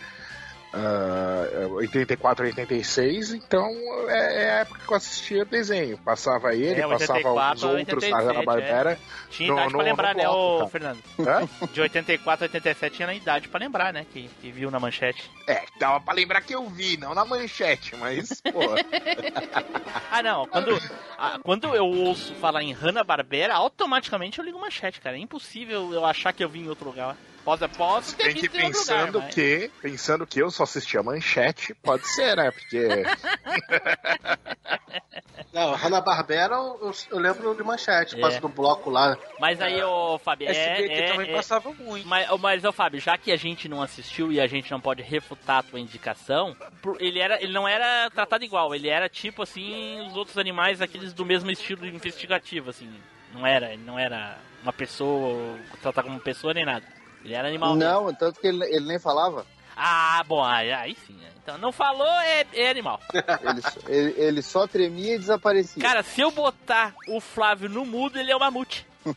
Ah, 0.74 1.68
84, 1.72 2.46
86, 2.46 3.34
então 3.34 3.66
é, 4.10 4.44
é 4.44 4.52
a 4.52 4.56
época 4.60 4.82
que 4.86 4.92
eu 4.92 4.98
assistia 4.98 5.46
desenho. 5.46 5.98
Passava 6.00 6.54
ele, 6.54 6.80
É, 6.82 6.88
passava 6.88 7.14
84 7.30 7.56
os 7.58 7.64
a 7.64 7.68
outros 7.68 7.88
da 7.88 8.08
87, 8.18 8.26
Hanna-Barbera. 8.28 8.92
é. 8.94 8.98
Tinha 9.30 9.52
idade 9.52 9.72
no- 9.72 9.78
pra 9.80 9.84
lembrar, 9.88 10.16
né, 10.16 10.24
bloco, 10.24 10.38
ô 10.40 10.58
cara. 10.60 10.70
Fernando? 10.70 11.04
Hã? 11.20 11.68
De 11.72 11.82
84 11.82 12.46
a 12.46 12.48
87 12.48 12.96
tinha 12.96 13.06
na 13.08 13.14
idade 13.14 13.48
pra 13.48 13.60
lembrar, 13.60 13.92
né? 13.94 14.06
Que, 14.12 14.30
que 14.42 14.52
viu 14.52 14.70
na 14.72 14.80
manchete. 14.80 15.30
É, 15.48 15.64
dava 15.80 16.00
pra 16.02 16.14
lembrar 16.14 16.42
que 16.42 16.54
eu 16.54 16.68
vi, 16.70 16.98
não 16.98 17.14
na 17.16 17.26
manchete, 17.26 17.96
mas, 17.96 18.42
pô. 18.42 18.60
Ah, 20.12 20.24
não. 20.24 20.46
Quando, 20.48 20.80
ah, 21.18 21.40
quando 21.44 21.76
eu 21.76 21.86
ouço 21.86 22.34
falar 22.36 22.64
em 22.64 22.72
Hanna-Barbera, 22.74 23.54
automaticamente 23.54 24.40
eu 24.40 24.46
ligo 24.46 24.60
manchete, 24.60 25.02
cara. 25.02 25.16
É 25.18 25.20
impossível 25.20 25.94
eu 25.94 26.06
achar 26.06 26.32
que 26.34 26.44
eu 26.44 26.50
vi 26.50 26.60
em 26.62 26.70
outro 26.70 26.86
lugar. 26.88 27.16
Posso, 27.48 27.70
posso 27.70 28.14
ter 28.18 28.24
Tem 28.26 28.36
que 28.36 28.50
pensando 28.50 29.06
lugar, 29.14 29.24
mas- 29.24 29.34
que, 29.34 29.72
pensando 29.82 30.28
que 30.28 30.38
eu 30.42 30.52
só 30.52 30.64
assistia 30.64 31.02
manchete, 31.02 31.74
pode 31.76 32.06
ser, 32.14 32.36
né? 32.36 32.52
Porque 32.52 32.86
Não, 35.54 35.72
Hanna-Barbera 35.74 36.56
eu, 36.56 36.78
eu- 36.82 36.94
eu 37.12 37.20
lembro 37.20 37.56
de 37.56 37.64
manchete, 37.64 38.22
É. 38.22 38.40
do 38.42 38.50
bloco 38.50 38.90
lá. 38.90 39.18
Mas 39.40 39.62
aí, 39.62 39.82
ô 39.82 40.20
Fábio, 40.20 40.50
é, 40.50 40.52
SBT 40.52 40.94
é, 40.94 41.12
também 41.14 41.32
é- 41.32 41.36
passava 41.36 41.72
muito. 41.72 42.06
Mas, 42.06 42.28
mas, 42.42 42.66
ô 42.66 42.74
Fábio, 42.74 43.00
já 43.00 43.18
que 43.18 43.32
a 43.32 43.38
gente 43.38 43.70
não 43.70 43.82
assistiu 43.82 44.30
e 44.30 44.42
a 44.42 44.48
gente 44.48 44.70
não 44.70 44.82
pode 44.82 45.02
refutar 45.02 45.60
a 45.60 45.64
tua 45.64 45.80
indicação, 45.80 46.54
ele, 47.00 47.20
era, 47.20 47.42
ele 47.42 47.54
não 47.54 47.66
era 47.66 48.10
tratado 48.10 48.44
igual, 48.44 48.76
ele 48.76 48.90
era 48.90 49.08
tipo 49.08 49.44
assim, 49.44 50.06
os 50.06 50.18
outros 50.18 50.38
animais, 50.38 50.82
aqueles 50.82 51.14
do 51.14 51.26
mesmo 51.26 51.50
estilo 51.50 51.88
investigativo, 51.88 52.72
assim. 52.72 52.94
Não 53.34 53.48
era, 53.48 53.72
ele 53.72 53.84
não 53.86 53.98
era 53.98 54.38
uma 54.62 54.74
pessoa, 54.74 55.58
tratar 55.82 56.04
como 56.04 56.20
pessoa 56.20 56.54
nem 56.54 56.66
nada. 56.66 56.97
Ele 57.28 57.36
era 57.36 57.50
animal 57.50 57.76
mesmo. 57.76 57.92
Não, 57.92 58.14
tanto 58.14 58.40
que 58.40 58.48
ele, 58.48 58.64
ele 58.64 58.86
nem 58.88 58.98
falava. 58.98 59.46
Ah, 59.76 60.24
bom, 60.26 60.42
aí, 60.42 60.72
aí 60.72 60.98
sim. 61.06 61.12
né? 61.14 61.28
Então, 61.44 61.58
não 61.58 61.74
falou, 61.74 62.08
é, 62.08 62.46
é 62.54 62.70
animal. 62.70 63.00
Ele, 63.14 63.62
só- 63.62 63.80
ele, 63.90 64.14
ele 64.18 64.42
só 64.42 64.66
tremia 64.68 65.16
e 65.16 65.20
desaparecia. 65.20 65.82
Cara, 65.82 66.04
se 66.04 66.20
eu 66.22 66.32
botar 66.32 66.94
o 67.08 67.20
Flávio 67.22 67.70
no 67.70 67.86
mudo, 67.86 68.18
ele 68.20 68.32
é 68.32 68.36
o 68.36 68.40
mamute. 68.40 68.86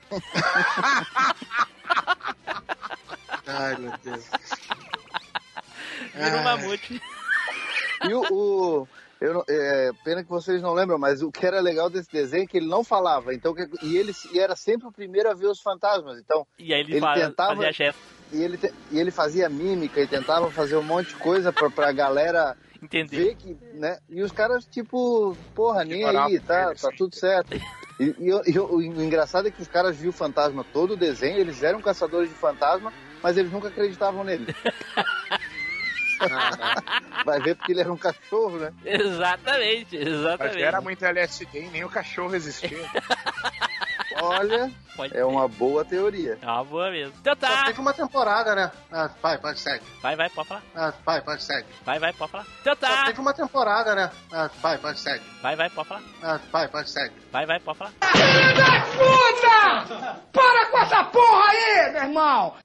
Ai, 3.46 3.76
meu 3.76 3.92
Deus. 4.04 4.24
Vira 6.14 6.36
um 6.36 6.42
mamute. 6.44 7.02
E 8.04 8.14
o. 8.14 8.22
o- 8.30 8.88
eu 9.20 9.44
é, 9.48 9.90
pena 10.04 10.22
que 10.24 10.30
vocês 10.30 10.62
não 10.62 10.72
lembram, 10.72 10.98
mas 10.98 11.22
o 11.22 11.30
que 11.30 11.44
era 11.46 11.60
legal 11.60 11.90
desse 11.90 12.10
desenho 12.10 12.44
é 12.44 12.46
que 12.46 12.56
ele 12.56 12.68
não 12.68 12.82
falava. 12.82 13.34
Então, 13.34 13.54
que- 13.54 13.68
e 13.82 13.96
ele 13.96 14.12
e 14.32 14.38
era 14.38 14.56
sempre 14.56 14.86
o 14.88 14.92
primeiro 14.92 15.30
a 15.30 15.34
ver 15.34 15.46
os 15.48 15.60
fantasmas. 15.60 16.18
Então, 16.18 16.46
E 16.58 16.72
aí 16.72 16.80
ele, 16.80 16.92
Ele 16.94 17.00
fa- 17.00 17.14
tentava- 17.14 17.62
e 18.32 18.42
ele, 18.42 18.56
te- 18.58 18.72
e 18.90 18.98
ele 18.98 19.10
fazia 19.10 19.48
mímica 19.48 20.00
e 20.00 20.06
tentava 20.08 20.50
fazer 20.52 20.76
um 20.76 20.82
monte 20.82 21.08
de 21.08 21.16
coisa 21.16 21.52
pra, 21.52 21.68
pra 21.70 21.92
galera 21.92 22.56
Entender. 22.82 23.16
ver 23.24 23.34
que, 23.36 23.56
né? 23.74 23.98
E 24.08 24.22
os 24.22 24.30
caras, 24.32 24.64
tipo, 24.66 25.36
porra, 25.54 25.84
nem 25.84 26.04
aí, 26.04 26.40
tá, 26.40 26.72
tá 26.74 26.90
tudo 26.96 27.14
certo. 27.16 27.54
E, 27.98 28.04
e 28.18 28.50
e 28.50 28.54
eu- 28.56 28.72
o 28.72 28.80
engraçado 28.82 29.48
é 29.48 29.50
que 29.50 29.60
os 29.60 29.68
caras 29.68 29.96
viam 29.98 30.10
o 30.10 30.16
fantasma 30.16 30.64
todo 30.72 30.92
o 30.92 30.96
desenho, 30.96 31.38
eles 31.38 31.62
eram 31.62 31.82
caçadores 31.82 32.30
de 32.30 32.36
fantasma, 32.36 32.90
mas 33.22 33.36
eles 33.36 33.50
nunca 33.52 33.68
acreditavam 33.68 34.24
nele. 34.24 34.46
Vai 37.24 37.40
ver 37.40 37.54
porque 37.56 37.72
ele 37.72 37.80
era 37.80 37.92
um 37.92 37.96
cachorro, 37.96 38.58
né? 38.58 38.72
Exatamente, 38.84 39.98
mas 39.98 40.08
exatamente. 40.08 40.62
era 40.62 40.80
muito 40.80 41.04
LSD 41.04 41.66
e 41.66 41.70
nem 41.70 41.84
o 41.84 41.88
cachorro 41.88 42.34
existia. 42.34 42.70
Olha, 44.22 44.70
Pode 45.00 45.16
é 45.16 45.24
uma 45.24 45.48
boa 45.48 45.82
teoria. 45.82 46.38
É 46.42 46.46
uma 46.46 46.62
boa 46.62 46.90
mesmo. 46.90 47.14
Então 47.20 47.34
Só 47.34 47.46
tá. 47.46 47.64
teve 47.64 47.80
uma 47.80 47.94
temporada, 47.94 48.54
né? 48.54 48.70
Ah, 48.92 49.08
vai, 49.22 49.38
pode 49.38 49.58
segue. 49.58 49.82
Vai, 50.02 50.14
vai, 50.14 50.28
pode 50.28 50.46
falar. 50.46 50.62
Ah, 50.74 50.92
vai, 51.06 51.22
pode 51.22 51.42
segue. 51.42 51.66
Vai, 51.86 51.98
vai, 51.98 52.12
pode 52.12 52.30
falar. 52.30 52.46
Então 52.60 52.74
Só 52.74 52.86
tá. 52.86 53.04
teve 53.06 53.18
uma 53.18 53.32
temporada, 53.32 53.94
né? 53.94 54.10
Ah, 54.30 54.50
vai, 54.60 54.76
pode 54.76 55.00
segue. 55.00 55.24
Vai, 55.40 55.56
vai, 55.56 55.70
pode 55.70 55.88
falar. 55.88 56.02
Ah, 56.22 56.38
vai, 56.52 56.68
pode 56.68 56.90
segue. 56.90 57.14
Vai, 57.32 57.46
vai, 57.46 57.60
pode 57.60 57.78
falar. 57.78 57.92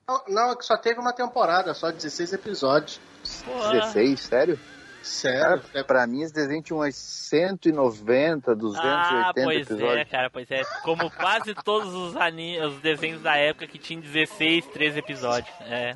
Não, 0.08 0.24
não, 0.28 0.52
é 0.52 0.56
que 0.58 0.66
só 0.66 0.76
teve 0.76 1.00
uma 1.00 1.14
temporada, 1.14 1.74
só 1.74 1.90
16 1.90 2.34
episódios. 2.34 3.00
Porra. 3.44 3.72
16, 3.72 4.20
sério? 4.20 4.60
Sério? 5.04 5.62
Cara, 5.72 5.86
pra 5.86 6.08
mim 6.08 6.24
esse 6.24 6.34
desenho 6.34 6.64
tinha 6.64 6.76
umas 6.78 6.96
190, 6.96 8.56
280 8.56 9.30
Ah, 9.30 9.34
pois 9.36 9.62
episódios. 9.62 9.98
é, 9.98 10.06
cara, 10.06 10.30
pois 10.32 10.50
é. 10.50 10.64
Como 10.84 11.12
quase 11.12 11.54
todos 11.54 11.94
os, 11.94 12.16
ani... 12.16 12.60
os 12.60 12.80
desenhos 12.82 13.22
da 13.22 13.36
época 13.38 13.68
que 13.68 13.78
tinham 13.78 14.02
16, 14.02 14.66
13 14.68 15.00
episódios. 15.00 15.54
É. 15.62 15.96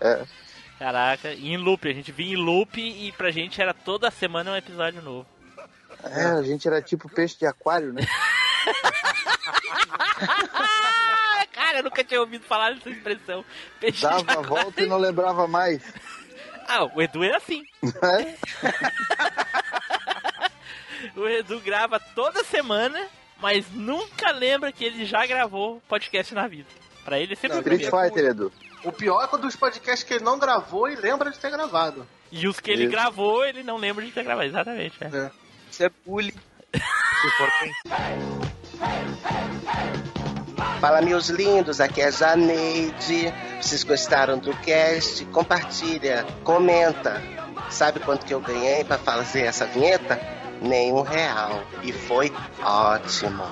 É. 0.00 0.24
Caraca, 0.78 1.32
e 1.32 1.52
em 1.52 1.56
loop, 1.56 1.88
a 1.88 1.92
gente 1.92 2.10
vinha 2.10 2.34
em 2.34 2.36
loop 2.36 2.80
e 2.80 3.12
pra 3.12 3.30
gente 3.30 3.62
era 3.62 3.72
toda 3.72 4.10
semana 4.10 4.50
um 4.50 4.56
episódio 4.56 5.00
novo. 5.00 5.26
É, 6.02 6.24
a 6.24 6.42
gente 6.42 6.66
era 6.66 6.82
tipo 6.82 7.08
peixe 7.08 7.38
de 7.38 7.46
aquário, 7.46 7.92
né? 7.92 8.02
Cara, 11.52 11.78
eu 11.78 11.84
nunca 11.84 12.04
tinha 12.04 12.20
ouvido 12.20 12.44
falar 12.44 12.74
dessa 12.74 12.90
expressão. 12.90 13.44
Peixe 13.80 14.02
Dava 14.02 14.16
a 14.18 14.20
aquário. 14.20 14.42
volta 14.48 14.82
e 14.82 14.86
não 14.86 14.98
lembrava 14.98 15.46
mais. 15.46 15.82
Ah, 16.66 16.84
o 16.94 17.02
Edu 17.02 17.22
era 17.24 17.36
assim. 17.36 17.62
É? 17.82 18.34
O 21.16 21.28
Edu 21.28 21.60
grava 21.60 22.00
toda 22.00 22.42
semana, 22.44 23.06
mas 23.40 23.66
nunca 23.70 24.30
lembra 24.32 24.72
que 24.72 24.84
ele 24.84 25.04
já 25.04 25.24
gravou 25.26 25.80
podcast 25.86 26.34
na 26.34 26.48
vida. 26.48 26.66
Pra 27.04 27.18
ele 27.20 27.34
é 27.34 27.36
sempre 27.36 27.58
o 27.58 27.60
Street. 27.60 27.90
Fighter, 27.90 28.30
Edu. 28.30 28.50
O 28.82 28.90
pior 28.90 29.22
é 29.22 29.26
quando 29.26 29.44
os 29.44 29.54
podcasts 29.54 30.02
que 30.02 30.14
ele 30.14 30.24
não 30.24 30.38
gravou 30.38 30.88
e 30.88 30.94
lembra 30.96 31.30
de 31.30 31.38
ter 31.38 31.50
gravado. 31.50 32.06
E 32.32 32.48
os 32.48 32.58
que 32.58 32.70
ele 32.70 32.84
Isso. 32.84 32.92
gravou, 32.92 33.44
ele 33.44 33.62
não 33.62 33.76
lembra 33.76 34.02
de 34.04 34.10
ter 34.12 34.24
gravado. 34.24 34.48
Exatamente. 34.48 34.96
é. 35.02 35.06
É. 35.06 35.30
Isso 35.70 35.84
é 35.84 35.90
bullying. 36.06 36.32
Se 36.72 37.30
for 37.36 37.50
pensar. 37.60 38.14
Fala, 40.80 41.00
meus 41.00 41.28
lindos, 41.28 41.80
aqui 41.80 42.00
é 42.02 42.06
a 42.06 42.10
Janeide. 42.10 43.32
Vocês 43.60 43.82
gostaram 43.84 44.38
do 44.38 44.54
cast? 44.58 45.24
Compartilha, 45.26 46.24
comenta. 46.44 47.22
Sabe 47.70 48.00
quanto 48.00 48.26
que 48.26 48.34
eu 48.34 48.40
ganhei 48.40 48.84
pra 48.84 48.98
fazer 48.98 49.42
essa 49.44 49.64
vinheta? 49.66 50.20
Nenhum 50.60 51.00
real. 51.02 51.62
E 51.82 51.92
foi 51.92 52.30
ótimo. 52.62 53.44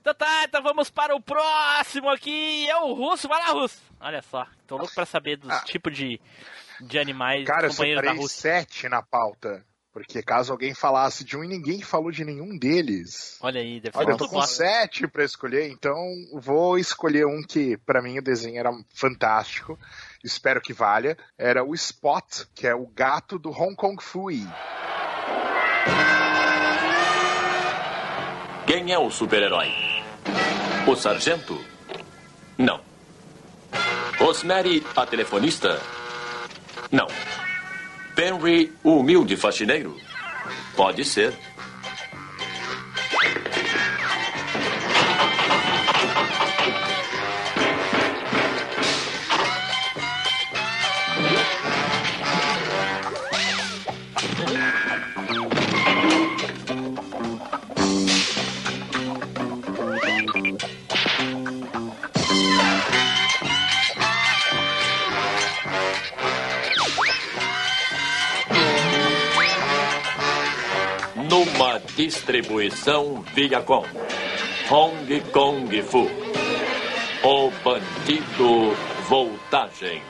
Então 0.00 0.14
tá, 0.14 0.44
então 0.44 0.62
vamos 0.62 0.90
para 0.90 1.14
o 1.14 1.20
próximo 1.20 2.08
aqui. 2.08 2.68
É 2.68 2.76
o 2.78 2.92
Russo. 2.94 3.28
Vai 3.28 3.38
lá, 3.40 3.52
Russo. 3.52 3.80
Olha 4.00 4.22
só, 4.22 4.46
tô 4.66 4.76
louco 4.76 4.94
pra 4.94 5.04
saber 5.06 5.36
dos 5.36 5.54
tipos 5.64 5.94
de, 5.96 6.18
de 6.80 6.98
animais 6.98 7.44
Cara, 7.46 7.66
eu 7.66 7.70
companheiros 7.70 8.02
da 8.02 8.08
separei 8.08 8.22
Rússia. 8.22 8.40
sete 8.60 8.88
na 8.88 9.02
pauta. 9.02 9.64
Porque 9.92 10.22
caso 10.22 10.52
alguém 10.52 10.72
falasse 10.72 11.22
de 11.22 11.36
um 11.36 11.44
e 11.44 11.48
ninguém 11.48 11.82
falou 11.82 12.10
de 12.10 12.24
nenhum 12.24 12.56
deles. 12.56 13.36
Olha 13.42 13.60
aí, 13.60 13.80
ser 13.80 13.90
Olha, 13.94 14.12
eu 14.12 14.16
tô 14.16 14.26
com 14.26 14.40
sete 14.42 15.06
pra 15.06 15.22
escolher, 15.22 15.68
então 15.68 15.94
vou 16.32 16.78
escolher 16.78 17.26
um 17.26 17.42
que 17.42 17.76
pra 17.76 18.00
mim 18.00 18.18
o 18.18 18.22
desenho 18.22 18.58
era 18.58 18.72
fantástico. 18.94 19.78
Espero 20.24 20.62
que 20.62 20.72
valha. 20.72 21.18
Era 21.36 21.62
o 21.62 21.74
Spot, 21.74 22.44
que 22.54 22.66
é 22.66 22.74
o 22.74 22.86
gato 22.86 23.38
do 23.38 23.50
Hong 23.50 23.76
Kong 23.76 24.02
Fui. 24.02 24.40
Quem 28.66 28.92
é 28.92 28.98
o 28.98 29.10
super-herói? 29.10 29.68
O 30.86 30.96
sargento? 30.96 31.62
Não. 32.56 32.80
Rosemary, 34.18 34.82
a 34.96 35.04
telefonista? 35.04 35.78
Não. 36.90 37.06
Henry, 38.16 38.72
o 38.82 38.98
humilde 38.98 39.36
faxineiro? 39.36 39.96
Pode 40.76 41.04
ser. 41.04 41.32
Distribuição 72.02 73.22
Viacom. 73.32 73.84
Hong 74.68 75.20
Kong 75.30 75.82
Fu. 75.82 76.10
O 77.22 77.48
Bandido 77.62 78.74
Voltagem. 79.08 80.02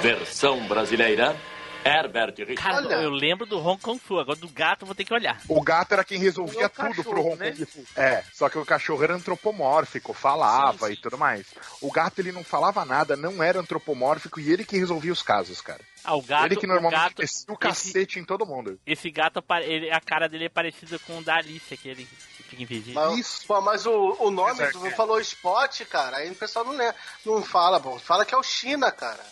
Versão 0.00 0.66
brasileira. 0.66 1.36
Herbert 1.84 2.34
Richard. 2.38 2.56
Cara, 2.56 3.02
eu 3.02 3.10
lembro 3.10 3.44
do 3.46 3.58
Hong 3.58 3.80
Kong 3.80 3.98
Fu, 4.00 4.18
agora 4.18 4.38
do 4.38 4.48
gato 4.48 4.82
eu 4.82 4.86
vou 4.86 4.94
ter 4.94 5.04
que 5.04 5.12
olhar. 5.14 5.40
O 5.48 5.60
gato 5.62 5.92
era 5.92 6.04
quem 6.04 6.18
resolvia 6.18 6.66
O 6.66 6.68
tudo 6.68 6.88
cachorro, 6.88 7.10
pro 7.10 7.22
Hong 7.26 7.36
né? 7.36 7.50
Kong 7.52 7.64
Fu. 7.66 7.84
É, 7.96 8.22
só 8.32 8.48
que 8.48 8.58
o 8.58 8.64
cachorro 8.64 9.02
era 9.02 9.14
antropomórfico, 9.14 10.12
falava 10.12 10.90
e 10.92 10.96
tudo 10.96 11.18
mais. 11.18 11.46
O 11.80 11.90
gato 11.90 12.18
ele 12.20 12.32
não 12.32 12.44
falava 12.44 12.84
nada, 12.84 13.16
não 13.16 13.42
era 13.42 13.60
antropomórfico 13.60 14.40
e 14.40 14.50
ele 14.52 14.64
que 14.64 14.78
resolvia 14.78 15.12
os 15.12 15.22
casos, 15.22 15.60
cara. 15.60 15.80
Ah, 16.04 16.16
o 16.16 16.22
gato. 16.22 16.46
ele 16.46 16.56
que 16.56 16.66
normalmente 16.66 16.98
o 17.00 17.02
gato, 17.04 17.22
descia 17.22 17.54
o 17.54 17.56
cacete 17.56 18.18
em 18.18 18.24
todo 18.24 18.44
mundo. 18.44 18.78
Esse 18.84 19.08
gato, 19.10 19.42
ele- 19.62 19.90
a 19.90 20.00
cara 20.00 20.28
dele 20.28 20.46
é 20.46 20.48
parecida 20.48 20.98
com 21.00 21.18
o 21.18 21.22
da 21.22 21.36
Alice, 21.36 21.72
aquele 21.72 22.04
que 22.04 22.42
fica 22.42 22.60
invisível. 22.62 23.00
Mas, 23.10 23.44
pô, 23.44 23.60
mas 23.60 23.86
o, 23.86 24.16
o 24.18 24.30
nome, 24.30 24.50
Exato, 24.62 24.80
tu 24.80 24.90
falou 24.90 25.20
Spot, 25.20 25.80
cara, 25.88 26.16
aí 26.16 26.30
o 26.30 26.34
pessoal 26.34 26.64
não, 26.64 26.72
lê, 26.72 26.92
não 27.24 27.42
fala, 27.42 27.78
bom. 27.78 27.98
Fala 28.00 28.24
que 28.24 28.34
é 28.34 28.38
o 28.38 28.42
China, 28.42 28.90
cara. 28.90 29.24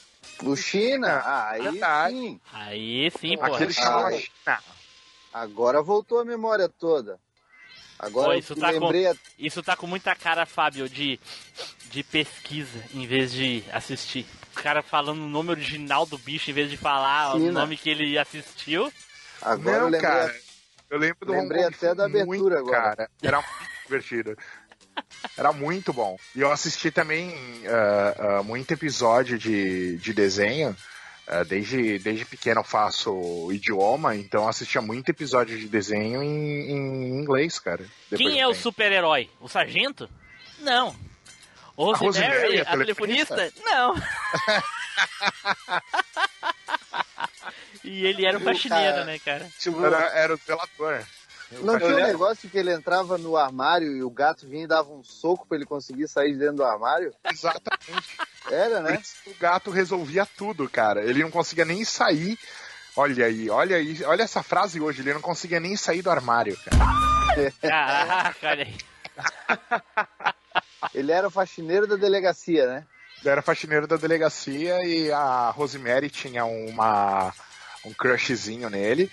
O 0.43 0.57
China? 0.57 1.22
Ah, 1.24 1.51
aí 1.51 1.62
sim. 2.11 2.41
Aí 2.53 3.11
sim, 3.18 3.36
pô. 3.36 3.45
Aquele 3.45 3.72
chamava 3.72 4.12
China. 4.12 4.59
Agora 5.32 5.82
voltou 5.82 6.18
a 6.18 6.24
memória 6.24 6.68
toda. 6.68 7.18
Agora 7.99 8.28
Pô, 8.28 8.32
eu 8.32 8.38
isso, 8.38 8.57
tá 8.57 8.70
lembrei. 8.70 9.05
com, 9.05 9.14
isso 9.38 9.62
tá 9.62 9.76
com 9.76 9.86
muita 9.86 10.14
cara, 10.14 10.47
Fábio, 10.47 10.88
de, 10.88 11.20
de 11.91 12.03
pesquisa 12.03 12.82
em 12.95 13.07
vez 13.07 13.30
de 13.30 13.62
assistir. 13.72 14.26
O 14.57 14.62
cara 14.62 14.82
falando 14.82 15.20
o 15.22 15.28
nome 15.28 15.51
original 15.51 16.07
do 16.07 16.16
bicho 16.16 16.51
em 16.51 16.55
vez 16.55 16.70
de 16.70 16.78
falar 16.78 17.34
o 17.36 17.38
China. 17.38 17.53
nome 17.61 17.76
que 17.76 17.91
ele 17.91 18.18
assistiu. 18.18 18.91
Agora 19.43 19.76
eu 19.76 19.80
não, 19.82 19.88
lembrei. 19.91 20.01
cara. 20.01 20.34
Eu 20.88 20.99
lembro 20.99 21.26
do 21.26 21.32
Lembrei 21.32 21.62
Hong 21.64 21.72
Kong 21.72 21.76
até 21.76 21.95
da 21.95 22.07
abertura 22.07 22.26
muito, 22.26 22.57
agora. 22.57 22.97
Cara. 22.97 23.11
Era 23.22 23.36
muito 23.36 23.51
divertido. 23.86 24.36
Era 25.37 25.53
muito 25.53 25.93
bom. 25.93 26.16
E 26.35 26.41
eu 26.41 26.51
assisti 26.51 26.91
também 26.91 27.35
ah, 27.66 28.14
ah, 28.18 28.43
muito 28.43 28.72
episódio 28.72 29.39
de, 29.39 29.97
de 29.99 30.12
desenho. 30.12 30.76
Ah, 31.26 31.45
desde, 31.45 31.99
desde 31.99 32.24
pequeno 32.24 32.61
eu 32.61 32.64
faço 32.64 33.51
idioma, 33.53 34.16
então 34.16 34.43
eu 34.43 34.49
assistia 34.49 34.83
muito 34.83 35.11
episódio 35.11 35.57
de 35.57 35.68
desenho 35.68 36.22
em, 36.22 36.70
em 36.70 37.20
inglês, 37.20 37.59
cara. 37.59 37.85
Quem 38.16 38.41
é 38.41 38.47
o 38.47 38.55
super-herói? 38.55 39.31
O 39.41 39.49
sargento? 39.49 40.09
Não. 40.59 40.95
O 41.76 41.93
A 41.93 41.97
Rosemary, 41.97 42.35
Rosemary, 42.35 42.59
a 42.59 42.62
a 42.62 42.76
telefonista? 42.76 43.37
telefonista? 43.37 43.62
Não. 43.64 43.95
e 47.85 48.05
ele 48.05 48.26
era 48.26 48.37
o 48.37 48.41
faxineiro, 48.41 48.93
Cara, 48.93 49.05
né, 49.05 49.18
cara? 49.20 49.49
Era, 49.87 50.18
era 50.18 50.35
o 50.35 50.37
zelador. 50.37 51.05
Não 51.62 51.78
tinha 51.78 51.90
um 51.90 52.07
negócio 52.07 52.48
que 52.48 52.57
ele 52.57 52.72
entrava 52.72 53.18
no 53.18 53.36
armário 53.36 53.96
e 53.96 54.03
o 54.03 54.11
gato 54.11 54.46
vinha 54.46 54.64
e 54.64 54.68
dava 54.68 54.90
um 54.90 55.03
soco 55.03 55.46
pra 55.46 55.57
ele 55.57 55.66
conseguir 55.66 56.07
sair 56.07 56.32
de 56.32 56.38
dentro 56.38 56.57
do 56.57 56.64
armário? 56.64 57.12
Exatamente. 57.30 58.16
Era, 58.51 58.80
né? 58.80 59.03
O 59.26 59.34
gato 59.38 59.70
resolvia 59.70 60.24
tudo, 60.24 60.68
cara. 60.68 61.03
Ele 61.03 61.22
não 61.22 61.30
conseguia 61.30 61.64
nem 61.64 61.84
sair. 61.84 62.38
Olha 62.96 63.26
aí, 63.26 63.51
olha 63.51 63.76
aí, 63.76 64.05
olha 64.05 64.22
essa 64.22 64.42
frase 64.42 64.80
hoje. 64.80 65.03
Ele 65.03 65.14
não 65.14 65.20
conseguia 65.20 65.61
nem 65.61 65.76
sair 65.76 66.03
do 66.03 66.11
armário, 66.11 66.57
cara. 66.64 67.53
Caraca, 67.61 68.48
olha 68.48 68.64
aí. 68.64 68.78
Ele 70.94 71.12
era 71.12 71.28
o 71.28 71.30
faxineiro 71.30 71.86
da 71.86 71.96
delegacia, 71.96 72.66
né? 72.66 72.86
Ele 73.20 73.28
era 73.28 73.42
faxineiro 73.42 73.86
da 73.86 73.96
delegacia 73.96 74.82
e 74.84 75.12
a 75.12 75.51
Rosemary 75.51 76.09
tinha 76.09 76.44
uma, 76.44 77.32
um 77.84 77.92
crushzinho 77.92 78.70
nele. 78.70 79.11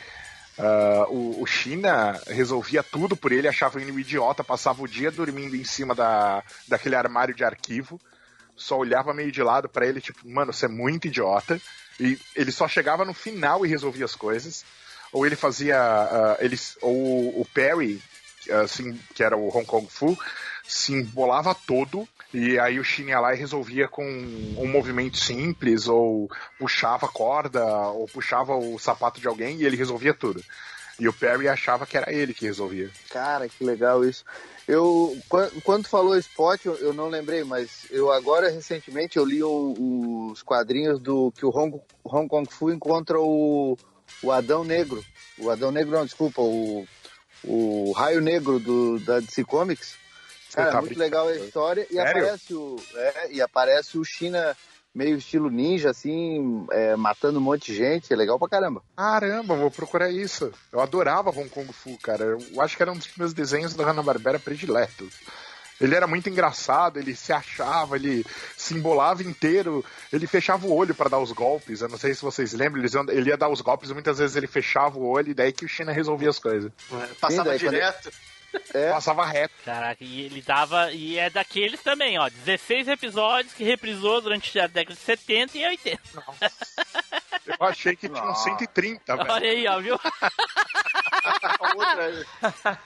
Ah, 0.57 1.05
o, 1.09 1.41
o 1.41 1.45
China 1.45 2.19
resolvia 2.27 2.81
tudo 2.81 3.15
por 3.15 3.31
ele, 3.31 3.47
achava 3.47 3.79
ele 3.79 3.91
um 3.91 3.99
idiota, 3.99 4.43
passava 4.43 4.81
o 4.81 4.87
dia 4.87 5.11
dormindo 5.11 5.55
em 5.55 5.63
cima 5.63 5.93
da, 5.93 6.43
daquele 6.67 6.95
armário 6.95 7.35
de 7.35 7.43
arquivo, 7.43 7.99
só 8.55 8.77
olhava 8.77 9.13
meio 9.13 9.31
de 9.31 9.43
lado 9.43 9.69
pra 9.69 9.85
ele, 9.85 10.01
tipo, 10.01 10.27
mano, 10.27 10.51
você 10.51 10.65
é 10.65 10.69
muito 10.69 11.07
idiota. 11.07 11.61
E 11.99 12.17
ele 12.35 12.51
só 12.51 12.67
chegava 12.67 13.05
no 13.05 13.13
final 13.13 13.65
e 13.65 13.69
resolvia 13.69 14.05
as 14.05 14.15
coisas. 14.15 14.65
Ou 15.11 15.25
ele 15.25 15.35
fazia. 15.35 15.79
ah, 15.79 16.37
eles, 16.39 16.77
ou 16.81 17.39
o 17.39 17.47
Perry, 17.53 18.01
assim, 18.63 18.99
que 19.13 19.23
era 19.23 19.37
o 19.37 19.55
Hong 19.55 19.65
Kong 19.65 19.87
Fu, 19.89 20.17
se 20.67 20.93
embolava 20.93 21.55
todo. 21.55 22.07
E 22.33 22.59
aí 22.59 22.79
o 22.79 22.83
Shin 22.83 23.05
ia 23.07 23.19
lá 23.19 23.33
e 23.33 23.37
resolvia 23.37 23.87
com 23.87 24.03
um 24.05 24.67
movimento 24.67 25.17
simples, 25.17 25.87
ou 25.87 26.29
puxava 26.59 27.07
corda, 27.07 27.63
ou 27.89 28.05
puxava 28.07 28.55
o 28.55 28.77
sapato 28.77 29.19
de 29.21 29.27
alguém 29.27 29.57
e 29.57 29.65
ele 29.65 29.77
resolvia 29.77 30.13
tudo. 30.13 30.43
E 30.99 31.07
o 31.07 31.13
Perry 31.13 31.47
achava 31.47 31.85
que 31.85 31.95
era 31.95 32.11
ele 32.11 32.33
que 32.33 32.45
resolvia. 32.45 32.89
Cara, 33.09 33.47
que 33.47 33.63
legal 33.63 34.03
isso. 34.03 34.25
Eu, 34.67 35.17
quan- 35.29 35.49
quando 35.63 35.87
falou 35.87 36.17
Spot, 36.17 36.59
eu, 36.65 36.75
eu 36.77 36.93
não 36.93 37.07
lembrei, 37.07 37.43
mas 37.43 37.85
eu 37.91 38.11
agora, 38.11 38.49
recentemente, 38.49 39.15
eu 39.15 39.23
li 39.23 39.41
o- 39.43 40.29
os 40.31 40.41
quadrinhos 40.41 40.99
do 40.99 41.31
que 41.31 41.45
o 41.45 41.49
Hong, 41.55 41.79
Hong 42.03 42.27
Kong 42.27 42.51
Fu 42.51 42.71
encontra 42.71 43.17
o, 43.19 43.77
o 44.23 44.31
Adão 44.31 44.63
Negro. 44.65 45.05
O 45.37 45.49
Adão 45.51 45.71
Negro, 45.71 45.95
não, 45.95 46.03
desculpa, 46.03 46.41
o, 46.41 46.85
o 47.43 47.91
Raio 47.93 48.19
Negro 48.19 48.59
do, 48.59 48.99
da 48.99 49.19
DC 49.19 49.43
Comics. 49.45 49.95
Cara, 50.57 50.71
tá 50.71 50.81
muito 50.81 50.95
brincando? 50.97 51.25
legal 51.25 51.27
a 51.27 51.35
história. 51.35 51.87
E 51.89 51.93
Sério? 51.93 52.23
aparece, 52.23 52.53
o, 52.53 52.75
é, 52.95 53.31
e 53.31 53.41
aparece 53.41 53.97
o 53.97 54.03
China 54.03 54.55
meio 54.93 55.17
estilo 55.17 55.49
ninja, 55.51 55.91
assim, 55.91 56.65
é, 56.71 56.95
matando 56.95 57.37
um 57.37 57.41
monte 57.41 57.71
de 57.71 57.77
gente. 57.77 58.11
É 58.11 58.15
legal 58.15 58.39
pra 58.39 58.49
caramba. 58.49 58.81
Caramba, 58.95 59.55
vou 59.55 59.69
procurar 59.69 60.09
isso. 60.09 60.51
Eu 60.71 60.79
adorava 60.79 61.29
Hong 61.29 61.49
Kong 61.49 61.71
Fu, 61.71 61.97
cara. 62.01 62.23
Eu 62.23 62.61
acho 62.61 62.75
que 62.75 62.81
era 62.81 62.91
um 62.91 62.97
dos 62.97 63.09
meus 63.15 63.33
desenhos 63.33 63.75
da 63.75 63.85
Hanna-Barbera 63.85 64.39
prediletos. 64.39 65.13
Ele 65.79 65.93
era 65.93 66.07
muito 66.07 66.27
engraçado, 66.27 66.97
ele 66.97 67.15
se 67.15 67.31
achava, 67.31 67.97
ele 67.97 68.25
se 68.57 68.73
embolava 68.73 69.21
inteiro, 69.21 69.85
ele 70.11 70.25
fechava 70.25 70.65
o 70.65 70.73
olho 70.73 70.95
pra 70.95 71.07
dar 71.07 71.19
os 71.19 71.31
golpes. 71.31 71.81
Eu 71.81 71.89
não 71.89 71.99
sei 71.99 72.15
se 72.15 72.23
vocês 72.23 72.51
lembram, 72.53 72.83
ele 73.09 73.29
ia 73.29 73.37
dar 73.37 73.49
os 73.49 73.61
golpes, 73.61 73.91
muitas 73.91 74.17
vezes 74.17 74.35
ele 74.35 74.47
fechava 74.47 74.97
o 74.97 75.05
olho 75.07 75.29
e 75.29 75.33
daí 75.35 75.53
que 75.53 75.65
o 75.65 75.69
China 75.69 75.91
resolvia 75.91 76.31
as 76.31 76.39
coisas. 76.39 76.71
Passava 77.21 77.49
daí 77.49 77.59
quando- 77.59 77.69
direto. 77.73 78.11
É, 78.73 78.91
Passava 78.91 79.25
reto. 79.25 79.53
Caraca, 79.65 80.03
e 80.03 80.21
ele 80.21 80.41
dava. 80.41 80.91
E 80.91 81.17
é 81.17 81.29
daqueles 81.29 81.81
também, 81.81 82.17
ó. 82.17 82.29
16 82.29 82.87
episódios 82.87 83.53
que 83.53 83.63
reprisou 83.63 84.21
durante 84.21 84.57
a 84.59 84.67
década 84.67 84.95
de 84.95 85.01
70 85.01 85.57
e 85.57 85.65
80. 85.65 86.01
Eu 87.59 87.65
achei 87.67 87.95
que 87.95 88.09
tinha 88.09 88.23
uns 88.23 88.43
130, 88.43 89.15
velho. 89.15 89.31
Olha 89.31 89.49
aí, 89.49 89.67
ó, 89.67 89.79
viu? 89.79 89.99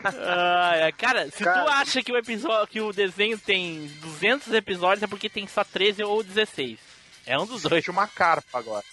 Ai, 0.03 0.91
cara, 0.93 1.26
se 1.26 1.38
tu 1.38 1.43
Cara. 1.43 1.72
acha 1.76 2.03
que 2.03 2.12
o 2.12 2.18
episódio, 2.18 2.68
que 2.68 2.82
o 2.82 2.91
desenho 2.93 3.38
tem 3.38 3.88
200 4.01 4.53
episódios 4.53 5.03
é 5.03 5.07
porque 5.07 5.30
tem 5.30 5.47
só 5.47 5.64
13 5.64 6.03
ou 6.03 6.24
16. 6.24 6.80
É 7.26 7.38
um 7.38 7.45
dos 7.45 7.62
dois. 7.64 7.84
Tinha 7.84 7.91
uma 7.93 8.07
carpa 8.07 8.57
agora. 8.59 8.84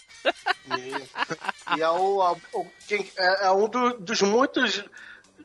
E 0.76 1.80
é, 1.80 1.88
o, 1.88 2.22
a- 2.22 2.36
o- 2.52 2.66
quem- 2.86 3.10
é- 3.16 3.46
é 3.46 3.50
um 3.50 3.68
do- 3.68 3.98
dos 3.98 4.20
muitos 4.22 4.84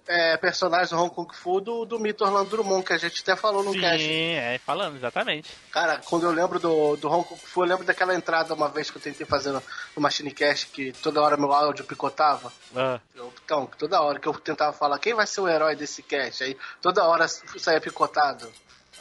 é, 0.08 0.36
personagens 0.38 0.90
do 0.90 0.98
Hong 1.00 1.10
Kong 1.14 1.34
Fu 1.36 1.62
do, 1.62 1.86
do 1.86 2.00
mito 2.00 2.24
Orlando 2.24 2.50
Drummond, 2.50 2.84
que 2.86 2.94
a 2.94 2.98
gente 2.98 3.22
até 3.22 3.36
falou 3.36 3.64
no 3.64 3.72
Sim, 3.74 3.80
cast. 3.82 4.06
é, 4.12 4.58
falando, 4.66 4.96
exatamente. 4.98 5.50
Cara, 5.72 6.02
quando 6.06 6.26
eu 6.26 6.32
lembro 6.32 6.60
do, 6.60 6.96
do 6.98 7.10
Hong 7.10 7.24
Kong 7.28 7.40
Fu, 7.42 7.64
eu 7.64 7.68
lembro 7.68 7.86
daquela 7.86 8.14
entrada 8.14 8.54
uma 8.54 8.68
vez 8.70 8.90
que 8.92 8.98
eu 8.98 9.02
tentei 9.02 9.26
fazer 9.26 9.52
no, 9.52 9.64
no 9.96 10.02
Machine 10.02 10.32
Cast, 10.32 10.68
que 10.68 10.92
toda 10.94 11.22
hora 11.22 11.38
meu 11.38 11.52
áudio 11.54 11.86
picotava. 11.86 12.52
Ah, 12.76 13.00
Eu- 13.16 13.34
então, 13.46 13.66
toda 13.78 14.02
hora 14.02 14.20
que 14.20 14.28
eu 14.28 14.34
tentava 14.34 14.74
falar 14.74 15.00
quem 15.00 15.14
vai 15.14 15.26
ser 15.28 15.42
o 15.42 15.48
herói 15.48 15.76
desse 15.76 16.04
cast, 16.04 16.44
aí 16.44 16.58
toda 16.82 17.04
hora 17.06 17.28
saía 17.28 17.80
picotado. 17.82 18.52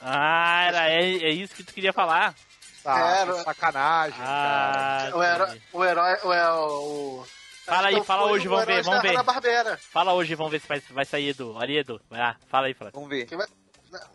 Ah, 0.00 0.64
era, 0.66 0.88
é, 0.90 1.00
é 1.02 1.30
isso 1.30 1.54
que 1.54 1.62
tu 1.64 1.72
queria 1.72 1.92
falar. 1.92 2.34
Tá, 2.82 2.98
Era- 2.98 3.34
sacanagem, 3.44 4.18
Ah, 4.20 5.10
o, 5.14 5.22
herói, 5.22 5.62
o 5.72 5.84
herói, 5.84 6.18
o, 6.24 6.32
é, 6.32 6.52
o, 6.52 7.24
Fala 7.64 7.88
aí, 7.88 8.02
fala 8.04 8.24
hoje, 8.30 8.48
vamos 8.48 8.64
ver, 8.64 8.82
vamos 8.82 9.02
ver. 9.02 9.76
Fala 9.90 10.12
hoje, 10.14 10.34
vamos 10.34 10.50
ver 10.52 10.60
se 10.60 10.66
vai, 10.68 10.80
vai 10.90 11.04
sair 11.04 11.28
Edu. 11.28 11.54
Olha, 11.54 11.72
Edu. 11.80 12.00
Vai 12.10 12.18
lá, 12.20 12.36
fala 12.48 12.66
aí, 12.66 12.74
fala. 12.74 12.90
vamos 12.92 13.08
ver. 13.08 13.24
Quem 13.26 13.38
vai, 13.38 13.46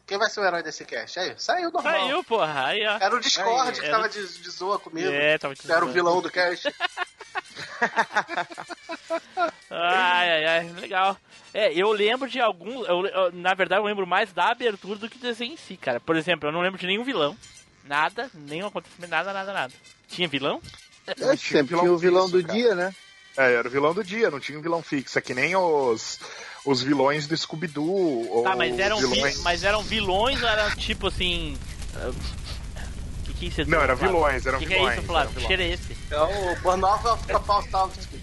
quem 0.06 0.18
vai 0.18 0.30
ser 0.30 0.42
o 0.42 0.46
herói 0.46 0.62
desse 0.64 0.84
cast? 0.84 1.18
Aí, 1.20 1.34
saiu 1.38 1.72
normal. 1.72 1.94
Saiu, 1.94 2.24
porra. 2.24 2.66
Aí, 2.66 2.86
ó. 2.86 2.98
Era 3.00 3.16
o 3.16 3.20
Discord 3.20 3.70
Aí, 3.70 3.74
que 3.80 3.86
era 3.86 3.96
tava 3.96 4.10
de, 4.10 4.28
de 4.42 4.50
zoa 4.50 4.78
comigo. 4.78 5.08
É, 5.10 5.38
tava 5.38 5.56
te 5.56 5.72
Era 5.72 5.86
o 5.86 5.90
vilão 5.92 6.22
do 6.22 6.30
cast. 6.30 6.68
Ai, 9.70 10.30
ai, 10.30 10.46
ai, 10.46 10.72
legal. 10.80 11.18
É, 11.54 11.74
eu 11.74 11.92
lembro 11.92 12.30
de 12.30 12.40
alguns. 12.40 12.88
eu- 12.88 13.06
eu- 13.06 13.32
na 13.32 13.54
verdade, 13.54 13.82
eu 13.82 13.86
lembro 13.86 14.08
mais 14.08 14.32
da 14.32 14.50
abertura 14.50 14.98
do 14.98 15.10
que 15.10 15.18
do 15.18 15.22
desenho 15.22 15.54
em 15.54 15.58
si, 15.58 15.76
cara. 15.78 16.00
Por 16.00 16.16
exemplo, 16.16 16.48
eu 16.48 16.52
não 16.54 16.62
lembro 16.62 16.80
de 16.80 16.88
nenhum 16.88 17.04
vilão. 17.04 17.38
Nada, 17.84 18.30
nenhum 18.34 18.68
acontecimento, 18.68 19.10
nada, 19.12 19.32
nada, 19.34 19.54
nada. 19.54 19.74
Tinha 20.08 20.28
vilão? 20.28 20.62
É, 21.06 21.14
sempre 21.38 21.78
tinha 21.78 21.92
o 21.92 21.98
vilão 21.98 22.30
do 22.30 22.42
cara. 22.42 22.54
dia, 22.54 22.76
né? 22.76 22.96
É, 23.38 23.54
era 23.54 23.68
o 23.68 23.72
vilão 23.72 23.94
do 23.94 24.04
dia, 24.04 24.32
não 24.32 24.40
tinha 24.40 24.58
um 24.58 24.62
vilão 24.62 24.82
fixo. 24.82 25.18
É 25.18 25.22
que 25.22 25.34
nem 25.34 25.56
os, 25.56 26.20
os 26.66 26.82
vilões 26.82 27.28
do 27.28 27.38
Scooby-Doo. 27.38 28.44
Tá, 28.44 28.56
mas 28.56 28.78
eram, 28.80 29.00
vi- 29.00 29.08
vilões... 29.08 29.42
mas 29.44 29.64
eram 29.64 29.82
vilões 29.84 30.42
ou 30.42 30.50
eram 30.50 30.76
tipo 30.76 31.08
assim. 31.08 31.58
ah, 31.96 32.12
Que 33.38 33.62
é? 33.62 33.66
Não, 33.66 33.80
eram 33.82 33.96
vilões, 33.96 34.46
eram 34.46 34.60
que 34.60 34.66
vilões. 34.66 34.86
Que 34.86 34.92
é 34.92 34.98
isso, 34.98 35.08
Flávio? 35.08 35.36
Que 35.36 35.46
cheiro 35.46 35.62
é 35.62 35.68
esse? 35.70 35.97
É 36.10 36.18
o 36.20 36.56
Bornova 36.62 37.18
Kapalstovski. 37.28 38.18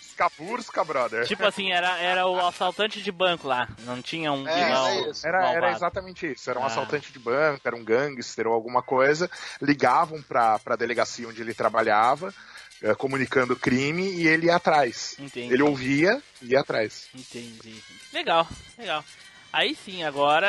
Skaburska, 0.00 0.84
brother. 0.84 1.26
Tipo 1.26 1.44
assim, 1.46 1.70
era, 1.70 1.98
era 1.98 2.26
o 2.26 2.38
assaltante 2.46 3.00
de 3.02 3.12
banco 3.12 3.46
lá. 3.46 3.68
Não 3.80 4.02
tinha 4.02 4.32
um 4.32 4.46
É, 4.48 4.54
vilão 4.66 4.86
era, 4.88 5.10
isso. 5.10 5.26
era, 5.26 5.52
era 5.52 5.70
exatamente 5.72 6.32
isso. 6.32 6.50
Era 6.50 6.58
um 6.58 6.64
Ah. 6.64 6.66
assaltante 6.66 7.12
de 7.12 7.18
banco, 7.18 7.60
era 7.64 7.76
um 7.76 7.84
gangster 7.84 8.46
ou 8.46 8.52
alguma 8.54 8.82
coisa. 8.82 9.30
Ligavam 9.62 10.20
pra, 10.22 10.58
pra 10.58 10.76
delegacia 10.76 11.28
onde 11.28 11.40
ele 11.40 11.54
trabalhava, 11.54 12.34
eh, 12.82 12.94
comunicando 12.94 13.54
o 13.54 13.58
crime, 13.58 14.02
e 14.12 14.26
ele 14.26 14.46
ia 14.46 14.56
atrás. 14.56 15.14
Entendi. 15.18 15.52
Ele 15.52 15.62
ouvia 15.62 16.20
e 16.42 16.48
ia 16.52 16.60
atrás. 16.60 17.06
Entendi. 17.14 17.82
Legal, 18.12 18.46
legal. 18.76 19.04
Aí 19.52 19.74
sim, 19.74 20.04
agora, 20.04 20.48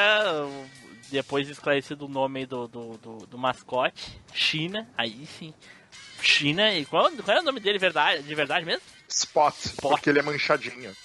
depois 1.11 1.45
de 1.45 1.53
esclarecido 1.53 2.05
o 2.05 2.09
nome 2.09 2.45
do, 2.45 2.67
do, 2.67 2.97
do, 2.97 3.17
do 3.27 3.37
mascote, 3.37 4.19
China, 4.33 4.87
aí 4.97 5.27
sim. 5.37 5.53
China, 6.21 6.73
e 6.73 6.85
qual, 6.85 7.11
qual 7.23 7.37
é 7.37 7.41
o 7.41 7.43
nome 7.43 7.59
dele 7.59 7.77
verdade, 7.77 8.23
de 8.23 8.35
verdade 8.35 8.65
mesmo? 8.65 8.81
Spot, 9.09 9.53
porque 9.81 10.09
ele 10.09 10.19
é 10.19 10.23
manchadinho. 10.23 10.95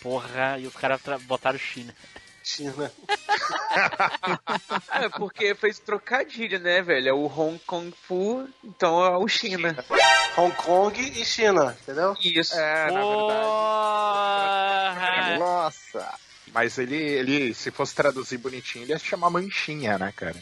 Porra, 0.00 0.58
e 0.58 0.66
os 0.66 0.74
caras 0.74 1.00
botaram 1.22 1.58
China. 1.58 1.94
China. 2.42 2.90
É, 4.92 5.08
porque 5.08 5.54
fez 5.54 5.78
trocadilho, 5.78 6.60
né, 6.60 6.82
velho? 6.82 7.08
É 7.08 7.12
o 7.12 7.24
Hong 7.24 7.58
Kong 7.60 7.90
Fu, 8.06 8.46
então 8.62 9.02
é 9.02 9.16
o 9.16 9.26
China. 9.26 9.74
Hong 10.36 10.54
Kong 10.54 11.00
e 11.00 11.24
China, 11.24 11.74
entendeu? 11.80 12.14
Isso. 12.20 12.54
É, 12.54 12.90
na 12.90 13.00
verdade. 13.00 13.46
Nossa! 15.38 16.18
Mas 16.52 16.76
ele, 16.78 16.96
ele, 16.96 17.54
se 17.54 17.70
fosse 17.70 17.94
traduzir 17.94 18.38
bonitinho, 18.38 18.84
ele 18.84 18.92
ia 18.92 18.98
se 18.98 19.06
chamar 19.06 19.30
Manchinha, 19.30 19.98
né, 19.98 20.12
cara? 20.14 20.36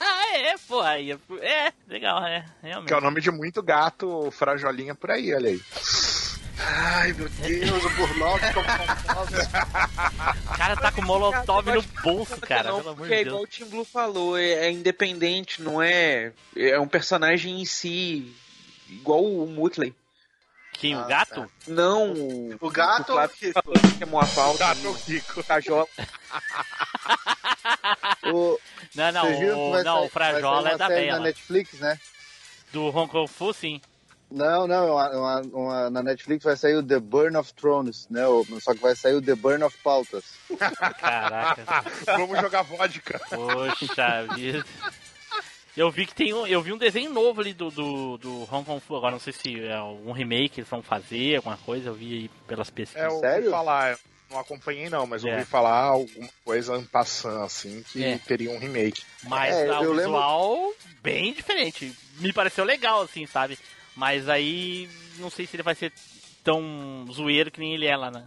Ah, 0.00 0.36
é, 0.36 0.54
pô, 0.68 0.80
aí, 0.82 1.12
é, 1.40 1.72
legal, 1.88 2.22
é, 2.24 2.44
realmente. 2.62 2.88
Que 2.88 2.94
é 2.94 2.96
o 2.98 3.00
nome 3.00 3.20
de 3.20 3.30
muito 3.30 3.62
gato 3.62 4.30
frajolinha 4.32 4.94
por 4.94 5.10
aí, 5.10 5.32
olha 5.32 5.48
aí. 5.48 5.62
Ai, 6.58 7.12
meu 7.12 7.28
Deus, 7.28 7.84
o 7.84 7.90
Burnout 7.90 8.44
O 10.44 10.56
cara 10.56 10.76
tá 10.76 10.92
com 10.92 11.02
molotov 11.02 11.66
no 11.66 11.82
bolso, 12.02 12.40
cara, 12.40 12.70
não, 12.70 12.78
pelo 12.78 12.90
amor 12.90 12.98
porque 12.98 13.14
é 13.14 13.22
igual 13.22 13.42
o 13.42 13.46
Tim 13.46 13.64
Blue 13.66 13.84
falou, 13.84 14.38
é, 14.38 14.66
é 14.66 14.70
independente, 14.70 15.62
não 15.62 15.82
é. 15.82 16.32
É 16.56 16.78
um 16.78 16.88
personagem 16.88 17.60
em 17.60 17.64
si, 17.64 18.34
igual 18.88 19.24
o 19.24 19.46
Mutley. 19.46 19.94
Quem, 20.74 20.96
o 20.96 21.04
gato? 21.06 21.50
Não, 21.66 22.12
o, 22.12 22.56
O 22.60 22.70
gato 22.70 23.10
o 23.10 23.12
ou 23.12 23.18
o 23.18 23.28
Flávio 23.28 23.36
Kiko? 23.36 23.62
falou 23.62 23.80
que 23.80 24.04
é. 24.04 24.58
Gato 24.58 24.92
Rico. 25.06 25.44
Cajola. 25.44 25.86
O, 28.32 28.58
Não, 28.94 29.12
não, 29.12 29.22
vocês 29.22 29.38
viram 29.38 29.54
que 29.54 29.60
o, 29.60 29.70
vai 29.70 29.82
não, 29.82 29.96
sair- 29.98 30.06
o 30.06 30.10
Frajola 30.10 30.62
vai 30.62 30.70
sair 30.70 30.74
é 30.74 30.78
da 30.78 30.86
série 30.88 31.06
na 31.06 31.12
Bela. 31.14 31.24
Netflix, 31.24 31.72
né? 31.80 31.98
Do 32.72 32.86
Hong 32.88 33.10
Kong 33.10 33.28
Fu, 33.30 33.52
sim. 33.52 33.80
Não, 34.30 34.66
não, 34.66 34.92
uma, 34.94 35.10
uma- 35.10 35.40
uma- 35.52 35.90
na 35.90 36.02
Netflix 36.02 36.44
vai 36.44 36.56
sair 36.56 36.74
o 36.76 36.82
The 36.82 36.98
Burn 36.98 37.36
of 37.36 37.52
Thrones, 37.54 38.06
né? 38.10 38.26
O- 38.26 38.44
Só 38.60 38.74
que 38.74 38.80
vai 38.80 38.96
sair 38.96 39.14
o 39.14 39.22
The 39.22 39.34
Burn 39.34 39.62
of 39.64 39.76
Pautas. 39.82 40.24
Caraca. 40.98 41.64
Vamos 42.16 42.40
jogar 42.40 42.62
vodka. 42.62 43.20
Poxa 43.30 44.26
vida. 44.34 44.64
Eu 45.76 45.90
vi 45.90 46.06
que 46.06 46.14
tem 46.14 46.32
um, 46.32 46.46
eu 46.46 46.62
vi 46.62 46.72
um 46.72 46.78
desenho 46.78 47.12
novo 47.12 47.40
ali 47.40 47.52
do, 47.52 47.68
do, 47.70 48.16
do 48.18 48.42
Hong 48.44 48.64
Kong 48.64 48.80
Fu, 48.80 48.94
agora 48.96 49.12
não 49.12 49.18
sei 49.18 49.32
se 49.32 49.60
é 49.64 49.82
um 49.82 50.12
remake 50.12 50.60
eles 50.60 50.70
vão 50.70 50.82
fazer, 50.82 51.36
alguma 51.36 51.56
coisa, 51.56 51.88
eu 51.88 51.94
vi 51.94 52.14
aí 52.14 52.30
pelas 52.46 52.68
É, 52.68 52.72
pesquisas. 52.72 53.12
eu 53.12 53.18
Sério? 53.18 53.50
falar, 53.50 53.92
eu 53.92 53.98
não 54.30 54.38
acompanhei 54.38 54.88
não, 54.88 55.04
mas 55.04 55.24
eu 55.24 55.30
É. 55.30 55.34
ouvi 55.34 55.44
falar 55.44 55.82
alguma 55.86 56.28
coisa 56.44 56.76
en 56.76 56.84
passant, 56.84 57.42
assim, 57.44 57.82
que 57.92 58.04
É. 58.04 58.18
teria 58.18 58.50
um 58.52 58.58
remake. 58.58 59.02
Mas 59.24 59.52
É, 59.56 59.66
tá, 59.66 59.80
o 59.80 59.84
eu 59.84 59.92
lembro- 59.92 60.12
visual 60.12 60.72
bem 61.02 61.32
diferente. 61.32 61.92
Me 62.18 62.32
pareceu 62.32 62.64
legal, 62.64 63.02
assim, 63.02 63.26
sabe? 63.26 63.58
Mas 63.96 64.28
aí 64.28 64.88
não 65.18 65.28
sei 65.28 65.44
se 65.46 65.56
ele 65.56 65.62
vai 65.64 65.74
ser 65.74 65.92
tão 66.44 67.04
zoeiro 67.12 67.50
que 67.50 67.58
nem 67.58 67.74
ele 67.74 67.86
é 67.86 67.96
lá 67.96 68.10
na, 68.12 68.20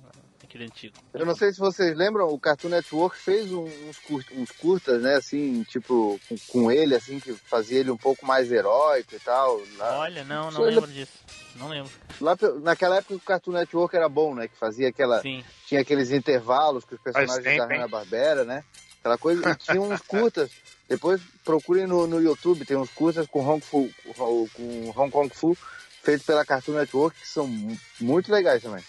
naquele 0.57 0.65
antigo. 0.65 0.95
Eu 1.13 1.25
não 1.25 1.35
sei 1.35 1.51
se 1.51 1.59
vocês 1.59 1.95
lembram, 1.95 2.27
o 2.27 2.39
Cartoon 2.39 2.69
Network 2.69 3.17
fez 3.17 3.51
uns, 3.51 3.97
cur- 3.99 4.25
uns 4.35 4.51
curtas, 4.51 5.01
né? 5.01 5.15
Assim, 5.15 5.63
tipo, 5.63 6.19
com, 6.27 6.35
com 6.47 6.71
ele, 6.71 6.95
assim, 6.95 7.19
que 7.19 7.33
fazia 7.33 7.79
ele 7.79 7.91
um 7.91 7.97
pouco 7.97 8.25
mais 8.25 8.51
heróico 8.51 9.15
e 9.15 9.19
tal. 9.19 9.61
Lá, 9.77 9.99
Olha, 9.99 10.23
não, 10.23 10.45
não 10.45 10.51
Só 10.51 10.65
ele- 10.67 10.75
lembro 10.75 10.91
disso. 10.91 11.13
Não 11.55 11.69
lembro. 11.69 11.91
lá 12.21 12.37
naquela 12.61 12.97
época 12.97 13.15
o 13.15 13.19
Cartoon 13.19 13.51
Network 13.53 13.95
era 13.95 14.07
bom, 14.07 14.35
né? 14.35 14.47
Que 14.47 14.55
fazia 14.57 14.89
aquela. 14.89 15.21
Sim. 15.21 15.43
Tinha 15.65 15.81
aqueles 15.81 16.11
intervalos 16.11 16.85
com 16.85 16.93
os 16.95 17.01
personagens 17.01 17.43
tempo, 17.43 17.67
da? 17.67 17.73
Hanna-Barbera, 17.73 18.43
né? 18.43 18.63
Aquela 18.99 19.17
coisa. 19.17 19.49
E 19.51 19.55
tinha 19.55 19.81
uns 19.81 20.01
curtas. 20.01 20.51
Depois 20.87 21.19
procurem 21.43 21.85
no, 21.87 22.05
no 22.07 22.21
YouTube, 22.21 22.63
tem 22.63 22.77
uns 22.77 22.89
curtas 22.91 23.27
com 23.27 23.45
Hong, 23.45 23.59
Fu, 23.59 23.89
com 24.15 24.93
Hong 24.95 25.11
Kong 25.11 25.29
Fu, 25.33 25.57
feitos 26.01 26.25
pela 26.25 26.45
Cartoon 26.45 26.73
Network, 26.75 27.19
que 27.19 27.27
são 27.27 27.45
mu- 27.45 27.77
muito 27.99 28.31
legais 28.31 28.63
também. 28.63 28.81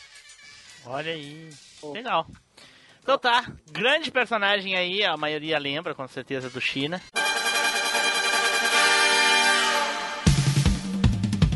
Olha 0.91 1.13
aí. 1.13 1.51
Legal. 1.93 2.27
Então 3.03 3.19
tá, 3.19 3.53
grande 3.71 4.11
personagem 4.11 4.75
aí, 4.75 5.05
a 5.05 5.17
maioria 5.19 5.59
lembra 5.59 5.95
com 5.95 6.09
certeza 6.09 6.49
do 6.49 6.61
China. 6.61 7.01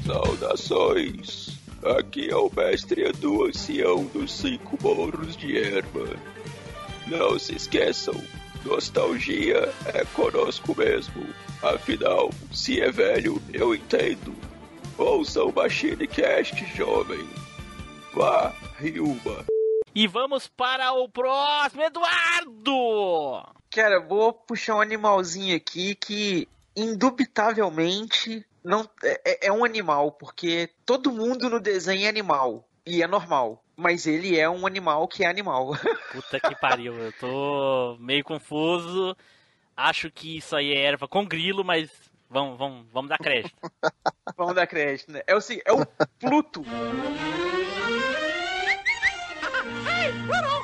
Saudações! 0.06 1.58
Aqui 1.98 2.30
é 2.30 2.36
o 2.36 2.50
mestre 2.54 3.04
Edu 3.04 3.46
Ancião 3.46 4.04
dos 4.04 4.32
Cinco 4.32 4.78
Morros 4.82 5.34
de 5.36 5.58
Erma. 5.58 6.08
Não 7.06 7.38
se 7.38 7.56
esqueçam, 7.56 8.14
nostalgia 8.64 9.72
é 9.86 10.04
conosco 10.12 10.76
mesmo. 10.78 11.26
Afinal, 11.62 12.30
se 12.52 12.80
é 12.80 12.90
velho, 12.90 13.42
eu 13.52 13.74
entendo. 13.74 14.34
Ouça 14.98 15.42
o 15.42 15.52
Machine 15.52 16.06
Cast, 16.06 16.64
jovem. 16.76 17.26
Vá, 18.14 18.54
E 19.94 20.06
vamos 20.06 20.48
para 20.48 20.92
o 20.92 21.08
próximo, 21.08 21.82
Eduardo! 21.82 23.42
Cara, 23.70 24.00
vou 24.00 24.32
puxar 24.32 24.76
um 24.76 24.80
animalzinho 24.80 25.56
aqui 25.56 25.94
que 25.94 26.48
indubitavelmente 26.74 28.44
não 28.64 28.88
é, 29.04 29.20
é- 29.24 29.46
é 29.48 29.52
um 29.52 29.64
animal, 29.64 30.12
porque 30.12 30.70
todo 30.86 31.12
mundo 31.12 31.48
no 31.50 31.60
desenho 31.60 32.06
é 32.06 32.08
animal 32.08 32.66
e 32.86 33.02
é 33.02 33.06
normal. 33.06 33.62
Mas 33.76 34.06
ele 34.06 34.38
é 34.38 34.48
um 34.48 34.66
animal 34.66 35.08
que 35.08 35.24
é 35.24 35.28
animal. 35.28 35.70
Puta 36.12 36.38
que 36.40 36.54
pariu, 36.56 36.94
eu 36.98 37.12
tô 37.18 37.96
meio 37.98 38.22
confuso. 38.24 39.16
Acho 39.76 40.10
que 40.10 40.36
isso 40.36 40.54
aí 40.54 40.72
é 40.72 40.84
erva 40.84 41.08
com 41.08 41.24
grilo, 41.26 41.64
mas 41.64 41.90
vamos, 42.28 42.58
vamos, 42.58 42.86
vamos 42.92 43.08
dar 43.08 43.18
crédito. 43.18 43.56
Vamos 44.36 44.54
dar 44.54 44.66
crédito, 44.66 45.10
né? 45.12 45.22
É 45.26 45.34
o, 45.34 45.40
seguinte, 45.40 45.64
é 45.66 45.72
o 45.72 45.84
Pluto. 46.20 46.62
Peraí. 50.02 50.62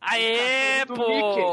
Aê, 0.00 0.86
tá 0.86 0.94
pô! 0.94 1.43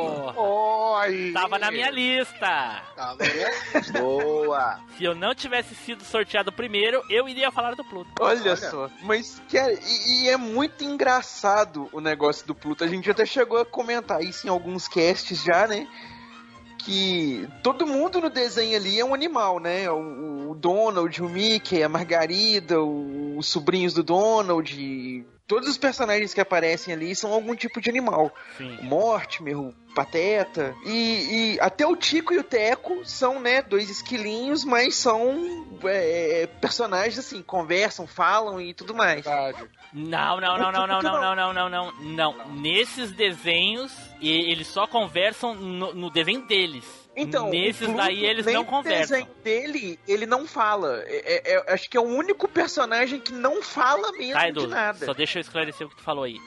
Oi! 1.12 1.32
Tava 1.34 1.60
na 1.60 1.70
minha 1.72 1.90
lista. 1.90 2.82
Tá 2.96 3.16
vendo? 3.18 3.92
Boa! 4.02 4.80
Se 4.98 5.04
eu 5.04 5.14
não 5.16 5.34
tivesse 5.36 5.76
sido 5.76 6.04
sorteado 6.04 6.52
primeiro, 6.52 7.02
eu 7.10 7.28
iria 7.28 7.52
falar 7.52 7.76
do 7.76 7.84
Pluto. 7.84 8.10
Olha, 8.20 8.42
Olha. 8.42 8.56
só. 8.56 8.90
Mas, 9.04 9.42
cara, 9.52 9.74
e, 9.74 10.24
e 10.26 10.30
é 10.30 10.38
muito 10.38 10.84
engraçado 10.84 11.90
o 11.92 12.00
negócio 12.00 12.46
do 12.48 12.56
Pluto. 12.56 12.84
A 12.84 12.88
gente 12.88 13.10
até 13.10 13.26
chegou 13.26 13.60
a 13.60 13.66
comentar 13.66 14.22
isso 14.24 14.48
em 14.48 14.50
alguns 14.50 14.88
casts 14.88 15.44
já, 15.44 15.68
né? 15.68 15.88
Que 16.84 17.48
todo 17.62 17.86
mundo 17.86 18.20
no 18.20 18.30
desenho 18.30 18.76
ali 18.76 19.00
é 19.00 19.06
um 19.06 19.14
animal, 19.14 19.60
né? 19.60 19.90
O, 19.92 20.50
o 20.52 20.56
Donald, 20.56 21.22
o 21.22 21.30
Mickey, 21.30 21.84
a 21.84 21.90
Margarida, 21.90 22.82
o- 22.82 23.38
os 23.38 23.48
sobrinhos 23.48 23.94
do 23.94 24.02
Donald. 24.02 25.26
Todos 25.52 25.68
os 25.68 25.78
personagens 25.78 26.34
que 26.34 26.40
aparecem 26.40 26.94
ali 26.94 27.14
são 27.14 27.34
algum 27.34 27.54
tipo 27.54 27.82
de 27.82 27.90
animal. 27.90 28.34
Sim. 28.58 28.78
O 28.78 28.86
Mortimer, 28.86 29.60
o 29.60 29.74
Pateta. 29.94 30.74
E, 30.86 31.56
e 31.56 31.60
até 31.60 31.86
o 31.86 31.94
Tico 31.94 32.34
e 32.34 32.38
o 32.38 32.44
Teco 32.44 33.02
são, 33.04 33.38
né, 33.38 33.62
dois 33.62 33.90
esquilinhos, 33.90 34.64
mas 34.64 34.96
são 34.96 35.68
é, 35.84 36.48
personagens 36.62 37.20
assim, 37.20 37.42
conversam, 37.42 38.08
falam 38.08 38.62
e 38.62 38.74
tudo 38.74 38.96
mais. 38.96 39.26
Não, 39.94 40.40
não, 40.40 40.58
não, 40.58 40.72
não, 40.72 40.88
não, 40.88 41.02
não, 41.02 41.20
não, 41.20 41.36
não, 41.36 41.54
não, 41.54 41.70
não, 41.70 41.92
não. 42.00 42.48
Nesses 42.56 43.12
desenhos, 43.12 43.92
e- 44.22 44.50
eles 44.50 44.68
só 44.68 44.88
conversam 44.88 45.54
no, 45.54 45.94
no 45.94 46.10
desenho 46.10 46.48
deles. 46.48 46.86
Então, 47.16 47.50
Nesses 47.50 47.86
Pluto, 47.86 47.98
daí 47.98 48.24
eles 48.26 48.46
não 48.46 48.54
no 48.62 48.66
conversam. 48.66 49.18
desenho 49.20 49.36
dele, 49.44 50.00
ele 50.08 50.26
não 50.26 50.48
fala. 50.48 51.04
É- 51.06 51.52
é- 51.52 51.56
é- 51.56 51.74
acho 51.74 51.90
que 51.90 51.98
é 51.98 52.00
o 52.00 52.04
único 52.06 52.48
personagem 52.48 53.20
que 53.20 53.34
não 53.34 53.62
fala 53.62 54.12
mesmo 54.14 54.34
Tá, 54.34 54.44
de 54.44 54.50
Edu, 54.50 54.68
nada. 54.68 55.06
só 55.06 55.14
deixa 55.14 55.38
eu 55.40 55.42
esclarecer 55.42 55.86
o 55.86 55.90
que 55.90 55.98
tu 55.98 56.04
falou 56.04 56.24
aí. 56.24 56.38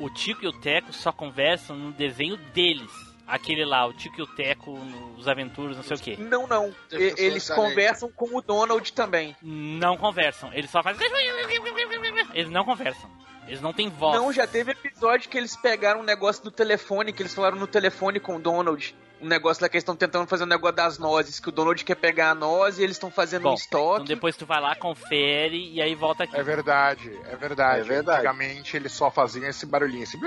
O 0.00 0.10
Tico 0.10 0.44
e 0.44 0.48
o 0.48 0.52
Teco 0.60 0.92
só 0.92 1.12
conversam 1.12 1.76
no 1.76 1.92
desenho 1.92 2.36
deles. 2.36 2.90
Aquele 3.26 3.64
lá, 3.64 3.86
o 3.86 3.92
Tico 3.92 4.18
e 4.18 4.22
o 4.22 4.26
Teco, 4.26 4.72
os 5.16 5.28
aventuras, 5.28 5.76
não 5.76 5.84
sei 5.84 5.96
o 5.96 6.00
quê. 6.00 6.16
Não, 6.18 6.48
não. 6.48 6.74
E- 6.90 7.14
Eles 7.16 7.48
conversam 7.48 8.10
com 8.10 8.36
o 8.36 8.40
Donald 8.42 8.92
também. 8.92 9.36
Não 9.40 9.96
conversam. 9.96 10.52
Eles 10.52 10.68
só 10.70 10.82
fazem. 10.82 11.00
Eles 12.34 12.50
não 12.50 12.64
conversam. 12.64 13.08
Eles 13.50 13.60
não 13.60 13.72
têm 13.72 13.88
voz. 13.88 14.16
Não, 14.16 14.32
já 14.32 14.46
teve 14.46 14.70
episódio 14.70 15.28
que 15.28 15.36
eles 15.36 15.56
pegaram 15.56 16.00
um 16.00 16.04
negócio 16.04 16.44
do 16.44 16.52
telefone, 16.52 17.12
que 17.12 17.20
eles 17.20 17.34
falaram 17.34 17.58
no 17.58 17.66
telefone 17.66 18.20
com 18.20 18.36
o 18.36 18.38
Donald. 18.38 18.94
Um 19.20 19.26
negócio 19.26 19.60
lá 19.62 19.68
que 19.68 19.76
eles 19.76 19.82
estão 19.82 19.96
tentando 19.96 20.26
fazer 20.28 20.44
um 20.44 20.46
negócio 20.46 20.76
das 20.76 20.98
nozes, 20.98 21.40
que 21.40 21.48
o 21.48 21.52
Donald 21.52 21.84
quer 21.84 21.96
pegar 21.96 22.30
a 22.30 22.34
noz 22.34 22.78
e 22.78 22.84
eles 22.84 22.94
estão 22.94 23.10
fazendo 23.10 23.42
Bom, 23.42 23.50
um 23.50 23.54
estoque. 23.54 23.94
Então 23.96 24.04
depois 24.04 24.36
tu 24.36 24.46
vai 24.46 24.60
lá, 24.60 24.76
confere 24.76 25.72
e 25.72 25.82
aí 25.82 25.94
volta 25.96 26.24
aqui. 26.24 26.36
É 26.36 26.42
verdade, 26.44 27.10
é 27.28 27.36
verdade. 27.36 27.80
É 27.80 27.82
verdade. 27.82 28.18
Antigamente 28.20 28.76
eles 28.76 28.92
só 28.92 29.10
faziam 29.10 29.46
esse 29.48 29.66
barulhinho 29.66 30.04
assim. 30.04 30.18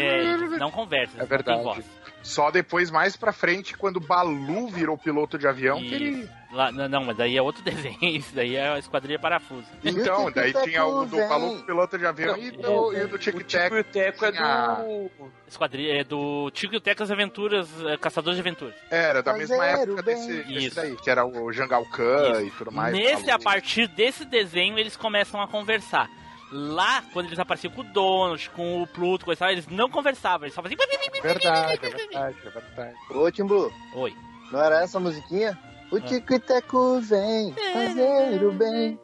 É, 0.00 0.58
não 0.58 0.70
conversam, 0.70 1.16
É 1.18 1.20
não 1.20 1.26
verdade. 1.28 1.62
voz. 1.62 1.84
Só 2.22 2.50
depois, 2.50 2.90
mais 2.90 3.16
pra 3.16 3.32
frente, 3.32 3.76
quando 3.76 3.96
o 3.96 4.00
Balu 4.00 4.68
virou 4.68 4.96
piloto 4.98 5.38
de 5.38 5.46
avião, 5.46 5.78
que 5.78 5.94
ele. 5.94 6.10
Isso. 6.22 6.40
Lá- 6.52 6.72
não, 6.72 7.04
mas 7.04 7.16
daí 7.16 7.36
é 7.36 7.42
outro 7.42 7.62
desenho. 7.64 7.96
Isso 8.02 8.34
daí 8.34 8.56
é 8.56 8.68
a 8.70 8.78
Esquadrilha 8.78 9.18
Parafuso. 9.18 9.66
Então, 9.84 10.30
daí 10.32 10.52
tinha 10.64 10.84
o 10.84 11.06
do 11.06 11.16
Balu 11.16 11.62
piloto 11.62 11.96
de 11.96 12.04
avião 12.04 12.36
e, 12.36 12.50
do, 12.50 12.92
e 12.92 13.02
o 13.04 13.08
do 13.08 13.18
Tic 13.18 13.34
Tac. 13.46 13.72
O 13.72 13.84
Teco 13.84 14.24
é 14.26 14.32
do. 14.32 15.10
Esquadrilha 15.46 16.00
é 16.00 16.04
do 16.04 16.50
Tico 16.52 16.74
e 16.74 16.76
o 16.76 16.80
Teco 16.80 17.02
as 17.02 17.10
Aventuras, 17.10 17.68
é, 17.86 17.96
Caçadores 17.96 18.36
de 18.36 18.40
Aventuras. 18.40 18.74
Era 18.90 19.22
da 19.22 19.32
mesma 19.32 19.56
Fazer 19.56 19.82
época 19.82 20.02
desse, 20.02 20.32
desse 20.42 20.66
Isso. 20.66 20.76
daí, 20.76 20.96
que 20.96 21.10
era 21.10 21.24
o 21.24 21.52
Jangal 21.52 21.84
Khan 21.86 22.42
e 22.42 22.50
tudo 22.50 22.70
mais. 22.70 22.92
Nesse, 22.92 23.30
a 23.30 23.38
partir 23.38 23.86
desse 23.88 24.24
desenho, 24.24 24.78
eles 24.78 24.96
começam 24.96 25.40
a 25.40 25.48
conversar. 25.48 26.08
Lá, 26.52 27.02
quando 27.12 27.26
eles 27.26 27.38
apareciam 27.38 27.72
com 27.72 27.80
o 27.82 27.84
Donald, 27.84 28.50
com 28.50 28.82
o 28.82 28.86
Pluto, 28.86 29.24
coisa 29.24 29.38
e 29.38 29.40
tal, 29.40 29.50
eles 29.50 29.66
não 29.68 29.88
conversavam, 29.88 30.46
eles 30.46 30.54
só 30.54 30.62
faziam. 30.62 30.78
Verdade, 31.22 31.86
é 31.86 31.90
verdade, 31.90 32.36
é 32.44 32.50
verdade. 32.50 32.96
Ô, 33.10 33.30
Timbu. 33.30 33.72
Oi. 33.94 34.14
Não 34.50 34.60
era 34.60 34.82
essa 34.82 34.98
a 34.98 35.00
musiquinha? 35.00 35.56
O 35.92 35.98
Tico 36.00 36.34
e 36.34 36.38
Teco 36.38 37.00
vem 37.00 37.52
fazer 37.52 38.44
o 38.44 38.52
bem. 38.52 38.98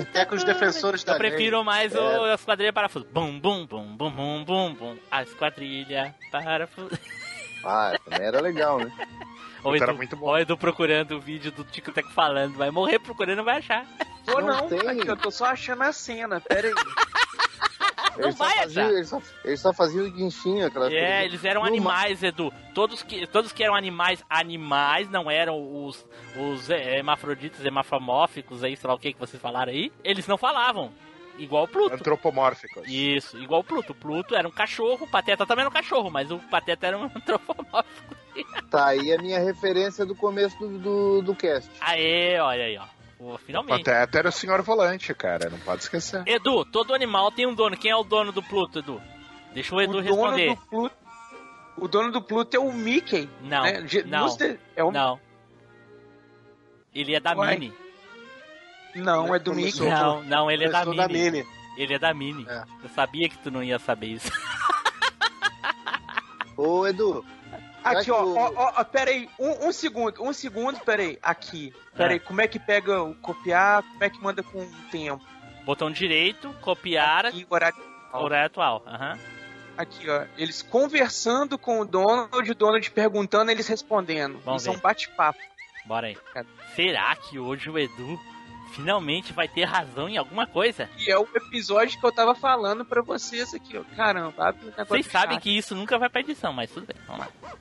Até 0.00 0.24
com 0.24 0.34
os 0.34 0.44
defensores 0.44 1.04
da 1.04 1.12
Eu 1.12 1.18
prefiro 1.18 1.62
mais 1.62 1.94
o 1.94 1.98
É. 2.26 2.32
a 2.32 2.34
Esquadrilha 2.34 2.72
Parafuso. 2.72 3.06
Bum, 3.12 3.38
bum, 3.38 3.66
bum, 3.66 3.96
bum, 3.96 4.10
bum, 4.10 4.44
bum, 4.44 4.74
bum. 4.74 4.96
A 5.10 5.22
Esquadrilha 5.22 6.14
Parafuso. 6.30 6.98
Ah, 7.64 7.92
também 8.04 8.26
era 8.26 8.40
legal, 8.40 8.78
né? 8.78 8.90
O 9.64 9.76
Era 9.76 9.84
Edu, 9.84 9.94
muito 9.94 10.16
bom. 10.16 10.26
o 10.30 10.36
Edu 10.38 10.58
procurando 10.58 11.12
o 11.16 11.20
vídeo 11.20 11.52
do 11.52 11.62
Tico 11.62 11.92
Teco 11.92 12.10
falando. 12.10 12.54
Vai 12.56 12.72
morrer 12.72 12.98
procurando, 12.98 13.36
não 13.36 13.44
vai 13.44 13.58
achar. 13.58 13.86
Ou 14.28 14.40
Não 14.40 14.46
não, 14.46 14.68
tem. 14.68 14.88
aqui, 14.88 15.08
eu 15.08 15.16
tô 15.16 15.30
só 15.30 15.46
achando 15.46 15.82
a 15.82 15.92
cena, 15.92 16.40
pera 16.40 16.68
aí. 16.68 16.74
Eles 18.18 18.36
só 18.36 18.44
vai 18.44 18.56
faziam, 18.58 18.84
achar. 18.84 18.94
eles 18.94 19.08
só, 19.08 19.22
eles 19.42 19.60
só 19.60 19.72
faziam 19.72 20.06
o 20.06 20.10
guinchinho, 20.10 20.66
aquela 20.66 20.86
coisa. 20.90 21.00
É, 21.02 21.24
eles 21.24 21.42
eram 21.46 21.62
No 21.62 21.66
animais, 21.66 22.22
Edu. 22.22 22.52
Todos 22.74 23.02
que, 23.02 23.26
todos 23.26 23.52
que 23.52 23.64
eram 23.64 23.74
animais, 23.74 24.22
animais, 24.28 25.08
não 25.08 25.30
eram 25.30 25.56
os, 25.86 26.04
os 26.36 26.68
é, 26.68 26.98
hermafroditas, 26.98 27.64
hemafamórficos, 27.64 28.62
aí, 28.62 28.76
sei 28.76 28.86
lá 28.88 28.94
o 28.94 28.98
que 28.98 29.14
que 29.14 29.18
vocês 29.18 29.40
falaram 29.40 29.72
aí. 29.72 29.90
Eles 30.04 30.26
não 30.26 30.36
falavam. 30.36 30.92
Igual 31.38 31.64
o 31.64 31.68
Pluto. 31.68 31.94
Antropomórficos. 31.94 32.82
Isso, 32.86 33.38
igual 33.38 33.62
o 33.62 33.64
Pluto. 33.64 33.92
O 33.92 33.94
Pluto 33.94 34.34
era 34.36 34.46
um 34.46 34.50
cachorro, 34.52 35.06
o 35.06 35.10
Pateta 35.10 35.46
também 35.46 35.62
era 35.62 35.70
um 35.70 35.72
cachorro, 35.72 36.10
mas 36.10 36.30
o 36.30 36.38
Pateta 36.38 36.88
era 36.88 36.98
um 36.98 37.04
antropomórfico. 37.16 38.14
Tá 38.70 38.88
aí 38.88 39.10
a 39.12 39.18
minha 39.22 39.38
referência 39.38 40.04
do 40.04 40.14
começo 40.14 40.58
do, 40.58 40.78
do, 40.78 41.22
do 41.22 41.34
cast. 41.34 41.70
Aê, 41.80 42.38
olha 42.38 42.64
aí, 42.64 42.76
ó. 42.76 42.84
Pô, 43.22 43.38
finalmente. 43.38 43.84
Pateta 43.84 44.18
era 44.18 44.28
o 44.30 44.32
senhor 44.32 44.60
volante, 44.62 45.14
cara, 45.14 45.48
não 45.48 45.58
pode 45.60 45.82
esquecer. 45.82 46.24
Edu, 46.26 46.64
todo 46.64 46.92
animal 46.92 47.30
tem 47.30 47.46
um 47.46 47.54
dono. 47.54 47.76
Quem 47.76 47.92
é 47.92 47.94
o 47.96 48.02
dono 48.02 48.32
do 48.32 48.42
Pluto, 48.42 48.80
Edu? 48.80 49.00
Deixa 49.54 49.72
o 49.72 49.80
Edu 49.80 49.98
o 49.98 50.00
responder. 50.00 50.46
dono 50.48 50.56
do 50.56 50.66
Pluto. 50.66 50.96
O 51.76 51.86
dono 51.88 52.10
do 52.10 52.20
Pluto 52.20 52.56
é 52.56 52.58
o 52.58 52.72
Mickey. 52.72 53.30
Não, 53.42 53.62
né? 53.62 53.80
De- 53.82 54.02
não, 54.02 54.26
é 54.74 54.82
o... 54.82 54.90
não. 54.90 55.20
Ele 56.92 57.14
é 57.14 57.20
da. 57.20 57.32
Mini. 57.32 57.72
Não, 58.96 59.32
é 59.32 59.38
do 59.38 59.54
Mickey. 59.54 59.88
Não, 59.88 60.20
não, 60.24 60.50
ele 60.50 60.64
é 60.64 60.68
da 60.68 60.84
Mini. 60.84 60.96
da 60.96 61.06
Mini. 61.08 61.46
Ele 61.78 61.94
é 61.94 61.98
da 62.00 62.12
Mini. 62.12 62.44
É. 62.48 62.64
Eu 62.82 62.88
sabia 62.88 63.28
que 63.28 63.38
tu 63.38 63.52
não 63.52 63.62
ia 63.62 63.78
saber 63.78 64.08
isso. 64.08 64.32
Ô, 66.56 66.84
Edu. 66.88 67.24
Aqui, 67.84 68.10
ó, 68.10 68.22
o- 68.24 68.36
ó, 68.36 68.52
ó, 68.54 68.72
ó, 68.76 68.84
pera 68.84 69.10
aí, 69.10 69.28
um, 69.38 69.68
um 69.68 69.72
segundo, 69.72 70.22
um 70.22 70.32
segundo, 70.32 70.78
pera 70.80 71.02
aí, 71.02 71.18
aqui. 71.22 71.72
Pera 71.96 72.12
aí, 72.12 72.20
como 72.20 72.40
é 72.40 72.46
que 72.48 72.58
pega 72.58 73.02
o 73.02 73.14
copiar, 73.16 73.82
como 73.82 74.04
é 74.04 74.10
que 74.10 74.22
manda 74.22 74.42
com 74.42 74.60
o 74.62 74.70
tempo? 74.90 75.24
Botão 75.64 75.90
direito, 75.90 76.52
copiar, 76.60 77.26
Aqui, 77.26 77.46
horário, 77.50 77.78
horário 78.12 78.46
atual. 78.46 78.82
Aham. 78.86 79.18
aqui, 79.76 80.08
ó, 80.10 80.24
eles 80.36 80.60
conversando 80.62 81.56
com 81.58 81.80
o 81.80 81.84
Donald, 81.84 82.50
o 82.50 82.54
Donald 82.54 82.90
perguntando, 82.90 83.50
eles 83.50 83.66
respondendo. 83.68 84.38
Vamos 84.44 84.62
Isso 84.62 84.70
é 84.70 84.76
um 84.76 84.80
bate-papo. 84.80 85.38
Bora 85.86 86.06
aí. 86.08 86.16
Será 86.76 87.14
que 87.16 87.38
hoje 87.38 87.68
o 87.70 87.78
Edu 87.78 88.20
finalmente 88.72 89.32
vai 89.32 89.48
ter 89.48 89.64
razão 89.64 90.08
em 90.08 90.16
alguma 90.16 90.46
coisa? 90.46 90.88
E 90.98 91.10
é 91.10 91.18
o 91.18 91.26
episódio 91.34 91.98
que 91.98 92.06
eu 92.06 92.12
tava 92.12 92.34
falando 92.34 92.84
pra 92.84 93.02
vocês 93.02 93.52
aqui, 93.54 93.76
ó. 93.76 93.82
Caramba, 93.96 94.48
abre 94.48 94.62
o 94.62 94.66
negócio 94.70 94.86
Vocês 94.86 95.06
sabem 95.06 95.38
que 95.40 95.50
isso 95.56 95.74
nunca 95.74 95.98
vai 95.98 96.08
pra 96.08 96.20
edição, 96.20 96.52
mas 96.52 96.70
tudo 96.70 96.86
bem. 96.86 96.96
Vamos 97.06 97.26
lá. 97.26 97.52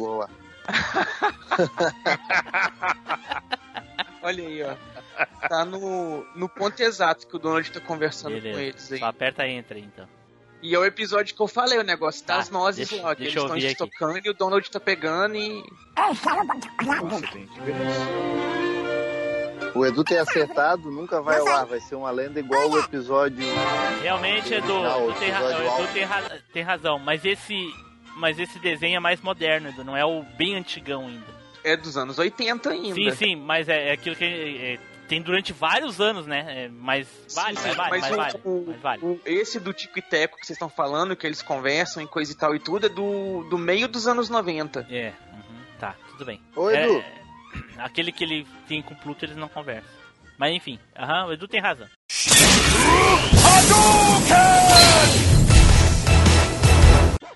Boa. 0.00 0.28
Olha 4.22 4.46
aí, 4.46 4.62
ó. 4.62 4.74
Tá 5.48 5.64
no, 5.64 6.24
no 6.34 6.48
ponto 6.48 6.80
exato 6.80 7.26
que 7.26 7.36
o 7.36 7.38
Donald 7.38 7.70
tá 7.70 7.80
conversando 7.80 8.34
com 8.36 8.40
Beleza. 8.40 8.62
eles 8.62 8.92
aí. 8.92 8.98
Só 8.98 9.06
aperta 9.06 9.46
enter 9.46 9.78
então. 9.78 10.06
E 10.62 10.74
é 10.74 10.78
o 10.78 10.84
episódio 10.84 11.34
que 11.34 11.40
eu 11.42 11.48
falei, 11.48 11.78
o 11.78 11.82
negócio 11.82 12.24
das 12.26 12.48
Tá, 12.48 12.52
nozes 12.52 12.88
deixa- 12.88 13.02
lá, 13.02 13.14
que 13.16 13.22
eles 13.22 13.34
estão 13.34 13.52
aqui. 13.54 13.66
estocando 13.66 14.20
e 14.24 14.30
o 14.30 14.34
Donald 14.34 14.70
tá 14.70 14.78
pegando 14.78 15.36
e. 15.36 15.62
O 19.74 19.86
Edu 19.86 20.04
tem 20.04 20.18
acertado, 20.18 20.90
nunca 20.90 21.22
vai 21.22 21.38
ao 21.38 21.48
ar. 21.48 21.64
Vai 21.66 21.80
ser 21.80 21.94
uma 21.94 22.10
lenda 22.10 22.40
igual 22.40 22.68
o 22.70 22.78
episódio. 22.78 23.42
Realmente, 24.02 24.52
Edu, 24.52 24.72
Original, 24.72 25.12
tu 25.12 25.18
tem, 25.18 25.28
Edu 25.30 25.92
tem, 25.94 26.04
ra- 26.04 26.38
tem 26.52 26.62
razão, 26.62 26.98
mas 26.98 27.24
esse, 27.24 27.54
mas 28.20 28.38
esse 28.38 28.58
desenho 28.58 28.96
é 28.96 29.00
mais 29.00 29.20
moderno, 29.20 29.68
Edu, 29.70 29.82
não 29.82 29.96
é 29.96 30.04
o 30.04 30.22
bem 30.36 30.54
antigão 30.54 31.06
ainda. 31.08 31.40
É 31.64 31.76
dos 31.76 31.96
anos 31.96 32.18
80 32.18 32.70
ainda. 32.70 32.94
Sim, 32.94 33.10
sim, 33.12 33.36
mas 33.36 33.68
é, 33.68 33.88
é 33.88 33.92
aquilo 33.92 34.14
que 34.16 34.24
é, 34.24 34.78
tem 35.08 35.20
durante 35.20 35.52
vários 35.52 36.00
anos, 36.00 36.26
né? 36.26 36.64
É, 36.64 36.68
mas 36.68 37.08
vale, 37.34 37.56
Sim, 37.56 37.62
mas 37.68 37.76
vale, 37.76 37.90
mas 37.90 38.00
mas 38.00 38.10
o- 38.12 38.16
vale, 38.16 38.40
o- 38.44 38.64
mas 38.68 38.80
vale. 38.80 39.02
o- 39.04 39.20
esse 39.24 39.58
do 39.58 39.72
Tico 39.72 39.98
e 39.98 40.02
Teco 40.02 40.36
que 40.38 40.46
vocês 40.46 40.56
estão 40.56 40.68
falando, 40.68 41.16
que 41.16 41.26
eles 41.26 41.42
conversam 41.42 42.02
e 42.02 42.06
coisa 42.06 42.30
e 42.32 42.34
tal 42.34 42.54
e 42.54 42.58
tudo, 42.60 42.86
é 42.86 42.88
do, 42.88 43.44
do 43.50 43.58
meio 43.58 43.88
dos 43.88 44.06
anos 44.06 44.28
90. 44.30 44.86
É, 44.90 45.12
uhum, 45.32 45.60
tá, 45.78 45.94
tudo 46.10 46.24
bem. 46.24 46.40
Ô, 46.54 46.70
É, 46.70 46.84
Edu. 46.84 47.04
aquele 47.78 48.12
que 48.12 48.22
ele 48.24 48.46
tem 48.68 48.80
com 48.82 48.94
o 48.94 48.96
Pluto, 48.96 49.24
eles 49.24 49.36
não 49.36 49.48
conversam. 49.48 49.90
Mas 50.38 50.54
enfim, 50.54 50.78
aham, 50.96 51.26
o 51.26 51.32
Edu 51.32 51.46
tem 51.48 51.60
razão. 51.60 51.88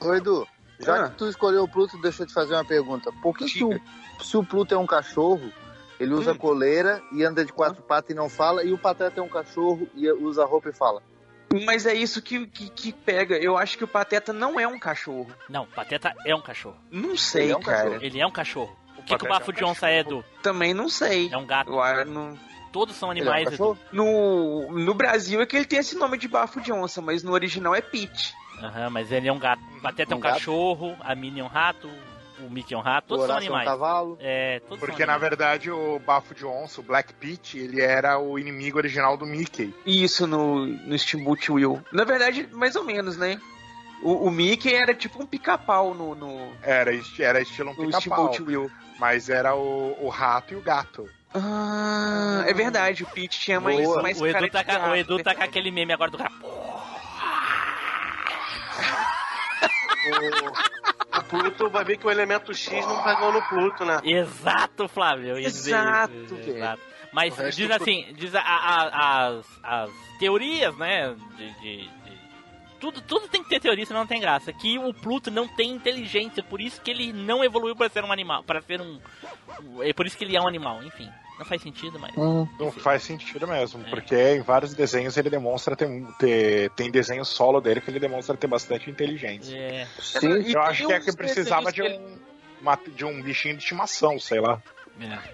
Ô, 0.00 0.14
Edu, 0.14 0.46
já 0.80 1.04
Ah. 1.06 1.08
que 1.10 1.16
tu 1.16 1.28
escolheu 1.28 1.62
o 1.64 1.68
Pluto, 1.68 2.00
deixa 2.00 2.22
eu 2.22 2.26
te 2.26 2.32
fazer 2.32 2.54
uma 2.54 2.64
pergunta. 2.64 3.10
Por 3.22 3.36
que, 3.36 3.46
que 3.46 3.64
o, 3.64 3.80
se 4.20 4.36
o 4.36 4.44
Pluto 4.44 4.74
é 4.74 4.78
um 4.78 4.86
cachorro, 4.86 5.52
ele 6.00 6.12
usa 6.14 6.32
Hum. 6.32 6.36
coleira 6.38 7.02
e 7.12 7.22
anda 7.24 7.44
de 7.44 7.52
quatro 7.52 7.82
patas 7.82 8.10
e 8.10 8.14
não 8.14 8.28
fala, 8.28 8.64
e 8.64 8.72
o 8.72 8.78
Pateta 8.78 9.20
é 9.20 9.22
um 9.22 9.28
cachorro 9.28 9.88
e 9.94 10.10
usa 10.10 10.44
roupa 10.44 10.68
e 10.68 10.72
fala? 10.72 11.02
Mas 11.64 11.86
é 11.86 11.94
isso 11.94 12.20
que, 12.20 12.46
que, 12.48 12.68
que 12.68 12.92
pega. 12.92 13.36
Eu 13.36 13.56
acho 13.56 13.78
que 13.78 13.84
o 13.84 13.88
Pateta 13.88 14.32
não 14.32 14.58
é 14.58 14.66
um 14.66 14.78
cachorro. 14.78 15.28
Não, 15.48 15.66
Pateta 15.66 16.12
é 16.26 16.34
um 16.34 16.40
cachorro. 16.42 16.76
Não 16.90 17.16
sei, 17.16 17.44
Ele 17.44 17.52
é 17.52 17.56
um 17.56 17.60
cara. 17.60 17.76
cachorro. 17.84 17.98
Ele 18.04 18.20
é 18.20 18.26
um 18.26 18.30
cachorro. 18.32 18.76
O 18.98 19.02
que, 19.02 19.06
que 19.06 19.14
o 19.14 19.18
Pateta 19.18 19.24
é 19.26 19.28
um 19.28 19.38
bafo 19.38 19.52
de 19.52 19.64
onça 19.64 19.88
é, 19.88 20.00
Edu? 20.00 20.24
Também 20.42 20.74
não 20.74 20.88
sei. 20.88 21.30
É 21.32 21.36
um 21.38 21.46
gato. 21.46 21.70
Eu, 21.70 21.80
ah, 21.80 22.04
não- 22.04 22.36
Todos 22.72 22.96
são 22.96 23.12
Ele 23.12 23.20
é 23.20 23.22
um 23.22 23.26
animais, 23.28 23.46
Edu. 23.46 23.50
cachorro? 23.52 23.78
No, 23.92 24.72
no 24.72 24.94
Brasil 24.94 25.40
é 25.40 25.46
que 25.46 25.54
ele 25.56 25.64
tem 25.64 25.78
esse 25.78 25.94
nome 25.96 26.18
de 26.18 26.26
bafo 26.26 26.60
de 26.60 26.72
onça, 26.72 27.00
mas 27.00 27.22
no 27.22 27.30
original 27.30 27.72
é 27.72 27.80
Pete. 27.80 28.34
Aham, 28.62 28.90
mas 28.90 29.10
ele 29.12 29.28
é 29.28 29.32
um 29.32 29.38
gato. 29.38 29.62
Pateta 29.82 30.12
é 30.12 30.14
um, 30.14 30.18
Um 30.18 30.20
gato? 30.20 30.34
cachorro, 30.34 30.96
a 31.00 31.14
Minnie 31.14 31.40
é 31.40 31.44
um 31.44 31.48
rato, 31.48 31.88
o 32.40 32.50
Mickey 32.50 32.74
é 32.74 32.78
um 32.78 32.80
rato, 32.80 33.04
O 33.06 33.08
todos 33.16 33.26
são 33.26 33.34
é 33.34 33.38
um 33.38 33.38
animais. 33.42 33.64
cavalo. 33.68 34.16
É, 34.20 34.60
todos 34.60 34.78
Porque 34.80 35.04
são 35.04 35.06
na 35.12 35.18
verdade 35.18 35.70
o 35.70 35.98
Bafo 35.98 36.34
de 36.34 36.44
Onça, 36.46 36.80
o 36.80 36.84
Black 36.84 37.12
Pete, 37.14 37.58
ele 37.58 37.80
era 37.80 38.18
o 38.18 38.38
inimigo 38.38 38.78
original 38.78 39.16
do 39.16 39.26
Mickey. 39.26 39.74
Isso 39.84 40.26
no, 40.26 40.66
no 40.66 40.98
Steamboat 40.98 41.50
Will. 41.52 41.82
Na 41.92 42.04
verdade, 42.04 42.48
mais 42.52 42.74
ou 42.76 42.84
menos, 42.84 43.16
né? 43.16 43.40
O, 44.02 44.26
o 44.26 44.30
Mickey 44.30 44.74
era 44.74 44.94
tipo 44.94 45.22
um 45.22 45.26
pica-pau 45.26 45.94
no, 45.94 46.14
no, 46.14 46.52
Era, 46.62 46.90
era 47.18 47.40
estilo 47.40 47.70
um 47.70 47.74
pica-pau, 47.74 48.00
Steamboat 48.00 48.42
Will. 48.42 48.70
mas 48.98 49.28
era 49.30 49.54
o, 49.54 49.96
o 50.00 50.08
rato 50.08 50.52
e 50.52 50.56
o 50.56 50.60
gato. 50.60 51.08
Ah, 51.32 52.44
é 52.46 52.52
verdade, 52.54 53.02
o 53.02 53.06
Pete 53.06 53.40
tinha 53.40 53.60
mais, 53.60 53.82
Boa. 53.84 54.02
mais 54.02 54.20
O 54.20 54.30
cara 54.30 54.46
Edu, 54.46 54.52
tá, 54.52 54.62
gato, 54.62 54.90
o 54.90 54.94
Edu 54.96 55.22
tá 55.22 55.34
com 55.34 55.42
aquele 55.42 55.70
meme 55.70 55.92
agora 55.92 56.10
do 56.10 56.18
gato. 56.18 56.34
O 61.18 61.22
Pluto 61.24 61.70
vai 61.70 61.84
ver 61.84 61.96
que 61.98 62.06
o 62.06 62.10
elemento 62.10 62.52
X 62.52 62.84
não 62.86 63.02
pegou 63.02 63.32
no 63.32 63.42
Pluto, 63.42 63.84
né? 63.84 64.00
Exato, 64.02 64.88
Flávio. 64.88 65.38
Exato, 65.38 66.12
isso, 66.14 66.34
velho. 66.34 66.56
exato. 66.56 66.82
Mas 67.12 67.38
O 67.38 67.42
resto 67.42 67.56
diz 67.58 67.70
assim, 67.70 68.12
diz 68.16 68.34
a- 68.34 68.40
a- 68.40 68.82
a- 68.82 69.26
as, 69.28 69.46
as 69.62 69.90
teorias, 70.18 70.76
né? 70.76 71.14
De, 71.36 71.50
de- 71.60 71.88
de- 71.88 72.14
tudo, 72.80 73.00
tudo 73.02 73.28
tem 73.28 73.42
que 73.42 73.48
ter 73.48 73.60
teoria, 73.60 73.86
senão 73.86 74.00
não 74.00 74.06
tem 74.06 74.20
graça. 74.20 74.52
Que 74.52 74.78
o 74.78 74.92
Pluto 74.92 75.30
não 75.30 75.46
tem 75.46 75.70
inteligência, 75.70 76.42
por 76.42 76.60
isso 76.60 76.80
que 76.82 76.90
ele 76.90 77.12
não 77.12 77.42
evoluiu 77.44 77.76
para 77.76 77.88
ser 77.88 78.04
um 78.04 78.12
animal, 78.12 78.42
para 78.42 78.60
ser 78.60 78.80
um, 78.80 79.00
é 79.80 79.92
por 79.92 80.06
isso 80.06 80.18
que 80.18 80.24
ele 80.24 80.36
é 80.36 80.40
um 80.40 80.48
animal, 80.48 80.82
enfim. 80.82 81.08
Não 81.38 81.44
faz 81.44 81.62
sentido, 81.62 81.98
mas. 81.98 82.14
Não 82.16 82.70
faz 82.70 83.02
sentido 83.02 83.46
mesmo, 83.48 83.82
porque 83.90 84.14
em 84.36 84.40
vários 84.40 84.72
desenhos 84.72 85.16
ele 85.16 85.28
demonstra 85.28 85.74
ter, 85.74 85.86
um- 85.86 86.10
ter. 86.12 86.70
Tem 86.70 86.90
desenho 86.90 87.24
solo 87.24 87.60
dele 87.60 87.80
que 87.80 87.90
ele 87.90 87.98
demonstra 87.98 88.36
ter 88.36 88.46
bastante 88.46 88.88
inteligência. 88.88 89.56
É. 89.56 89.86
Sim, 90.00 90.50
eu 90.52 90.62
acho 90.62 90.86
que 90.86 90.92
é 90.92 91.00
que 91.00 91.12
precisava 91.16 91.72
de 91.72 91.82
um, 91.82 92.16
uma- 92.62 92.78
de 92.94 93.04
um 93.04 93.20
bichinho 93.20 93.56
de 93.56 93.62
estimação, 93.62 94.18
sei 94.20 94.40
lá. 94.40 94.62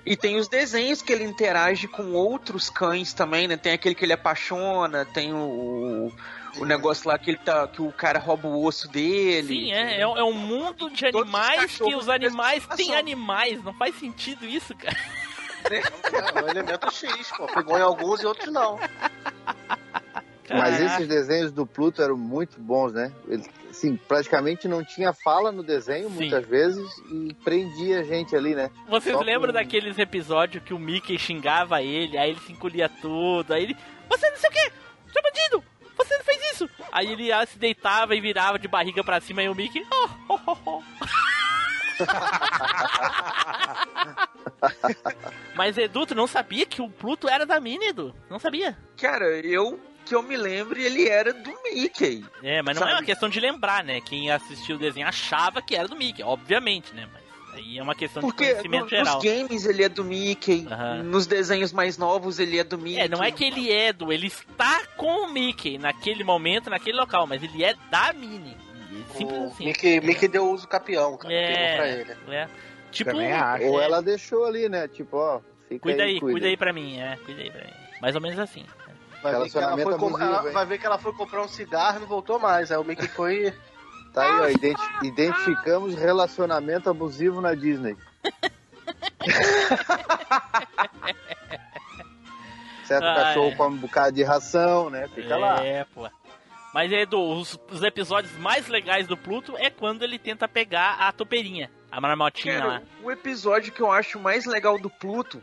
E 0.07 0.16
tem 0.16 0.36
os 0.38 0.48
desenhos 0.48 1.03
que 1.03 1.12
ele 1.12 1.22
interage 1.22 1.86
com 1.86 2.12
outros 2.12 2.70
cães 2.70 3.12
também, 3.12 3.46
né? 3.46 3.59
Tem 3.59 3.72
aquele 3.74 3.94
que 3.94 4.03
ele 4.07 4.14
apaixona, 4.14 5.05
tem 5.05 5.34
o, 5.34 6.11
o 6.57 6.64
negócio 6.64 7.07
lá 7.07 7.18
que 7.18 7.30
ele 7.32 7.36
tá. 7.36 7.68
que 7.68 7.82
o 7.82 7.92
cara 7.92 8.18
rouba 8.18 8.48
o 8.48 8.64
osso 8.64 8.88
dele. 8.88 9.48
Sim, 9.48 9.72
é, 9.72 10.01
é, 10.01 10.07
um- 10.07 10.16
é 10.16 10.24
um 10.24 10.32
mundo 10.32 10.88
de 10.88 11.05
animais 11.05 11.76
que 11.76 11.94
os 11.94 12.09
animais 12.09 12.66
têm 12.74 12.94
animais. 12.94 13.62
Não 13.62 13.74
faz 13.74 13.94
sentido 13.98 14.46
isso, 14.46 14.74
cara. 14.74 14.96
É 15.70 16.42
o 16.42 16.48
elemento 16.48 16.90
X, 16.92 17.30
pô. 17.36 17.46
Pegou 17.46 17.78
em 17.78 17.82
alguns 17.82 18.20
e 18.22 18.26
outros 18.26 18.52
não. 18.52 18.78
Mas 20.48 20.80
esses 20.80 21.06
desenhos 21.06 21.52
do 21.52 21.64
Pluto 21.64 22.02
eram 22.02 22.16
muito 22.16 22.58
bons, 22.58 22.92
né? 22.92 23.12
Ele, 23.28 23.44
assim, 23.70 23.96
praticamente 23.96 24.66
não 24.66 24.84
tinha 24.84 25.12
fala 25.12 25.52
no 25.52 25.62
desenho, 25.62 26.11
muitas 26.11 26.44
vezes, 26.44 26.90
e 27.12 27.32
prendia 27.44 28.00
a 28.00 28.02
gente 28.02 28.34
ali, 28.34 28.54
né? 28.56 28.68
Vocês 28.88 29.14
Só 29.14 29.22
lembram 29.22 29.52
com- 29.52 29.58
daqueles 29.58 29.96
episódios 29.96 30.64
que 30.64 30.74
o 30.74 30.78
Mickey 30.78 31.16
xingava 31.18 31.80
ele, 31.82 32.18
aí 32.18 32.30
ele 32.30 32.40
se 32.40 32.52
encolhia 32.52 32.88
tudo, 32.88 33.54
aí 33.54 33.62
ele. 33.62 33.76
Você 34.08 34.28
não 34.28 34.36
sei 34.38 34.50
o 34.50 34.52
quê! 34.52 34.72
Seu 35.12 35.22
bandido! 35.22 35.64
Você 35.96 36.16
não 36.16 36.24
fez 36.24 36.52
isso! 36.54 36.68
Aí 36.90 37.12
ele 37.12 37.30
se 37.46 37.56
deitava 37.56 38.16
e 38.16 38.20
virava 38.20 38.58
de 38.58 38.66
barriga 38.66 39.04
pra 39.04 39.20
cima 39.20 39.42
e 39.44 39.48
o 39.48 39.54
Mickey. 39.54 39.86
"Oh, 39.92 40.08
oh, 40.30 40.40
oh, 40.48 40.56
oh." 40.66 40.82
Mas 45.55 45.76
Edu, 45.78 46.07
tu 46.07 46.14
não 46.14 46.26
sabia 46.26 46.66
que 46.66 46.82
o 46.82 46.88
Pluto 46.88 47.28
era 47.28 47.46
da 47.46 47.61
Minnie, 47.61 47.88
Edu? 47.88 48.14
Não 48.28 48.38
sabia? 48.38 48.76
Cara, 48.96 49.26
eu 49.40 49.78
que 50.05 50.14
eu 50.14 50.22
me 50.22 50.36
lembre, 50.36 50.82
ele 50.82 51.09
era 51.09 51.32
do 51.32 51.53
Mickey. 51.62 52.24
É, 52.42 52.62
mas 52.62 52.76
não 52.76 52.82
é 52.82 52.86
Sabe? 52.90 53.01
uma 53.01 53.07
questão 53.07 53.28
de 53.28 53.38
lembrar, 53.38 53.84
né? 53.84 54.01
Quem 54.01 54.30
assistiu 54.30 54.76
o 54.76 54.78
desenho 54.78 55.07
achava 55.07 55.62
que 55.62 55.76
era 55.76 55.86
do 55.86 55.94
Mickey, 55.94 56.22
obviamente, 56.22 56.92
né? 56.94 57.07
Mas 57.12 57.55
aí 57.55 57.78
é 57.78 57.82
uma 57.82 57.94
questão 57.94 58.20
de 58.20 58.26
Porque 58.28 58.48
conhecimento 58.51 58.82
no- 58.84 58.88
geral. 58.88 59.14
nos 59.16 59.24
games 59.24 59.64
ele 59.66 59.84
é 59.84 59.88
do 59.88 60.03
Mickey, 60.03 60.66
Aham. 60.68 61.03
nos 61.05 61.26
desenhos 61.28 61.72
mais 61.72 61.96
novos 61.96 62.40
ele 62.40 62.59
é 62.59 62.64
do 62.64 62.76
Mickey. 62.76 62.98
É, 63.01 63.09
não 63.09 63.22
é 63.22 63.30
que 63.30 63.44
ele 63.44 63.70
é 63.70 63.92
do, 63.92 64.12
ele 64.12 64.26
está 64.26 64.82
com 64.96 65.26
o 65.26 65.32
Mickey 65.32 65.78
naquele 65.78 66.24
momento, 66.24 66.70
naquele 66.70 66.96
local, 66.98 67.24
mas 67.26 67.40
ele 67.42 67.62
é 67.62 67.74
da 67.90 68.12
Minnie. 68.12 68.57
Simples 69.16 69.38
O 69.38 69.44
assim. 69.46 69.64
Mickey, 69.66 70.00
Mickey 70.00 70.28
deu 70.28 70.50
uso 70.50 70.66
capião, 70.68 71.16
cara. 71.16 71.32
Pegou 71.34 71.54
pra 71.54 71.86
É, 71.88 72.00
ele. 72.00 72.16
é. 72.34 72.48
Tipo, 72.90 73.12
Ou 73.16 73.80
é, 73.80 73.84
ela 73.84 74.02
deixou 74.02 74.44
ali, 74.46 74.68
né? 74.68 74.88
Tipo, 74.88 75.16
ó, 75.18 75.40
fica 75.68 75.80
cuida 75.80 76.02
aí, 76.02 76.14
aí, 76.14 76.20
cuida 76.20 76.46
aí 76.48 76.56
pra 76.56 76.72
mim, 76.72 76.98
é, 76.98 77.16
cuida 77.24 77.40
aí 77.42 77.50
pra 77.50 77.64
mim. 77.64 77.70
Mais 78.00 78.14
ou 78.16 78.20
menos 78.20 78.38
assim. 78.38 78.66
Vai 79.22 79.32
ver, 79.38 79.50
que 79.50 79.58
ela 79.58 79.76
foi 79.76 79.98
com- 79.98 80.06
abusivo, 80.06 80.22
ela- 80.24 80.50
vai 80.50 80.66
ver 80.66 80.78
que 80.78 80.86
ela 80.86 80.98
foi 80.98 81.12
comprar 81.12 81.42
um 81.42 81.48
cigarro 81.48 81.98
e 81.98 82.00
não 82.00 82.06
voltou 82.08 82.38
mais. 82.40 82.72
Aí 82.72 82.78
o 82.78 82.84
Mickey 82.84 83.06
foi. 83.08 83.52
Tá 84.14 84.22
aí, 84.22 84.40
ó, 84.40 84.48
identi- 84.48 84.90
identificamos 85.04 85.94
relacionamento 85.94 86.88
abusivo 86.90 87.40
na 87.40 87.54
Disney. 87.54 87.96
certo 92.84 93.04
Ah, 93.04 93.14
cachorro 93.14 93.50
é. 93.50 93.54
come 93.54 93.76
um 93.76 93.80
bocado 93.80 94.12
de 94.16 94.24
ração, 94.24 94.90
né? 94.90 95.06
Fica 95.14 95.36
lá. 95.36 95.64
É, 95.64 95.84
pô. 95.94 96.08
Mas 96.73 96.93
Edu, 96.93 97.21
os, 97.21 97.59
os 97.71 97.83
episódios 97.83 98.33
mais 98.39 98.68
legais 98.68 99.07
do 99.07 99.16
Pluto 99.16 99.57
é 99.57 99.68
quando 99.71 100.03
ele 100.03 100.18
tenta 100.18 100.47
pegar 100.47 100.95
a 101.01 101.12
topeirinha, 101.12 101.71
a 101.91 102.01
marmotinha 102.01 102.64
lá. 102.64 102.79
Cara, 102.79 102.83
o 103.03 103.11
episódio 103.11 103.73
que 103.73 103.81
eu 103.81 103.91
acho 103.91 104.21
mais 104.21 104.47
legal 104.47 104.79
do 104.79 104.89
Pluto 104.89 105.43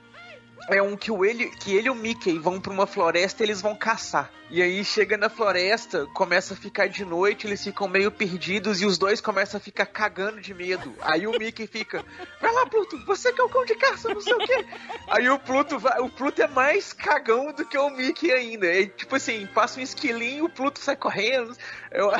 é 0.69 0.81
um 0.81 0.97
que, 0.97 1.11
o 1.11 1.23
ele, 1.23 1.49
que 1.49 1.75
ele 1.75 1.87
e 1.87 1.89
o 1.89 1.95
Mickey 1.95 2.37
vão 2.37 2.59
pra 2.59 2.73
uma 2.73 2.85
floresta 2.85 3.43
e 3.43 3.45
eles 3.45 3.61
vão 3.61 3.75
caçar. 3.75 4.31
E 4.49 4.61
aí 4.61 4.83
chega 4.83 5.17
na 5.17 5.29
floresta, 5.29 6.05
começa 6.13 6.53
a 6.53 6.57
ficar 6.57 6.87
de 6.87 7.03
noite, 7.03 7.45
eles 7.45 7.61
ficam 7.63 7.87
meio 7.87 8.09
perdidos 8.09 8.81
e 8.81 8.85
os 8.85 8.97
dois 8.97 9.19
começam 9.19 9.57
a 9.57 9.61
ficar 9.61 9.85
cagando 9.85 10.39
de 10.39 10.53
medo. 10.53 10.93
Aí 11.01 11.27
o 11.27 11.37
Mickey 11.37 11.67
fica, 11.67 12.03
vai 12.39 12.53
lá 12.53 12.65
Pluto, 12.65 12.97
você 13.05 13.33
que 13.33 13.41
é 13.41 13.43
o 13.43 13.49
cão 13.49 13.65
de 13.65 13.75
caça, 13.75 14.13
não 14.13 14.21
sei 14.21 14.33
o 14.33 14.39
quê. 14.39 14.65
Aí 15.07 15.29
o 15.29 15.37
Pluto 15.37 15.77
vai, 15.77 15.99
o 15.99 16.09
Pluto 16.09 16.41
é 16.41 16.47
mais 16.47 16.93
cagão 16.93 17.51
do 17.51 17.65
que 17.65 17.77
o 17.77 17.89
Mickey 17.89 18.31
ainda. 18.31 18.67
É, 18.67 18.85
tipo 18.85 19.17
assim, 19.17 19.45
passa 19.47 19.79
um 19.79 19.83
esquilinho, 19.83 20.45
o 20.45 20.49
Pluto 20.49 20.79
sai 20.79 20.95
correndo. 20.95 21.55
Eu... 21.91 22.11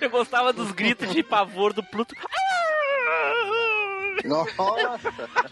Eu 0.00 0.10
gostava 0.10 0.52
dos 0.52 0.72
gritos 0.72 1.10
de 1.12 1.22
pavor 1.22 1.72
do 1.72 1.82
Pluto. 1.82 2.14
Nossa! 4.24 5.00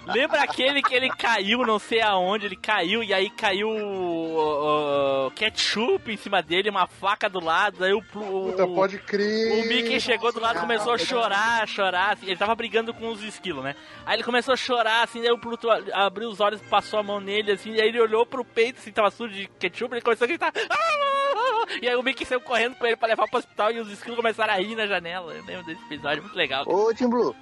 Lembra 0.06 0.42
aquele 0.42 0.82
que 0.82 0.94
ele 0.94 1.08
caiu, 1.10 1.60
não 1.66 1.78
sei 1.78 2.00
aonde, 2.00 2.46
ele 2.46 2.56
caiu 2.56 3.02
e 3.02 3.12
aí 3.12 3.28
caiu 3.30 3.68
o, 3.68 5.26
o 5.26 5.30
ketchup 5.32 6.10
em 6.12 6.16
cima 6.16 6.42
dele, 6.42 6.70
uma 6.70 6.86
faca 6.86 7.28
do 7.28 7.40
lado, 7.42 7.84
aí 7.84 7.92
o, 7.92 8.02
Puta, 8.02 8.64
o, 8.64 8.74
pode 8.74 8.98
crer. 8.98 9.64
o 9.64 9.68
Mickey 9.68 10.00
chegou 10.00 10.32
do 10.32 10.40
lado 10.40 10.58
e 10.58 10.60
começou 10.60 10.92
a 10.92 10.98
chorar, 10.98 11.66
chorar, 11.68 12.12
assim, 12.14 12.26
ele 12.26 12.36
tava 12.36 12.54
brigando 12.54 12.92
com 12.94 13.08
os 13.08 13.22
esquilos, 13.22 13.62
né? 13.62 13.74
Aí 14.06 14.16
ele 14.16 14.24
começou 14.24 14.54
a 14.54 14.56
chorar, 14.56 15.02
assim, 15.04 15.20
daí 15.20 15.30
o 15.32 15.38
Pluto 15.38 15.68
abriu 15.92 16.28
os 16.28 16.40
olhos, 16.40 16.60
passou 16.62 16.98
a 16.98 17.02
mão 17.02 17.20
nele, 17.20 17.52
assim, 17.52 17.72
e 17.72 17.80
aí 17.80 17.88
ele 17.88 18.00
olhou 18.00 18.24
pro 18.24 18.44
peito, 18.44 18.78
assim, 18.78 18.90
tava 18.92 19.10
sujo 19.10 19.34
de 19.34 19.46
ketchup, 19.58 19.94
ele 19.94 20.00
começou 20.02 20.24
a 20.24 20.28
gritar. 20.28 20.52
"Ah!" 20.70 21.66
E 21.82 21.88
aí 21.88 21.94
o 21.96 22.02
Mickey 22.02 22.24
saiu 22.24 22.40
correndo 22.40 22.74
com 22.76 22.86
ele 22.86 22.96
pra 22.96 23.08
levar 23.08 23.28
pro 23.28 23.38
hospital 23.38 23.70
e 23.70 23.78
os 23.78 23.90
esquilos 23.90 24.16
começaram 24.16 24.54
a 24.54 24.56
rir 24.56 24.74
na 24.74 24.86
janela. 24.86 25.34
Eu 25.34 25.44
lembro 25.44 25.64
desse 25.66 25.82
episódio, 25.84 26.22
muito 26.22 26.36
legal. 26.36 26.64
Ô, 26.66 26.92
Tim 26.94 27.08
Blue. 27.08 27.34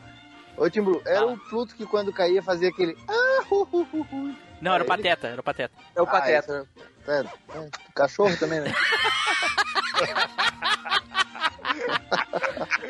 Ô, 0.57 0.71
Tim 0.71 0.83
Blue, 0.83 1.03
era 1.05 1.27
o 1.27 1.37
Pluto 1.39 1.75
que 1.75 1.85
quando 1.87 2.13
caía 2.13 2.43
fazia 2.43 2.69
aquele. 2.71 2.97
Ah, 3.09 3.45
hu, 3.51 3.69
hu, 3.73 3.87
hu, 3.93 4.07
hu. 4.11 4.37
Não, 4.61 4.73
era 4.75 4.83
o 4.85 4.87
Pateta, 4.87 5.29
era 5.29 5.41
o 5.41 5.45
Pateta. 5.45 5.75
É 5.95 6.01
o 6.03 6.09
Ah, 6.11 6.31
esse 6.31 6.51
era- 6.51 6.67
é, 7.09 7.21
é, 7.21 7.69
cachorro 7.95 8.35
também, 8.39 8.61
né? 8.61 8.73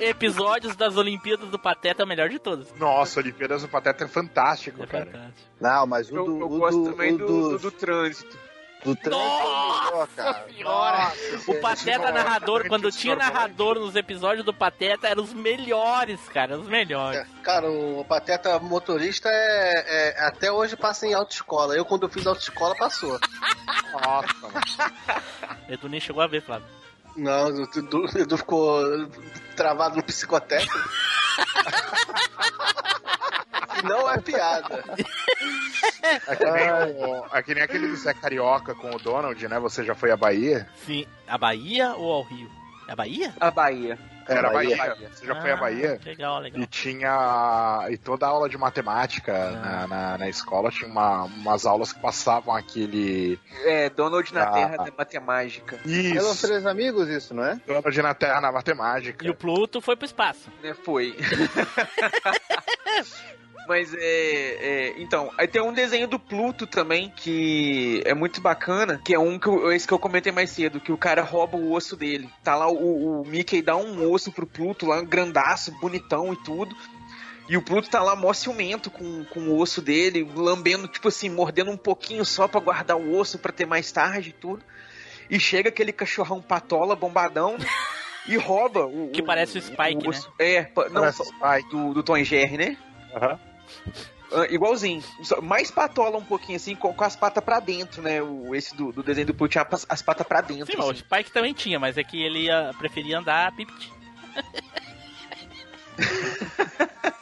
Episódios 0.01 0.77
das 0.77 0.97
Olimpíadas 0.97 1.49
do 1.51 1.59
Pateta 1.59 2.03
é 2.03 2.05
o 2.05 2.09
melhor 2.09 2.29
de 2.29 2.39
todos. 2.39 2.73
Nossa, 2.77 3.21
Olimpíadas 3.21 3.62
do 3.62 3.69
Pateta 3.69 4.05
é 4.05 4.09
fantástico, 4.09 4.87
cara. 4.87 5.33
Não, 5.61 5.87
mas 5.87 6.11
o 6.11 6.17
Eu, 6.17 6.25
do. 6.25 6.41
eu 6.41 6.47
o 6.47 6.59
gosto 6.59 6.85
do, 6.85 6.91
também 6.91 7.14
o 7.14 7.19
do, 7.19 7.27
dos- 7.27 7.62
do, 7.62 7.71
do 7.71 7.71
trânsito. 7.71 8.39
Do 8.95 9.11
é 9.11 9.16
o 9.16 10.47
melhor, 10.47 11.12
Pateta 11.61 11.99
Nossa, 11.99 12.12
narrador, 12.12 12.68
quando 12.68 12.91
tinha 12.93 13.16
narrador 13.16 13.78
nos 13.78 13.97
episódios 13.97 14.45
do 14.45 14.53
Pateta, 14.53 15.09
eram 15.09 15.22
os 15.22 15.32
melhores, 15.32 16.20
cara, 16.28 16.59
os 16.59 16.68
melhores. 16.68 17.26
Cara, 17.43 17.68
o 17.70 18.05
Pateta 18.05 18.59
motorista 18.59 19.28
é, 19.28 19.84
é- 20.18 20.26
até 20.26 20.53
hoje 20.53 20.76
passa 20.76 21.07
em 21.07 21.14
autoescola. 21.14 21.74
Eu, 21.74 21.84
quando 21.84 22.05
eu 22.05 22.09
fiz 22.09 22.26
autoescola, 22.26 22.74
passou. 22.76 23.18
Nossa, 23.93 24.34
mano. 24.43 24.55
Edu 25.68 25.89
nem 25.89 26.01
chegou 26.01 26.22
a 26.22 26.26
ver, 26.26 26.43
Flávio. 26.43 26.68
Não, 27.16 27.47
o 27.49 27.62
Edu, 27.62 28.05
o 28.05 28.18
Edu 28.18 28.37
ficou 28.37 29.09
travado 29.57 29.97
no 29.97 30.03
psicotécnico. 30.03 30.76
Não 33.85 34.11
é 34.11 34.20
piada. 34.20 34.85
É 36.27 36.37
que, 36.37 36.45
nem 36.45 36.70
o, 36.70 37.27
é 37.33 37.43
que 37.43 37.55
nem 37.55 37.62
aquele 37.62 37.89
do 37.89 37.97
Zé 37.97 38.14
Carioca 38.14 38.74
com 38.74 38.95
o 38.95 38.99
Donald, 38.99 39.47
né? 39.49 39.59
Você 39.61 39.85
já 39.85 39.95
foi 39.95 40.11
à 40.11 40.16
Bahia? 40.16 40.68
Sim, 40.87 41.07
a 41.27 41.39
Bahia 41.39 41.95
ou 41.95 42.12
ao 42.12 42.22
Rio? 42.22 42.51
É 42.89 42.93
a 42.93 42.97
Bahia? 42.97 43.35
A 43.41 43.51
Bahia. 43.51 43.99
Era 44.29 44.49
a 44.49 44.53
Bahia. 44.53 44.77
Bahia. 44.77 45.09
Você 45.12 45.24
já 45.24 45.41
foi 45.41 45.53
à 45.53 45.57
Bahia? 45.57 46.01
Ah, 46.03 46.09
Legal, 46.09 46.41
legal. 46.41 46.61
E 46.61 46.66
tinha. 46.66 47.87
E 47.91 47.97
toda 47.97 48.27
a 48.27 48.29
aula 48.29 48.49
de 48.49 48.59
matemática 48.59 49.51
na, 49.53 49.87
na, 49.87 50.18
na 50.18 50.29
escola 50.29 50.68
tinha 50.70 50.91
uma, 50.91 51.24
umas 51.24 51.64
aulas 51.64 51.93
que 51.93 52.01
passavam 52.01 52.53
aquele. 52.55 53.39
É, 53.64 53.89
Donald 53.91 54.33
na 54.35 54.43
Ah. 54.45 54.51
Terra 54.53 54.77
da 54.79 54.93
Matemática. 54.97 55.77
Eram 55.85 56.33
Isso. 56.33 56.47
três 56.47 56.66
amigos, 56.66 57.09
isso, 57.09 57.35
não 57.35 57.45
é? 57.45 57.61
Donald 57.66 58.03
na 58.03 58.14
Terra 58.14 58.41
na 58.41 58.51
matemática. 58.51 59.24
E 59.24 59.31
o 59.31 59.35
Pluto 59.35 59.81
foi 59.81 59.95
pro 59.95 60.07
espaço. 60.07 60.51
Né, 60.61 60.74
foi. 60.74 61.16
Mas 63.69 63.93
é, 63.95 63.99
é, 64.01 64.95
Então, 64.99 65.31
aí 65.37 65.49
tem 65.49 65.61
um 65.62 65.73
desenho 65.73 66.07
do 66.07 66.19
Pluto 66.19 66.67
também 66.67 67.12
que 67.17 68.03
é 68.05 68.14
muito 68.14 68.41
bacana, 68.41 69.01
que 69.05 69.14
é 69.14 69.19
um 69.19 69.39
que 69.39 69.47
eu, 69.49 69.73
esse 69.73 69.87
que 69.87 69.93
eu 69.95 69.99
comentei 69.99 70.33
mais 70.33 70.51
cedo, 70.51 70.81
que 70.81 70.93
o 70.93 70.97
cara 70.99 71.23
rouba 71.23 71.57
o 71.57 71.73
osso 71.73 71.97
dele. 71.97 72.31
Tá 72.45 72.55
lá 72.55 72.69
o, 72.71 73.23
o 73.23 73.27
Mickey 73.27 73.62
dá 73.62 73.77
um 73.77 74.11
osso 74.11 74.31
pro 74.33 74.47
Pluto 74.47 74.87
lá, 74.87 75.01
grandaço, 75.03 75.73
bonitão 75.81 76.33
e 76.33 76.37
tudo. 76.45 76.75
E 77.49 77.57
o 77.57 77.62
Pluto 77.62 77.89
tá 77.89 78.03
lá 78.03 78.17
mó 78.17 78.33
ciumento 78.33 78.91
com, 78.91 79.25
com 79.27 79.41
o 79.49 79.59
osso 79.61 79.81
dele, 79.81 80.29
lambendo, 80.35 80.89
tipo 80.89 81.09
assim, 81.09 81.29
mordendo 81.31 81.71
um 81.71 81.77
pouquinho 81.77 82.25
só 82.25 82.49
pra 82.49 82.59
guardar 82.61 82.97
o 82.97 83.17
osso 83.17 83.39
pra 83.39 83.53
ter 83.53 83.67
mais 83.67 83.91
tarde 83.93 84.31
e 84.31 84.33
tudo. 84.33 84.64
E 85.31 85.39
chega 85.39 85.69
aquele 85.69 85.93
cachorrão 85.93 86.41
patola, 86.43 86.97
bombadão, 86.97 87.57
né? 87.57 87.67
e 88.29 88.37
rouba 88.37 88.85
o. 88.87 89.11
Que 89.12 89.23
parece 89.23 89.59
o 89.59 89.62
Spike, 89.62 90.03
né? 90.03 90.09
osso. 90.09 90.33
É, 90.39 90.62
pa- 90.64 90.89
não, 90.89 91.03
Parece 91.03 91.69
do, 91.69 91.95
do 91.95 92.03
Tom 92.03 92.17
e 92.17 92.25
Jerry, 92.25 92.57
né? 92.57 92.77
Aham. 93.14 93.39
Ah, 94.33 94.47
igualzinho. 94.51 95.03
Mais 95.43 95.71
patola 95.71 96.19
um 96.19 96.25
pouquinho 96.25 96.57
assim, 96.57 96.75
com, 96.75 96.93
com 96.93 97.05
as 97.05 97.14
patas 97.14 97.43
pra 97.45 97.61
dentro, 97.61 98.03
né? 98.03 98.21
O, 98.23 98.55
esse 98.55 98.75
do, 98.75 98.93
do 98.93 99.03
desenho 99.03 99.29
do 99.29 99.35
Pluto 99.35 99.53
tinha 99.53 99.67
as, 99.71 99.87
as 99.89 100.03
patas 100.03 100.27
pra 100.27 100.41
dentro. 100.41 100.67
Sim, 100.67 100.75
mas 100.77 100.87
o 100.87 100.91
assim. 100.91 101.01
Spike 101.01 101.31
também 101.31 101.55
tinha, 101.55 101.79
mas 101.79 101.97
é 101.97 102.05
que 102.05 102.21
ele 102.23 102.45
ia, 102.45 102.75
preferia 102.79 103.19
andar 103.19 103.55
pipit. 103.55 103.93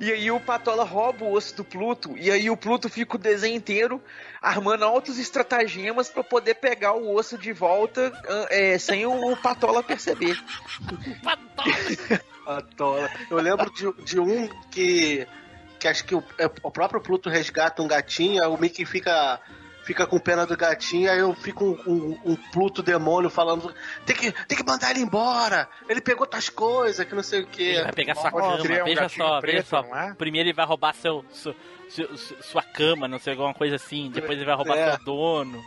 E 0.00 0.10
aí 0.10 0.30
o 0.30 0.40
Patola 0.40 0.82
rouba 0.82 1.26
o 1.26 1.34
osso 1.34 1.54
do 1.56 1.62
Pluto, 1.62 2.16
e 2.16 2.30
aí 2.30 2.48
o 2.48 2.56
Pluto 2.56 2.88
fica 2.88 3.16
o 3.16 3.18
desenho 3.18 3.54
inteiro 3.54 4.02
armando 4.40 4.82
altos 4.86 5.18
estratagemas 5.18 6.08
pra 6.08 6.24
poder 6.24 6.54
pegar 6.54 6.94
o 6.94 7.14
osso 7.14 7.36
de 7.36 7.52
volta 7.52 8.10
ah, 8.26 8.46
é, 8.48 8.78
sem 8.78 9.04
o, 9.04 9.30
o 9.30 9.36
Patola 9.36 9.82
perceber. 9.82 10.42
Patola. 11.22 11.74
Eu 13.30 13.38
lembro 13.38 13.70
de, 13.72 13.92
de 14.04 14.18
um 14.20 14.48
que, 14.70 15.26
que 15.78 15.88
acho 15.88 16.04
que 16.04 16.14
o, 16.14 16.22
é, 16.38 16.46
o 16.62 16.70
próprio 16.70 17.00
Pluto 17.00 17.28
resgata 17.28 17.82
um 17.82 17.88
gatinho, 17.88 18.42
aí 18.42 18.48
o 18.48 18.56
Mickey 18.56 18.84
fica, 18.84 19.40
fica 19.84 20.06
com 20.06 20.18
pena 20.18 20.46
do 20.46 20.56
gatinho, 20.56 21.10
aí 21.10 21.18
eu 21.18 21.34
fico 21.34 21.64
um, 21.64 21.92
um- 21.92 22.20
um 22.32 22.36
Pluto 22.52 22.82
demônio 22.82 23.30
falando: 23.30 23.74
tem 24.04 24.14
que, 24.16 24.32
tem 24.46 24.56
que 24.58 24.64
mandar 24.66 24.90
ele 24.90 25.00
embora, 25.00 25.68
ele 25.88 26.00
pegou 26.00 26.26
tuas 26.26 26.48
coisas, 26.48 27.06
que 27.06 27.14
não 27.14 27.22
sei 27.22 27.40
o 27.42 27.46
que. 27.46 27.62
Ele 27.62 27.82
vai 27.84 27.92
pegar 27.92 28.14
sua 28.14 28.30
cama, 28.30 28.56
veja 28.84 29.08
só, 29.08 29.40
veja 29.40 29.64
só. 29.68 29.82
Primeiro 30.16 30.48
ele 30.48 30.56
vai 30.56 30.66
roubar 30.66 30.94
seu, 30.94 31.24
seu- 31.32 31.54
seu- 31.88 32.16
su- 32.16 32.36
sua 32.42 32.62
cama, 32.62 33.06
não 33.08 33.18
sei, 33.18 33.32
alguma 33.32 33.54
coisa 33.54 33.76
assim. 33.76 34.10
Depois 34.10 34.36
ele 34.38 34.46
vai 34.46 34.54
roubar 34.56 34.76
É. 34.76 34.90
seu 34.96 35.04
dono. 35.04 35.60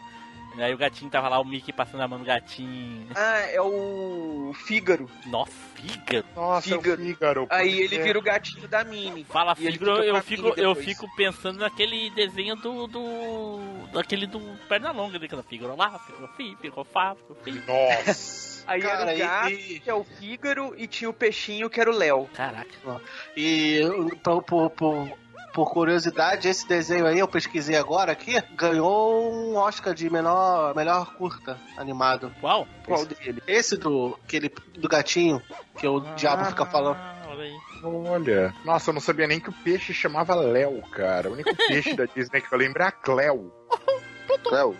E 0.55 0.61
aí 0.61 0.73
o 0.73 0.77
gatinho 0.77 1.09
tava 1.09 1.27
lá, 1.29 1.39
o 1.39 1.45
Mickey 1.45 1.73
passando 1.73 2.01
a 2.01 2.07
mão 2.07 2.19
no 2.19 2.25
gatinho. 2.25 3.07
Ah, 3.15 3.39
é 3.39 3.59
o 3.59 4.53
Fígaro. 4.65 5.09
Nossa, 5.25 5.51
Fígaro? 5.75 6.25
Nossa, 6.35 6.61
Fígaro. 6.69 6.89
é 6.89 6.93
o 6.93 7.07
Fígaro. 7.07 7.47
Aí 7.49 7.79
ele 7.81 7.99
vira 8.03 8.19
o 8.19 8.21
gatinho 8.21 8.67
da 8.67 8.83
Mini. 8.83 9.23
Fala 9.23 9.55
Fígaro, 9.55 10.03
eu 10.03 10.21
fico, 10.21 10.53
eu 10.55 10.75
fico 10.75 11.15
pensando 11.15 11.59
naquele 11.59 12.09
desenho 12.11 12.55
do. 12.55 12.87
do 12.87 13.59
daquele 13.91 14.27
do 14.27 14.39
Pernalonga, 14.69 15.17
né? 15.17 15.27
Fígaro 15.47 15.75
lá, 15.75 15.97
Fígaro 15.99 16.27
Fi, 16.35 16.55
Fígaro 16.61 16.83
Fá, 16.83 17.15
Fígaro. 17.43 17.65
Nossa! 17.67 18.53
Aí 18.65 18.81
Cara, 18.81 19.11
era 19.11 19.13
o 19.13 19.17
gato, 19.17 19.49
e- 19.49 19.79
que 19.81 19.89
é 19.89 19.93
o 19.93 20.03
Fígaro, 20.05 20.73
e 20.77 20.87
tinha 20.87 21.09
o 21.09 21.13
peixinho, 21.13 21.69
que 21.69 21.81
era 21.81 21.91
o 21.91 21.93
Léo. 21.93 22.29
Caraca. 22.33 23.01
E 23.35 23.81
por, 24.23 24.41
por, 24.43 24.69
por, 24.69 25.17
por 25.53 25.71
curiosidade, 25.71 26.47
esse 26.49 26.67
desenho 26.67 27.05
aí, 27.05 27.19
eu 27.19 27.27
pesquisei 27.27 27.77
agora 27.77 28.11
aqui, 28.11 28.41
ganhou 28.55 29.31
um 29.31 29.55
Oscar 29.55 29.93
de 29.93 30.09
menor, 30.09 30.75
melhor 30.75 31.13
curta 31.15 31.57
animado. 31.77 32.33
Qual? 32.41 32.67
Qual 32.85 33.05
dele? 33.05 33.41
Esse 33.47 33.77
do, 33.77 34.17
aquele, 34.25 34.49
do 34.49 34.89
gatinho, 34.89 35.41
que 35.77 35.87
o 35.87 35.99
diabo 36.15 36.45
fica 36.45 36.65
falando. 36.65 36.97
Olha 37.27 37.43
aí. 37.43 37.53
Olha. 37.83 38.53
Nossa, 38.65 38.89
eu 38.89 38.93
não 38.93 39.01
sabia 39.01 39.27
nem 39.27 39.39
que 39.39 39.49
o 39.49 39.53
peixe 39.63 39.93
chamava 39.93 40.33
Léo, 40.35 40.81
cara. 40.91 41.29
O 41.29 41.33
único 41.33 41.55
peixe 41.55 41.93
da 41.95 42.05
Disney 42.05 42.41
que 42.41 42.53
eu 42.53 42.57
lembro 42.57 42.81
é 42.81 42.87
a 42.87 42.91
Cleo. 42.91 43.51
Cleo. 44.43 44.75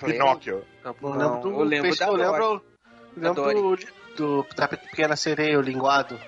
Pinóquio. 0.00 0.64
Eu 0.84 0.96
Não, 1.00 1.12
lembro 1.12 1.40
do 1.40 1.50
eu 1.50 1.64
lembro 1.64 1.82
peixe, 1.84 1.98
da 2.00 2.06
eu 2.06 2.14
lembro, 2.14 2.62
Dory. 3.16 3.54
lembro 3.54 3.76
do, 4.16 4.42
do, 4.42 4.46
da 4.56 4.68
pequena 4.68 5.16
sereia, 5.16 5.58
o 5.58 5.62
linguado. 5.62 6.18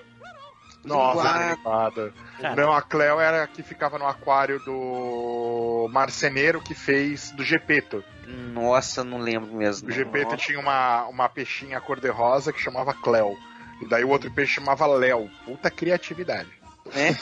Nossa, 0.85 1.28
animada. 1.28 2.12
Não, 2.57 2.72
a 2.72 2.82
Cleo 2.82 3.20
era 3.20 3.45
a 3.45 3.47
que 3.47 3.62
ficava 3.62 3.99
no 3.99 4.07
aquário 4.07 4.59
do 4.61 5.89
marceneiro 5.91 6.61
que 6.61 6.74
fez 6.74 7.30
do 7.32 7.43
Gepeto. 7.43 8.05
Nossa, 8.26 9.05
não 9.05 9.18
lembro 9.18 9.53
mesmo. 9.55 9.89
O 9.89 9.93
Gepeto 9.93 10.37
tinha 10.37 10.59
uma, 10.59 11.05
uma 11.07 11.28
peixinha 11.28 11.80
cor-de-rosa 11.80 12.53
que 12.53 12.61
chamava 12.61 12.93
Cleo. 12.95 13.37
E 13.82 13.89
daí 13.89 14.05
o 14.05 14.09
outro 14.09 14.30
peixe 14.30 14.55
chamava 14.55 14.87
Léo. 14.87 15.30
Puta 15.45 15.70
criatividade. 15.70 16.51
É? 16.95 17.14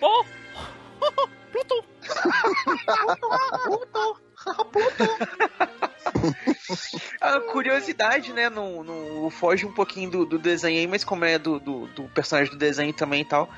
Pô! 0.00 0.24
Pluto! 1.52 1.84
A 7.20 7.40
curiosidade, 7.40 8.32
né? 8.32 8.48
Não 8.48 9.28
foge 9.30 9.66
um 9.66 9.72
pouquinho 9.72 10.10
do, 10.10 10.26
do 10.26 10.38
desenho 10.38 10.78
aí, 10.78 10.86
mas 10.86 11.04
como 11.04 11.24
é 11.24 11.38
do, 11.38 11.58
do, 11.58 11.86
do 11.88 12.04
personagem 12.04 12.52
do 12.52 12.58
desenho 12.58 12.92
também 12.92 13.22
e 13.22 13.24
tal. 13.24 13.50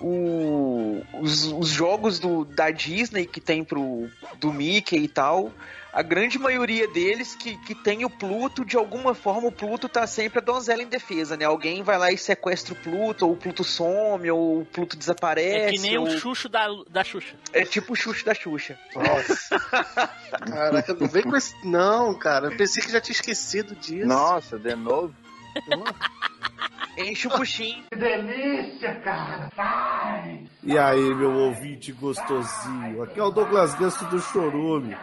O, 0.00 1.02
os, 1.20 1.44
os 1.46 1.68
jogos 1.68 2.18
do, 2.18 2.44
da 2.44 2.70
Disney 2.70 3.26
que 3.26 3.40
tem 3.40 3.62
pro 3.62 4.08
do 4.38 4.52
Mickey 4.52 4.96
e 4.98 5.08
tal, 5.08 5.52
a 5.94 6.02
grande 6.02 6.40
maioria 6.40 6.88
deles 6.88 7.36
que, 7.36 7.56
que 7.58 7.72
tem 7.72 8.04
o 8.04 8.10
Pluto, 8.10 8.64
de 8.64 8.76
alguma 8.76 9.14
forma 9.14 9.46
o 9.46 9.52
Pluto 9.52 9.88
tá 9.88 10.04
sempre 10.08 10.40
a 10.40 10.42
donzela 10.42 10.82
em 10.82 10.88
defesa, 10.88 11.36
né? 11.36 11.44
Alguém 11.44 11.84
vai 11.84 11.96
lá 11.96 12.10
e 12.10 12.18
sequestra 12.18 12.74
o 12.74 12.76
Pluto, 12.76 13.24
ou 13.24 13.32
o 13.32 13.36
Pluto 13.36 13.62
some, 13.62 14.28
ou 14.28 14.62
o 14.62 14.64
Pluto 14.66 14.96
desaparece. 14.96 15.56
É 15.56 15.70
que 15.70 15.78
nem 15.78 15.96
ou... 15.96 16.04
o 16.04 16.18
Xuxo 16.18 16.48
da, 16.48 16.66
da 16.90 17.04
Xuxa. 17.04 17.36
É 17.52 17.64
tipo 17.64 17.92
o 17.92 17.96
Xuxo 17.96 18.24
da 18.24 18.34
Xuxa. 18.34 18.76
Nossa. 18.96 19.60
Caraca, 20.50 20.94
não 20.94 21.06
vem 21.06 21.22
com 21.22 21.36
esse. 21.36 21.54
Não, 21.64 22.12
cara. 22.18 22.48
Eu 22.48 22.56
pensei 22.56 22.82
que 22.82 22.90
já 22.90 23.00
tinha 23.00 23.14
esquecido 23.14 23.76
disso. 23.76 24.08
Nossa, 24.08 24.58
de 24.58 24.74
novo. 24.74 25.14
Enche 26.98 27.28
o 27.28 27.30
puxinho. 27.30 27.84
E 30.62 30.78
aí, 30.78 31.14
meu 31.14 31.32
ouvinte 31.32 31.92
gostosinho? 31.92 33.02
Aqui 33.02 33.18
é 33.18 33.22
o 33.22 33.30
Douglas 33.30 33.74
Ganso 33.74 34.04
do 34.06 34.20
Chorume. 34.20 34.96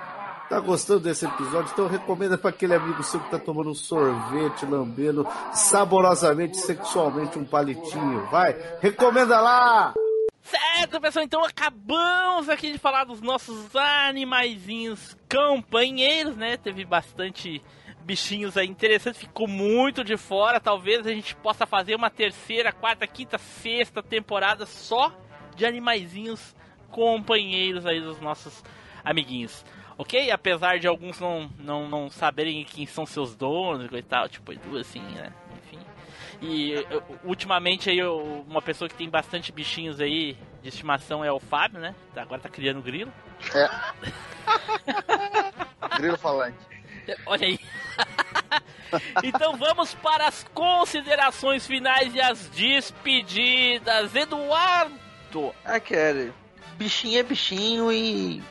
Tá 0.51 0.59
gostando 0.59 0.99
desse 0.99 1.25
episódio? 1.25 1.71
Então 1.71 1.87
recomenda 1.87 2.37
para 2.37 2.49
aquele 2.49 2.73
amigo 2.73 3.01
seu 3.03 3.21
que 3.21 3.31
tá 3.31 3.39
tomando 3.39 3.69
um 3.69 3.73
sorvete, 3.73 4.65
lambendo 4.65 5.25
saborosamente, 5.53 6.57
sexualmente 6.57 7.39
um 7.39 7.45
palitinho. 7.45 8.25
Vai, 8.29 8.53
recomenda 8.81 9.39
lá! 9.39 9.93
Certo, 10.41 10.99
pessoal, 10.99 11.23
então 11.23 11.45
acabamos 11.45 12.49
aqui 12.49 12.73
de 12.73 12.77
falar 12.77 13.05
dos 13.05 13.21
nossos 13.21 13.73
animaizinhos 13.73 15.15
companheiros, 15.31 16.35
né? 16.35 16.57
Teve 16.57 16.83
bastante 16.83 17.61
bichinhos 18.01 18.57
aí 18.57 18.67
interessantes, 18.67 19.21
ficou 19.21 19.47
muito 19.47 20.03
de 20.03 20.17
fora. 20.17 20.59
Talvez 20.59 21.07
a 21.07 21.11
gente 21.11 21.33
possa 21.33 21.65
fazer 21.65 21.95
uma 21.95 22.09
terceira, 22.09 22.73
quarta, 22.73 23.07
quinta, 23.07 23.37
sexta 23.37 24.03
temporada 24.03 24.65
só 24.65 25.17
de 25.55 25.65
animaizinhos 25.65 26.53
companheiros 26.89 27.85
aí 27.85 28.01
dos 28.01 28.19
nossos 28.19 28.61
amiguinhos. 29.03 29.63
Ok? 29.97 30.31
Apesar 30.31 30.79
de 30.79 30.87
alguns 30.87 31.19
não, 31.19 31.49
não, 31.59 31.87
não 31.87 32.09
saberem 32.09 32.63
quem 32.65 32.85
são 32.87 33.05
seus 33.05 33.35
donos 33.35 33.89
e 33.91 34.01
tal, 34.01 34.27
tipo 34.27 34.51
Edu, 34.51 34.77
assim, 34.77 35.01
né? 35.01 35.31
Enfim. 35.63 35.79
E 36.41 36.71
eu- 36.89 37.03
ultimamente 37.23 37.89
aí 37.89 37.99
eu- 37.99 38.43
uma 38.47 38.61
pessoa 38.61 38.89
que 38.89 38.95
tem 38.95 39.09
bastante 39.09 39.51
bichinhos 39.51 39.99
aí 39.99 40.35
de 40.63 40.69
estimação 40.69 41.23
é 41.23 41.31
o 41.31 41.39
Fábio, 41.39 41.79
né? 41.79 41.93
Agora 42.15 42.41
tá 42.41 42.49
criando 42.49 42.81
grilo. 42.81 43.11
É. 43.53 43.69
Grilo 45.97 46.17
falante. 46.17 46.57
Olha 47.25 47.45
aí. 47.47 47.59
então 49.23 49.55
vamos 49.57 49.93
para 49.95 50.27
as 50.27 50.43
considerações 50.53 51.65
finais 51.67 52.13
e 52.15 52.21
as 52.21 52.47
despedidas. 52.49 54.15
Eduardo! 54.15 55.53
Ah, 55.65 55.79
cara, 55.79 56.33
bichinho 56.81 57.19
é 57.19 57.23
bichinho 57.23 57.91
e 57.91 58.41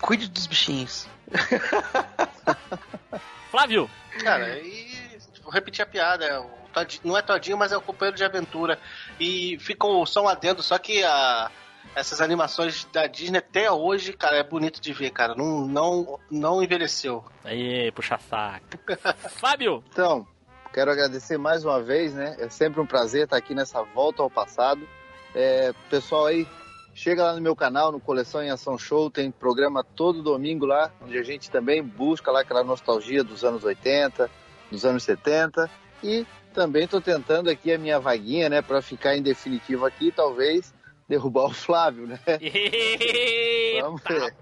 cuide 0.00 0.28
dos 0.28 0.46
bichinhos. 0.46 1.06
Flávio! 3.50 3.88
Cara, 4.22 4.58
e 4.58 5.18
vou 5.42 5.52
repetir 5.52 5.82
a 5.82 5.86
piada. 5.86 6.24
é 6.24 6.38
o 6.38 6.46
Todinho- 6.72 7.02
não 7.04 7.16
é 7.16 7.22
Todinho, 7.22 7.56
mas 7.56 7.72
é 7.72 7.76
o 7.76 7.80
companheiro 7.80 8.16
de 8.16 8.24
aventura. 8.24 8.78
E 9.18 9.58
ficou 9.60 10.04
só 10.04 10.22
um 10.22 10.28
adendo, 10.28 10.62
só 10.62 10.76
que 10.78 11.02
a, 11.02 11.50
essas 11.94 12.20
animações 12.20 12.84
da 12.92 13.06
Disney 13.06 13.38
até 13.38 13.70
hoje, 13.72 14.12
cara, 14.12 14.36
é 14.36 14.42
bonito 14.42 14.80
de 14.80 14.92
ver, 14.92 15.10
cara. 15.10 15.34
Não, 15.34 15.66
não, 15.66 16.20
não 16.30 16.62
envelheceu. 16.62 17.24
Aí, 17.44 17.90
puxa 17.92 18.18
saco. 18.28 18.66
Fábio! 19.40 19.82
Então, 19.90 20.26
quero 20.74 20.90
agradecer 20.90 21.38
mais 21.38 21.64
uma 21.64 21.82
vez, 21.82 22.12
né? 22.14 22.36
É 22.38 22.48
sempre 22.50 22.80
um 22.80 22.86
prazer 22.86 23.24
estar 23.24 23.36
aqui 23.38 23.54
nessa 23.54 23.82
volta 23.82 24.22
ao 24.22 24.30
passado. 24.30 24.86
É, 25.34 25.72
pessoal 25.88 26.26
aí, 26.26 26.46
chega 26.98 27.22
lá 27.22 27.32
no 27.32 27.40
meu 27.40 27.54
canal, 27.54 27.92
no 27.92 28.00
Coleção 28.00 28.42
em 28.42 28.50
Ação 28.50 28.76
Show, 28.76 29.08
tem 29.08 29.30
programa 29.30 29.84
todo 29.84 30.20
domingo 30.20 30.66
lá, 30.66 30.90
onde 31.00 31.16
a 31.16 31.22
gente 31.22 31.48
também 31.48 31.80
busca 31.80 32.32
lá 32.32 32.40
aquela 32.40 32.64
nostalgia 32.64 33.22
dos 33.22 33.44
anos 33.44 33.62
80, 33.62 34.28
dos 34.68 34.84
anos 34.84 35.04
70. 35.04 35.70
E 36.02 36.26
também 36.52 36.84
estou 36.84 37.00
tentando 37.00 37.48
aqui 37.48 37.72
a 37.72 37.78
minha 37.78 38.00
vaguinha, 38.00 38.48
né, 38.48 38.60
para 38.60 38.82
ficar 38.82 39.16
em 39.16 39.22
definitivo 39.22 39.86
aqui, 39.86 40.10
talvez 40.10 40.74
derrubar 41.08 41.44
o 41.44 41.54
Flávio, 41.54 42.06
né? 42.06 42.18
Vamos 43.80 44.02
ver. 44.02 44.34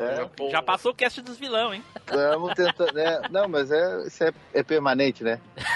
É. 0.00 0.50
já 0.50 0.62
passou 0.62 0.92
o 0.92 0.94
cast 0.94 1.20
dos 1.20 1.38
vilão, 1.38 1.74
hein? 1.74 1.84
Estamos 1.94 2.54
tentando, 2.54 2.94
né? 2.94 3.20
Não, 3.30 3.46
mas 3.46 3.70
é, 3.70 4.06
isso 4.06 4.24
é, 4.24 4.32
é 4.54 4.62
permanente, 4.62 5.22
né? 5.22 5.38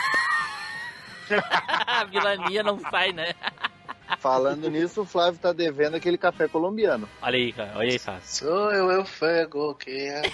A 1.86 2.04
vilania 2.04 2.62
não 2.62 2.78
sai, 2.80 3.12
né? 3.12 3.34
Falando 4.18 4.68
nisso, 4.70 5.02
o 5.02 5.06
Flávio 5.06 5.38
tá 5.40 5.52
devendo 5.52 5.96
aquele 5.96 6.18
café 6.18 6.48
colombiano. 6.48 7.08
Olha 7.22 7.36
aí, 7.38 7.52
cara. 7.52 7.72
Olha 7.76 7.92
aí, 7.92 7.98
cara. 7.98 8.20
Sou 8.22 8.70
eu, 8.72 8.90
eu 8.90 9.04
fuego 9.04 9.74
que 9.74 9.90
é. 9.90 10.22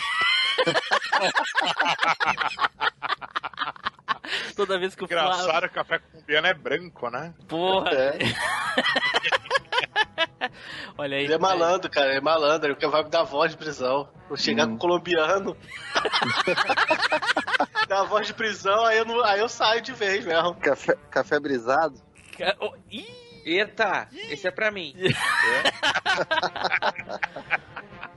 Toda 4.56 4.78
vez 4.78 4.94
que 4.94 5.02
o 5.02 5.06
Engraçado, 5.06 5.44
Flávio... 5.44 5.68
o 5.68 5.72
café 5.72 5.98
colombiano 5.98 6.46
é 6.46 6.54
branco, 6.54 7.10
né? 7.10 7.34
Porra. 7.48 7.90
É. 7.90 8.18
Olha 10.96 11.16
aí. 11.16 11.24
Ele 11.24 11.34
é 11.34 11.38
malandro, 11.38 11.90
cara, 11.90 12.14
é 12.14 12.20
malandro, 12.20 12.76
ele 12.78 12.88
vai 12.88 13.02
me 13.02 13.10
dar 13.10 13.22
voz 13.22 13.52
de 13.52 13.56
prisão. 13.56 14.08
Vou 14.28 14.36
chegar 14.36 14.66
com 14.66 14.74
o 14.74 14.78
colombiano. 14.78 15.56
Dá 17.88 18.04
voz 18.04 18.26
de 18.26 18.34
prisão, 18.34 18.84
aí 18.84 18.98
eu, 18.98 19.04
não, 19.04 19.24
aí 19.24 19.40
eu 19.40 19.48
saio 19.48 19.80
de 19.80 19.92
vez 19.92 20.24
mesmo. 20.24 20.54
Café, 20.56 20.94
café 21.10 21.40
brisado? 21.40 22.00
Ca- 22.36 22.56
oh, 22.60 22.72
ih, 22.90 23.06
Eita, 23.44 24.08
esse 24.12 24.46
é 24.46 24.50
pra 24.50 24.70
mim. 24.70 24.94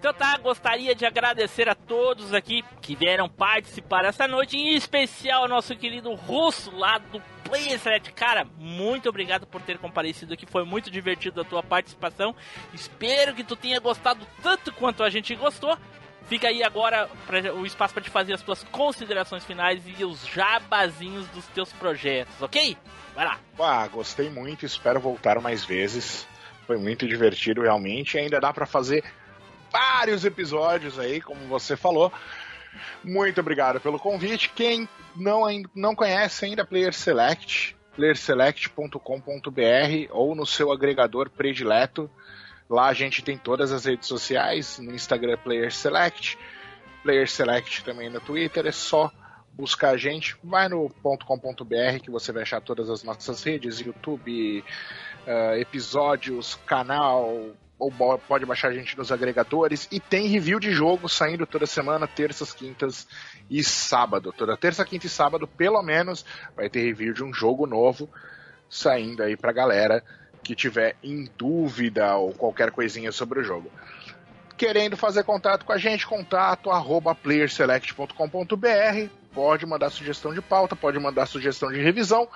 Então 0.04 0.14
tá, 0.14 0.38
gostaria 0.38 0.94
de 0.94 1.06
agradecer 1.06 1.70
a 1.70 1.74
todos 1.74 2.34
aqui 2.34 2.62
que 2.82 2.94
vieram 2.94 3.30
participar 3.30 4.04
essa 4.04 4.28
noite, 4.28 4.58
em 4.58 4.76
especial 4.76 5.44
ao 5.44 5.48
nosso 5.48 5.74
querido 5.78 6.14
Russo 6.14 6.76
lá 6.76 6.98
do 6.98 7.22
Player 7.46 7.80
Select. 7.80 8.12
Cara, 8.12 8.46
muito 8.58 9.08
obrigado 9.08 9.48
por 9.48 9.62
ter 9.62 9.78
comparecido 9.78 10.34
aqui, 10.34 10.46
foi 10.46 10.66
muito 10.66 10.92
divertido 10.92 11.40
a 11.40 11.46
tua 11.46 11.64
participação. 11.64 12.36
Espero 12.74 13.34
que 13.34 13.46
tu 13.46 13.56
tenha 13.56 13.80
gostado 13.80 14.28
tanto 14.42 14.74
quanto 14.74 15.04
a 15.04 15.10
gente 15.10 15.34
gostou. 15.36 15.78
Fica 16.28 16.48
aí 16.48 16.64
agora 16.64 17.10
pra- 17.28 17.54
o 17.54 17.66
espaço 17.66 17.94
para 17.94 18.04
te 18.04 18.10
fazer 18.10 18.34
as 18.34 18.42
tuas 18.42 18.64
considerações 18.66 19.44
finais 19.46 19.84
e 20.00 20.04
os 20.06 20.26
jabazinhos 20.26 21.28
dos 21.28 21.46
teus 21.48 21.72
projetos, 21.74 22.42
ok? 22.42 22.78
Vai 23.14 23.26
lá. 23.26 23.40
Ah, 23.60 23.88
gostei 23.88 24.30
muito, 24.30 24.66
espero 24.66 25.00
voltar 25.00 25.40
mais 25.42 25.64
vezes. 25.64 26.26
Foi 26.66 26.78
muito 26.78 27.08
divertido 27.08 27.62
realmente. 27.62 28.18
Ainda 28.18 28.40
dá 28.40 28.52
pra 28.54 28.66
fazer 28.66 29.04
vários 29.72 30.24
episódios 30.26 30.98
aí, 30.98 31.22
como 31.22 31.42
você 31.48 31.76
falou. 31.76 32.12
Muito 33.04 33.40
obrigado 33.42 33.80
pelo 33.80 34.00
convite. 34.00 34.50
Quem 34.56 34.88
não, 35.16 35.44
não 35.76 35.94
conhece 35.94 36.46
ainda 36.46 36.66
Player 36.66 36.94
Select, 36.94 37.76
playerselect.com.br 37.96 40.10
ou 40.12 40.36
no 40.36 40.46
seu 40.46 40.72
agregador 40.72 41.30
predileto. 41.30 42.10
Lá 42.70 42.88
a 42.88 42.94
gente 42.94 43.24
tem 43.24 43.38
todas 43.38 43.72
as 43.72 43.86
redes 43.86 44.08
sociais, 44.08 44.80
no 44.80 44.94
Instagram 44.94 45.38
Player 45.38 45.72
Select, 45.72 46.38
Player 47.04 47.30
Select 47.30 47.84
também 47.84 48.10
no 48.10 48.20
Twitter, 48.20 48.66
é 48.66 48.72
só 48.72 49.12
buscar 49.52 49.92
a 49.92 49.98
gente, 49.98 50.36
vai 50.44 50.68
no 50.68 50.90
.com.br 50.90 52.00
que 52.02 52.10
você 52.10 52.32
vai 52.32 52.42
achar 52.42 52.62
todas 52.62 52.90
as 52.90 53.04
nossas 53.04 53.44
redes, 53.44 53.80
YouTube, 53.80 54.64
ah, 55.28 55.58
episódios, 55.58 56.56
canal, 56.66 57.54
ou 57.78 57.92
pode 58.28 58.46
baixar 58.46 58.70
a 58.70 58.74
gente 58.74 58.98
nos 58.98 59.12
agregadores 59.12 59.88
e 59.92 60.00
tem 60.00 60.28
review 60.28 60.60
de 60.60 60.72
jogo 60.72 61.10
saindo 61.10 61.46
toda 61.46 61.66
semana, 61.66 62.08
terças, 62.08 62.54
quintas 62.54 63.08
e 63.50 63.64
sábado. 63.64 64.32
Toda 64.32 64.56
terça, 64.56 64.86
quinta 64.86 65.06
e 65.06 65.10
sábado, 65.10 65.48
pelo 65.48 65.82
menos, 65.84 66.26
vai 66.56 66.70
ter 66.70 66.82
review 66.84 67.14
de 67.14 67.24
um 67.24 67.34
jogo 67.34 67.68
novo 67.68 68.10
saindo 68.70 69.22
aí 69.22 69.36
pra 69.36 69.52
galera 69.52 70.04
que 70.44 70.56
tiver 70.56 70.96
em 71.02 71.28
dúvida 71.38 72.16
ou 72.16 72.34
qualquer 72.34 72.72
coisinha 72.72 73.12
sobre 73.12 73.40
o 73.40 73.44
jogo. 73.44 73.72
Querendo 74.58 74.96
fazer 74.96 75.24
contato 75.24 75.66
com 75.66 75.72
a 75.72 75.78
gente, 75.78 76.06
contato 76.06 76.70
arroba 76.70 77.16
playerselect.com.br. 77.16 79.10
Pode 79.34 79.66
mandar 79.66 79.90
sugestão 79.90 80.34
de 80.34 80.42
pauta, 80.42 80.76
pode 80.76 81.00
mandar 81.00 81.26
sugestão 81.26 81.72
de 81.72 81.82
revisão. 81.82 82.28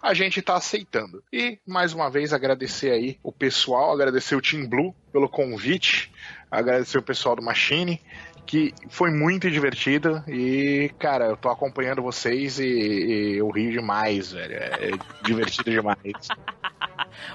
A 0.00 0.14
gente 0.14 0.40
tá 0.40 0.54
aceitando. 0.54 1.22
E, 1.30 1.58
mais 1.66 1.92
uma 1.92 2.08
vez, 2.08 2.32
agradecer 2.32 2.90
aí 2.90 3.18
o 3.22 3.30
pessoal, 3.30 3.92
agradecer 3.92 4.34
o 4.34 4.40
Team 4.40 4.66
Blue 4.66 4.94
pelo 5.12 5.28
convite, 5.28 6.10
agradecer 6.50 6.96
o 6.96 7.02
pessoal 7.02 7.36
do 7.36 7.42
Machine, 7.42 8.00
que 8.46 8.74
foi 8.88 9.10
muito 9.10 9.50
divertido. 9.50 10.22
E, 10.26 10.90
cara, 10.98 11.26
eu 11.26 11.36
tô 11.36 11.48
acompanhando 11.48 12.02
vocês 12.02 12.58
e, 12.58 12.64
e 12.64 13.38
eu 13.38 13.48
rio 13.50 13.70
demais, 13.70 14.32
velho. 14.32 14.54
É 14.54 14.90
divertido 15.22 15.70
demais. 15.70 15.98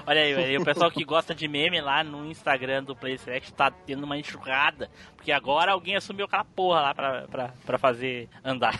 Olha 0.06 0.20
aí, 0.20 0.34
velho, 0.34 0.60
o 0.60 0.64
pessoal 0.64 0.90
que 0.90 1.04
gosta 1.04 1.34
de 1.34 1.48
meme 1.48 1.80
lá 1.80 2.04
no 2.04 2.26
Instagram 2.26 2.84
do 2.84 2.96
PlayStation 2.96 3.52
tá 3.52 3.70
tendo 3.70 4.04
uma 4.04 4.18
enxurrada, 4.18 4.90
porque 5.16 5.32
agora 5.32 5.72
alguém 5.72 5.96
assumiu 5.96 6.26
aquela 6.26 6.44
porra 6.44 6.80
lá 6.80 6.94
pra, 6.94 7.22
pra, 7.28 7.54
pra 7.64 7.78
fazer 7.78 8.28
andar. 8.44 8.74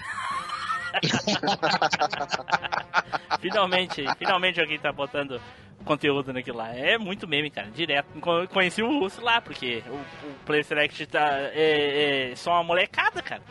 finalmente, 3.40 4.04
finalmente 4.18 4.60
alguém 4.60 4.78
tá 4.78 4.92
botando 4.92 5.40
conteúdo 5.84 6.32
naquilo 6.32 6.58
lá. 6.58 6.74
É 6.74 6.98
muito 6.98 7.26
meme, 7.28 7.50
cara, 7.50 7.68
direto. 7.70 8.06
Co- 8.20 8.46
Conheci 8.48 8.82
o 8.82 8.98
Russo 8.98 9.20
lá, 9.22 9.40
porque 9.40 9.82
o, 9.88 9.94
o 9.94 10.34
Player 10.44 10.64
Select 10.64 11.06
tá, 11.06 11.28
é, 11.52 12.30
é 12.32 12.36
só 12.36 12.52
uma 12.52 12.64
molecada, 12.64 13.22
cara. 13.22 13.42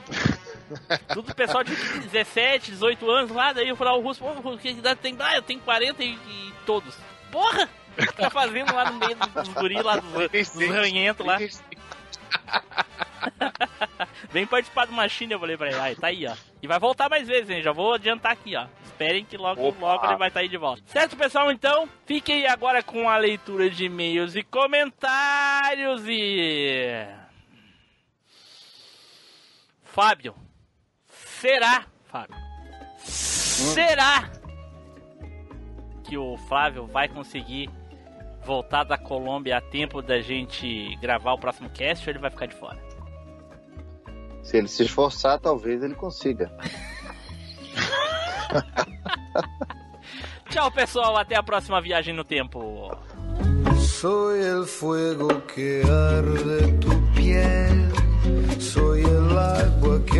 Tudo 1.13 1.33
pessoal 1.35 1.63
de 1.63 1.75
17, 1.75 2.71
18 2.71 3.09
anos 3.11 3.31
lá, 3.31 3.53
daí 3.53 3.67
eu 3.69 3.75
falei, 3.75 3.93
o 3.93 4.01
Russo, 4.01 4.23
pô, 4.41 4.57
que 4.57 4.69
idade 4.69 4.99
tem? 4.99 5.15
Ah, 5.19 5.35
eu 5.35 5.41
tenho 5.41 5.59
40 5.59 6.03
e, 6.03 6.13
e 6.13 6.53
todos. 6.65 6.95
Porra! 7.31 7.69
O 7.97 8.05
que 8.05 8.13
tá 8.13 8.29
fazendo 8.29 8.73
lá 8.75 8.91
no 8.91 8.99
meio 8.99 9.15
dos 9.15 9.47
guris 9.53 9.81
lá, 9.81 9.95
dos, 9.95 10.49
dos 10.49 10.67
ranhentos 10.69 11.25
lá? 11.25 11.37
Vem 14.29 14.45
participar 14.45 14.85
do 14.85 14.93
Machine, 14.93 15.33
eu 15.33 15.39
falei 15.39 15.57
pra 15.57 15.67
ele. 15.67 15.79
Aí, 15.79 15.95
tá 15.95 16.07
aí, 16.07 16.25
ó. 16.27 16.35
E 16.61 16.67
vai 16.67 16.79
voltar 16.79 17.09
mais 17.09 17.27
vezes, 17.27 17.49
hein? 17.49 17.61
Já 17.61 17.71
vou 17.71 17.93
adiantar 17.93 18.31
aqui, 18.31 18.55
ó. 18.55 18.67
Esperem 18.83 19.25
que 19.25 19.37
logo, 19.37 19.67
Opa. 19.67 19.79
logo 19.79 20.05
ele 20.05 20.17
vai 20.17 20.27
estar 20.29 20.39
aí 20.39 20.49
de 20.49 20.57
volta. 20.57 20.81
Certo, 20.85 21.15
pessoal? 21.17 21.51
Então, 21.51 21.87
fiquem 22.05 22.47
agora 22.47 22.81
com 22.81 23.09
a 23.09 23.17
leitura 23.17 23.69
de 23.69 23.85
e-mails 23.85 24.35
e 24.35 24.43
comentários 24.43 26.03
e... 26.07 27.05
Fábio. 29.83 30.35
Será, 31.07 31.85
Fábio? 32.05 32.35
Será 32.97 34.29
que 36.03 36.17
o 36.17 36.37
Flávio 36.49 36.85
vai 36.85 37.07
conseguir 37.07 37.69
voltar 38.43 38.83
da 38.83 38.97
Colômbia 38.97 39.57
a 39.57 39.61
tempo 39.61 40.01
da 40.01 40.19
gente 40.21 40.95
gravar 40.97 41.33
o 41.33 41.39
próximo 41.39 41.69
cast 41.69 42.07
ou 42.07 42.11
ele 42.11 42.19
vai 42.19 42.29
ficar 42.29 42.45
de 42.45 42.55
fora? 42.55 42.84
Se 44.45 44.57
ele 44.57 44.67
se 44.67 44.83
esforçar, 44.83 45.39
talvez 45.39 45.81
ele 45.81 45.95
consiga. 45.95 46.51
Tchau, 50.49 50.71
pessoal. 50.71 51.17
Até 51.17 51.35
a 51.35 51.43
próxima 51.43 51.81
viagem 51.81 52.13
no 52.13 52.23
tempo. 52.23 52.95
Soy 53.77 54.39
el 54.39 54.65
fuego 54.65 55.41
que 55.47 55.81
arde 55.81 56.71
tu 56.79 56.89
piel, 57.15 57.91
soy 58.59 59.01
el 59.01 59.37
agua 59.37 59.99
que 60.05 60.14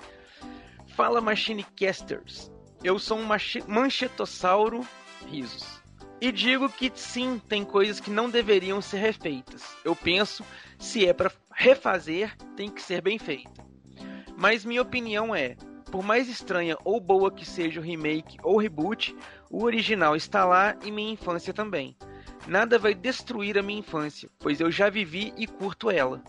Fala 0.95 1.19
Machinecasters, 1.21 2.51
eu 2.83 2.97
sou 2.99 3.17
um 3.17 3.23
machi- 3.25 3.63
manchetossauro, 3.67 4.85
risos. 5.27 5.81
E 6.19 6.31
digo 6.31 6.69
que 6.69 6.91
sim, 6.93 7.41
tem 7.49 7.65
coisas 7.65 7.99
que 7.99 8.11
não 8.11 8.29
deveriam 8.29 8.79
ser 8.81 8.97
refeitas. 8.97 9.63
Eu 9.83 9.95
penso, 9.95 10.45
se 10.77 11.05
é 11.05 11.13
pra 11.13 11.31
refazer, 11.51 12.35
tem 12.55 12.69
que 12.69 12.81
ser 12.81 13.01
bem 13.01 13.17
feita. 13.17 13.49
Mas 14.37 14.63
minha 14.63 14.83
opinião 14.83 15.33
é, 15.33 15.55
por 15.91 16.03
mais 16.03 16.29
estranha 16.29 16.77
ou 16.85 16.99
boa 16.99 17.31
que 17.31 17.43
seja 17.43 17.79
o 17.79 17.83
remake 17.83 18.37
ou 18.43 18.57
reboot, 18.57 19.15
o 19.49 19.63
original 19.63 20.15
está 20.15 20.45
lá 20.45 20.75
e 20.83 20.91
minha 20.91 21.11
infância 21.11 21.53
também. 21.53 21.97
Nada 22.47 22.77
vai 22.77 22.93
destruir 22.93 23.57
a 23.57 23.63
minha 23.63 23.79
infância, 23.79 24.29
pois 24.39 24.59
eu 24.59 24.71
já 24.71 24.89
vivi 24.89 25.33
e 25.37 25.47
curto 25.47 25.89
ela. 25.89 26.23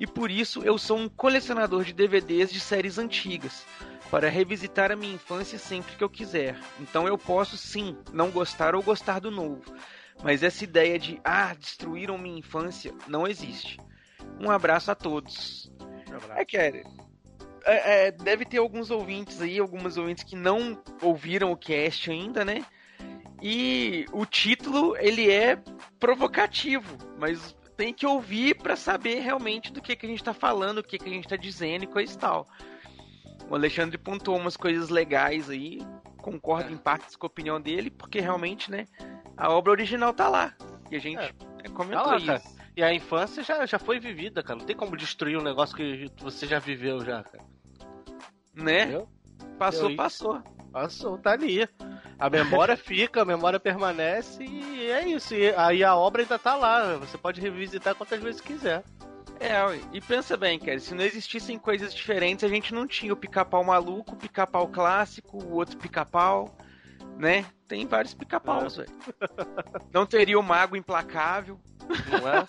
E 0.00 0.06
por 0.06 0.30
isso 0.30 0.62
eu 0.62 0.78
sou 0.78 0.96
um 0.96 1.10
colecionador 1.10 1.84
de 1.84 1.92
DVDs 1.92 2.50
de 2.50 2.58
séries 2.58 2.96
antigas, 2.96 3.66
para 4.10 4.28
revisitar 4.28 4.90
a 4.90 4.96
minha 4.96 5.14
infância 5.14 5.58
sempre 5.58 5.94
que 5.94 6.02
eu 6.02 6.08
quiser. 6.10 6.58
Então 6.80 7.06
eu 7.06 7.16
posso 7.16 7.56
sim 7.56 7.96
não 8.12 8.30
gostar 8.30 8.74
ou 8.74 8.82
gostar 8.82 9.20
do 9.20 9.30
novo. 9.30 9.62
Mas 10.22 10.42
essa 10.42 10.64
ideia 10.64 10.98
de 10.98 11.20
ah, 11.22 11.54
destruíram 11.54 12.18
minha 12.18 12.38
infância 12.38 12.92
não 13.06 13.26
existe. 13.26 13.78
Um 14.40 14.50
abraço 14.50 14.90
a 14.90 14.94
todos. 14.94 15.70
É, 16.34 16.44
cara. 16.44 16.82
é, 17.64 18.06
é, 18.06 18.10
deve 18.10 18.44
ter 18.44 18.58
alguns 18.58 18.90
ouvintes 18.90 19.40
aí, 19.40 19.58
algumas 19.58 19.96
ouvintes 19.96 20.24
que 20.24 20.34
não 20.34 20.82
ouviram 21.00 21.52
o 21.52 21.56
cast 21.56 22.10
ainda, 22.10 22.44
né? 22.44 22.64
E 23.42 24.06
o 24.12 24.26
título 24.26 24.96
ele 24.98 25.30
é 25.30 25.58
provocativo, 25.98 26.98
mas 27.18 27.56
tem 27.80 27.94
que 27.94 28.06
ouvir 28.06 28.56
para 28.56 28.76
saber 28.76 29.20
realmente 29.20 29.72
do 29.72 29.80
que, 29.80 29.96
que 29.96 30.04
a 30.04 30.08
gente 30.10 30.22
tá 30.22 30.34
falando, 30.34 30.78
o 30.78 30.82
que, 30.82 30.98
que 30.98 31.08
a 31.08 31.12
gente 31.12 31.26
tá 31.26 31.34
dizendo 31.34 31.84
e 31.84 31.86
coisa 31.86 32.12
e 32.12 32.18
tal. 32.18 32.46
O 33.48 33.54
Alexandre 33.54 33.96
pontuou 33.96 34.36
umas 34.36 34.54
coisas 34.54 34.90
legais 34.90 35.48
aí, 35.48 35.80
concordo 36.18 36.70
em 36.70 36.76
partes 36.76 37.16
com 37.16 37.24
a 37.24 37.28
opinião 37.28 37.58
dele, 37.58 37.90
porque 37.90 38.20
realmente, 38.20 38.70
né, 38.70 38.86
a 39.34 39.50
obra 39.50 39.72
original 39.72 40.12
tá 40.12 40.28
lá. 40.28 40.54
E 40.90 40.96
a 40.96 40.98
gente 40.98 41.16
né, 41.16 41.30
comentou 41.72 42.04
Tá 42.04 42.10
lá, 42.10 42.16
isso. 42.18 42.26
cara. 42.26 42.42
E 42.76 42.82
a 42.82 42.92
infância 42.92 43.42
já, 43.42 43.64
já 43.64 43.78
foi 43.78 43.98
vivida, 43.98 44.42
cara. 44.42 44.58
Não 44.58 44.66
tem 44.66 44.76
como 44.76 44.94
destruir 44.94 45.38
um 45.38 45.42
negócio 45.42 45.74
que 45.74 46.06
você 46.18 46.46
já 46.46 46.58
viveu 46.58 47.02
já, 47.02 47.22
cara. 47.22 47.44
Né? 48.54 48.82
Entendeu? 48.82 49.08
Passou, 49.58 49.96
passou. 49.96 50.42
Passou, 50.72 51.18
tá 51.18 51.32
ali. 51.32 51.68
A 52.18 52.30
memória 52.30 52.76
fica, 52.78 53.22
a 53.22 53.24
memória 53.24 53.58
permanece 53.58 54.44
e 54.44 54.90
é 54.90 55.08
isso. 55.08 55.34
E 55.34 55.54
aí 55.54 55.82
a 55.82 55.96
obra 55.96 56.22
ainda 56.22 56.38
tá 56.38 56.54
lá. 56.56 56.96
Você 56.96 57.18
pode 57.18 57.40
revisitar 57.40 57.94
quantas 57.94 58.22
vezes 58.22 58.40
quiser. 58.40 58.84
É, 59.40 59.58
e 59.90 60.02
pensa 60.02 60.36
bem, 60.36 60.58
cara, 60.58 60.78
se 60.78 60.94
não 60.94 61.02
existissem 61.02 61.58
coisas 61.58 61.94
diferentes, 61.94 62.44
a 62.44 62.48
gente 62.48 62.74
não 62.74 62.86
tinha 62.86 63.10
o 63.10 63.16
pica-pau 63.16 63.64
maluco, 63.64 64.12
o 64.12 64.16
pica-pau 64.16 64.68
clássico, 64.68 65.42
o 65.42 65.54
outro 65.54 65.78
pica-pau, 65.78 66.54
né? 67.16 67.46
Tem 67.66 67.86
vários 67.86 68.12
pica-paus, 68.12 68.76
velho. 68.76 68.90
Não 69.94 70.04
teria 70.04 70.38
o 70.38 70.42
mago 70.42 70.76
implacável. 70.76 71.58
Não 72.10 72.28
é? 72.28 72.46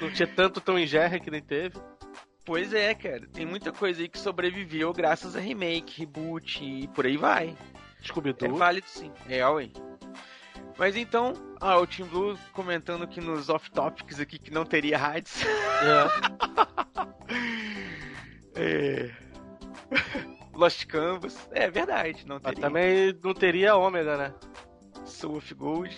Não 0.00 0.12
tinha 0.12 0.28
tanto 0.28 0.60
Tom 0.60 0.78
e 0.78 0.86
Jerry 0.86 1.18
que 1.18 1.30
nem 1.32 1.42
teve. 1.42 1.78
Pois 2.44 2.72
é, 2.72 2.94
cara. 2.94 3.26
Tem 3.32 3.46
muita 3.46 3.72
coisa 3.72 4.02
aí 4.02 4.08
que 4.08 4.18
sobreviveu 4.18 4.92
graças 4.92 5.34
a 5.34 5.40
remake, 5.40 6.00
reboot 6.00 6.62
e 6.64 6.86
por 6.88 7.06
aí 7.06 7.16
vai. 7.16 7.56
Scooby-Doo. 8.02 8.56
É 8.56 8.58
válido 8.58 8.86
sim. 8.88 9.10
É, 9.28 9.46
ué. 9.48 9.70
Mas 10.76 10.96
então, 10.96 11.32
ah, 11.60 11.78
o 11.78 11.86
Team 11.86 12.08
Blue 12.08 12.36
comentando 12.52 13.04
aqui 13.04 13.20
nos 13.20 13.48
off-topics 13.48 14.18
aqui 14.20 14.38
que 14.38 14.50
não 14.50 14.64
teria 14.64 14.98
rádios. 14.98 15.42
É. 18.56 19.10
Lost 20.54 20.86
Canvas. 20.86 21.48
É 21.52 21.70
verdade, 21.70 22.26
não 22.26 22.36
Mas 22.36 22.54
teria. 22.54 22.60
também 22.60 23.18
não 23.22 23.34
teria 23.34 23.76
ômega, 23.76 24.16
né? 24.16 24.34
Soul 25.04 25.36
of 25.36 25.54
Gold. 25.54 25.96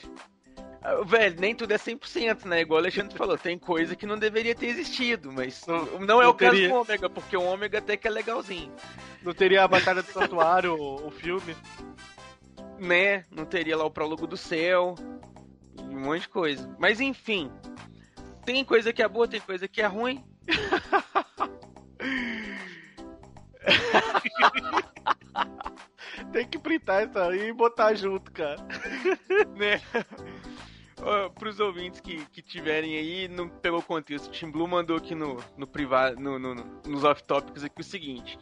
Velho, 1.04 1.40
nem 1.40 1.54
tudo 1.54 1.72
é 1.72 1.76
100%, 1.76 2.44
né? 2.44 2.60
Igual 2.60 2.78
o 2.78 2.82
Alexandre 2.82 3.16
falou, 3.16 3.36
tem 3.36 3.58
coisa 3.58 3.96
que 3.96 4.06
não 4.06 4.16
deveria 4.16 4.54
ter 4.54 4.66
existido, 4.66 5.32
mas 5.32 5.66
não, 5.66 5.76
é 5.84 6.06
não 6.06 6.18
o 6.30 6.34
caso 6.34 6.52
teria. 6.52 6.68
do 6.68 6.74
Ômega, 6.74 7.10
porque 7.10 7.36
o 7.36 7.42
Ômega 7.42 7.78
até 7.78 7.96
que 7.96 8.06
é 8.06 8.10
legalzinho. 8.10 8.72
Não 9.22 9.34
teria 9.34 9.64
a 9.64 9.68
Batalha 9.68 10.02
do 10.02 10.12
Santuário, 10.12 10.74
o, 10.74 11.08
o 11.08 11.10
filme. 11.10 11.56
Né? 12.78 13.24
Não 13.30 13.44
teria 13.44 13.76
lá 13.76 13.84
o 13.84 13.90
Prólogo 13.90 14.26
do 14.26 14.36
Céu, 14.36 14.94
um 15.80 16.00
monte 16.00 16.22
de 16.22 16.28
coisa. 16.28 16.76
Mas 16.78 17.00
enfim, 17.00 17.50
tem 18.44 18.64
coisa 18.64 18.92
que 18.92 19.02
é 19.02 19.08
boa, 19.08 19.26
tem 19.26 19.40
coisa 19.40 19.66
que 19.66 19.82
é 19.82 19.86
ruim. 19.86 20.24
Tem 26.32 26.46
que 26.46 26.58
printar 26.58 27.06
isso 27.06 27.18
aí 27.18 27.48
e 27.48 27.52
botar 27.52 27.94
junto, 27.94 28.30
cara. 28.32 28.56
né? 29.56 29.80
Ó, 31.02 31.28
Pros 31.30 31.60
ouvintes 31.60 32.00
que, 32.00 32.24
que 32.26 32.40
tiverem 32.42 32.96
aí, 32.96 33.28
não 33.28 33.48
pegou 33.48 33.82
contexto, 33.82 34.28
o 34.28 34.30
Tim 34.30 34.50
Blue 34.50 34.66
mandou 34.66 34.96
aqui 34.96 35.14
no, 35.14 35.36
no 35.56 35.66
privado, 35.66 36.18
no, 36.20 36.38
no- 36.38 36.54
no- 36.54 36.82
nos 36.86 37.04
off-topics 37.04 37.64
aqui 37.64 37.80
o 37.80 37.84
seguinte: 37.84 38.38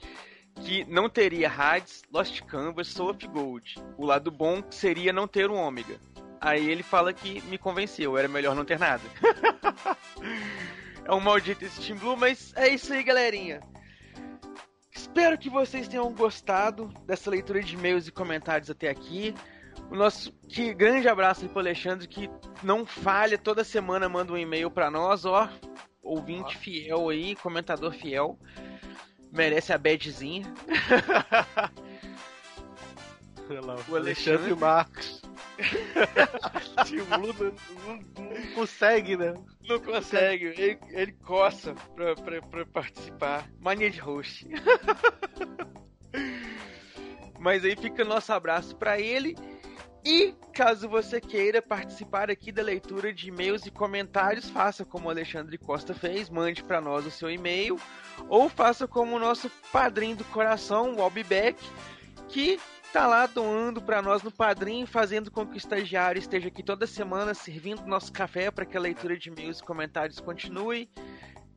que 0.64 0.84
não 0.84 1.08
teria 1.08 1.50
Hades, 1.50 2.02
Lost 2.12 2.40
Canvas, 2.42 2.88
Soul 2.88 3.10
of 3.10 3.26
Gold. 3.26 3.76
O 3.98 4.06
lado 4.06 4.30
bom 4.30 4.62
seria 4.70 5.12
não 5.12 5.26
ter 5.26 5.50
o 5.50 5.54
Ômega. 5.54 5.98
Aí 6.40 6.68
ele 6.70 6.82
fala 6.82 7.12
que 7.12 7.40
me 7.42 7.56
convenceu, 7.58 8.16
era 8.18 8.28
melhor 8.28 8.54
não 8.54 8.64
ter 8.64 8.78
nada. 8.78 9.02
é 11.04 11.12
um 11.14 11.20
maldito 11.20 11.64
esse 11.64 11.80
Team 11.80 11.98
Blue, 11.98 12.16
mas 12.16 12.52
é 12.54 12.68
isso 12.68 12.92
aí, 12.92 13.02
galerinha. 13.02 13.60
Espero 14.94 15.36
que 15.38 15.48
vocês 15.50 15.88
tenham 15.88 16.12
gostado 16.12 16.92
dessa 17.06 17.30
leitura 17.30 17.62
de 17.62 17.74
e-mails 17.74 18.06
e 18.06 18.12
comentários 18.12 18.70
até 18.70 18.88
aqui. 18.90 19.34
O 19.90 19.96
nosso 19.96 20.32
que 20.48 20.74
grande 20.74 21.08
abraço 21.08 21.42
aí 21.42 21.48
pro 21.48 21.60
Alexandre, 21.60 22.08
que 22.08 22.28
não 22.62 22.84
falha, 22.84 23.38
toda 23.38 23.62
semana 23.64 24.08
manda 24.08 24.32
um 24.32 24.36
e-mail 24.38 24.70
pra 24.70 24.90
nós, 24.90 25.24
ó. 25.24 25.48
Ouvinte 26.02 26.56
fiel 26.56 27.08
aí, 27.08 27.34
comentador 27.36 27.92
fiel. 27.92 28.38
Merece 29.32 29.72
a 29.72 29.78
badzinha. 29.78 30.44
O 33.90 33.96
Alexandre 33.96 34.54
Marcos. 34.54 35.20
Tim 36.86 37.02
Blue 37.04 37.34
não, 37.38 37.52
não- 38.24 38.30
não 38.30 38.46
consegue, 38.54 39.18
né? 39.18 39.34
Não 39.68 39.78
consegue, 39.80 40.46
ele, 40.46 40.78
ele 40.88 41.12
coça 41.12 41.74
pra, 41.94 42.14
pra, 42.14 42.40
pra 42.40 42.64
participar. 42.64 43.46
Mania 43.60 43.90
de 43.90 44.00
host. 44.00 44.48
Mas 47.38 47.62
aí 47.66 47.76
fica 47.76 48.02
nosso 48.02 48.32
abraço 48.32 48.74
pra 48.76 48.98
ele. 48.98 49.36
E 50.04 50.34
caso 50.52 50.86
você 50.86 51.18
queira 51.18 51.62
participar 51.62 52.30
aqui 52.30 52.52
da 52.52 52.62
leitura 52.62 53.10
de 53.10 53.28
e-mails 53.28 53.64
e 53.64 53.70
comentários, 53.70 54.50
faça 54.50 54.84
como 54.84 55.08
o 55.08 55.10
Alexandre 55.10 55.56
Costa 55.56 55.94
fez, 55.94 56.28
mande 56.28 56.62
pra 56.62 56.78
nós 56.78 57.06
o 57.06 57.10
seu 57.10 57.30
e-mail, 57.30 57.80
ou 58.28 58.50
faça 58.50 58.86
como 58.86 59.16
o 59.16 59.18
nosso 59.18 59.50
padrinho 59.72 60.16
do 60.16 60.24
coração, 60.26 60.94
o 60.94 61.00
Albibeck, 61.02 61.58
que 62.28 62.60
tá 62.92 63.06
lá 63.06 63.26
doando 63.26 63.80
pra 63.80 64.02
nós 64.02 64.22
no 64.22 64.30
padrinho, 64.30 64.86
fazendo 64.86 65.30
com 65.30 65.46
que 65.46 65.54
o 65.54 65.56
estagiário 65.56 66.18
esteja 66.18 66.48
aqui 66.48 66.62
toda 66.62 66.86
semana 66.86 67.32
servindo 67.32 67.86
nosso 67.86 68.12
café 68.12 68.50
para 68.50 68.66
que 68.66 68.76
a 68.76 68.80
leitura 68.80 69.16
de 69.16 69.30
e-mails 69.30 69.58
e 69.58 69.64
comentários 69.64 70.20
continue. 70.20 70.88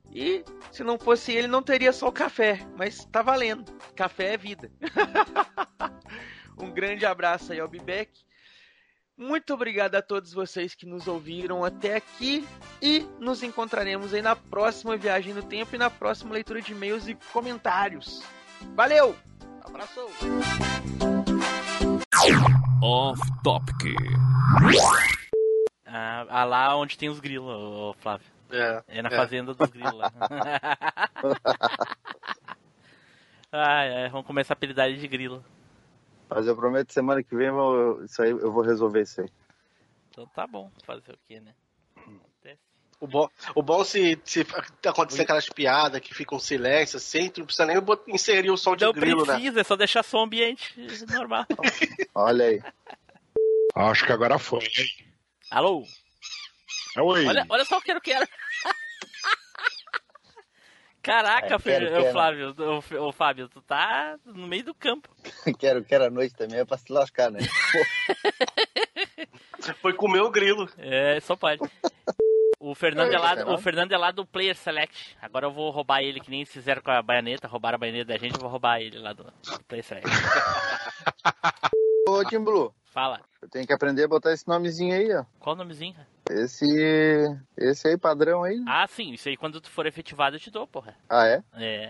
E 0.10 0.44
se 0.72 0.84
não 0.84 0.98
fosse 0.98 1.34
ele, 1.34 1.48
não 1.48 1.62
teria 1.62 1.92
só 1.92 2.08
o 2.08 2.14
café, 2.14 2.66
mas 2.78 3.04
tá 3.12 3.22
valendo. 3.22 3.72
Café 3.94 4.34
é 4.34 4.38
vida. 4.38 4.72
um 6.58 6.72
grande 6.72 7.06
abraço 7.06 7.52
aí 7.52 7.60
ao 7.60 7.68
Bibec. 7.68 8.26
Muito 9.18 9.54
obrigado 9.54 9.96
a 9.96 10.02
todos 10.02 10.32
vocês 10.32 10.76
que 10.76 10.86
nos 10.86 11.08
ouviram 11.08 11.66
até 11.66 11.96
aqui 11.96 12.48
e 12.82 13.00
nos 13.20 13.42
encontraremos 13.42 14.14
aí 14.14 14.22
na 14.22 14.36
próxima 14.36 14.96
viagem 14.96 15.34
no 15.34 15.42
tempo 15.42 15.74
e 15.74 15.78
na 15.78 15.90
próxima 15.90 16.34
leitura 16.34 16.62
de 16.62 16.72
e-mails 16.72 17.08
e 17.08 17.16
comentários. 17.34 18.22
Valeu! 18.76 19.16
Abraço! 19.66 20.08
Off 22.84 23.22
Topic. 23.44 23.96
Ah, 25.86 26.26
ah, 26.30 26.44
lá 26.46 26.76
onde 26.78 26.96
tem 26.98 27.10
os 27.10 27.20
grilos, 27.20 27.96
Flávio. 28.00 28.28
É. 28.52 28.84
É 28.88 29.02
na 29.02 29.10
É. 29.10 29.16
fazenda 29.16 29.54
dos 29.54 29.70
grilos 29.70 29.94
lá. 29.94 30.12
ah, 33.52 33.84
é, 33.84 34.10
vamos 34.10 34.28
começar 34.28 34.54
a 34.54 34.56
apelidar 34.56 34.88
ele 34.88 34.98
de 35.00 35.08
grilo. 35.08 35.44
Mas 36.30 36.46
eu 36.48 36.56
prometo 36.56 36.92
semana 36.92 37.24
que 37.24 37.36
vem 37.36 37.48
eu 37.48 37.56
vou- 37.56 38.04
isso 38.04 38.22
aí, 38.22 38.32
eu 38.32 38.52
vou 38.52 38.64
resolver 38.64 39.02
isso 39.02 39.22
aí. 39.22 39.30
Então 40.10 40.28
tá 40.28 40.46
bom, 40.48 40.72
fazer 40.86 41.14
o 41.14 41.20
quê, 41.28 41.40
né? 41.40 41.54
O 43.00 43.06
bom, 43.06 43.30
o 43.54 43.62
bom 43.62 43.84
se, 43.84 44.20
se 44.26 44.44
acontecer 44.84 45.22
aquelas 45.22 45.48
piadas 45.48 46.02
que 46.02 46.16
ficam 46.16 46.38
um 46.38 46.42
silêncio 46.42 46.98
assim, 46.98 47.30
tu 47.30 47.42
não 47.42 47.46
precisa 47.46 47.68
nem 47.68 47.78
inserir 48.08 48.50
o 48.50 48.58
som 48.58 48.76
de 48.76 48.86
Não 48.86 48.92
grilo, 48.92 49.24
né? 49.24 49.34
precisa, 49.34 49.62
é 49.62 49.64
só 49.64 49.76
deixar 49.76 50.02
som 50.02 50.24
ambiente 50.24 50.74
normal. 51.08 51.46
Olha 52.16 52.46
aí. 52.46 52.64
Acho 53.76 54.04
que 54.04 54.12
agora 54.12 54.40
foi. 54.40 54.68
Alô? 55.52 55.84
Oi. 56.98 57.28
Olha, 57.28 57.46
olha 57.50 57.66
só 57.66 57.78
o 57.78 57.82
que 57.82 57.92
eu 57.92 58.02
quero. 58.02 58.28
Caraca, 61.08 61.56
É, 61.56 61.60
quero, 61.60 61.88
quero. 61.88 62.12
Flávio, 62.12 62.54
ô, 62.60 62.84
ô, 63.08 63.12
Fábio, 63.14 63.48
tu 63.48 63.62
tá 63.62 64.18
no 64.26 64.46
meio 64.46 64.66
do 64.66 64.74
campo. 64.74 65.08
quero, 65.58 65.82
quero 65.82 66.04
a 66.04 66.10
noite 66.10 66.36
também, 66.36 66.60
é 66.60 66.66
pra 66.66 66.78
se 66.78 66.92
lascar, 66.92 67.32
né? 67.32 67.40
Foi 69.82 69.94
comer 69.94 70.20
o 70.20 70.30
grilo. 70.30 70.70
É, 70.78 71.18
só 71.22 71.38
pode. 71.38 71.62
O 72.60 72.76
Fernando, 72.76 73.12
é 73.16 73.18
lá, 73.18 73.38
Será? 73.38 73.54
o 73.54 73.58
Fernando 73.58 73.94
é 73.94 73.98
lá 73.98 74.12
do 74.12 74.26
Player 74.26 74.58
Select. 74.58 75.16
Agora 75.22 75.46
eu 75.46 75.52
vou 75.52 75.72
roubar 75.72 76.02
ele, 76.02 76.20
que 76.20 76.30
nem 76.30 76.42
eles 76.42 76.52
fizeram 76.52 76.82
com 76.82 76.92
a 76.92 77.02
baianeta. 77.02 77.48
Roubaram 77.48 77.78
a 77.78 77.80
baianeta 77.80 78.06
da 78.06 78.18
gente, 78.18 78.36
eu 78.36 78.42
vou 78.42 78.50
roubar 78.50 78.82
ele 78.82 79.00
lá 79.00 79.14
do, 79.14 79.24
do 79.24 79.64
Player 79.66 79.86
Select. 79.86 80.10
Ô, 82.10 82.26
Tim 82.26 82.44
Blue, 82.44 82.74
Fala. 82.98 83.22
eu 83.44 83.48
tenho 83.48 83.68
que 83.68 83.72
aprender 83.72 84.06
a 84.06 84.08
botar 84.08 84.34
esse 84.34 84.48
nomezinho 84.48 84.96
aí, 84.96 85.14
ó. 85.14 85.24
Qual 85.40 85.54
o 85.54 85.58
nomezinho? 85.60 85.96
Esse. 86.32 86.66
Esse 87.56 87.90
aí, 87.90 87.96
padrão 87.96 88.44
aí. 88.44 88.60
Ah, 88.68 88.88
sim, 88.88 89.12
isso 89.12 89.30
aí 89.30 89.38
quando 89.38 89.62
tu 89.62 89.70
for 89.70 89.86
efetivado 89.86 90.36
eu 90.36 90.40
te 90.40 90.50
dou, 90.50 90.66
porra. 90.66 90.96
Ah, 91.08 91.28
é? 91.28 91.44
É. 91.54 91.90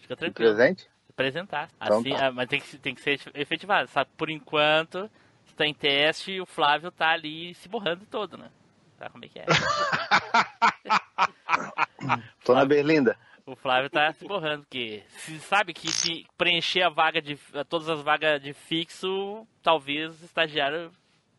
Fica 0.00 0.16
tranquilo. 0.16 0.52
presente? 0.52 0.90
Apresentar. 1.08 1.68
Então 1.80 2.00
Assim, 2.00 2.10
tá. 2.10 2.26
ah, 2.26 2.32
mas 2.32 2.48
tem 2.48 2.60
que, 2.60 2.76
tem 2.76 2.92
que 2.92 3.00
ser 3.00 3.20
efetivado. 3.34 3.88
Sabe, 3.88 4.10
por 4.16 4.30
enquanto, 4.30 5.08
tu 5.46 5.54
tá 5.54 5.64
em 5.64 5.72
teste 5.72 6.32
e 6.32 6.40
o 6.40 6.46
Flávio 6.46 6.90
tá 6.90 7.10
ali 7.10 7.54
se 7.54 7.68
borrando 7.68 8.04
todo, 8.06 8.36
né? 8.36 8.50
Sabe 8.98 9.12
como 9.12 9.24
é 9.24 9.28
que 9.28 9.38
é? 9.38 9.46
Tô 12.44 12.52
na 12.52 12.64
Berlinda. 12.64 13.16
O 13.44 13.56
Flávio 13.56 13.90
tá 13.90 14.12
se 14.12 14.24
borrando, 14.26 14.62
porque 14.62 15.02
se 15.08 15.38
sabe 15.40 15.72
que 15.74 15.90
se 15.90 16.24
preencher 16.38 16.82
a 16.82 16.88
vaga 16.88 17.20
de 17.20 17.36
todas 17.68 17.88
as 17.88 18.00
vagas 18.00 18.40
de 18.40 18.52
fixo, 18.52 19.46
talvez 19.62 20.20
o 20.22 20.24
estagiário 20.24 20.92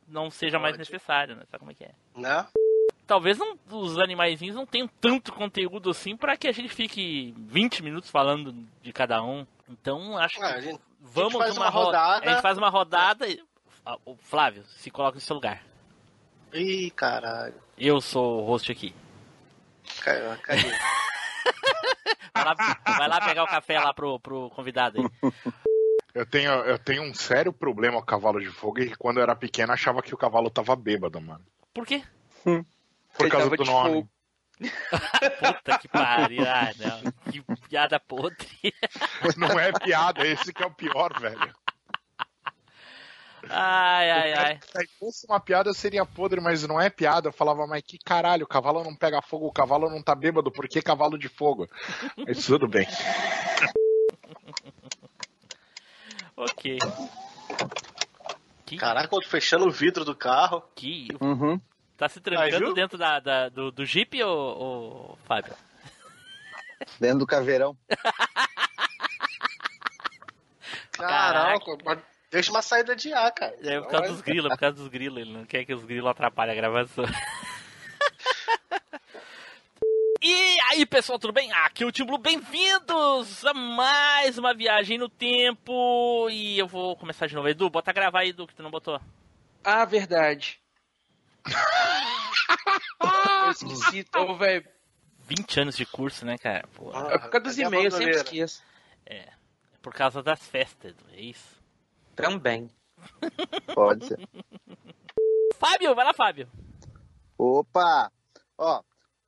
não 0.08 0.30
seja 0.30 0.60
mais 0.60 0.78
necessário, 0.78 1.36
né? 1.36 1.44
Sabe 1.50 1.60
como 1.60 1.72
é 1.72 1.74
que 1.74 1.86
é? 1.86 1.92
Né? 2.16 2.46
Talvez 3.08 3.38
não- 3.38 3.58
os 3.72 3.98
animaizinhos 3.98 4.56
não 4.56 4.66
tenham 4.66 4.88
tanto 5.00 5.32
conteúdo 5.34 5.90
assim 5.90 6.16
pra 6.18 6.36
que 6.36 6.48
a 6.48 6.52
gente 6.52 6.70
fique 6.70 7.34
20 7.38 7.82
minutos 7.82 8.10
falando 8.10 8.54
de 8.82 8.92
cada 8.94 9.22
um. 9.24 9.46
Então 9.70 10.18
acho 10.18 10.36
que 10.36 10.44
Ah, 10.44 10.56
a 10.56 10.60
gente- 10.62 10.82
vamos 11.00 11.34
faz 11.38 11.56
numa 11.56 11.66
uma 11.66 11.70
ro- 11.72 11.84
rodada. 11.86 12.26
A 12.30 12.34
gente 12.34 12.42
faz 12.42 12.58
uma 12.58 12.70
rodada 12.70 13.28
e. 13.28 13.42
Ah, 13.86 13.98
O 14.06 14.16
Flávio, 14.16 14.64
se 14.66 14.90
coloca 14.92 15.16
no 15.16 15.22
seu 15.22 15.36
lugar. 15.36 15.64
Ih, 16.54 16.92
caralho. 16.92 17.56
Eu 17.78 18.00
sou 18.02 18.42
o 18.42 18.46
host 18.46 18.72
aqui. 18.72 18.94
Caiu, 20.02 20.38
caiu. 20.42 20.62
Vai 22.34 22.44
lá, 22.46 22.56
vai 22.98 23.08
lá 23.08 23.22
pegar 23.22 23.44
o 23.44 23.48
café 23.48 23.80
lá 23.80 23.94
pro, 23.94 24.20
pro 24.20 24.50
convidado 24.52 25.00
aí. 25.00 25.32
Eu 26.14 26.26
tenho, 26.26 26.52
eu 26.52 26.78
tenho 26.78 27.04
um 27.04 27.14
sério 27.14 27.52
problema 27.52 28.00
com 28.00 28.06
cavalo 28.06 28.40
de 28.40 28.50
fogo 28.50 28.80
e 28.80 28.96
quando 28.96 29.18
eu 29.18 29.24
era 29.24 29.36
pequeno 29.36 29.74
achava 29.74 30.02
que 30.02 30.14
o 30.14 30.18
cavalo 30.18 30.50
tava 30.50 30.76
bêbado, 30.76 31.20
mano. 31.22 31.44
Por 31.74 31.86
quê? 31.86 32.04
Por 32.44 32.66
Ele 33.20 33.30
causa 33.30 33.50
do 33.50 33.64
nome. 33.66 33.90
fogo. 33.94 34.10
Puta 35.40 35.78
que 35.80 35.88
pariu. 35.88 36.44
Ah, 36.48 36.72
não. 36.78 37.32
Que 37.32 37.44
piada 37.68 38.00
podre. 38.00 38.48
Não 39.38 39.60
é 39.60 39.72
piada, 39.72 40.26
esse 40.28 40.54
que 40.54 40.62
é 40.64 40.66
o 40.68 40.72
pior, 40.72 41.20
velho. 41.20 41.54
Ai, 43.50 44.10
ai, 44.12 44.34
ai. 44.34 44.60
Se 44.62 44.88
fosse 45.00 45.26
uma 45.28 45.40
piada, 45.40 45.74
seria 45.74 46.06
podre, 46.06 46.40
mas 46.40 46.66
não 46.68 46.80
é 46.80 46.90
piada. 46.90 47.30
Eu 47.30 47.34
falava, 47.34 47.68
mas 47.68 47.82
que 47.84 47.98
caralho, 47.98 48.46
o 48.46 48.48
cavalo 48.48 48.84
não 48.84 48.96
pega 48.96 49.22
fogo, 49.22 49.48
o 49.48 49.52
cavalo 49.52 49.90
não 49.90 50.02
tá 50.02 50.16
bêbado, 50.16 50.52
por 50.52 50.68
que 50.68 50.82
cavalo 50.82 51.18
de 51.18 51.28
fogo? 51.28 51.68
Mas 52.26 52.46
tudo 52.46 52.68
bem. 52.68 52.88
Ok. 56.36 56.78
Caraca, 58.80 59.16
eu 59.16 59.22
tô 59.22 59.28
fechando 59.28 59.68
o 59.68 59.72
vidro 59.72 60.04
do 60.04 60.16
carro. 60.16 60.64
Que. 60.76 61.10
Uhum. 61.22 61.60
Tá 61.98 62.10
se 62.10 62.20
trancando 62.20 62.58
viu? 62.66 62.74
dentro 62.74 62.98
da, 62.98 63.20
da- 63.20 63.50
do, 63.50 63.72
do 63.72 63.86
Jeep, 63.86 64.22
ô, 64.24 65.12
ô, 65.12 65.18
Fábio? 65.26 65.54
Dentro 67.00 67.20
do 67.20 67.28
caveirão. 67.28 67.78
Caraca, 70.92 71.78
mas 71.86 72.00
deixa 72.34 72.52
uma 72.52 72.62
saída 72.62 72.96
de 72.96 73.14
ar, 73.14 73.32
cara. 73.32 73.56
É 73.62 73.80
por 73.80 73.90
causa 73.90 74.12
dos 74.12 74.22
grilos, 74.22 74.46
é 74.52 74.56
por 74.56 74.60
causa 74.60 74.76
dos 74.76 74.88
grilos. 74.88 75.22
Ele 75.22 75.32
não 75.32 75.46
quer 75.46 75.64
que 75.64 75.74
os 75.74 75.86
grilos 75.86 76.10
atrapalhem 76.10 76.54
a 76.54 76.56
gravação. 76.56 77.06
E 80.26 80.58
aí, 80.72 80.86
pessoal, 80.86 81.20
tudo 81.20 81.34
bem? 81.34 81.52
Aqui 81.52 81.84
é 81.84 81.86
o 81.86 81.92
Tim 81.92 82.06
Blue, 82.06 82.18
bem-vindos 82.18 83.44
a 83.46 83.54
mais 83.54 84.38
uma 84.38 84.54
viagem 84.54 84.98
no 84.98 85.10
tempo. 85.10 86.30
E 86.30 86.58
eu 86.58 86.66
vou 86.66 86.96
começar 86.96 87.28
de 87.28 87.36
novo. 87.36 87.50
Edu, 87.50 87.70
bota 87.70 87.92
a 87.92 87.94
gravar 87.94 88.20
aí, 88.22 88.30
Edu, 88.30 88.48
que 88.48 88.56
tu 88.56 88.64
não 88.64 88.72
botou. 88.72 89.02
Ah, 89.66 89.84
verdade. 89.84 90.62
eu 93.46 93.52
esqueci, 93.52 94.00
então, 94.08 94.38
velho. 94.38 94.66
20 95.28 95.60
anos 95.60 95.76
de 95.76 95.86
curso, 95.86 96.26
né, 96.26 96.38
cara? 96.38 96.66
Pô, 96.74 96.90
É 97.10 97.18
por 97.18 97.30
causa 97.30 97.40
dos 97.42 97.58
e-mails, 97.58 97.94
eu 97.94 98.00
sempre 98.00 98.16
esqueço. 98.16 98.64
é 99.06 99.28
por 99.82 99.94
causa 99.94 100.24
das 100.24 100.40
festas, 100.48 100.92
Edu, 100.92 101.04
é 101.12 101.20
isso. 101.20 101.63
Também. 102.16 102.70
Pode 103.74 104.08
ser. 104.08 104.20
Fábio, 105.56 105.96
vai 105.96 106.06
lá, 106.06 106.14
Fábio. 106.14 106.50
Opa! 107.38 108.12
Ó, 108.58 108.82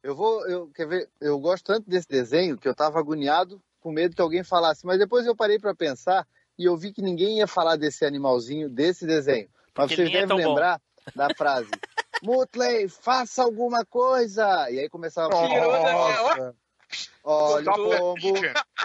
eu 0.04 0.16
vou. 0.16 0.48
Eu, 0.48 0.68
quer 0.70 0.88
ver? 0.88 1.10
Eu 1.20 1.40
gosto 1.40 1.66
tanto 1.66 1.90
desse 1.90 2.08
desenho 2.08 2.58
que 2.58 2.68
eu 2.68 2.76
tava 2.76 3.00
agoniado, 3.00 3.62
com 3.80 3.92
medo 3.92 4.16
que 4.16 4.22
alguém 4.22 4.44
falasse. 4.44 4.86
Mas 4.86 5.00
depois 5.00 5.26
eu 5.26 5.36
parei 5.36 5.60
pra 5.60 5.76
pensar 5.76 6.28
e 6.58 6.66
eu 6.66 6.78
vi 6.78 6.94
que 6.94 7.02
ninguém 7.02 7.40
ia 7.40 7.48
falar 7.48 7.76
desse 7.76 8.06
animalzinho, 8.06 8.70
desse 8.70 9.06
desenho. 9.06 9.50
Mas 9.76 9.88
Porque 9.88 9.96
vocês 9.96 10.10
é 10.10 10.12
devem 10.12 10.28
bom. 10.28 10.36
lembrar 10.36 10.82
da 11.16 11.28
frase. 11.36 11.70
Mutley, 12.24 12.88
faça 12.88 13.44
alguma 13.44 13.86
coisa! 13.86 14.70
E 14.72 14.80
aí 14.80 14.90
começava 14.90 15.36
a 15.36 15.92
Nossa, 15.92 16.56
Olha 17.24 17.72
o 17.72 17.76
pombo, 17.76 18.34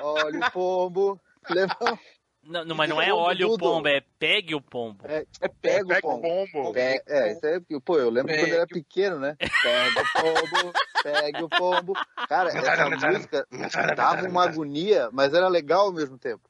olha 0.03 0.41
o 0.41 0.51
pombo. 0.51 1.21
Levou. 1.49 1.99
Não, 2.43 2.65
não, 2.65 2.75
mas 2.75 2.89
não 2.89 3.01
é 3.03 3.11
Pombo 3.11 3.19
olhe 3.23 3.45
o 3.45 3.59
pombo, 3.59 3.87
é 3.89 4.01
pegue 4.19 4.55
o 4.55 4.61
pombo. 4.63 5.05
É, 5.07 5.27
É 5.41 5.49
pega 5.49 5.55
pega 5.61 5.87
Pega 5.87 6.07
o 6.07 6.11
o 6.17 6.21
pombo. 6.21 6.53
bombo. 6.63 6.73
Pe- 6.73 7.03
É, 7.07 7.33
isso 7.33 7.47
aí, 7.47 7.61
pô, 7.81 7.99
eu 7.99 8.09
lembro 8.09 8.29
Pegue 8.33 8.43
quando 8.45 8.51
eu 8.53 8.57
era 8.57 8.67
pequeno, 8.67 9.19
né? 9.19 9.37
Pega 9.39 10.01
o 10.01 10.23
pombo, 10.23 10.73
pegue 11.03 11.43
o 11.45 11.49
pombo. 11.51 11.93
Cara, 12.29 12.49
essa 12.51 12.89
música 12.89 13.47
dava 13.95 14.27
uma 14.27 14.45
agonia, 14.45 15.11
mas 15.13 15.35
era 15.35 15.49
legal 15.49 15.87
ao 15.87 15.93
mesmo 15.93 16.17
tempo. 16.19 16.49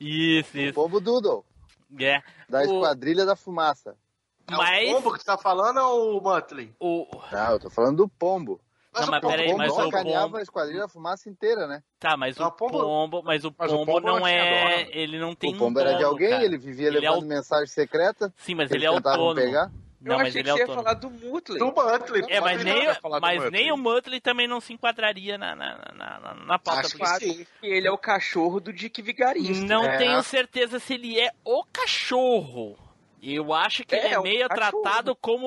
Isso, 0.00 0.56
O 0.56 0.60
isso. 0.60 0.74
pombo 0.74 1.00
Doodle, 1.00 1.44
É. 2.00 2.22
da 2.48 2.60
O- 2.60 2.62
Esquadrilha 2.62 3.26
da 3.26 3.36
Fumaça. 3.36 3.94
É 4.50 4.56
Mas 4.56 4.88
o 4.90 4.94
pombo 4.94 5.12
que 5.12 5.18
tu 5.18 5.24
tá 5.26 5.36
falando 5.36 5.78
ou 5.80 6.18
o 6.18 6.22
Muttley? 6.22 6.72
o. 6.80 7.06
Não, 7.30 7.52
eu 7.52 7.60
tô 7.60 7.68
falando 7.68 7.98
do 7.98 8.08
pombo. 8.08 8.58
Não, 9.02 9.08
o 9.08 9.10
mas 9.10 9.20
pombo- 9.20 9.32
peraí, 9.32 9.46
pombo 9.46 9.58
mas 9.58 9.72
o 9.72 9.74
sacaneava 9.76 10.24
pombo- 10.26 10.36
a 10.36 10.42
Esquadrilha 10.42 10.80
da 10.80 10.88
Fumaça 10.88 11.28
inteira, 11.30 11.66
né? 11.66 11.82
Tá, 11.98 12.16
mas 12.16 12.36
Não, 12.36 12.46
o 12.48 12.52
pombo- 12.52 12.80
pombo, 12.80 13.22
mas 13.24 13.44
o 13.44 13.54
Mas 13.58 13.72
o 13.72 13.76
pombo 13.76 13.92
pombo 13.92 14.06
não 14.06 14.18
eu 14.18 14.24
achei 14.24 14.36
é, 14.38 14.74
adoro. 14.82 14.90
ele 14.92 15.18
não 15.18 15.34
tem 15.34 15.54
o 15.54 15.58
pombo 15.58 15.78
um 15.78 15.82
era 15.82 15.92
de 15.92 15.98
dono, 15.98 16.08
alguém, 16.10 16.30
cara. 16.30 16.44
ele 16.44 16.58
vivia 16.58 16.88
Ele 16.88 16.98
é 16.98 17.00
levando 17.00 17.22
o- 17.22 17.26
mensagem 17.26 17.66
secreta. 17.66 18.32
Sim, 18.36 18.54
mas 18.54 18.68
que 18.68 18.76
ele 18.76 18.84
é 18.84 18.88
autônomo. 18.88 19.34
pegar. 19.34 19.70
Não, 20.00 20.12
eu 20.12 20.18
mas 20.18 20.28
achei 20.28 20.42
ele 20.42 20.44
que 20.44 20.50
é 20.50 20.52
você 20.52 20.58
ia 20.58 20.62
autônomo. 20.62 20.84
falar 20.84 20.94
do 20.94 21.10
Mutley. 21.10 21.58
Do 21.58 21.66
Muttley. 21.66 22.24
É, 22.28 22.40
mas 22.40 22.62
nem, 22.64 22.74
não 22.76 22.84
vai 22.84 22.94
falar 22.94 23.18
do 23.18 23.22
mas 23.22 23.50
nem 23.50 23.72
o 23.72 23.76
Muttley 23.76 24.20
também 24.20 24.46
não 24.46 24.60
se 24.60 24.72
enquadraria 24.72 25.36
na, 25.36 25.56
na, 25.56 25.76
na, 25.92 26.20
na, 26.20 26.34
na 26.34 26.58
pauta 26.58 26.82
Acho 26.82 26.96
que 26.96 27.06
sim. 27.18 27.46
que 27.60 27.66
ele 27.66 27.88
é 27.88 27.90
o 27.90 27.98
cachorro 27.98 28.60
do 28.60 28.72
Dick 28.72 29.02
Vigarista. 29.02 29.64
Não 29.66 29.82
É. 29.84 29.96
tenho 29.98 30.22
certeza 30.22 30.78
se 30.78 30.94
ele 30.94 31.18
é 31.18 31.32
o 31.44 31.64
cachorro. 31.72 32.78
Eu 33.20 33.52
acho 33.52 33.84
que 33.84 33.94
É, 33.96 34.04
ele 34.06 34.14
é 34.14 34.18
o 34.18 34.22
meio 34.22 34.48
cachorro. 34.48 34.82
tratado 34.82 35.16
como 35.16 35.46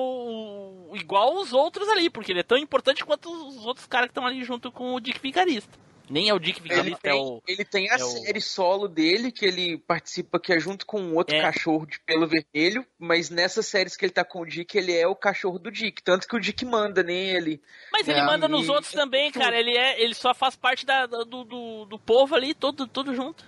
o- 0.90 0.96
igual 0.96 1.34
os 1.36 1.52
outros 1.52 1.88
ali, 1.88 2.10
porque 2.10 2.30
ele 2.30 2.40
é 2.40 2.44
tão 2.44 2.58
importante 2.58 3.04
quanto 3.04 3.30
os 3.30 3.64
outros 3.64 3.86
caras 3.86 4.08
que 4.08 4.10
estão 4.10 4.26
ali 4.26 4.44
junto 4.44 4.70
com 4.70 4.94
o 4.94 5.00
Dick 5.00 5.18
Vigarista. 5.20 5.80
Nem 6.10 6.28
é 6.28 6.34
o 6.34 6.38
Dick 6.38 6.58
Ele 6.60 6.68
Vigarista, 6.68 7.08
é 7.08 7.12
tem, 7.12 7.20
o. 7.22 7.42
ele 7.48 7.64
tem 7.64 7.90
a 7.90 7.94
é 7.94 8.04
o- 8.04 8.08
série 8.08 8.40
solo 8.42 8.86
dele, 8.88 9.32
que 9.32 9.46
ele 9.46 9.78
participa, 9.78 10.38
que 10.38 10.52
é 10.52 10.60
junto 10.60 10.84
com 10.84 11.00
um 11.00 11.14
outro 11.14 11.34
É. 11.34 11.40
cachorro 11.40 11.86
de 11.86 11.98
pelo 12.00 12.26
vermelho, 12.26 12.84
mas 12.98 13.30
nessas 13.30 13.64
séries 13.66 13.96
que 13.96 14.04
ele 14.04 14.12
tá 14.12 14.22
com 14.24 14.40
o 14.40 14.46
Dick, 14.46 14.76
ele 14.76 14.92
é 14.94 15.06
o 15.06 15.16
cachorro 15.16 15.58
do 15.58 15.70
Dick. 15.70 16.02
Tanto 16.02 16.28
que 16.28 16.36
o 16.36 16.40
Dick 16.40 16.66
manda 16.66 17.02
nele. 17.02 17.62
Mas 17.90 18.06
ele 18.06 18.18
É, 18.18 18.24
manda 18.26 18.46
nos 18.48 18.66
e- 18.66 18.70
outros 18.70 18.92
também, 18.92 19.30
cara. 19.32 19.58
Ele 19.58 19.74
é, 19.74 19.98
ele 20.02 20.12
só 20.14 20.34
faz 20.34 20.54
parte 20.56 20.84
da, 20.84 21.06
do, 21.06 21.24
do, 21.44 21.84
do 21.86 21.98
povo 21.98 22.34
ali, 22.34 22.52
todo, 22.52 22.86
todo 22.86 23.14
junto. 23.14 23.46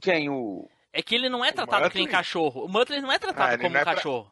Quem? 0.00 0.28
O. 0.28 0.68
É 0.92 1.02
que 1.02 1.14
ele 1.14 1.28
não 1.28 1.44
é 1.44 1.52
tratado 1.52 1.88
que 1.90 1.96
nem 1.96 2.04
Muttley? 2.06 2.16
cachorro. 2.22 2.64
O 2.64 2.68
Muttley 2.68 3.00
não 3.00 3.12
é 3.12 3.18
tratado 3.18 3.54
Ah, 3.54 3.58
como 3.58 3.74
um 3.76 3.78
é 3.78 3.84
cachorro. 3.84 4.30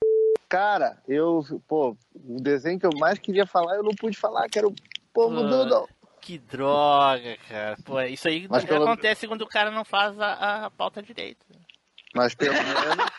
Cara, 0.48 1.02
eu, 1.08 1.44
pô, 1.66 1.96
o 2.14 2.40
desenho 2.40 2.78
que 2.78 2.86
eu 2.86 2.90
mais 2.98 3.18
queria 3.18 3.46
falar, 3.46 3.76
eu 3.76 3.82
não 3.82 3.94
pude 3.94 4.16
falar, 4.16 4.48
que 4.48 4.58
era 4.58 4.66
o 4.68 4.74
pombo 5.12 5.40
Ah. 5.40 5.48
Doodle. 5.48 5.88
Que 6.20 6.38
droga, 6.38 7.36
cara. 7.48 7.76
Pô, 7.84 8.00
isso 8.00 8.26
aí 8.26 8.46
Mas 8.48 8.64
pelo- 8.64 8.84
acontece 8.84 9.28
quando 9.28 9.42
o 9.42 9.46
cara 9.48 9.70
não 9.70 9.84
faz 9.84 10.18
a, 10.18 10.66
a 10.66 10.70
pauta 10.70 11.02
direito. 11.02 11.44
Mas 12.14 12.34
pelo 12.34 12.54
menos. 12.54 13.10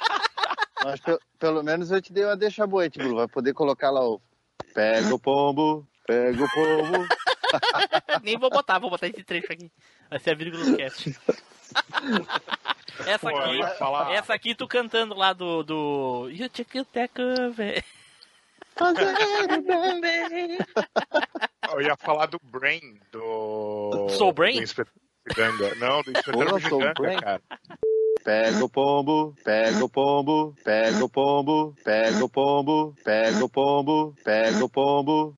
mas 0.83 0.99
pe- 0.99 1.19
pelo 1.39 1.63
menos 1.63 1.91
eu 1.91 2.01
te 2.01 2.11
dei 2.11 2.25
uma 2.25 2.35
deixa 2.35 2.65
boa, 2.67 2.89
Tibulu. 2.89 3.15
Vai 3.17 3.27
poder 3.27 3.53
colocar 3.53 3.91
lá 3.91 4.01
o. 4.01 4.19
Pega 4.73 5.13
o 5.13 5.19
pombo, 5.19 5.87
pega 6.05 6.43
o 6.43 6.49
pombo. 6.51 7.07
Nem 8.23 8.37
vou 8.37 8.49
botar, 8.49 8.77
vou 8.79 8.89
botar 8.89 9.07
esse 9.07 9.23
trecho 9.23 9.51
aqui. 9.53 9.71
Vai 10.09 10.19
ser 10.19 10.31
a 10.31 10.35
vírgula 10.35 10.63
do 10.63 10.77
cast. 10.77 11.19
Essa 13.05 13.29
Pô, 13.29 13.37
aqui, 13.37 13.77
falar- 13.77 14.13
essa 14.13 14.33
aqui 14.33 14.55
tu 14.55 14.67
cantando 14.67 15.13
lá 15.13 15.33
do. 15.33 15.61
do... 15.63 16.29
You 16.31 16.49
check 16.49 16.75
it, 16.75 16.89
that 16.93 17.13
cover. 17.13 17.83
Eu 21.71 21.81
ia 21.81 21.95
falar 21.97 22.27
do 22.27 22.39
Brain, 22.43 22.99
do. 23.11 24.07
Soul 24.09 24.31
Brain? 24.33 24.63
Do 24.63 24.85
Ganga. 25.35 25.75
Não, 25.75 26.01
do 26.01 26.11
Inspetor 26.11 26.45
Porra, 26.45 26.69
Soul 26.69 26.79
Ganga, 26.81 26.93
Brain? 26.93 27.19
cara. 27.19 27.41
Pega 28.23 28.63
o 28.65 28.69
pombo, 28.69 29.35
pega 29.43 29.85
o 29.85 29.89
pombo, 29.89 30.55
pega 30.63 31.05
o 31.05 31.09
pombo, 31.09 31.75
pega 31.83 32.25
o 32.25 32.29
pombo, 32.29 32.95
pega 33.03 33.45
o 33.45 33.49
pombo, 33.49 34.15
pega 34.23 34.65
o 34.65 34.69
pombo. 34.69 35.37